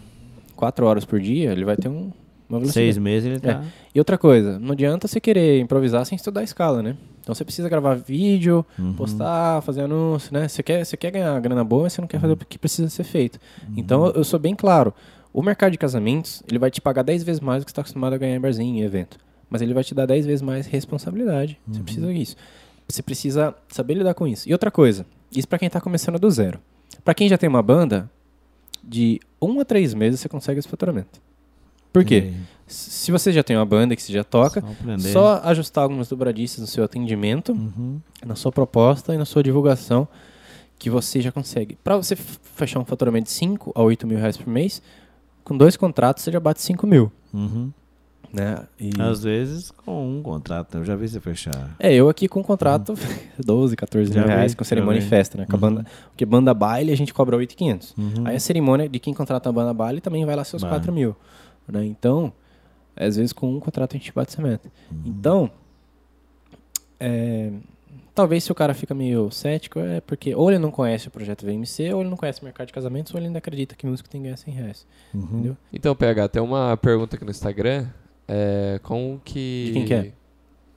quatro 0.56 0.86
horas 0.86 1.06
por 1.06 1.20
dia, 1.20 1.52
ele 1.52 1.66
vai 1.66 1.76
ter 1.78 1.88
um- 1.90 2.12
uma 2.50 2.60
velocidade. 2.60 2.74
Seis 2.86 2.98
meses 2.98 3.30
ele 3.30 3.40
tá. 3.40 3.64
E 3.94 4.00
outra 4.00 4.18
coisa, 4.18 4.60
não 4.60 4.72
adianta 4.74 5.08
você 5.08 5.20
querer 5.20 5.60
improvisar 5.60 6.06
sem 6.06 6.16
estudar 6.16 6.42
a 6.42 6.44
escala, 6.44 6.82
né? 6.84 6.96
Então 7.22 7.34
você 7.34 7.44
precisa 7.46 7.70
gravar 7.70 7.96
vídeo, 7.96 8.66
Uhum. 8.78 8.94
postar, 8.94 9.62
fazer 9.62 9.82
anúncio, 9.82 10.34
né? 10.34 10.48
Você 10.48 10.62
quer, 10.62 10.86
você 10.86 10.98
quer 10.98 11.10
ganhar 11.12 11.40
grana 11.40 11.64
boa, 11.64 11.84
mas 11.84 11.94
você 11.94 12.02
não 12.02 12.08
quer 12.08 12.20
fazer 12.20 12.34
o 12.34 12.38
que 12.38 12.58
precisa 12.60 12.90
ser 12.90 13.04
feito. 13.06 13.40
Então 13.78 14.08
eu 14.08 14.24
sou 14.24 14.40
bem 14.40 14.54
claro. 14.56 14.94
O 15.32 15.42
mercado 15.42 15.72
de 15.72 15.78
casamentos, 15.78 16.44
ele 16.48 16.60
vai 16.60 16.70
te 16.70 16.80
pagar 16.82 17.02
10 17.02 17.24
vezes 17.24 17.40
mais 17.40 17.64
do 17.64 17.66
que 17.66 17.72
você 17.72 17.74
está 17.74 17.82
acostumado 17.82 18.14
a 18.14 18.18
ganhar 18.18 18.36
em 18.36 18.40
barzinho, 18.42 18.78
em 18.78 18.82
evento. 18.82 19.18
Mas 19.50 19.62
ele 19.62 19.74
vai 19.74 19.84
te 19.84 19.96
dar 19.96 20.06
10 20.06 20.26
vezes 20.26 20.42
mais 20.42 20.68
responsabilidade. 20.68 21.58
Você 21.68 21.80
precisa 21.82 22.14
disso. 22.14 22.36
Você 22.88 23.02
precisa 23.02 23.56
saber 23.70 23.96
lidar 23.96 24.14
com 24.14 24.28
isso. 24.28 24.48
E 24.48 24.52
outra 24.52 24.70
coisa, 24.70 25.06
isso 25.36 25.48
para 25.48 25.58
quem 25.58 25.70
tá 25.70 25.80
começando 25.82 26.20
do 26.20 26.30
zero. 26.30 26.60
Para 27.04 27.14
quem 27.14 27.28
já 27.30 27.38
tem 27.38 27.50
uma 27.50 27.62
banda, 27.62 28.10
de 28.84 29.20
1 29.42 29.60
a 29.60 29.66
3 29.66 29.94
meses 29.94 30.20
você 30.20 30.30
consegue 30.30 30.60
esse 30.60 30.68
faturamento. 30.68 31.22
Por 31.92 32.04
quê? 32.04 32.34
Se 32.66 33.12
você 33.12 33.32
já 33.32 33.44
tem 33.44 33.56
uma 33.56 33.66
banda 33.66 33.96
que 33.96 34.02
você 34.02 34.12
já 34.12 34.24
toca, 34.24 34.62
Só 34.62 35.12
só 35.12 35.42
ajustar 35.44 35.84
algumas 35.84 36.08
dobradiças 36.10 36.60
no 36.60 36.68
seu 36.68 36.84
atendimento, 36.84 37.52
Uhum. 37.52 38.00
na 38.26 38.36
sua 38.36 38.52
proposta 38.52 39.14
e 39.14 39.18
na 39.18 39.26
sua 39.26 39.44
divulgação, 39.44 40.08
que 40.80 40.90
você 40.90 41.22
já 41.22 41.32
consegue. 41.32 41.78
Para 41.84 41.96
você 41.98 42.16
fechar 42.16 42.80
um 42.80 42.86
faturamento 42.86 43.26
de 43.26 43.32
5 43.32 43.72
a 43.76 43.82
8 43.82 44.08
mil 44.08 44.18
reais 44.18 44.38
por 44.38 44.48
mês, 44.48 44.82
com 45.44 45.56
dois 45.58 45.78
contratos 45.78 46.24
você 46.24 46.32
já 46.32 46.40
bate 46.40 46.62
5 46.62 46.88
mil. 46.88 47.12
Uhum. 47.34 47.72
Né? 48.34 48.66
E- 48.80 48.90
Às 49.00 49.22
vezes 49.24 49.70
com 49.70 50.18
um 50.18 50.24
contrato, 50.24 50.80
eu 50.80 50.84
já 50.84 50.96
vi 50.96 51.08
você 51.08 51.20
fechar. 51.20 51.76
É, 51.78 51.94
eu 51.94 52.10
aqui 52.10 52.28
com 52.28 52.40
um 52.40 52.44
contrato 52.44 52.96
12, 53.38 53.76
14 53.76 54.12
Já 54.12 54.20
mil 54.22 54.28
reais 54.28 54.54
vi, 54.54 54.58
com 54.58 54.64
cerimônia 54.64 54.98
e 55.00 55.04
festa, 55.04 55.38
né? 55.38 55.46
Com 55.46 55.52
a 55.52 55.56
Uhum. 55.56 55.62
banda, 55.62 55.86
porque 56.10 56.26
banda 56.26 56.52
baile 56.54 56.92
a 56.92 56.98
gente 56.98 57.14
cobra 57.14 57.38
8,500. 57.38 57.94
Uhum. 57.96 58.26
Aí 58.26 58.36
a 58.36 58.40
cerimônia 58.40 58.90
de 58.90 58.98
quem 59.00 59.14
contrata 59.14 59.50
a 59.50 59.52
banda 59.52 59.72
baile 59.72 60.02
também 60.02 60.26
vai 60.26 60.36
lá 60.36 60.44
seus 60.44 60.64
Vai. 60.64 60.72
4 60.72 60.92
mil. 60.92 61.16
Né? 61.68 61.86
Então, 61.86 62.34
às 62.96 63.18
vezes 63.18 63.32
com 63.34 63.56
um 63.56 63.60
contrato 63.60 63.96
a 63.96 64.00
gente 64.00 64.12
bate 64.12 64.42
meta. 64.42 64.68
Uhum. 64.92 65.02
Então, 65.06 65.52
é, 67.00 67.52
talvez 68.16 68.44
se 68.44 68.52
o 68.52 68.56
cara 68.56 68.74
fica 68.74 68.96
meio 68.96 69.30
cético, 69.32 69.80
é 69.80 70.02
porque 70.02 70.34
ou 70.34 70.50
ele 70.50 70.60
não 70.60 70.72
conhece 70.72 71.08
o 71.08 71.12
projeto 71.12 71.46
VMC, 71.46 71.94
ou 71.94 72.02
ele 72.02 72.10
não 72.10 72.18
conhece 72.18 72.42
o 72.42 72.46
mercado 72.46 72.68
de 72.68 72.74
casamentos, 72.74 73.14
ou 73.14 73.20
ele 73.20 73.28
ainda 73.28 73.38
acredita 73.40 73.76
que 73.76 73.86
músico 73.86 74.10
tem 74.10 74.22
que 74.22 74.26
ganhar 74.26 74.38
100 74.38 74.54
reais. 74.56 74.88
Uhum. 75.14 75.22
Entendeu? 75.22 75.58
Então, 75.72 75.96
PH, 75.96 76.30
tem 76.30 76.42
uma 76.42 76.76
pergunta 76.78 77.16
aqui 77.16 77.26
no 77.26 77.32
Instagram. 77.32 77.88
É, 78.28 78.80
como 78.84 79.22
que. 79.24 79.66
De 79.68 79.74
quem 79.74 79.86
que 79.86 79.94
é? 79.94 80.14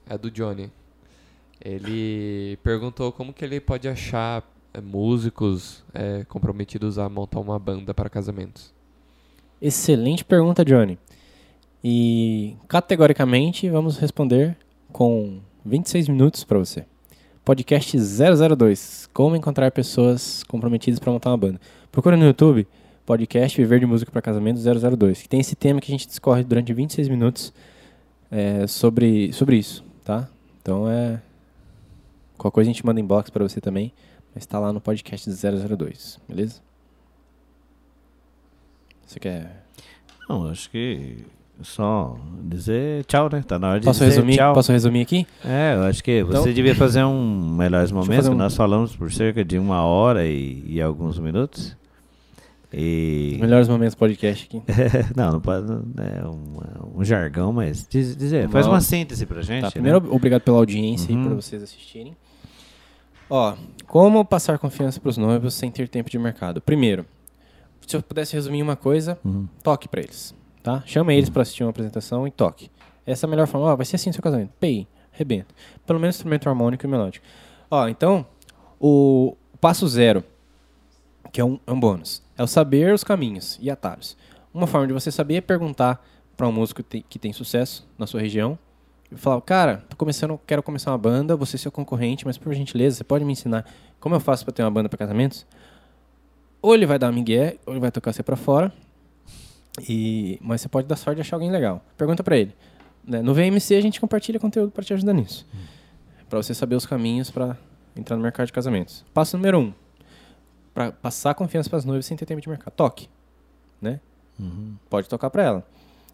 É 0.09 0.17
do 0.17 0.29
Johnny. 0.31 0.71
Ele 1.63 2.57
perguntou 2.63 3.11
como 3.11 3.33
que 3.33 3.43
ele 3.43 3.59
pode 3.59 3.87
achar 3.87 4.43
é, 4.73 4.79
músicos 4.79 5.83
é, 5.93 6.23
comprometidos 6.25 6.97
a 6.97 7.09
montar 7.09 7.39
uma 7.39 7.57
banda 7.57 7.93
para 7.93 8.09
casamentos. 8.09 8.73
Excelente 9.61 10.23
pergunta, 10.23 10.63
Johnny. 10.63 10.99
E 11.83 12.55
categoricamente 12.67 13.69
vamos 13.69 13.97
responder 13.97 14.55
com 14.91 15.39
26 15.65 16.09
minutos 16.09 16.43
para 16.43 16.59
você. 16.59 16.85
Podcast 17.43 17.97
002. 17.97 19.09
Como 19.13 19.35
encontrar 19.35 19.71
pessoas 19.71 20.43
comprometidas 20.43 20.99
para 20.99 21.11
montar 21.11 21.31
uma 21.31 21.37
banda. 21.37 21.61
Procura 21.91 22.17
no 22.17 22.25
YouTube 22.25 22.67
podcast 23.07 23.55
Viver 23.59 23.79
de 23.79 23.85
Música 23.85 24.11
para 24.11 24.21
Casamento 24.21 24.59
002, 24.59 25.21
que 25.21 25.29
tem 25.29 25.39
esse 25.39 25.55
tema 25.55 25.79
que 25.79 25.89
a 25.89 25.95
gente 25.95 26.05
discorre 26.05 26.43
durante 26.43 26.73
26 26.73 27.07
minutos 27.07 27.53
é, 28.29 28.67
sobre, 28.67 29.31
sobre 29.31 29.55
isso, 29.55 29.81
tá? 30.03 30.27
Então 30.61 30.89
é 30.89 31.21
qualquer 32.37 32.55
coisa 32.55 32.69
a 32.69 32.73
gente 32.73 32.85
manda 32.85 32.99
inbox 32.99 33.29
para 33.29 33.47
você 33.47 33.61
também, 33.61 33.93
mas 34.35 34.43
está 34.43 34.59
lá 34.59 34.73
no 34.73 34.81
podcast 34.81 35.25
002, 35.31 36.19
beleza? 36.27 36.59
Você 39.05 39.19
quer 39.21 39.63
Não, 40.29 40.45
acho 40.49 40.69
que 40.69 41.19
só 41.61 42.17
dizer 42.43 43.05
tchau, 43.05 43.29
né? 43.31 43.41
Tá 43.47 43.57
na 43.57 43.69
hora 43.69 43.79
de 43.79 43.85
Posso 43.85 43.99
dizer 44.03 44.15
resumir, 44.15 44.35
tchau. 44.35 44.53
posso 44.53 44.71
resumir 44.73 45.01
aqui? 45.03 45.25
É, 45.45 45.75
eu 45.75 45.83
acho 45.83 46.03
que 46.03 46.23
você 46.23 46.39
Então- 46.41 46.53
devia 46.53 46.75
fazer 46.75 47.05
um 47.05 47.55
melhores 47.55 47.89
momentos, 47.89 48.27
um- 48.27 48.35
nós 48.35 48.53
falamos 48.53 48.93
por 48.97 49.09
cerca 49.13 49.45
de 49.45 49.57
uma 49.57 49.81
hora 49.83 50.25
e, 50.27 50.61
e 50.67 50.81
alguns 50.81 51.17
minutos. 51.17 51.73
E. 52.73 53.37
Melhores 53.39 53.67
momentos 53.69 53.95
do 53.95 53.97
podcast 53.97 54.45
aqui. 54.45 54.61
não, 55.15 55.33
não 55.33 55.39
pode. 55.41 55.65
É 55.71 56.27
um, 56.27 56.99
um 56.99 57.03
jargão, 57.05 57.53
mas 57.53 57.87
diz- 57.89 58.15
dizer, 58.15 58.49
faz 58.49 58.67
uma 58.67 58.81
síntese 58.81 59.25
pra 59.25 59.41
gente. 59.41 59.61
Tá, 59.61 59.67
né? 59.67 59.71
primeiro, 59.71 60.13
obrigado 60.13 60.41
pela 60.41 60.57
audiência 60.57 61.13
Uhum. 61.13 61.21
e 61.23 61.27
por 61.27 61.35
vocês 61.35 61.63
assistirem. 61.63 62.15
Ó, 63.29 63.55
como 63.87 64.23
passar 64.25 64.57
confiança 64.59 64.99
pros 64.99 65.17
noivos 65.17 65.53
sem 65.53 65.71
ter 65.71 65.87
tempo 65.87 66.09
de 66.09 66.19
mercado? 66.19 66.59
Primeiro, 66.61 67.05
se 67.85 67.95
eu 67.95 68.01
pudesse 68.01 68.33
resumir 68.33 68.61
uma 68.61 68.75
coisa, 68.75 69.17
Uhum. 69.23 69.47
toque 69.63 69.87
pra 69.87 70.01
eles, 70.01 70.35
tá? 70.61 70.83
Chama 70.85 71.13
eles 71.13 71.29
pra 71.29 71.41
assistir 71.43 71.63
uma 71.63 71.69
apresentação 71.69 72.27
e 72.27 72.31
toque. 72.31 72.69
Essa 73.05 73.25
é 73.25 73.27
a 73.27 73.29
melhor 73.29 73.47
forma. 73.47 73.67
Ó, 73.67 73.75
vai 73.77 73.85
ser 73.85 73.95
assim 73.95 74.09
o 74.09 74.13
seu 74.13 74.21
casamento. 74.21 74.51
Pei, 74.59 74.85
rebenta. 75.11 75.53
Pelo 75.85 75.99
menos 75.99 76.17
instrumento 76.17 76.49
harmônico 76.49 76.85
e 76.85 76.89
melódico. 76.89 77.25
Ó, 77.71 77.87
então, 77.87 78.25
o 78.79 79.35
passo 79.61 79.87
zero, 79.87 80.21
que 81.31 81.39
é 81.39 81.45
um, 81.45 81.57
é 81.65 81.71
um 81.71 81.79
bônus, 81.79 82.21
é 82.37 82.43
o 82.43 82.47
saber 82.47 82.93
os 82.93 83.03
caminhos 83.03 83.57
e 83.61 83.69
atalhos. 83.69 84.15
Uma 84.53 84.67
forma 84.67 84.87
de 84.87 84.93
você 84.93 85.11
saber 85.11 85.35
é 85.35 85.41
perguntar 85.41 86.05
para 86.35 86.47
um 86.47 86.51
músico 86.51 86.83
que 86.83 86.89
tem, 86.89 87.05
que 87.07 87.19
tem 87.19 87.33
sucesso 87.33 87.87
na 87.97 88.05
sua 88.05 88.21
região 88.21 88.57
e 89.11 89.15
falar, 89.15 89.41
cara, 89.41 89.83
tô 89.89 89.95
começando, 89.95 90.39
quero 90.45 90.61
começar 90.61 90.91
uma 90.91 90.97
banda, 90.97 91.35
você 91.35 91.55
é 91.55 91.59
seu 91.59 91.71
concorrente, 91.71 92.25
mas 92.25 92.37
por 92.37 92.53
gentileza, 92.53 92.97
você 92.97 93.03
pode 93.03 93.25
me 93.25 93.31
ensinar 93.33 93.65
como 93.99 94.13
eu 94.15 94.19
faço 94.19 94.45
para 94.45 94.53
ter 94.53 94.63
uma 94.63 94.71
banda 94.71 94.87
para 94.89 94.97
casamentos? 94.97 95.45
Ou 96.61 96.73
ele 96.75 96.85
vai 96.85 96.99
dar 96.99 97.11
migué, 97.11 97.57
ou 97.65 97.73
ele 97.73 97.79
vai 97.79 97.91
tocar 97.91 98.13
você 98.13 98.21
para 98.21 98.35
fora. 98.35 98.71
E 99.87 100.37
mas 100.41 100.61
você 100.61 100.67
pode 100.69 100.87
dar 100.87 100.95
sorte 100.95 101.15
de 101.17 101.21
achar 101.21 101.35
alguém 101.35 101.51
legal. 101.51 101.83
Pergunta 101.97 102.23
para 102.23 102.37
ele. 102.37 102.55
né? 103.05 103.21
No 103.21 103.33
VMC 103.33 103.75
a 103.75 103.81
gente 103.81 103.99
compartilha 104.01 104.39
conteúdo 104.39 104.71
para 104.71 104.83
te 104.83 104.93
ajudar 104.93 105.13
nisso. 105.13 105.45
Para 106.29 106.41
você 106.41 106.53
saber 106.53 106.75
os 106.75 106.85
caminhos 106.85 107.29
para 107.31 107.55
entrar 107.95 108.15
no 108.17 108.23
mercado 108.23 108.47
de 108.47 108.53
casamentos. 108.53 109.05
Passo 109.13 109.37
número 109.37 109.59
um. 109.59 109.73
Para 110.77 110.91
passar 110.91 111.33
confiança 111.33 111.67
para 111.67 111.79
as 111.79 111.85
noivas 111.85 112.05
sem 112.05 112.15
ter 112.15 112.27
tempo 112.27 112.39
de 112.39 112.47
mercado. 112.47 112.71
Toque. 112.71 113.09
Né? 113.81 113.99
Uhum. 114.39 114.75
Pode 114.87 115.09
tocar 115.09 115.31
para 115.31 115.41
ela. 115.41 115.67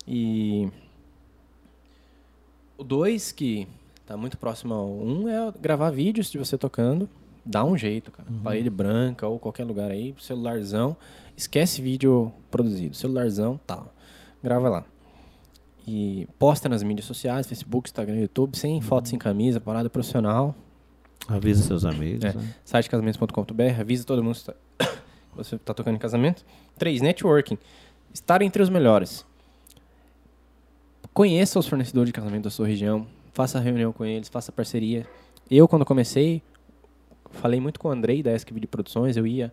E 0.07 0.71
o 2.77 2.83
dois 2.85 3.33
que 3.33 3.67
tá 4.05 4.15
muito 4.15 4.37
próximo 4.37 4.73
ao 4.73 4.89
um 4.89 5.27
é 5.27 5.51
gravar 5.59 5.91
vídeos 5.91 6.31
de 6.31 6.37
você 6.37 6.57
tocando. 6.57 7.09
Dá 7.45 7.65
um 7.65 7.77
jeito, 7.77 8.09
cara. 8.09 8.29
Parede 8.41 8.69
branca 8.69 9.27
ou 9.27 9.37
qualquer 9.37 9.65
lugar 9.65 9.91
aí, 9.91 10.15
celularzão. 10.17 10.95
Esquece 11.35 11.81
vídeo 11.81 12.31
produzido. 12.49 12.95
Celularzão, 12.95 13.59
tal. 13.67 13.93
Grava 14.41 14.69
lá. 14.69 14.85
E 15.85 16.25
posta 16.39 16.69
nas 16.69 16.83
mídias 16.83 17.05
sociais, 17.05 17.47
Facebook, 17.47 17.89
Instagram, 17.89 18.15
YouTube, 18.15 18.57
sem 18.57 18.79
foto, 18.79 19.09
sem 19.09 19.19
camisa, 19.19 19.59
parada 19.59 19.89
profissional. 19.89 20.55
Avisa 21.27 21.63
seus 21.63 21.85
amigos. 21.85 22.23
É. 22.25 22.33
né? 22.33 22.53
Site 22.65 22.89
casamentos.com.br, 22.89 23.79
avisa 23.79 24.05
todo 24.05 24.23
mundo 24.23 24.35
que 24.35 24.45
tá- 24.45 24.55
você 25.35 25.55
está 25.55 25.73
tocando 25.73 25.95
em 25.95 25.99
casamento. 25.99 26.45
Três, 26.77 27.01
networking. 27.01 27.57
Estar 28.13 28.41
entre 28.41 28.61
os 28.61 28.69
melhores. 28.69 29.25
Conheça 31.13 31.59
os 31.59 31.67
fornecedores 31.67 32.07
de 32.09 32.13
casamento 32.13 32.43
da 32.45 32.49
sua 32.49 32.67
região. 32.67 33.07
Faça 33.31 33.59
reunião 33.59 33.91
com 33.91 34.05
eles, 34.05 34.27
faça 34.29 34.51
parceria. 34.51 35.07
Eu, 35.49 35.67
quando 35.67 35.85
comecei, 35.85 36.41
falei 37.31 37.59
muito 37.59 37.79
com 37.79 37.87
o 37.87 37.91
Andrei 37.91 38.21
da 38.21 38.31
Esc 38.31 38.51
Video 38.53 38.67
Produções. 38.67 39.17
Eu 39.17 39.25
ia, 39.25 39.51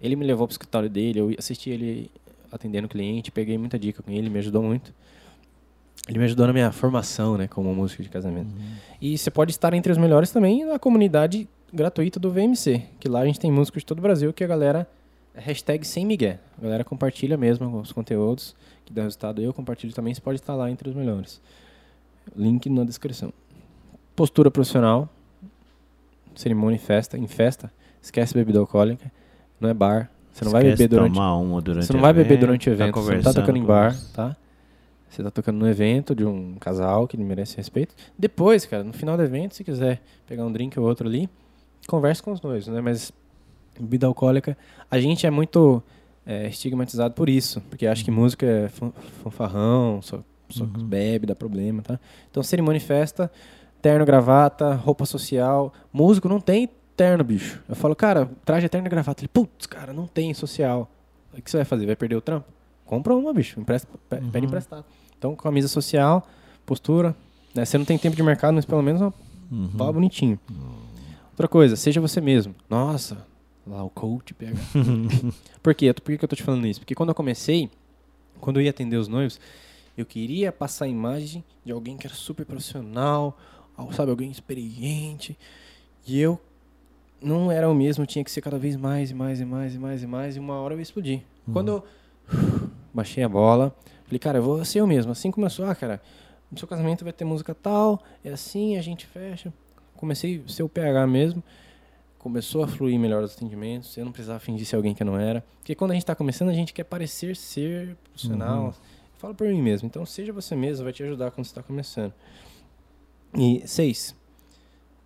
ele 0.00 0.16
me 0.16 0.24
levou 0.24 0.46
para 0.46 0.52
o 0.52 0.54
escritório 0.54 0.88
dele, 0.90 1.20
eu 1.20 1.34
assisti 1.38 1.70
ele 1.70 2.10
atendendo 2.50 2.88
cliente, 2.88 3.30
peguei 3.30 3.56
muita 3.56 3.78
dica 3.78 4.02
com 4.02 4.10
ele, 4.10 4.28
me 4.28 4.38
ajudou 4.38 4.62
muito. 4.62 4.92
Ele 6.08 6.18
me 6.18 6.24
ajudou 6.24 6.46
na 6.46 6.52
minha 6.52 6.72
formação, 6.72 7.38
né, 7.38 7.46
como 7.46 7.72
músico 7.74 8.02
de 8.02 8.08
casamento. 8.08 8.50
E 9.00 9.16
você 9.16 9.30
pode 9.30 9.52
estar 9.52 9.72
entre 9.72 9.92
os 9.92 9.98
melhores 9.98 10.30
também 10.30 10.64
na 10.64 10.78
comunidade 10.78 11.48
gratuita 11.72 12.18
do 12.18 12.30
VMC, 12.30 12.82
que 13.00 13.08
lá 13.08 13.20
a 13.20 13.26
gente 13.26 13.38
tem 13.40 13.50
músicos 13.50 13.82
de 13.82 13.86
todo 13.86 13.98
o 13.98 14.02
Brasil 14.02 14.32
que 14.32 14.44
a 14.44 14.46
galera 14.46 14.86
é 15.34 15.40
hashtag 15.40 15.86
sem 15.86 16.04
migué. 16.04 16.38
A 16.58 16.62
galera 16.62 16.84
compartilha 16.84 17.36
mesmo 17.36 17.80
os 17.80 17.92
conteúdos 17.92 18.54
que 18.84 18.92
dão 18.92 19.04
resultado. 19.04 19.40
Eu 19.40 19.54
compartilho 19.54 19.92
também, 19.92 20.12
você 20.12 20.20
pode 20.20 20.40
estar 20.40 20.54
lá 20.54 20.70
entre 20.70 20.88
os 20.88 20.94
melhores. 20.94 21.40
Link 22.36 22.68
na 22.68 22.84
descrição. 22.84 23.32
Postura 24.14 24.50
profissional, 24.50 25.08
cerimônia 26.34 26.76
e 26.76 26.80
festa. 26.80 27.16
Em 27.16 27.26
festa, 27.26 27.72
esquece 28.00 28.34
bebida 28.34 28.58
alcoólica, 28.58 29.10
não 29.60 29.68
é 29.68 29.74
bar. 29.74 30.10
Você 30.32 30.44
não 30.44 30.52
vai 30.52 30.62
Esquece 30.62 30.82
beber 30.82 30.96
durante 30.96 31.14
tomar 31.14 31.36
uma 31.36 31.60
durante 31.60 31.86
você 31.86 31.92
não 31.92 32.00
vai 32.00 32.12
beber 32.12 32.38
durante 32.38 32.70
o 32.70 32.76
tá 32.76 32.84
evento, 32.84 33.00
você 33.00 33.14
não 33.16 33.22
tá 33.22 33.34
tocando 33.34 33.58
em 33.58 33.64
bar, 33.64 33.94
tá? 34.14 34.36
Você 35.12 35.22
tá 35.22 35.30
tocando 35.30 35.58
no 35.58 35.68
evento 35.68 36.14
de 36.14 36.24
um 36.24 36.54
casal 36.58 37.06
que 37.06 37.16
merece 37.16 37.56
respeito. 37.56 37.94
Depois, 38.18 38.64
cara, 38.64 38.82
no 38.82 38.92
final 38.92 39.16
do 39.16 39.22
evento, 39.22 39.54
se 39.54 39.62
quiser 39.62 40.00
pegar 40.26 40.44
um 40.46 40.50
drink 40.52 40.78
ou 40.80 40.86
outro 40.86 41.06
ali, 41.06 41.28
converse 41.86 42.22
com 42.22 42.32
os 42.32 42.40
noivos, 42.40 42.68
né? 42.68 42.80
Mas 42.80 43.12
bebida 43.78 44.06
alcoólica, 44.06 44.56
a 44.90 44.98
gente 44.98 45.26
é 45.26 45.30
muito 45.30 45.82
é, 46.24 46.46
estigmatizado 46.48 47.14
por 47.14 47.28
isso, 47.28 47.60
porque 47.68 47.86
acha 47.86 48.02
que 48.04 48.10
música 48.10 48.46
é 48.46 48.68
fan- 48.68 48.92
fanfarrão, 49.22 50.00
só, 50.02 50.22
só 50.48 50.64
Uhum. 50.64 50.70
bebe, 50.86 51.26
dá 51.26 51.34
problema, 51.34 51.82
tá? 51.82 51.98
Então, 52.30 52.42
cerimônia 52.42 52.78
e 52.78 52.80
festa, 52.80 53.30
terno, 53.82 54.04
gravata, 54.06 54.72
roupa 54.74 55.04
social. 55.04 55.72
Músico 55.92 56.28
não 56.28 56.40
tem 56.40 56.68
terno, 56.96 57.24
bicho. 57.24 57.60
Eu 57.68 57.74
falo, 57.74 57.94
cara, 57.96 58.30
traje 58.44 58.68
terno 58.68 58.86
e 58.86 58.90
gravata. 58.90 59.20
Ele, 59.22 59.28
putz, 59.28 59.66
cara, 59.66 59.92
não 59.92 60.06
tem 60.06 60.32
social. 60.32 60.88
O 61.36 61.42
que 61.42 61.50
você 61.50 61.56
vai 61.58 61.64
fazer? 61.66 61.86
Vai 61.86 61.96
perder 61.96 62.16
o 62.16 62.20
trampo? 62.20 62.46
Compra 62.84 63.14
uma, 63.14 63.32
bicho. 63.32 63.58
Empresta, 63.58 63.88
pe- 64.08 64.16
Uhum. 64.16 64.30
Pede 64.30 64.46
emprestado. 64.46 64.84
Então, 65.22 65.36
camisa 65.36 65.68
social, 65.68 66.26
postura. 66.66 67.14
Né? 67.54 67.64
Você 67.64 67.78
não 67.78 67.84
tem 67.84 67.96
tempo 67.96 68.16
de 68.16 68.22
mercado, 68.24 68.54
mas 68.54 68.64
pelo 68.64 68.82
menos 68.82 69.00
uma 69.00 69.14
Uhum. 69.52 69.68
fala 69.78 69.92
bonitinho. 69.92 70.36
Outra 71.30 71.46
coisa, 71.46 71.76
seja 71.76 72.00
você 72.00 72.20
mesmo. 72.20 72.52
Nossa, 72.68 73.24
lá 73.64 73.84
o 73.84 73.88
coach 73.90 74.34
pega. 74.34 74.56
Por 75.62 75.74
quê? 75.76 75.92
Por 75.92 76.18
que 76.18 76.24
eu 76.24 76.28
tô 76.28 76.34
te 76.34 76.42
falando 76.42 76.66
isso? 76.66 76.80
Porque 76.80 76.94
quando 76.96 77.10
eu 77.10 77.14
comecei, 77.14 77.70
quando 78.40 78.56
eu 78.58 78.64
ia 78.64 78.70
atender 78.70 78.96
os 78.96 79.06
noivos, 79.06 79.38
eu 79.96 80.04
queria 80.04 80.50
passar 80.50 80.86
a 80.86 80.88
imagem 80.88 81.44
de 81.64 81.70
alguém 81.70 81.96
que 81.96 82.04
era 82.04 82.16
super 82.16 82.44
profissional, 82.44 83.38
al- 83.76 83.92
sabe, 83.92 84.10
alguém 84.10 84.28
experiente. 84.30 85.38
E 86.04 86.18
eu 86.18 86.40
não 87.22 87.48
era 87.52 87.68
o 87.70 87.74
mesmo, 87.74 88.04
tinha 88.06 88.24
que 88.24 88.30
ser 88.30 88.40
cada 88.40 88.58
vez 88.58 88.74
mais 88.74 89.12
e 89.12 89.14
mais 89.14 89.38
e 89.40 89.44
mais 89.44 89.72
e 89.74 89.78
mais 89.78 90.02
e 90.02 90.06
mais, 90.08 90.36
e 90.36 90.40
uma 90.40 90.54
hora 90.54 90.74
eu 90.74 90.78
ia 90.78 90.82
explodir. 90.82 91.20
Quando 91.52 91.68
eu 91.68 91.84
baixei 92.92 93.22
a 93.22 93.28
bola, 93.28 93.72
falei, 94.12 94.18
cara, 94.18 94.38
eu 94.38 94.42
vou 94.42 94.64
ser 94.64 94.80
eu 94.80 94.86
mesmo. 94.86 95.12
Assim 95.12 95.30
começou, 95.30 95.64
ah, 95.64 95.74
cara, 95.74 96.00
no 96.50 96.58
seu 96.58 96.68
casamento 96.68 97.02
vai 97.04 97.12
ter 97.12 97.24
música 97.24 97.54
tal, 97.54 98.02
é 98.22 98.30
assim, 98.30 98.76
a 98.76 98.82
gente 98.82 99.06
fecha. 99.06 99.52
Comecei 99.96 100.42
a 100.44 100.48
ser 100.50 100.62
o 100.62 100.68
PH 100.68 101.06
mesmo. 101.06 101.42
Começou 102.18 102.62
a 102.62 102.68
fluir 102.68 102.98
melhor 102.98 103.22
os 103.22 103.34
atendimentos. 103.34 103.96
Eu 103.96 104.04
não 104.04 104.12
precisava 104.12 104.38
fingir 104.38 104.66
ser 104.66 104.76
alguém 104.76 104.94
que 104.94 105.02
eu 105.02 105.06
não 105.06 105.18
era. 105.18 105.44
Porque 105.58 105.74
quando 105.74 105.92
a 105.92 105.94
gente 105.94 106.02
está 106.02 106.14
começando, 106.14 106.50
a 106.50 106.54
gente 106.54 106.72
quer 106.72 106.84
parecer 106.84 107.34
ser 107.34 107.96
profissional. 108.04 108.74
Fala 109.18 109.34
por 109.34 109.48
mim 109.48 109.62
mesmo. 109.62 109.86
Então, 109.86 110.04
seja 110.04 110.32
você 110.32 110.54
mesmo, 110.54 110.84
vai 110.84 110.92
te 110.92 111.02
ajudar 111.02 111.30
quando 111.30 111.46
você 111.46 111.50
está 111.52 111.62
começando. 111.62 112.12
E 113.34 113.62
seis, 113.66 114.14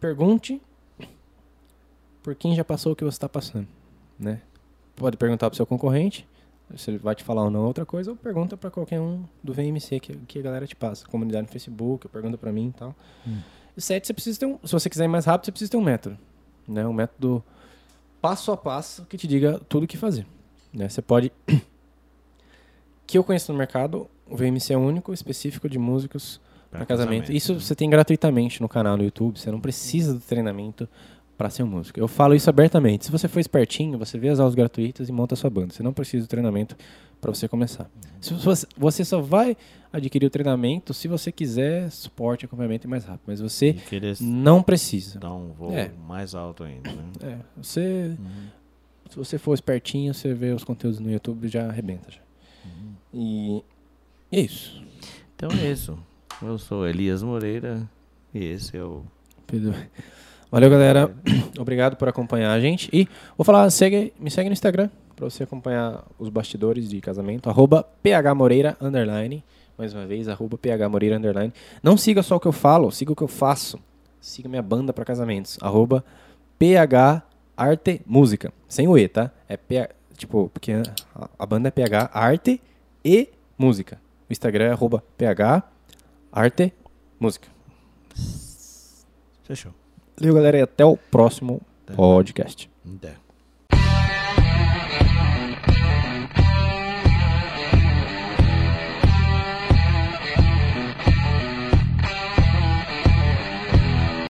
pergunte 0.00 0.60
por 2.22 2.34
quem 2.34 2.56
já 2.56 2.64
passou 2.64 2.92
o 2.92 2.96
que 2.96 3.04
você 3.04 3.16
está 3.16 3.28
passando, 3.28 3.68
né? 4.18 4.40
Pode 4.96 5.16
perguntar 5.16 5.48
para 5.48 5.54
o 5.54 5.56
seu 5.56 5.66
concorrente, 5.66 6.26
se 6.74 6.90
ele 6.90 6.98
vai 6.98 7.14
te 7.14 7.22
falar 7.22 7.44
ou 7.44 7.50
não 7.50 7.64
é 7.64 7.66
outra 7.66 7.86
coisa, 7.86 8.10
ou 8.10 8.16
pergunta 8.16 8.56
para 8.56 8.70
qualquer 8.70 9.00
um 9.00 9.24
do 9.42 9.52
VMC 9.52 10.00
que, 10.00 10.16
que 10.16 10.38
a 10.38 10.42
galera 10.42 10.66
te 10.66 10.74
passa, 10.74 11.06
comunidade 11.06 11.46
no 11.46 11.52
Facebook, 11.52 12.08
pergunta 12.08 12.36
para 12.36 12.50
mim 12.50 12.68
e 12.68 12.72
tal. 12.72 12.94
E 13.76 13.80
sete, 13.80 14.06
você 14.06 14.12
precisa 14.12 14.40
ter 14.40 14.46
um, 14.46 14.58
se 14.64 14.72
você 14.72 14.90
quiser 14.90 15.04
ir 15.04 15.08
mais 15.08 15.24
rápido, 15.24 15.46
você 15.46 15.52
precisa 15.52 15.70
ter 15.70 15.76
um 15.76 15.82
método, 15.82 16.18
né? 16.66 16.86
Um 16.86 16.92
método 16.92 17.44
passo 18.20 18.50
a 18.50 18.56
passo 18.56 19.04
que 19.04 19.16
te 19.16 19.28
diga 19.28 19.60
tudo 19.68 19.84
o 19.84 19.86
que 19.86 19.96
fazer, 19.96 20.26
né? 20.72 20.88
Você 20.88 21.00
pode 21.00 21.30
que 23.06 23.16
eu 23.16 23.22
conheço 23.22 23.52
no 23.52 23.58
mercado, 23.58 24.08
o 24.28 24.36
VMC 24.36 24.72
é 24.72 24.76
único, 24.76 25.12
específico 25.12 25.68
de 25.68 25.78
músicos 25.78 26.40
para 26.70 26.84
casamento. 26.84 27.32
Isso 27.32 27.54
né? 27.54 27.60
você 27.60 27.74
tem 27.74 27.88
gratuitamente 27.88 28.60
no 28.60 28.68
canal 28.68 28.96
no 28.96 29.04
YouTube, 29.04 29.38
você 29.38 29.50
não 29.50 29.60
precisa 29.60 30.14
do 30.14 30.20
treinamento 30.20 30.88
para 31.36 31.50
ser 31.50 31.62
um 31.62 31.66
músico. 31.66 31.98
Eu 32.00 32.08
falo 32.08 32.34
isso 32.34 32.48
abertamente. 32.48 33.04
Se 33.04 33.10
você 33.12 33.28
for 33.28 33.40
espertinho, 33.40 33.98
você 33.98 34.18
vê 34.18 34.28
as 34.30 34.40
aulas 34.40 34.54
gratuitas 34.54 35.08
e 35.08 35.12
monta 35.12 35.34
a 35.34 35.36
sua 35.36 35.50
banda. 35.50 35.72
Você 35.74 35.82
não 35.82 35.92
precisa 35.92 36.24
do 36.26 36.28
treinamento 36.28 36.76
para 37.20 37.32
você 37.34 37.46
começar. 37.48 37.90
Se 38.20 38.32
você, 38.34 38.66
você 38.76 39.04
só 39.04 39.20
vai 39.20 39.56
adquirir 39.92 40.26
o 40.26 40.30
treinamento 40.30 40.92
se 40.94 41.08
você 41.08 41.30
quiser 41.32 41.90
suporte, 41.90 42.44
acompanhamento 42.44 42.86
e 42.86 42.90
mais 42.90 43.04
rápido. 43.04 43.22
Mas 43.26 43.40
E 43.40 43.42
você 43.42 43.76
não 44.20 44.62
precisa. 44.62 45.18
dar 45.18 45.32
um 45.34 45.52
voo 45.52 45.72
É. 45.72 45.90
mais 46.06 46.34
alto 46.34 46.64
ainda, 46.64 46.90
né? 46.90 47.04
É, 47.22 47.36
você, 47.56 48.16
se 49.10 49.16
você 49.16 49.38
for 49.38 49.52
espertinho, 49.54 50.12
você 50.14 50.32
vê 50.34 50.52
os 50.52 50.64
conteúdos 50.64 50.98
no 51.00 51.10
YouTube 51.10 51.48
já 51.48 51.68
arrebenta 51.68 52.10
já. 52.10 52.20
E 53.12 53.62
é 54.32 54.40
isso. 54.40 54.82
Então 55.34 55.50
é 55.50 55.70
isso. 55.70 55.98
Eu 56.42 56.58
sou 56.58 56.86
Elias 56.86 57.22
Moreira 57.22 57.88
e 58.34 58.44
esse 58.44 58.76
é 58.76 58.82
o. 58.82 59.02
Pedro. 59.46 59.74
Valeu, 60.50 60.70
galera. 60.70 61.10
Obrigado 61.58 61.96
por 61.96 62.08
acompanhar 62.08 62.52
a 62.52 62.60
gente. 62.60 62.88
E 62.92 63.08
vou 63.36 63.44
falar, 63.44 63.68
segue, 63.70 64.12
me 64.18 64.30
segue 64.30 64.48
no 64.48 64.52
Instagram 64.52 64.88
para 65.16 65.28
você 65.28 65.42
acompanhar 65.42 66.04
os 66.18 66.28
bastidores 66.28 66.88
de 66.88 67.00
casamento. 67.00 67.48
Arroba 67.48 67.86
phmoreira, 68.02 68.76
underline. 68.80 69.42
Mais 69.76 69.92
uma 69.92 70.06
vez, 70.06 70.28
arroba 70.28 70.58
phmoreira, 70.58 71.16
underline. 71.16 71.52
Não 71.82 71.96
siga 71.96 72.22
só 72.22 72.36
o 72.36 72.40
que 72.40 72.46
eu 72.46 72.52
falo, 72.52 72.90
siga 72.92 73.12
o 73.12 73.16
que 73.16 73.22
eu 73.22 73.28
faço. 73.28 73.78
Siga 74.20 74.48
minha 74.48 74.62
banda 74.62 74.92
para 74.92 75.04
casamentos. 75.04 75.58
Arroba 75.60 76.04
ph 76.58 77.22
arte 77.56 78.00
música. 78.06 78.52
Sem 78.68 78.86
o 78.86 78.96
E, 78.96 79.08
tá? 79.08 79.30
É 79.48 79.56
P, 79.56 79.88
tipo, 80.16 80.48
porque 80.50 80.72
a, 81.14 81.28
a 81.38 81.46
banda 81.46 81.68
é 81.68 81.70
ph 81.70 82.10
arte 82.12 82.60
e 83.04 83.30
música. 83.58 84.00
O 84.28 84.32
Instagram 84.32 84.66
é 84.66 84.70
arroba 84.72 85.02
ph 85.16 85.62
arte 86.32 86.72
música. 87.18 87.48
Fechou. 89.44 89.85
Valeu, 90.18 90.34
galera, 90.34 90.58
e 90.58 90.62
até 90.62 90.84
o 90.84 90.96
próximo 90.96 91.60
podcast. 91.94 92.70
Até. 92.96 93.25